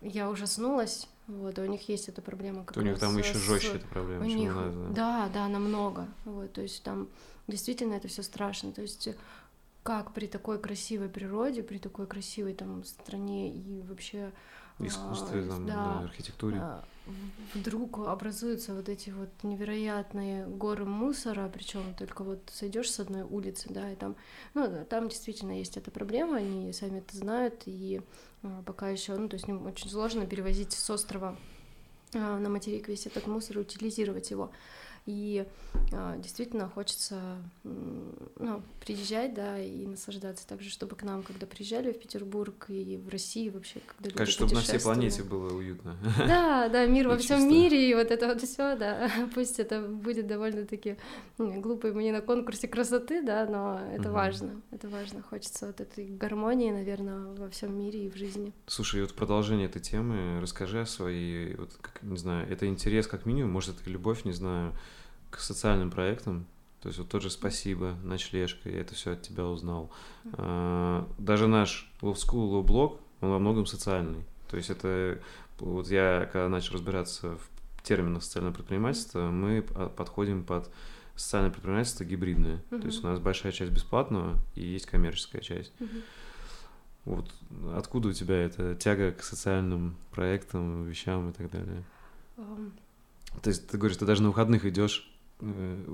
я 0.00 0.28
ужаснулась 0.28 1.08
вот, 1.28 1.58
у 1.58 1.64
них 1.64 1.88
есть 1.88 2.08
эта 2.08 2.20
проблема. 2.20 2.64
Как 2.64 2.76
у 2.76 2.80
них 2.80 2.98
там 2.98 3.16
еще 3.16 3.34
жестче 3.34 3.76
эта 3.76 3.86
проблема, 3.86 4.28
чем 4.28 4.38
них... 4.38 4.52
у 4.52 4.60
нас, 4.60 4.74
да? 4.74 4.88
Да, 4.90 5.30
да, 5.32 5.48
намного. 5.48 6.08
Вот, 6.24 6.52
то 6.52 6.62
есть 6.62 6.82
там 6.82 7.08
действительно 7.46 7.94
это 7.94 8.08
все 8.08 8.22
страшно. 8.22 8.72
То 8.72 8.82
есть 8.82 9.08
как 9.82 10.12
при 10.12 10.26
такой 10.26 10.58
красивой 10.58 11.08
природе, 11.08 11.62
при 11.62 11.78
такой 11.78 12.06
красивой 12.06 12.54
там 12.54 12.84
стране 12.84 13.52
и 13.52 13.82
вообще 13.82 14.32
искусстве, 14.78 15.44
а, 15.44 15.48
там, 15.48 15.66
да, 15.66 16.00
архитектуре. 16.00 16.58
А, 16.60 16.84
вдруг 17.54 17.98
образуются 17.98 18.74
вот 18.74 18.88
эти 18.88 19.10
вот 19.10 19.28
невероятные 19.42 20.46
горы 20.46 20.84
мусора, 20.84 21.50
причем 21.52 21.94
только 21.94 22.22
вот 22.22 22.40
сойдешь 22.52 22.90
с 22.90 23.00
одной 23.00 23.22
улицы, 23.22 23.68
да, 23.70 23.90
и 23.90 23.96
там, 23.96 24.16
ну, 24.54 24.84
там 24.88 25.08
действительно 25.08 25.58
есть 25.58 25.76
эта 25.76 25.90
проблема, 25.90 26.36
они 26.36 26.72
сами 26.72 26.98
это 26.98 27.16
знают, 27.16 27.62
и 27.66 28.00
а, 28.00 28.02
пока 28.66 28.88
еще, 28.88 29.14
ну, 29.16 29.28
то 29.28 29.34
есть 29.34 29.48
очень 29.48 29.88
сложно 29.88 30.26
перевозить 30.26 30.72
с 30.72 30.90
острова 30.90 31.36
а, 32.14 32.38
на 32.38 32.48
материк 32.48 32.88
весь 32.88 33.06
этот 33.06 33.26
мусор 33.26 33.58
и 33.58 33.60
утилизировать 33.60 34.30
его. 34.30 34.50
И 35.04 35.44
а, 35.92 36.16
действительно 36.18 36.68
хочется 36.68 37.20
ну, 37.64 38.62
приезжать, 38.84 39.34
да, 39.34 39.58
и 39.58 39.84
наслаждаться. 39.86 40.46
Также, 40.46 40.70
чтобы 40.70 40.94
к 40.94 41.02
нам, 41.02 41.22
когда 41.22 41.46
приезжали 41.46 41.92
в 41.92 41.98
Петербург 41.98 42.66
и 42.68 42.96
в 42.96 43.08
России 43.08 43.48
вообще, 43.48 43.80
когда 43.86 44.04
люди 44.04 44.16
Конечно, 44.16 44.32
чтобы 44.32 44.54
на 44.54 44.60
всей 44.60 44.80
планете 44.80 45.22
было 45.22 45.52
уютно. 45.52 45.96
Да, 46.18 46.68
да, 46.68 46.86
мир 46.86 47.08
во 47.08 47.16
всем 47.16 47.48
мире, 47.48 47.90
и 47.90 47.94
вот 47.94 48.10
это 48.10 48.28
вот 48.28 48.42
все, 48.42 48.76
да, 48.76 49.10
пусть 49.34 49.58
это 49.58 49.82
будет 49.82 50.26
довольно-таки 50.28 50.96
глупо 51.38 51.88
и 51.88 51.92
мне 51.92 52.12
на 52.12 52.20
конкурсе 52.20 52.68
красоты, 52.68 53.22
да, 53.22 53.46
но 53.46 53.80
это 53.92 54.08
угу. 54.08 54.14
важно, 54.14 54.62
это 54.70 54.88
важно, 54.88 55.22
хочется 55.22 55.66
вот 55.66 55.80
этой 55.80 56.06
гармонии, 56.06 56.70
наверное, 56.70 57.34
во 57.34 57.48
всем 57.50 57.76
мире 57.76 58.06
и 58.06 58.10
в 58.10 58.16
жизни. 58.16 58.52
Слушай, 58.66 59.00
вот 59.02 59.10
в 59.10 59.14
продолжение 59.14 59.66
этой 59.66 59.80
темы. 59.80 60.40
Расскажи 60.40 60.80
о 60.80 60.86
своей, 60.86 61.54
вот, 61.56 61.72
как, 61.80 62.02
не 62.02 62.16
знаю, 62.16 62.48
это 62.48 62.66
интерес 62.66 63.06
как 63.06 63.26
минимум, 63.26 63.50
может, 63.50 63.80
это 63.80 63.90
любовь, 63.90 64.24
не 64.24 64.32
знаю, 64.32 64.72
к 65.32 65.40
социальным 65.40 65.90
проектам, 65.90 66.46
то 66.80 66.88
есть 66.88 66.98
вот 66.98 67.08
тот 67.08 67.22
же 67.22 67.30
«Спасибо», 67.30 67.96
«Ночлежка», 68.04 68.68
я 68.68 68.80
это 68.80 68.94
все 68.94 69.12
от 69.12 69.22
тебя 69.22 69.46
узнал. 69.46 69.90
А, 70.34 71.08
даже 71.18 71.48
наш 71.48 71.90
Love 72.00 72.14
School, 72.14 72.52
Love 72.52 72.66
Blog, 72.66 73.00
он 73.20 73.30
во 73.30 73.38
многом 73.38 73.66
социальный. 73.66 74.24
То 74.48 74.56
есть 74.56 74.70
это... 74.70 75.20
Вот 75.58 75.88
я, 75.88 76.28
когда 76.32 76.48
начал 76.48 76.74
разбираться 76.74 77.36
в 77.36 77.84
терминах 77.84 78.24
социального 78.24 78.54
предпринимательства, 78.54 79.30
мы 79.30 79.62
подходим 79.62 80.44
под 80.44 80.68
социальное 81.14 81.52
предпринимательство 81.52 82.04
гибридное. 82.04 82.64
Uh-huh. 82.70 82.80
То 82.80 82.86
есть 82.88 83.04
у 83.04 83.06
нас 83.06 83.20
большая 83.20 83.52
часть 83.52 83.70
бесплатного 83.70 84.38
и 84.56 84.64
есть 84.64 84.86
коммерческая 84.86 85.40
часть. 85.40 85.72
Uh-huh. 85.78 86.02
Вот 87.04 87.32
откуда 87.76 88.08
у 88.08 88.12
тебя 88.12 88.36
эта 88.36 88.74
тяга 88.74 89.12
к 89.12 89.22
социальным 89.22 89.96
проектам, 90.10 90.84
вещам 90.84 91.30
и 91.30 91.32
так 91.32 91.48
далее? 91.50 91.84
Um... 92.38 92.72
То 93.40 93.50
есть 93.50 93.68
ты 93.68 93.78
говоришь, 93.78 93.98
ты 93.98 94.04
даже 94.04 94.22
на 94.22 94.28
выходных 94.28 94.64
идешь 94.64 95.11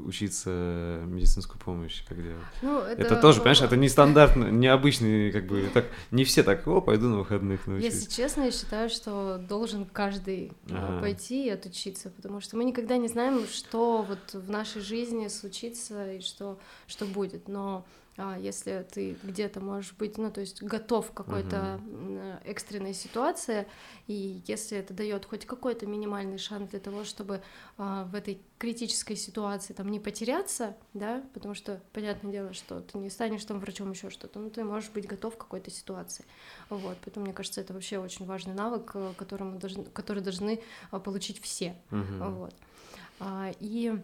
учиться 0.06 1.00
медицинскую 1.06 1.58
помощь, 1.58 2.04
как 2.06 2.22
делать. 2.22 2.44
Ну, 2.62 2.80
это... 2.80 3.02
это 3.02 3.16
тоже, 3.16 3.38
понимаешь, 3.38 3.62
это 3.62 3.76
не 3.76 3.88
стандартно, 3.88 4.50
необычный, 4.50 5.32
как 5.32 5.46
бы, 5.46 5.68
так, 5.72 5.86
не 6.10 6.24
все 6.24 6.42
так, 6.42 6.66
о, 6.66 6.80
пойду 6.80 7.08
на 7.08 7.18
выходных 7.18 7.66
научусь. 7.66 7.92
Если 7.92 8.10
честно, 8.10 8.42
я 8.42 8.50
считаю, 8.50 8.90
что 8.90 9.38
должен 9.38 9.86
каждый 9.86 10.52
э, 10.68 10.74
ага. 10.74 11.00
пойти 11.00 11.46
и 11.46 11.50
отучиться, 11.50 12.10
потому 12.10 12.40
что 12.40 12.56
мы 12.56 12.64
никогда 12.64 12.96
не 12.98 13.08
знаем, 13.08 13.46
что 13.46 14.02
вот 14.02 14.34
в 14.34 14.50
нашей 14.50 14.82
жизни 14.82 15.28
случится 15.28 16.12
и 16.12 16.20
что, 16.20 16.58
что 16.86 17.06
будет, 17.06 17.48
но 17.48 17.86
если 18.18 18.84
ты 18.90 19.16
где-то 19.22 19.60
можешь 19.60 19.92
быть, 19.92 20.18
ну, 20.18 20.30
то 20.30 20.40
есть 20.40 20.60
готов 20.62 21.12
к 21.12 21.14
какой-то 21.14 21.80
uh-huh. 21.80 22.42
экстренной 22.44 22.92
ситуации, 22.92 23.68
и 24.08 24.42
если 24.46 24.76
это 24.78 24.92
дает 24.92 25.24
хоть 25.24 25.46
какой-то 25.46 25.86
минимальный 25.86 26.38
шанс 26.38 26.70
для 26.70 26.80
того, 26.80 27.04
чтобы 27.04 27.42
а, 27.76 28.06
в 28.06 28.16
этой 28.16 28.40
критической 28.58 29.14
ситуации 29.14 29.72
там 29.72 29.88
не 29.88 30.00
потеряться, 30.00 30.76
да, 30.94 31.22
потому 31.32 31.54
что 31.54 31.80
понятное 31.92 32.32
дело, 32.32 32.52
что 32.54 32.80
ты 32.80 32.98
не 32.98 33.08
станешь 33.08 33.44
там 33.44 33.60
врачом 33.60 33.92
еще 33.92 34.10
что-то, 34.10 34.40
но 34.40 34.50
ты 34.50 34.64
можешь 34.64 34.90
быть 34.90 35.06
готов 35.06 35.36
к 35.36 35.38
какой-то 35.38 35.70
ситуации, 35.70 36.24
вот, 36.70 36.98
поэтому 37.04 37.24
мне 37.26 37.34
кажется, 37.34 37.60
это 37.60 37.72
вообще 37.72 37.98
очень 37.98 38.26
важный 38.26 38.54
навык, 38.54 38.90
э, 38.94 39.12
который 39.16 39.44
мы 39.44 39.58
должны, 39.58 39.84
который 39.84 40.24
должны 40.24 40.60
а, 40.90 40.98
получить 40.98 41.40
все, 41.40 41.76
uh-huh. 41.90 42.34
вот, 42.34 42.54
и 43.60 44.00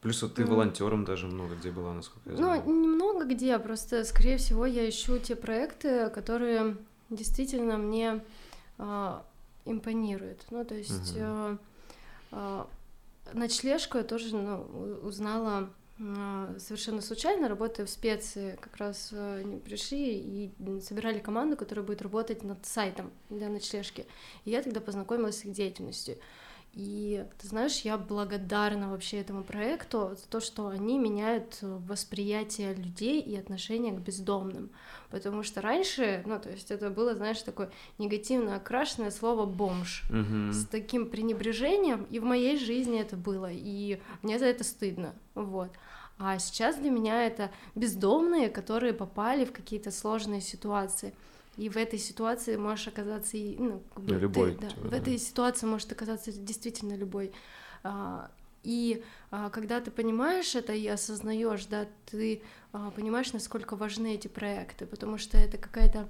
Плюс 0.00 0.22
вот 0.22 0.34
ты 0.34 0.46
волонтером 0.46 1.04
даже 1.04 1.26
много 1.26 1.54
где 1.56 1.70
была, 1.70 1.92
насколько 1.92 2.30
я 2.30 2.36
ну, 2.36 2.42
знаю. 2.42 2.62
Ну, 2.64 2.82
немного 2.82 3.24
где, 3.26 3.58
просто, 3.58 4.04
скорее 4.04 4.38
всего, 4.38 4.64
я 4.64 4.88
ищу 4.88 5.18
те 5.18 5.36
проекты, 5.36 6.08
которые 6.08 6.76
действительно 7.10 7.76
мне 7.76 8.24
э, 8.78 9.20
импонируют. 9.66 10.46
Ну, 10.50 10.64
то 10.64 10.74
есть 10.74 11.12
угу. 11.12 11.20
э, 11.20 11.56
э, 12.32 12.64
ночлежку 13.34 13.98
я 13.98 14.04
тоже 14.04 14.34
ну, 14.34 14.62
узнала 15.02 15.68
э, 15.98 16.56
совершенно 16.58 17.02
случайно, 17.02 17.48
работая 17.48 17.84
в 17.84 17.90
специи, 17.90 18.58
как 18.58 18.76
раз 18.76 19.10
э, 19.12 19.40
они 19.40 19.58
пришли 19.58 20.14
и 20.18 20.80
собирали 20.80 21.18
команду, 21.18 21.58
которая 21.58 21.84
будет 21.84 22.00
работать 22.00 22.42
над 22.42 22.64
сайтом 22.64 23.10
для 23.28 23.50
ночлежки. 23.50 24.06
И 24.46 24.50
я 24.50 24.62
тогда 24.62 24.80
познакомилась 24.80 25.40
с 25.40 25.44
их 25.44 25.52
деятельностью. 25.52 26.16
И 26.72 27.26
ты 27.38 27.48
знаешь, 27.48 27.80
я 27.80 27.98
благодарна 27.98 28.90
вообще 28.90 29.18
этому 29.18 29.42
проекту 29.42 30.16
за 30.16 30.28
то, 30.28 30.40
что 30.40 30.68
они 30.68 30.98
меняют 30.98 31.58
восприятие 31.60 32.74
людей 32.74 33.20
и 33.20 33.36
отношение 33.36 33.92
к 33.92 33.98
бездомным. 33.98 34.70
Потому 35.10 35.42
что 35.42 35.60
раньше, 35.60 36.22
ну, 36.26 36.38
то 36.38 36.48
есть 36.48 36.70
это 36.70 36.90
было, 36.90 37.16
знаешь, 37.16 37.42
такое 37.42 37.70
негативно 37.98 38.54
окрашенное 38.54 39.10
слово 39.10 39.46
бомж 39.46 40.04
угу. 40.10 40.52
с 40.52 40.64
таким 40.66 41.10
пренебрежением, 41.10 42.04
и 42.04 42.20
в 42.20 42.24
моей 42.24 42.56
жизни 42.56 43.00
это 43.00 43.16
было, 43.16 43.50
и 43.50 44.00
мне 44.22 44.38
за 44.38 44.46
это 44.46 44.62
стыдно, 44.62 45.14
вот. 45.34 45.70
А 46.18 46.38
сейчас 46.38 46.76
для 46.76 46.90
меня 46.90 47.26
это 47.26 47.50
бездомные, 47.74 48.50
которые 48.50 48.92
попали 48.92 49.44
в 49.44 49.52
какие-то 49.52 49.90
сложные 49.90 50.42
ситуации. 50.42 51.14
И 51.56 51.68
в 51.68 51.76
этой 51.76 51.98
ситуации 51.98 52.56
можешь 52.56 52.88
оказаться 52.88 53.36
и 53.36 53.56
ну, 53.58 53.82
как 53.94 54.04
бы 54.04 54.14
любой. 54.14 54.54
Ты, 54.54 54.60
да, 54.60 54.68
типа, 54.68 54.88
в 54.88 54.92
этой 54.92 55.18
ситуации 55.18 55.66
может 55.66 55.92
оказаться 55.92 56.32
действительно 56.32 56.96
любой. 56.96 57.32
А, 57.82 58.30
и 58.62 59.02
а, 59.30 59.50
когда 59.50 59.80
ты 59.80 59.90
понимаешь 59.90 60.54
это 60.54 60.72
и 60.72 60.86
осознаешь, 60.86 61.66
да, 61.66 61.86
ты 62.10 62.42
а, 62.72 62.90
понимаешь, 62.90 63.32
насколько 63.32 63.74
важны 63.74 64.14
эти 64.14 64.28
проекты, 64.28 64.86
потому 64.86 65.18
что 65.18 65.38
это 65.38 65.58
какая-то, 65.58 66.08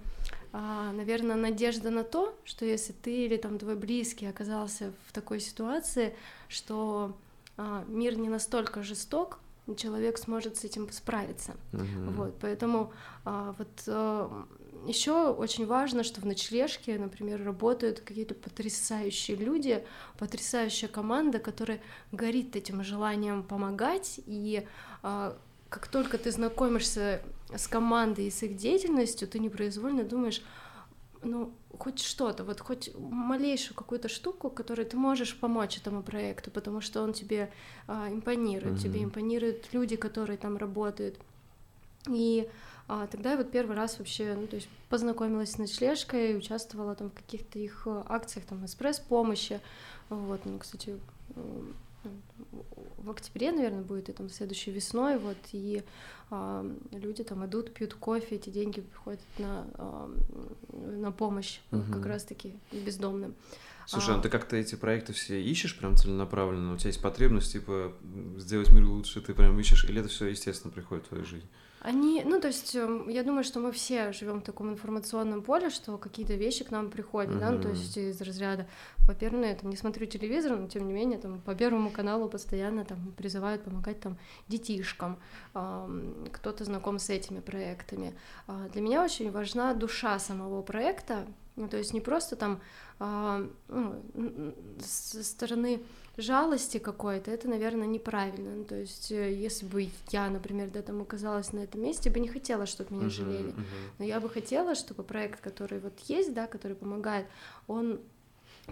а, 0.52 0.92
наверное, 0.92 1.36
надежда 1.36 1.90
на 1.90 2.04
то, 2.04 2.34
что 2.44 2.64
если 2.64 2.92
ты 2.92 3.26
или 3.26 3.36
там 3.36 3.58
твой 3.58 3.76
близкий 3.76 4.26
оказался 4.26 4.92
в 5.06 5.12
такой 5.12 5.40
ситуации, 5.40 6.14
что 6.48 7.16
а, 7.56 7.84
мир 7.88 8.18
не 8.18 8.28
настолько 8.28 8.82
жесток, 8.82 9.38
человек 9.76 10.18
сможет 10.18 10.56
с 10.56 10.64
этим 10.64 10.90
справиться. 10.90 11.52
Uh-huh. 11.72 12.10
Вот, 12.14 12.34
поэтому 12.40 12.92
а, 13.24 13.54
вот 13.56 13.68
а, 13.86 14.46
еще 14.86 15.31
очень 15.31 15.66
важно, 15.66 16.05
что 16.05 16.20
в 16.20 16.27
ночлежке, 16.27 16.98
например, 16.98 17.44
работают 17.44 18.01
какие-то 18.01 18.35
потрясающие 18.35 19.36
люди, 19.36 19.85
потрясающая 20.19 20.89
команда, 20.89 21.39
которая 21.39 21.81
горит 22.12 22.57
этим 22.57 22.82
желанием 22.82 23.43
помогать. 23.43 24.20
И 24.27 24.66
э, 25.02 25.32
как 25.69 25.89
только 25.89 26.19
ты 26.19 26.31
знакомишься 26.31 27.23
с 27.55 27.66
командой 27.69 28.27
и 28.27 28.31
с 28.31 28.43
их 28.43 28.57
деятельностью, 28.57 29.28
ты 29.28 29.39
непроизвольно 29.39 30.05
думаешь, 30.05 30.43
ну, 31.23 31.52
хоть 31.78 32.01
что-то, 32.01 32.44
вот 32.44 32.61
хоть 32.61 32.90
малейшую 32.98 33.77
какую-то 33.77 34.09
штуку, 34.09 34.51
которой 34.51 34.86
ты 34.86 34.97
можешь 34.97 35.39
помочь 35.39 35.77
этому 35.77 36.02
проекту, 36.02 36.51
потому 36.51 36.81
что 36.81 37.02
он 37.02 37.12
тебе 37.12 37.52
а, 37.86 38.09
импонирует, 38.09 38.78
mm-hmm. 38.78 38.82
тебе 38.82 39.05
импонируют 39.05 39.73
люди, 39.73 39.97
которые 39.97 40.39
там 40.39 40.57
работают. 40.57 41.16
И 42.09 42.48
а 42.92 43.06
тогда 43.06 43.30
я 43.30 43.36
вот 43.36 43.52
первый 43.52 43.76
раз 43.76 44.00
вообще, 44.00 44.34
ну, 44.34 44.48
то 44.48 44.56
есть 44.56 44.68
познакомилась 44.88 45.52
с 45.52 45.58
ночлежкой, 45.58 46.36
участвовала 46.36 46.96
там 46.96 47.10
в 47.10 47.14
каких-то 47.14 47.60
их 47.60 47.84
э, 47.86 48.02
акциях, 48.08 48.46
там, 48.46 48.64
экспресс-помощи, 48.64 49.60
вот, 50.08 50.44
ну, 50.44 50.58
кстати, 50.58 50.98
в 52.98 53.08
октябре, 53.08 53.52
наверное, 53.52 53.82
будет, 53.82 54.08
и 54.08 54.12
там 54.12 54.28
следующей 54.28 54.72
весной, 54.72 55.18
вот, 55.18 55.36
и 55.52 55.84
а, 56.30 56.68
люди 56.90 57.22
там 57.22 57.46
идут, 57.46 57.72
пьют 57.72 57.94
кофе, 57.94 58.34
эти 58.34 58.50
деньги 58.50 58.80
приходят 58.80 59.20
на, 59.38 59.66
а, 59.74 60.10
на 60.72 61.12
помощь 61.12 61.60
угу. 61.70 61.92
как 61.92 62.06
раз-таки 62.06 62.54
бездомным. 62.72 63.36
Слушай, 63.86 64.14
а... 64.14 64.16
ну 64.16 64.22
ты 64.22 64.30
как-то 64.30 64.56
эти 64.56 64.74
проекты 64.74 65.12
все 65.12 65.40
ищешь 65.40 65.78
прям 65.78 65.96
целенаправленно? 65.96 66.74
У 66.74 66.76
тебя 66.76 66.88
есть 66.88 67.02
потребность, 67.02 67.52
типа, 67.52 67.92
сделать 68.38 68.72
мир 68.72 68.84
лучше, 68.84 69.20
ты 69.20 69.32
прям 69.32 69.60
ищешь, 69.60 69.84
или 69.84 70.00
это 70.00 70.08
все 70.08 70.26
естественно 70.26 70.72
приходит 70.72 71.04
в 71.04 71.08
твою 71.10 71.24
жизнь? 71.24 71.46
Они, 71.81 72.23
ну, 72.24 72.40
то 72.40 72.48
есть, 72.48 72.77
эм, 72.77 73.09
я 73.09 73.23
думаю, 73.23 73.43
что 73.43 73.59
мы 73.59 73.73
все 73.73 74.12
живем 74.12 74.40
в 74.40 74.44
таком 74.44 74.70
информационном 74.70 75.43
поле, 75.43 75.70
что 75.70 75.97
какие-то 75.97 76.35
вещи 76.35 76.62
к 76.62 76.70
нам 76.70 76.90
приходят, 76.90 77.32
mm-hmm. 77.32 77.40
да, 77.40 77.51
ну, 77.51 77.61
то 77.61 77.69
есть 77.70 77.97
из 77.97 78.20
разряда, 78.20 78.66
во-первых, 79.07 79.47
я 79.47 79.55
там 79.55 79.70
не 79.70 79.77
смотрю 79.77 80.07
телевизор, 80.07 80.59
но 80.59 80.69
тем 80.69 80.86
не 80.86 80.93
менее, 80.93 81.19
там 81.19 81.40
по 81.40 81.55
Первому 81.55 81.90
каналу 81.90 82.28
постоянно 82.28 82.85
там 82.85 83.12
призывают 83.16 83.65
помогать 83.65 84.01
там 84.01 84.19
детишкам, 84.48 85.19
кто-то 85.52 86.65
знаком 86.65 86.98
с 86.98 87.09
этими 87.09 87.40
проектами. 87.40 88.15
Э, 88.47 88.69
для 88.73 88.82
меня 88.82 89.02
очень 89.02 89.31
важна 89.31 89.73
душа 89.74 90.19
самого 90.19 90.62
проекта, 90.62 91.27
ну, 91.60 91.68
то 91.68 91.76
есть 91.76 91.92
не 91.92 92.00
просто 92.00 92.36
там 92.36 92.60
э, 92.98 93.48
ну, 93.68 94.54
со 94.82 95.22
стороны 95.22 95.82
жалости 96.16 96.78
какой-то, 96.78 97.30
это, 97.30 97.48
наверное, 97.48 97.86
неправильно. 97.86 98.56
Ну, 98.56 98.64
то 98.64 98.76
есть, 98.76 99.12
э, 99.12 99.32
если 99.34 99.66
бы 99.66 99.88
я, 100.10 100.28
например, 100.30 100.70
да, 100.70 100.82
там 100.82 101.02
оказалась 101.02 101.52
на 101.52 101.60
этом 101.60 101.82
месте, 101.82 102.10
бы 102.10 102.18
не 102.18 102.28
хотела, 102.28 102.66
чтобы 102.66 102.94
меня 102.94 103.06
uh-huh, 103.06 103.10
жалели. 103.10 103.50
Uh-huh. 103.50 103.90
Но 103.98 104.04
я 104.04 104.20
бы 104.20 104.28
хотела, 104.28 104.74
чтобы 104.74 105.02
проект, 105.02 105.40
который 105.40 105.80
вот 105.80 105.98
есть, 106.08 106.32
да, 106.34 106.46
который 106.46 106.76
помогает, 106.76 107.26
он 107.66 108.00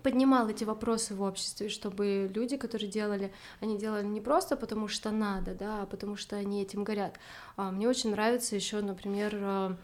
поднимал 0.03 0.49
эти 0.49 0.65
вопросы 0.65 1.15
в 1.15 1.23
обществе, 1.23 1.69
чтобы 1.69 2.31
люди, 2.33 2.57
которые 2.57 2.89
делали, 2.89 3.33
они 3.61 3.79
делали 3.79 4.07
не 4.07 4.21
просто 4.21 4.57
потому 4.57 4.89
что 4.89 5.11
надо, 5.11 5.55
да, 5.55 5.83
а 5.83 5.87
потому 5.87 6.17
что 6.17 6.37
они 6.37 6.63
этим 6.63 6.85
горят. 6.85 7.19
А 7.57 7.71
мне 7.71 7.89
очень 7.89 8.11
нравится 8.11 8.55
еще, 8.55 8.81
например, 8.81 9.39
а, 9.43 9.77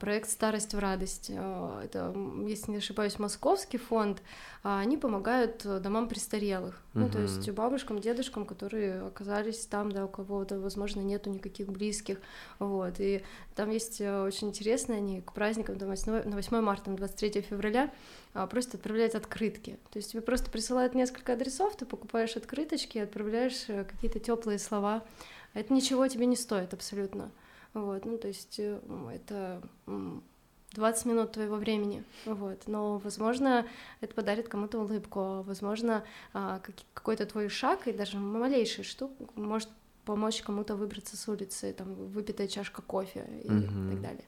проект 0.00 0.30
«Старость 0.30 0.74
в 0.74 0.78
радость». 0.78 1.30
А, 1.34 1.82
это, 1.82 2.14
если 2.46 2.70
не 2.70 2.76
ошибаюсь, 2.78 3.18
московский 3.18 3.78
фонд. 3.78 4.22
А, 4.62 4.80
они 4.80 4.96
помогают 4.96 5.64
э, 5.64 5.80
домам 5.80 6.08
престарелых, 6.08 6.74
uh-huh. 6.74 7.00
ну, 7.00 7.08
то 7.10 7.20
есть 7.20 7.50
бабушкам, 7.50 8.00
дедушкам, 8.00 8.46
которые 8.46 9.02
оказались 9.02 9.66
там, 9.66 9.92
да, 9.92 10.04
у 10.04 10.08
кого-то, 10.08 10.58
возможно, 10.58 11.00
нету 11.00 11.30
никаких 11.30 11.68
близких, 11.68 12.18
вот. 12.58 12.94
И 12.98 13.22
там 13.54 13.70
есть 13.70 14.00
э, 14.00 14.22
очень 14.22 14.48
интересно, 14.48 14.94
они 14.94 15.20
к 15.20 15.32
праздникам, 15.32 15.78
там, 15.78 15.88
на 15.88 16.36
8 16.36 16.60
марта, 16.60 16.90
на 16.90 16.96
23 16.96 17.42
февраля 17.42 17.92
просто 18.50 18.76
отправляют 18.76 19.14
открытки. 19.14 19.78
То 19.90 19.98
есть 19.98 20.12
тебе 20.12 20.22
просто 20.22 20.50
присылают 20.50 20.94
несколько 20.94 21.34
адресов, 21.34 21.76
ты 21.76 21.86
покупаешь 21.86 22.36
открыточки, 22.36 22.98
отправляешь 22.98 23.64
э, 23.68 23.84
какие-то 23.84 24.18
теплые 24.18 24.58
слова. 24.58 25.04
Это 25.52 25.72
ничего 25.72 26.06
тебе 26.08 26.26
не 26.26 26.36
стоит 26.36 26.74
абсолютно. 26.74 27.30
Вот, 27.74 28.04
ну, 28.04 28.18
то 28.18 28.28
есть 28.28 28.58
э, 28.58 28.80
это 29.12 29.60
20 30.72 31.06
минут 31.06 31.32
твоего 31.32 31.56
времени, 31.56 32.04
вот, 32.24 32.62
но, 32.66 32.98
возможно, 32.98 33.66
это 34.00 34.14
подарит 34.14 34.48
кому-то 34.48 34.78
улыбку, 34.80 35.42
возможно, 35.42 36.04
а, 36.32 36.60
какой-то 36.94 37.26
твой 37.26 37.48
шаг 37.48 37.86
и 37.86 37.92
даже 37.92 38.18
малейший 38.18 38.84
штук 38.84 39.12
может 39.36 39.68
помочь 40.04 40.42
кому-то 40.42 40.76
выбраться 40.76 41.16
с 41.16 41.28
улицы, 41.28 41.72
там, 41.72 41.94
выпитая 41.94 42.48
чашка 42.48 42.82
кофе 42.82 43.26
и 43.42 43.48
mm-hmm. 43.48 43.90
так 43.90 44.00
далее. 44.00 44.24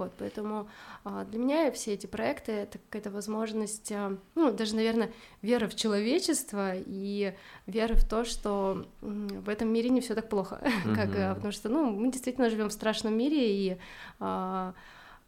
Вот, 0.00 0.12
поэтому 0.16 0.66
а, 1.04 1.26
для 1.26 1.38
меня 1.38 1.70
все 1.72 1.92
эти 1.92 2.06
проекты— 2.06 2.52
это 2.62 2.78
какая-то 2.78 3.10
возможность, 3.10 3.92
а, 3.92 4.16
ну, 4.34 4.50
даже, 4.50 4.74
наверное, 4.74 5.12
вера 5.42 5.68
в 5.68 5.76
человечество 5.76 6.72
и 6.74 7.34
вера 7.66 7.94
в 7.94 8.08
то, 8.08 8.24
что 8.24 8.86
в 9.02 9.48
этом 9.50 9.68
мире 9.70 9.90
не 9.90 10.00
все 10.00 10.14
так 10.14 10.30
плохо, 10.30 10.58
mm-hmm. 10.62 10.94
как, 10.94 11.34
потому 11.36 11.52
что, 11.52 11.68
ну, 11.68 11.90
мы 11.90 12.10
действительно 12.10 12.48
живем 12.48 12.70
в 12.70 12.72
страшном 12.72 13.14
мире, 13.14 13.74
и, 13.74 13.76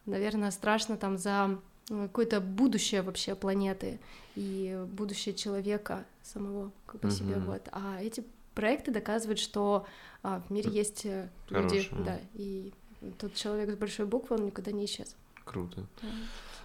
наверное, 0.07 0.51
страшно 0.51 0.97
там 0.97 1.19
за 1.19 1.59
какое-то 1.89 2.41
будущее 2.41 3.03
вообще 3.03 3.35
планеты 3.35 4.01
и 4.37 4.83
будущее 4.91 5.35
человека 5.35 6.07
самого 6.23 6.73
как 6.87 7.03
по 7.03 7.09
mm-hmm. 7.09 7.11
себе, 7.11 7.35
вот. 7.41 7.69
А 7.73 8.01
эти 8.01 8.25
проекты 8.55 8.91
доказывают, 8.91 9.39
что 9.39 9.85
а, 10.23 10.41
в 10.41 10.51
мире 10.51 10.71
есть 10.71 11.05
э, 11.05 11.29
люди, 11.51 11.83
Хорошие. 11.83 12.05
да, 12.05 12.19
и 12.33 12.73
тот 13.19 13.35
человек 13.35 13.71
с 13.71 13.77
большой 13.77 14.07
буквы, 14.07 14.37
он 14.37 14.47
никуда 14.47 14.73
не 14.73 14.85
исчез. 14.85 15.17
Круто. 15.45 15.87
Да. 16.01 16.09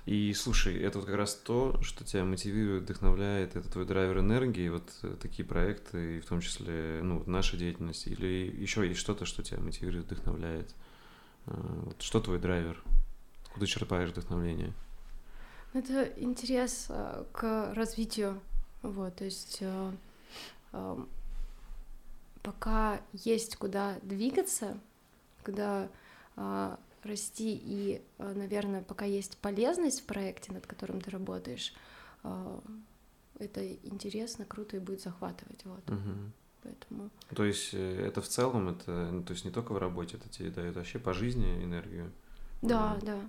И 0.08 0.34
слушай, 0.34 0.78
это 0.82 1.00
вот 1.00 1.06
как 1.06 1.18
раз 1.18 1.36
то, 1.36 1.82
что 1.82 2.06
тебя 2.06 2.24
мотивирует, 2.24 2.84
вдохновляет, 2.84 3.58
это 3.58 3.70
твой 3.70 3.86
драйвер 3.86 4.20
энергии, 4.20 4.70
вот 4.70 4.90
э, 5.04 5.18
такие 5.22 5.46
проекты, 5.46 6.18
и 6.18 6.20
в 6.22 6.26
том 6.26 6.40
числе, 6.40 7.02
ну, 7.04 7.24
наша 7.26 7.58
деятельность, 7.58 8.08
или 8.08 8.56
еще 8.58 8.88
есть 8.88 9.02
что-то, 9.02 9.26
что 9.26 9.44
тебя 9.44 9.60
мотивирует, 9.60 10.06
вдохновляет. 10.06 10.74
А, 11.46 11.82
вот 11.84 12.02
что 12.02 12.22
твой 12.22 12.40
драйвер? 12.40 12.82
Откуда 13.48 13.68
черпаешь 13.68 14.12
вдохновление? 14.12 14.72
Это 15.74 16.06
интерес 16.16 16.86
э, 16.88 17.26
к 17.34 17.74
развитию, 17.74 18.40
вот, 18.84 19.14
то 19.18 19.26
есть 19.26 19.58
э, 19.60 19.92
пока 22.44 23.02
есть 23.12 23.58
куда 23.58 23.98
двигаться, 24.04 24.80
когда 25.44 25.90
расти 27.08 27.60
и, 27.64 28.02
а, 28.18 28.34
наверное, 28.34 28.82
пока 28.82 29.06
есть 29.06 29.38
полезность 29.38 30.02
в 30.02 30.06
проекте, 30.06 30.52
над 30.52 30.68
которым 30.68 31.02
ты 31.02 31.10
работаешь, 31.10 31.74
а, 32.24 32.62
это 33.40 33.68
интересно, 33.84 34.46
круто 34.46 34.78
и 34.78 34.80
будет 34.80 35.02
захватывать, 35.02 35.64
вот. 35.66 35.90
Угу. 35.90 36.32
Поэтому. 36.64 37.10
То 37.36 37.44
есть 37.46 37.74
э, 37.74 38.06
это 38.08 38.22
в 38.22 38.28
целом, 38.28 38.70
это, 38.70 39.10
ну, 39.12 39.24
то 39.24 39.34
есть 39.34 39.46
не 39.46 39.52
только 39.52 39.74
в 39.74 39.78
работе, 39.78 40.18
это 40.18 40.28
тебе 40.28 40.50
дает 40.50 40.76
вообще 40.76 41.00
по 41.00 41.14
жизни 41.14 41.64
энергию. 41.64 42.12
Да, 42.62 42.94
угу. 42.94 43.06
да. 43.06 43.20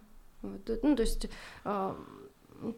Вот. 0.43 0.83
Ну, 0.83 0.97
то 0.97 1.03
есть 1.03 1.29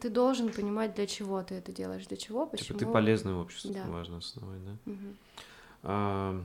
ты 0.01 0.11
должен 0.11 0.52
понимать, 0.52 0.94
для 0.94 1.07
чего 1.07 1.43
ты 1.43 1.55
это 1.55 1.73
делаешь, 1.73 2.07
для 2.07 2.16
чего, 2.16 2.47
почему. 2.47 2.66
Типа 2.66 2.78
ты 2.78 2.86
полезный 2.86 3.35
обществу, 3.35 3.73
да. 3.73 3.86
важно 3.86 4.19
основать, 4.19 4.65
да? 4.65 4.77
Угу. 4.86 5.15
А, 5.85 6.44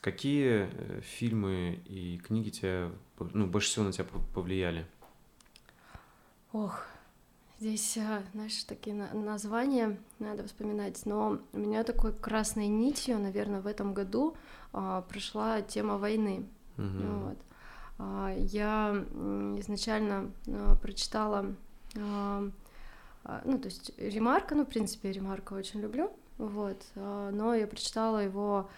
Какие 0.00 0.68
э, 0.70 1.00
фильмы 1.02 1.80
и 1.86 2.18
книги 2.18 2.50
тебя, 2.50 2.90
ну, 3.18 3.46
больше 3.46 3.68
всего 3.68 3.84
на 3.84 3.92
тебя 3.92 4.06
повлияли? 4.32 4.86
Ох, 6.52 6.84
здесь, 7.58 7.96
э, 7.96 8.22
знаешь, 8.32 8.62
такие 8.64 8.94
названия 8.94 9.98
надо 10.20 10.44
вспоминать, 10.46 11.04
но 11.04 11.40
у 11.52 11.58
меня 11.58 11.82
такой 11.82 12.12
красной 12.12 12.68
нитью, 12.68 13.18
наверное, 13.18 13.60
в 13.60 13.66
этом 13.66 13.92
году 13.92 14.36
а, 14.72 15.02
прошла 15.02 15.62
тема 15.62 15.98
войны. 15.98 16.46
Угу. 16.76 16.86
Вот. 16.86 17.38
А, 17.98 18.34
я 18.36 19.04
изначально 19.58 20.30
а, 20.46 20.76
прочитала, 20.76 21.54
а, 21.96 22.48
ну, 23.44 23.58
то 23.58 23.66
есть 23.66 23.92
Ремарка, 23.98 24.54
ну, 24.54 24.64
в 24.64 24.68
принципе, 24.68 25.12
Ремарка 25.12 25.54
очень 25.54 25.80
люблю, 25.80 26.10
вот, 26.38 26.80
но 26.94 27.52
я 27.54 27.66
прочитала 27.66 28.18
его 28.18 28.70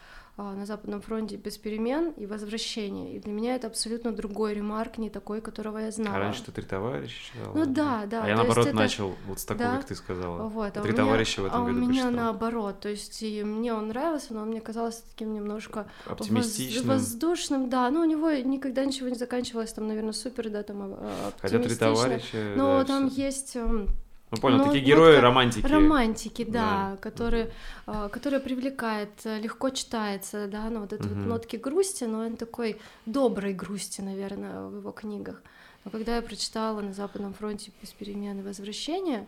на 0.43 0.67
Западном 0.67 1.01
фронте 1.01 1.37
без 1.37 1.59
перемен 1.59 2.11
и 2.11 2.27
возвращения. 2.27 3.17
И 3.17 3.19
для 3.19 3.33
меня 3.33 3.55
это 3.55 3.67
абсолютно 3.67 4.13
другой 4.13 4.55
ремарк, 4.55 4.99
не 4.99 5.11
такой, 5.11 5.41
которого 5.41 5.79
я 5.79 5.91
знала. 5.91 6.17
А 6.17 6.19
раньше 6.19 6.45
ты 6.45 6.53
три 6.53 6.65
товарища 6.65 7.15
читала? 7.23 7.55
Ну 7.55 7.67
да, 7.67 8.07
да. 8.07 8.25
А 8.25 8.29
я 8.29 8.37
наоборот 8.37 8.67
это... 8.67 8.77
начал 8.77 9.15
вот 9.27 9.41
с 9.41 9.45
такого, 9.45 9.71
да? 9.71 9.77
как 9.77 9.87
ты 9.87 9.95
сказала. 9.95 10.49
Вот, 10.49 10.77
а 10.77 10.81
три 10.81 10.93
меня... 10.93 11.03
товарища 11.05 11.43
в 11.43 11.47
этом 11.47 11.63
а 11.63 11.65
году 11.67 11.77
у 11.77 11.81
меня 11.81 12.03
прочитал. 12.03 12.11
наоборот, 12.13 12.81
то 12.81 12.89
есть 12.89 13.23
и 13.23 13.45
мне 13.45 13.75
он 13.75 13.89
нравился, 13.89 14.35
но 14.35 14.43
он 14.43 14.49
мне 14.49 14.61
казался 14.61 15.03
таким 15.11 15.35
немножко 15.35 15.87
оптимистичным, 16.07 16.87
воз... 16.87 17.01
воздушным, 17.01 17.69
да. 17.69 17.91
Ну 17.91 18.01
у 18.01 18.05
него 18.05 18.31
никогда 18.31 18.85
ничего 18.85 19.09
не 19.09 19.17
заканчивалось, 19.17 19.73
там, 19.73 19.89
наверное, 19.89 20.13
супер, 20.13 20.51
да, 20.51 20.63
там 20.63 20.83
оптимистично. 20.83 21.33
Хотя 21.41 21.59
три 21.59 21.75
товарища. 21.77 22.53
Но 22.57 22.79
да, 22.79 22.85
там 22.85 23.11
все... 23.11 23.23
есть 23.23 23.57
эм, 23.57 23.89
ну, 24.31 24.39
понял, 24.39 24.59
Но 24.59 24.65
такие 24.65 24.85
герои 24.85 25.17
вот, 25.17 25.23
романтики. 25.23 25.67
Романтики, 25.67 26.45
да, 26.45 26.91
да. 26.93 26.97
Которые, 27.01 27.53
uh, 27.87 28.09
которые 28.09 28.41
привлекает, 28.41 29.11
э, 29.25 29.41
легко 29.41 29.71
читается, 29.71 30.47
да, 30.47 30.71
ну 30.71 30.81
вот 30.81 30.93
это 30.93 31.05
uh-huh. 31.05 31.15
вот 31.15 31.27
нотки 31.27 31.57
грусти, 31.57 32.05
но 32.05 32.21
он 32.21 32.37
такой 32.37 32.81
доброй 33.07 33.55
грусти, 33.55 34.01
наверное, 34.03 34.67
в 34.69 34.77
его 34.77 34.93
книгах. 34.93 35.43
Но 35.85 35.91
когда 35.91 36.17
я 36.17 36.23
прочитала 36.23 36.81
на 36.81 36.93
Западном 36.93 37.35
фронте 37.35 37.73
без 37.83 37.91
перемены 37.91 38.43
возвращения, 38.43 39.27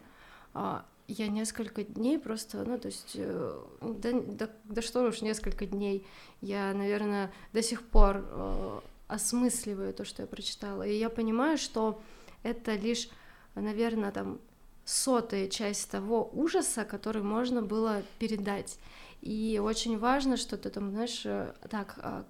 uh, 0.54 0.82
я 1.08 1.28
несколько 1.28 1.84
дней 1.84 2.18
просто, 2.18 2.64
ну, 2.64 2.78
то 2.78 2.86
есть, 2.86 3.12
э, 3.14 3.60
да, 3.80 4.10
да, 4.12 4.48
да 4.64 4.82
что 4.82 5.02
уж, 5.02 5.20
несколько 5.20 5.66
дней, 5.66 6.06
я, 6.40 6.72
наверное, 6.72 7.32
до 7.52 7.62
сих 7.62 7.82
пор 7.82 8.24
э, 8.24 8.80
осмысливаю 9.08 9.92
то, 9.92 10.04
что 10.04 10.22
я 10.22 10.28
прочитала, 10.28 10.84
и 10.84 10.96
я 10.96 11.10
понимаю, 11.10 11.58
что 11.58 12.00
это 12.42 12.74
лишь, 12.74 13.08
наверное, 13.54 14.10
там 14.12 14.38
сотая 14.84 15.48
часть 15.48 15.90
того 15.90 16.28
ужаса, 16.32 16.84
который 16.84 17.22
можно 17.22 17.62
было 17.62 18.02
передать. 18.18 18.78
И 19.22 19.60
очень 19.62 19.98
важно, 19.98 20.36
что 20.36 20.56
ты 20.56 20.68
там, 20.68 20.90
знаешь, 20.90 21.22
э, 21.24 21.54
так, 21.70 21.94
а, 21.98 22.24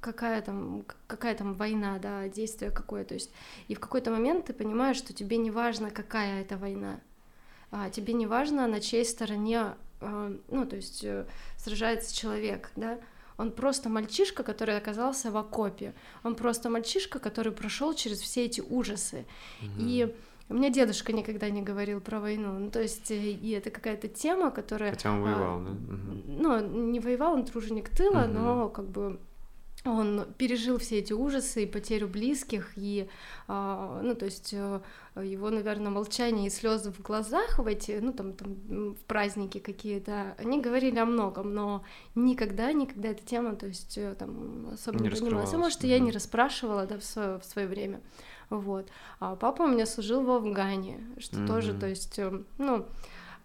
какая 0.00 0.40
там, 0.42 0.84
какая 1.08 1.34
там 1.34 1.54
война, 1.54 1.98
да, 1.98 2.28
действие 2.28 2.70
какое, 2.70 3.04
то 3.04 3.14
есть, 3.14 3.32
и 3.66 3.74
в 3.74 3.80
какой-то 3.80 4.12
момент 4.12 4.46
ты 4.46 4.52
понимаешь, 4.52 4.96
что 4.96 5.12
тебе 5.12 5.38
не 5.38 5.50
важно, 5.50 5.90
какая 5.90 6.42
это 6.42 6.56
война, 6.56 7.00
а 7.72 7.90
тебе 7.90 8.14
не 8.14 8.26
важно, 8.26 8.68
на 8.68 8.80
чьей 8.80 9.04
стороне, 9.04 9.74
а, 10.00 10.32
ну, 10.48 10.66
то 10.66 10.76
есть, 10.76 11.02
э, 11.02 11.26
сражается 11.56 12.14
человек, 12.14 12.70
да, 12.76 13.00
он 13.38 13.50
просто 13.50 13.88
мальчишка, 13.88 14.44
который 14.44 14.76
оказался 14.76 15.32
в 15.32 15.36
окопе, 15.36 15.94
он 16.22 16.36
просто 16.36 16.70
мальчишка, 16.70 17.18
который 17.18 17.50
прошел 17.50 17.92
через 17.92 18.20
все 18.20 18.44
эти 18.44 18.60
ужасы, 18.60 19.26
mm-hmm. 19.62 19.76
и 19.78 20.14
у 20.48 20.54
меня 20.54 20.70
дедушка 20.70 21.12
никогда 21.12 21.50
не 21.50 21.62
говорил 21.62 22.00
про 22.00 22.20
войну. 22.20 22.58
Ну, 22.58 22.70
то 22.70 22.80
есть, 22.80 23.10
э, 23.10 23.16
и 23.16 23.50
это 23.50 23.70
какая-то 23.70 24.08
тема, 24.08 24.50
которая... 24.50 24.90
Хотя 24.90 25.12
он 25.12 25.22
воевал, 25.22 25.58
а, 25.58 25.64
да? 25.64 25.72
Ну, 26.26 26.90
не 26.90 27.00
воевал, 27.00 27.34
он 27.34 27.44
труженик 27.44 27.88
тыла, 27.88 28.24
угу. 28.24 28.32
но 28.32 28.68
как 28.68 28.88
бы 28.88 29.18
он 29.84 30.26
пережил 30.38 30.78
все 30.78 30.98
эти 30.98 31.12
ужасы 31.12 31.64
и 31.64 31.66
потерю 31.66 32.08
близких, 32.08 32.72
и, 32.76 33.08
а, 33.48 34.00
ну, 34.02 34.14
то 34.14 34.24
есть 34.24 34.52
э, 34.52 34.80
его, 35.16 35.50
наверное, 35.50 35.90
молчание 35.90 36.46
и 36.46 36.50
слезы 36.50 36.92
в 36.92 37.00
глазах 37.00 37.58
в 37.58 37.66
эти, 37.66 37.98
ну, 38.00 38.12
там, 38.12 38.32
там 38.32 38.94
в 38.94 39.04
праздники 39.06 39.58
какие-то, 39.58 40.34
они 40.38 40.60
говорили 40.60 40.98
о 40.98 41.06
многом, 41.06 41.54
но 41.54 41.84
никогда, 42.14 42.72
никогда 42.72 43.10
эта 43.10 43.24
тема, 43.24 43.54
то 43.56 43.66
есть 43.66 43.96
э, 43.98 44.14
там 44.18 44.70
особо 44.72 44.98
не, 44.98 45.08
не 45.08 45.14
понималась. 45.14 45.52
А 45.54 45.58
может, 45.58 45.84
и 45.84 45.88
я 45.88 45.98
не 45.98 46.10
расспрашивала, 46.10 46.86
да, 46.86 46.98
в 46.98 47.04
свое, 47.04 47.38
в 47.38 47.44
свое 47.44 47.68
время. 47.68 48.00
Вот. 48.50 48.88
А 49.20 49.36
папа 49.36 49.62
у 49.62 49.68
меня 49.68 49.86
служил 49.86 50.22
в 50.22 50.30
Афгане, 50.30 51.00
что 51.18 51.38
mm-hmm. 51.38 51.46
тоже, 51.46 51.74
то 51.74 51.86
есть, 51.86 52.18
э, 52.18 52.42
ну... 52.58 52.86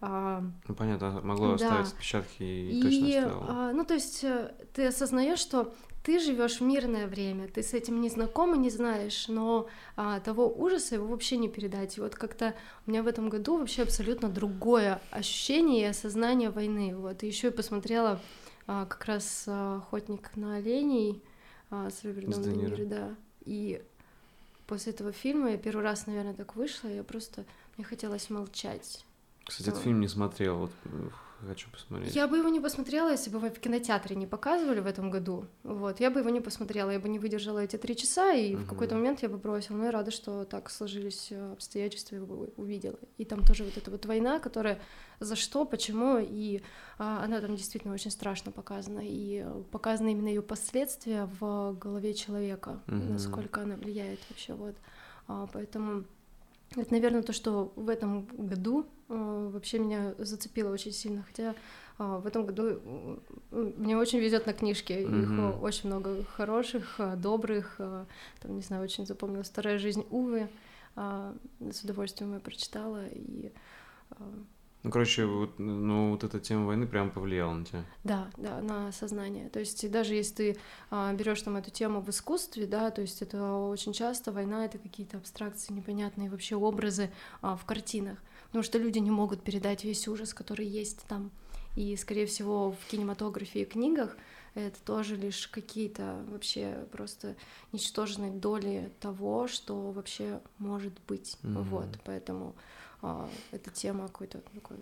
А, 0.04 0.42
ну, 0.66 0.74
понятно, 0.74 1.20
могло 1.22 1.48
да. 1.48 1.54
оставить 1.54 1.86
отпечатки 1.88 2.42
и, 2.42 2.80
и 2.80 2.82
точно 2.82 3.08
оставило. 3.08 3.46
А, 3.48 3.72
ну, 3.72 3.84
то 3.84 3.94
есть 3.94 4.24
э, 4.24 4.52
ты 4.74 4.86
осознаешь, 4.86 5.38
что 5.38 5.72
ты 6.02 6.18
живешь 6.18 6.58
в 6.58 6.62
мирное 6.62 7.06
время, 7.06 7.46
ты 7.48 7.62
с 7.62 7.72
этим 7.74 8.00
не 8.00 8.08
знаком 8.08 8.54
и 8.54 8.58
не 8.58 8.70
знаешь, 8.70 9.28
но 9.28 9.68
а, 9.96 10.18
того 10.20 10.48
ужаса 10.48 10.96
его 10.96 11.06
вообще 11.06 11.36
не 11.36 11.48
передать. 11.48 11.96
И 11.96 12.00
вот 12.00 12.16
как-то 12.16 12.54
у 12.86 12.90
меня 12.90 13.02
в 13.02 13.06
этом 13.06 13.28
году 13.28 13.58
вообще 13.58 13.82
абсолютно 13.82 14.28
другое 14.28 15.00
ощущение 15.10 15.82
и 15.82 15.90
осознание 15.90 16.50
войны. 16.50 16.96
Вот, 16.96 17.22
и 17.22 17.28
еще 17.28 17.48
и 17.48 17.50
посмотрела 17.50 18.20
а, 18.66 18.86
как 18.86 19.04
раз 19.04 19.44
а, 19.46 19.78
«Охотник 19.78 20.34
на 20.36 20.56
оленей» 20.56 21.22
а, 21.70 21.90
с 21.90 22.04
Робертом 22.04 22.42
Де 22.42 22.84
да. 22.84 23.14
И 23.44 23.82
после 24.72 24.94
этого 24.94 25.12
фильма 25.12 25.50
я 25.50 25.58
первый 25.58 25.82
раз, 25.82 26.06
наверное, 26.06 26.32
так 26.32 26.56
вышла, 26.56 26.88
я 26.88 27.02
просто 27.04 27.44
мне 27.76 27.84
хотелось 27.84 28.30
молчать. 28.30 29.04
Кстати, 29.44 29.68
этот 29.68 29.82
фильм 29.82 30.00
не 30.00 30.08
смотрел, 30.08 30.56
вот 30.56 30.72
хочу 31.46 31.70
посмотреть. 31.70 32.14
Я 32.14 32.26
бы 32.28 32.38
его 32.38 32.48
не 32.48 32.60
посмотрела, 32.60 33.10
если 33.10 33.30
бы 33.30 33.38
его 33.38 33.48
в 33.48 33.58
кинотеатре 33.58 34.16
не 34.16 34.26
показывали 34.26 34.80
в 34.80 34.86
этом 34.86 35.10
году. 35.10 35.46
Вот, 35.62 36.00
я 36.00 36.10
бы 36.10 36.20
его 36.20 36.30
не 36.30 36.40
посмотрела, 36.40 36.90
я 36.90 37.00
бы 37.00 37.08
не 37.08 37.18
выдержала 37.18 37.60
эти 37.60 37.76
три 37.76 37.96
часа, 37.96 38.32
и 38.32 38.54
угу. 38.54 38.64
в 38.64 38.66
какой-то 38.68 38.94
момент 38.94 39.22
я 39.22 39.28
бы 39.28 39.38
бросила. 39.38 39.76
Но 39.76 39.84
я 39.84 39.90
рада, 39.90 40.10
что 40.10 40.44
так 40.44 40.70
сложились 40.70 41.28
э, 41.30 41.52
обстоятельства, 41.52 42.16
я 42.16 42.22
бы 42.22 42.52
увидела. 42.56 42.98
И 43.18 43.24
там 43.24 43.44
тоже 43.44 43.64
вот 43.64 43.76
эта 43.76 43.90
вот 43.90 44.06
война, 44.06 44.38
которая 44.38 44.80
за 45.20 45.36
что, 45.36 45.64
почему, 45.64 46.18
и 46.18 46.62
а, 46.98 47.24
она 47.24 47.40
там 47.40 47.54
действительно 47.54 47.94
очень 47.94 48.10
страшно 48.10 48.50
показана, 48.50 49.00
и 49.02 49.46
показаны 49.70 50.12
именно 50.12 50.28
ее 50.28 50.42
последствия 50.42 51.28
в 51.40 51.74
голове 51.74 52.14
человека, 52.14 52.80
угу. 52.86 52.96
насколько 52.96 53.62
она 53.62 53.76
влияет 53.76 54.20
вообще, 54.30 54.54
вот. 54.54 54.74
А, 55.28 55.48
поэтому 55.52 56.04
это, 56.76 56.92
наверное, 56.92 57.22
то, 57.22 57.32
что 57.32 57.72
в 57.76 57.88
этом 57.88 58.26
году 58.26 58.86
вообще 59.16 59.78
меня 59.78 60.14
зацепило 60.18 60.72
очень 60.72 60.92
сильно. 60.92 61.22
Хотя 61.22 61.54
э, 61.98 62.20
в 62.22 62.26
этом 62.26 62.46
году 62.46 62.80
э, 63.50 63.72
мне 63.76 63.96
очень 63.96 64.18
везет 64.18 64.46
на 64.46 64.52
книжки. 64.52 64.92
Mm-hmm. 64.92 65.54
Их 65.54 65.62
очень 65.62 65.88
много 65.88 66.24
хороших, 66.24 67.00
добрых. 67.16 67.76
Там, 67.78 68.56
не 68.56 68.62
знаю, 68.62 68.82
очень 68.82 69.06
запомнилась 69.06 69.48
«Вторая 69.48 69.78
жизнь 69.78 70.06
Увы». 70.10 70.48
С 70.94 71.82
удовольствием 71.82 72.34
я 72.34 72.40
прочитала. 72.40 73.06
И 73.06 73.50
ну, 74.82 74.90
короче, 74.90 75.26
вот, 75.26 75.60
ну, 75.60 76.10
вот 76.10 76.24
эта 76.24 76.40
тема 76.40 76.66
войны 76.66 76.88
прям 76.88 77.12
повлияла 77.12 77.54
на 77.54 77.64
тебя. 77.64 77.84
Да, 78.02 78.28
да, 78.36 78.60
на 78.60 78.90
сознание. 78.90 79.48
То 79.48 79.60
есть 79.60 79.88
даже 79.90 80.14
если 80.14 80.34
ты 80.34 80.56
а, 80.90 81.12
берешь 81.12 81.40
там 81.42 81.56
эту 81.56 81.70
тему 81.70 82.00
в 82.00 82.10
искусстве, 82.10 82.66
да, 82.66 82.90
то 82.90 83.00
есть 83.00 83.22
это 83.22 83.54
очень 83.54 83.92
часто 83.92 84.32
война 84.32 84.64
это 84.64 84.78
какие-то 84.78 85.18
абстракции, 85.18 85.72
непонятные 85.72 86.28
вообще 86.28 86.56
образы 86.56 87.10
а, 87.42 87.56
в 87.56 87.64
картинах, 87.64 88.18
потому 88.52 88.64
что 88.64 88.76
люди 88.76 88.98
не 88.98 89.10
могут 89.10 89.42
передать 89.42 89.82
весь 89.82 90.06
ужас, 90.06 90.34
который 90.34 90.66
есть 90.66 91.06
там. 91.08 91.30
И, 91.74 91.96
скорее 91.96 92.26
всего, 92.26 92.72
в 92.72 92.90
кинематографе 92.90 93.62
и 93.62 93.64
книгах 93.64 94.14
это 94.54 94.78
тоже 94.84 95.16
лишь 95.16 95.48
какие-то 95.48 96.22
вообще 96.28 96.86
просто 96.92 97.34
ничтожные 97.72 98.30
доли 98.30 98.92
того, 99.00 99.48
что 99.48 99.90
вообще 99.90 100.42
может 100.58 100.92
быть. 101.08 101.38
Mm-hmm. 101.42 101.62
Вот, 101.62 101.88
поэтому 102.04 102.54
а, 103.00 103.26
эта 103.52 103.70
тема 103.70 104.08
какой-то 104.08 104.42
такой 104.52 104.76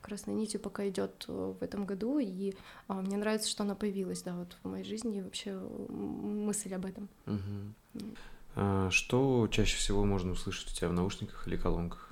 красной 0.00 0.34
нитью 0.34 0.58
пока 0.58 0.88
идет 0.88 1.24
э, 1.28 1.54
в 1.60 1.62
этом 1.62 1.86
году, 1.86 2.18
и 2.18 2.54
а, 2.88 2.94
мне 3.02 3.16
нравится, 3.16 3.48
что 3.48 3.62
она 3.62 3.76
появилась, 3.76 4.22
да, 4.22 4.34
вот 4.34 4.56
в 4.64 4.68
моей 4.68 4.82
жизни, 4.82 5.18
и 5.18 5.22
вообще 5.22 5.54
мысль 5.88 6.74
об 6.74 6.86
этом. 6.86 7.08
Угу. 7.26 8.02
А, 8.56 8.90
что 8.90 9.46
чаще 9.46 9.76
всего 9.76 10.04
можно 10.04 10.32
услышать 10.32 10.72
у 10.72 10.74
тебя 10.74 10.88
в 10.88 10.92
наушниках 10.92 11.46
или 11.46 11.56
колонках? 11.56 12.11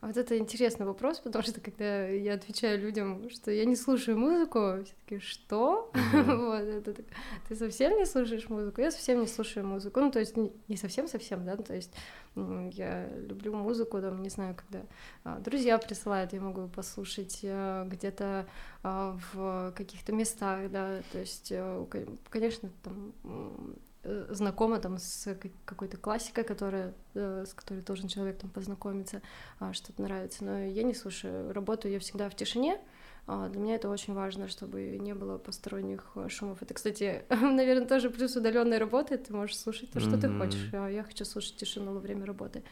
А 0.00 0.06
вот 0.06 0.16
это 0.16 0.38
интересный 0.38 0.86
вопрос, 0.86 1.18
потому 1.20 1.44
что 1.44 1.60
когда 1.60 2.06
я 2.06 2.34
отвечаю 2.34 2.80
людям, 2.80 3.28
что 3.28 3.50
я 3.50 3.64
не 3.66 3.76
слушаю 3.76 4.18
музыку, 4.18 4.58
все 4.84 4.94
таки 5.04 5.20
что? 5.20 5.90
вот, 6.12 6.62
это 6.62 6.94
так, 6.94 7.04
ты 7.48 7.54
совсем 7.54 7.96
не 7.98 8.06
слушаешь 8.06 8.48
музыку? 8.48 8.80
Я 8.80 8.90
совсем 8.90 9.20
не 9.20 9.26
слушаю 9.26 9.66
музыку. 9.66 10.00
Ну, 10.00 10.10
то 10.10 10.18
есть 10.18 10.36
не 10.36 10.76
совсем-совсем, 10.76 11.44
да, 11.44 11.56
то 11.56 11.74
есть 11.74 11.92
я 12.34 13.08
люблю 13.16 13.54
музыку, 13.54 14.00
там, 14.00 14.22
не 14.22 14.30
знаю, 14.30 14.54
когда 14.54 14.86
а, 15.24 15.38
друзья 15.40 15.76
присылают, 15.78 16.32
я 16.32 16.40
могу 16.40 16.68
послушать 16.68 17.40
а, 17.42 17.84
где-то 17.86 18.46
а, 18.82 19.18
в 19.32 19.72
каких-то 19.76 20.12
местах, 20.12 20.70
да, 20.70 21.02
то 21.12 21.18
есть, 21.18 21.48
э, 21.50 21.86
конечно, 22.30 22.70
там 22.82 23.12
Э, 23.24 23.74
знакома 24.02 24.78
там 24.78 24.98
с 24.98 25.36
какой-то 25.64 25.96
классикой, 25.96 26.44
которая, 26.44 26.94
э, 27.14 27.44
с 27.46 27.52
которой 27.52 27.80
должен 27.82 28.08
человек 28.08 28.38
там 28.38 28.50
познакомиться, 28.50 29.20
а, 29.58 29.72
что-то 29.72 30.02
нравится. 30.02 30.44
Но 30.44 30.58
я 30.64 30.82
не 30.82 30.94
слушаю. 30.94 31.52
Работаю 31.52 31.92
я 31.92 32.00
всегда 32.00 32.28
в 32.30 32.34
тишине. 32.34 32.80
А, 33.26 33.48
для 33.48 33.60
меня 33.60 33.74
это 33.74 33.90
очень 33.90 34.14
важно, 34.14 34.48
чтобы 34.48 34.98
не 34.98 35.14
было 35.14 35.36
посторонних 35.38 36.10
э, 36.14 36.28
шумов. 36.28 36.62
Это, 36.62 36.72
кстати, 36.74 37.24
наверное, 37.30 37.86
тоже 37.86 38.10
плюс 38.10 38.34
удаленной 38.36 38.78
работы. 38.78 39.18
Ты 39.18 39.32
можешь 39.34 39.58
слушать 39.58 39.90
то, 39.90 40.00
что 40.00 40.12
mm-hmm. 40.12 40.20
ты 40.20 40.38
хочешь. 40.38 40.70
А 40.72 40.88
я 40.88 41.02
хочу 41.02 41.24
слушать 41.24 41.56
тишину 41.56 41.92
во 41.92 42.00
время 42.00 42.24
работы. 42.24 42.64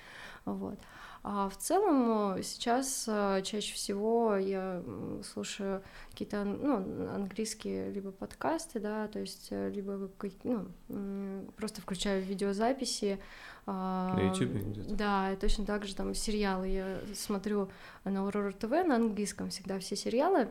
Вот. 0.47 0.79
А 1.23 1.49
в 1.49 1.57
целом 1.57 2.37
э, 2.37 2.43
сейчас 2.43 3.05
э, 3.09 3.43
чаще 3.45 3.75
всего 3.75 4.37
я 4.37 4.83
слушаю 5.25 5.83
какие-то 6.11 6.45
ну, 6.45 6.77
английские 7.15 7.91
либо 7.91 8.13
подкасты, 8.13 8.79
да, 8.79 9.09
то 9.09 9.19
есть 9.19 9.49
э, 9.51 9.71
либо 9.71 10.11
ну, 10.45 10.69
просто 11.57 11.83
включаю 11.83 12.23
видеозаписи. 12.23 13.19
А, 13.67 14.15
на 14.15 14.29
YouTube 14.29 14.53
где-то? 14.53 14.95
Да, 14.95 15.33
и 15.33 15.37
точно 15.37 15.67
так 15.67 15.85
же 15.85 15.95
там 15.95 16.15
сериалы. 16.15 16.69
Я 16.69 16.99
смотрю 17.15 17.69
на 18.05 18.19
Aurora 18.19 18.57
TV 18.57 18.85
на 18.85 18.97
английском 18.97 19.51
всегда 19.51 19.79
все 19.79 19.97
сериалы. 19.97 20.49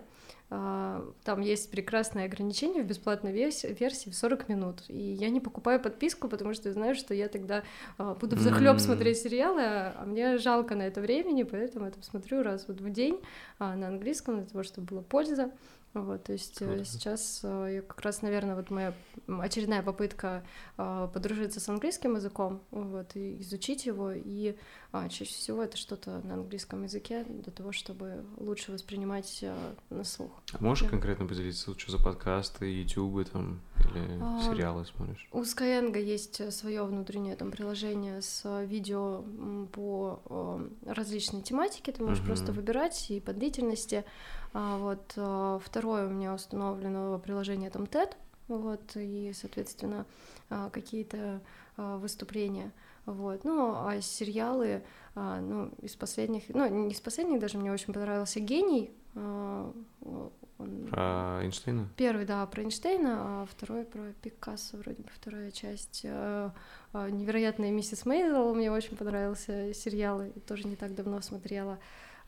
А, 0.50 1.06
там 1.24 1.42
есть 1.42 1.70
прекрасное 1.72 2.26
ограничение 2.26 2.82
в 2.82 2.88
бесплатной 2.88 3.34
версии 3.34 4.10
в 4.10 4.16
40 4.16 4.48
минут. 4.48 4.84
И 4.88 4.98
я 4.98 5.30
не 5.30 5.42
покупаю 5.42 5.82
подписку, 5.82 6.30
потому 6.30 6.54
что 6.54 6.72
знаю, 6.72 6.96
что 6.96 7.14
я 7.14 7.28
тогда 7.28 7.64
а, 7.98 8.16
буду 8.16 8.38
в 8.38 8.40
захлеб 8.40 8.80
смотреть 8.80 9.18
сериалы, 9.18 9.62
а 9.62 10.04
мне 10.06 10.38
жалко 10.38 10.76
на 10.76 10.84
это 10.84 11.02
времени, 11.02 11.44
поэтому 11.44 11.86
я 11.86 11.92
там 11.92 12.02
смотрю 12.04 12.44
раз 12.44 12.66
вот 12.68 12.80
в 12.80 12.90
день 12.90 13.20
на 13.60 13.88
английском, 13.88 14.38
для 14.38 14.46
того, 14.46 14.64
чтобы 14.64 14.88
была 14.88 15.02
польза. 15.02 15.52
Вот, 15.94 16.24
то 16.24 16.34
есть 16.34 16.62
э, 16.62 16.66
Круто. 16.66 16.86
сейчас 16.86 17.42
э, 17.44 17.76
я 17.76 17.82
как 17.82 18.02
раз, 18.02 18.22
наверное, 18.22 18.56
вот 18.56 18.70
моя 18.70 18.94
очередная 19.28 19.82
попытка 19.82 20.44
э, 20.78 21.10
подружиться 21.14 21.60
с 21.60 21.70
английским 21.70 22.16
языком, 22.16 22.62
вот, 22.72 23.16
и 23.16 23.42
изучить 23.42 23.86
его, 23.86 24.12
и 24.12 24.56
а, 24.92 25.10
чаще 25.10 25.34
всего 25.34 25.64
это 25.64 25.76
что-то 25.76 26.22
на 26.24 26.36
английском 26.36 26.84
языке 26.84 27.26
для 27.28 27.52
того, 27.52 27.72
чтобы 27.72 28.24
лучше 28.38 28.72
воспринимать 28.72 29.44
на 29.90 30.04
слух. 30.04 30.32
А 30.54 30.64
можешь 30.64 30.86
да. 30.86 30.90
конкретно 30.90 31.26
поделиться, 31.26 31.78
что 31.78 31.92
за 31.92 32.04
подкасты, 32.04 32.66
ютубы 32.66 33.26
там, 33.26 33.60
или 33.94 34.20
а, 34.22 34.42
сериалы 34.44 34.86
смотришь? 34.86 35.28
У 35.32 35.42
Skyeng 35.42 35.98
есть 36.00 36.54
свое 36.54 36.84
внутреннее 36.84 37.36
там 37.36 37.52
приложение 37.52 38.22
с 38.22 38.64
видео 38.66 39.24
по 39.72 40.62
различной 40.86 41.42
тематике, 41.42 41.92
ты 41.92 42.04
можешь 42.04 42.24
uh-huh. 42.24 42.28
просто 42.28 42.52
выбирать 42.52 43.10
и 43.10 43.20
по 43.20 43.34
длительности, 43.34 44.06
а 44.47 44.47
вот 44.78 45.14
а, 45.18 45.60
второе 45.64 46.08
у 46.08 46.10
меня 46.10 46.34
установлено 46.34 47.20
приложение 47.20 47.70
там 47.70 47.84
TED, 47.84 48.16
вот, 48.48 48.96
и, 48.96 49.32
соответственно, 49.36 50.06
а, 50.50 50.72
какие-то 50.72 51.42
а, 51.76 51.98
выступления, 51.98 52.72
вот, 53.06 53.44
ну, 53.44 53.76
а 53.76 54.02
сериалы, 54.02 54.84
ну, 55.16 55.72
из 55.82 55.96
последних, 55.96 56.50
ну, 56.50 56.68
не 56.68 56.92
из 56.92 57.00
последних 57.02 57.40
даже, 57.40 57.58
мне 57.58 57.72
очень 57.72 57.94
понравился 57.94 58.40
«Гений», 58.40 58.92
он... 59.16 60.88
Про 60.90 61.40
Эйнштейна? 61.44 61.88
Первый, 61.96 62.26
да, 62.26 62.46
про 62.48 62.64
Эйнштейна, 62.64 63.16
а 63.20 63.46
второй 63.46 63.86
про 63.86 64.12
Пикассо, 64.22 64.78
вроде 64.78 65.04
бы 65.04 65.10
вторая 65.14 65.52
часть. 65.52 66.04
Невероятная 66.04 67.70
миссис 67.70 68.06
Мейзел 68.06 68.56
мне 68.56 68.72
очень 68.72 68.98
понравился 68.98 69.74
сериал, 69.74 70.24
тоже 70.48 70.68
не 70.68 70.76
так 70.76 70.96
давно 70.96 71.22
смотрела. 71.22 71.78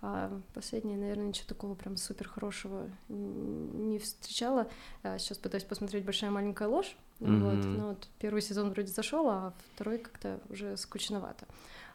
А 0.02 0.42
последнее, 0.54 0.98
наверное, 0.98 1.28
ничего 1.28 1.48
такого 1.48 1.76
прям 1.76 1.98
супер 1.98 2.28
хорошего 2.30 2.90
не 3.10 4.00
встречала. 4.00 4.70
А 5.04 5.18
сейчас 5.20 5.38
пытаюсь 5.38 5.66
посмотреть 5.66 6.06
большая 6.06 6.32
маленькая 6.32 6.70
ложь. 6.70 6.96
Mm-hmm. 7.20 7.40
Вот, 7.40 7.66
но 7.66 7.88
вот 7.90 8.08
первый 8.18 8.42
сезон 8.42 8.70
вроде 8.70 8.94
зашел, 8.94 9.28
а 9.30 9.54
второй 9.76 9.98
как-то 9.98 10.40
уже 10.50 10.78
скучновато. 10.78 11.48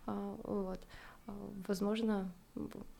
А, 0.06 0.36
вот. 0.42 0.80
А, 1.26 1.32
возможно, 1.66 2.30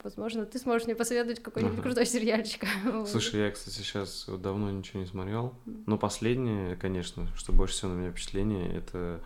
возможно, 0.03 0.47
ты 0.47 0.59
сможешь 0.59 0.87
мне 0.87 0.95
посоветовать 0.95 1.43
какой-нибудь 1.43 1.75
ага. 1.75 1.83
крутой 1.83 2.07
сериальчик. 2.07 2.65
Слушай, 3.07 3.41
я, 3.41 3.51
кстати, 3.51 3.75
сейчас 3.75 4.27
давно 4.27 4.71
ничего 4.71 5.01
не 5.01 5.07
смотрел. 5.07 5.55
Но 5.67 5.99
последнее, 5.99 6.77
конечно, 6.77 7.29
что 7.37 7.53
больше 7.53 7.75
всего 7.75 7.93
на 7.93 7.97
меня 7.97 8.11
впечатление, 8.11 8.75
это 8.75 9.21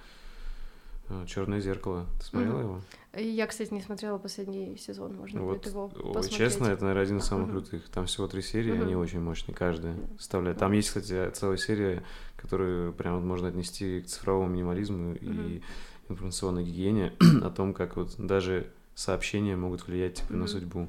а, 1.09 1.25
Черное 1.27 1.61
зеркало. 1.61 2.07
Ты 2.19 2.27
смотрела 2.27 2.59
mm-hmm. 2.59 2.63
его? 2.63 2.81
Я, 3.19 3.47
кстати, 3.47 3.73
не 3.73 3.81
смотрела 3.81 4.19
последний 4.19 4.77
сезон, 4.77 5.17
можно 5.17 5.43
вот, 5.43 5.59
будет 5.59 5.67
его 5.67 5.89
посмотреть. 5.89 6.33
Честно, 6.33 6.67
это, 6.67 6.83
наверное, 6.83 7.03
один 7.03 7.19
из 7.19 7.25
самых 7.25 7.51
крутых. 7.51 7.89
Там 7.89 8.07
всего 8.07 8.27
три 8.29 8.43
серии, 8.43 8.73
mm-hmm. 8.73 8.83
они 8.83 8.97
очень 8.97 9.21
мощные, 9.21 9.55
каждая 9.55 9.97
вставляет. 10.19 10.59
Там 10.59 10.73
есть, 10.73 10.89
кстати, 10.89 11.31
целая 11.31 11.57
серия, 11.57 12.03
которую 12.37 12.93
прям 12.93 13.17
вот 13.17 13.25
можно 13.25 13.49
отнести 13.49 14.03
к 14.03 14.07
цифровому 14.07 14.49
минимализму 14.51 15.15
mm-hmm. 15.15 15.51
и 15.51 15.63
информационной 16.09 16.65
гигиене, 16.65 17.13
о 17.43 17.51
том, 17.51 17.75
как 17.75 17.97
вот 17.97 18.15
даже 18.19 18.71
сообщения 18.95 19.57
могут 19.57 19.87
влиять 19.87 20.15
типа, 20.15 20.33
mm-hmm. 20.33 20.37
на 20.37 20.47
судьбу. 20.47 20.89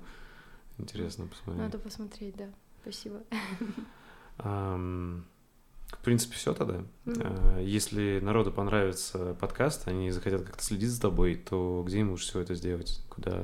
Интересно 0.77 1.27
посмотреть. 1.27 1.64
Надо 1.64 1.77
посмотреть, 1.80 2.35
да. 2.38 2.49
Спасибо. 2.81 3.22
Um, 4.39 5.23
в 5.91 6.03
принципе, 6.03 6.36
все 6.36 6.53
тогда. 6.53 6.84
Mm-hmm. 7.06 7.64
Если 7.66 8.20
народу 8.22 8.52
понравится 8.52 9.36
подкаст, 9.40 9.88
они 9.88 10.11
захотят 10.11 10.44
как-то 10.44 10.64
следить 10.64 10.90
за 10.90 11.02
тобой, 11.02 11.36
то 11.36 11.84
где 11.86 11.99
им 11.99 12.11
лучше 12.11 12.26
всего 12.26 12.41
это 12.41 12.56
сделать? 12.56 13.02
Куда, 13.10 13.44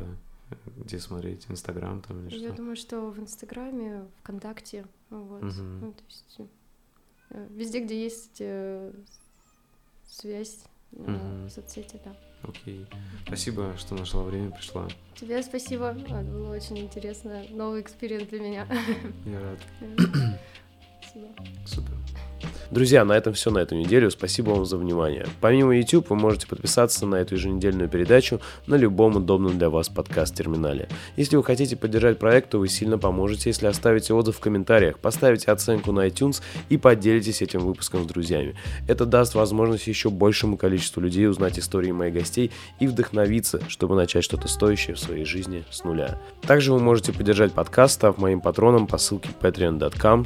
где 0.77 0.99
смотреть? 0.99 1.45
Инстаграм 1.49 2.01
там 2.01 2.27
или 2.27 2.37
Я 2.37 2.49
что? 2.49 2.57
думаю, 2.57 2.75
что 2.75 3.09
в 3.09 3.19
Инстаграме, 3.19 4.05
ВКонтакте, 4.21 4.85
вот. 5.09 5.41
Mm-hmm. 5.41 5.79
Ну, 5.81 5.91
то 5.91 6.03
есть 6.07 6.39
э, 7.29 7.47
везде, 7.51 7.83
где 7.83 8.03
есть 8.03 8.37
э, 8.39 8.93
связь, 10.07 10.59
mm-hmm. 10.91 11.49
соцсети, 11.49 11.99
да. 12.05 12.15
Окей. 12.43 12.85
Спасибо, 13.25 13.75
что 13.77 13.95
нашла 13.95 14.23
время, 14.23 14.51
пришла. 14.51 14.87
Тебе 15.15 15.41
спасибо. 15.41 15.93
Было 15.93 16.55
очень 16.55 16.77
интересно. 16.77 17.43
Новый 17.49 17.81
эксперимент 17.81 18.29
для 18.29 18.39
меня. 18.39 18.67
Я 19.25 19.39
рад. 19.41 19.59
Спасибо. 21.15 21.33
Супер. 21.65 21.95
Друзья, 22.71 23.05
на 23.05 23.13
этом 23.13 23.33
все 23.33 23.51
на 23.51 23.59
эту 23.59 23.75
неделю. 23.75 24.09
Спасибо 24.09 24.49
вам 24.49 24.65
за 24.65 24.77
внимание. 24.77 25.27
Помимо 25.39 25.77
YouTube, 25.77 26.09
вы 26.09 26.15
можете 26.15 26.47
подписаться 26.47 27.05
на 27.05 27.15
эту 27.15 27.35
еженедельную 27.35 27.87
передачу 27.87 28.41
на 28.65 28.75
любом 28.75 29.15
удобном 29.17 29.57
для 29.57 29.69
вас 29.69 29.87
подкаст-терминале. 29.89 30.89
Если 31.15 31.37
вы 31.37 31.43
хотите 31.43 31.77
поддержать 31.77 32.17
проект, 32.17 32.49
то 32.49 32.59
вы 32.59 32.67
сильно 32.67 32.97
поможете, 32.97 33.49
если 33.49 33.67
оставите 33.67 34.13
отзыв 34.13 34.37
в 34.37 34.39
комментариях, 34.39 34.99
поставите 34.99 35.51
оценку 35.51 35.91
на 35.91 36.07
iTunes 36.07 36.41
и 36.69 36.77
поделитесь 36.77 37.41
этим 37.41 37.61
выпуском 37.61 38.03
с 38.03 38.07
друзьями. 38.07 38.55
Это 38.87 39.05
даст 39.05 39.35
возможность 39.35 39.87
еще 39.87 40.09
большему 40.09 40.57
количеству 40.57 41.01
людей 41.01 41.29
узнать 41.29 41.59
истории 41.59 41.91
моих 41.91 42.15
гостей 42.15 42.51
и 42.79 42.87
вдохновиться, 42.87 43.61
чтобы 43.69 43.95
начать 43.95 44.23
что-то 44.23 44.47
стоящее 44.47 44.95
в 44.95 44.99
своей 44.99 45.25
жизни 45.25 45.63
с 45.69 45.83
нуля. 45.83 46.19
Также 46.41 46.73
вы 46.73 46.79
можете 46.79 47.13
поддержать 47.13 47.53
подкаст, 47.53 47.95
став 47.95 48.17
моим 48.17 48.41
патроном 48.41 48.87
по 48.87 48.97
ссылке 48.97 49.29
patreon.com 49.39 50.25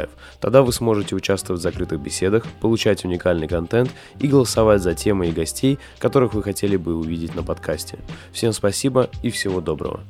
чернобаев. 0.00 0.10
Тогда 0.40 0.62
вы 0.62 0.72
сможете 0.72 1.14
участвовать 1.14 1.60
в 1.60 1.62
закрытых 1.62 2.00
беседах, 2.00 2.46
получать 2.60 3.04
уникальный 3.04 3.48
контент 3.48 3.90
и 4.18 4.26
голосовать 4.26 4.82
за 4.82 4.94
темы 4.94 5.28
и 5.28 5.32
гостей, 5.32 5.78
которых 5.98 6.34
вы 6.34 6.42
хотели 6.42 6.76
бы 6.76 6.94
увидеть 6.94 7.34
на 7.34 7.42
подкасте. 7.42 7.98
Всем 8.32 8.52
спасибо 8.52 9.10
и 9.22 9.30
всего 9.30 9.60
доброго. 9.60 10.00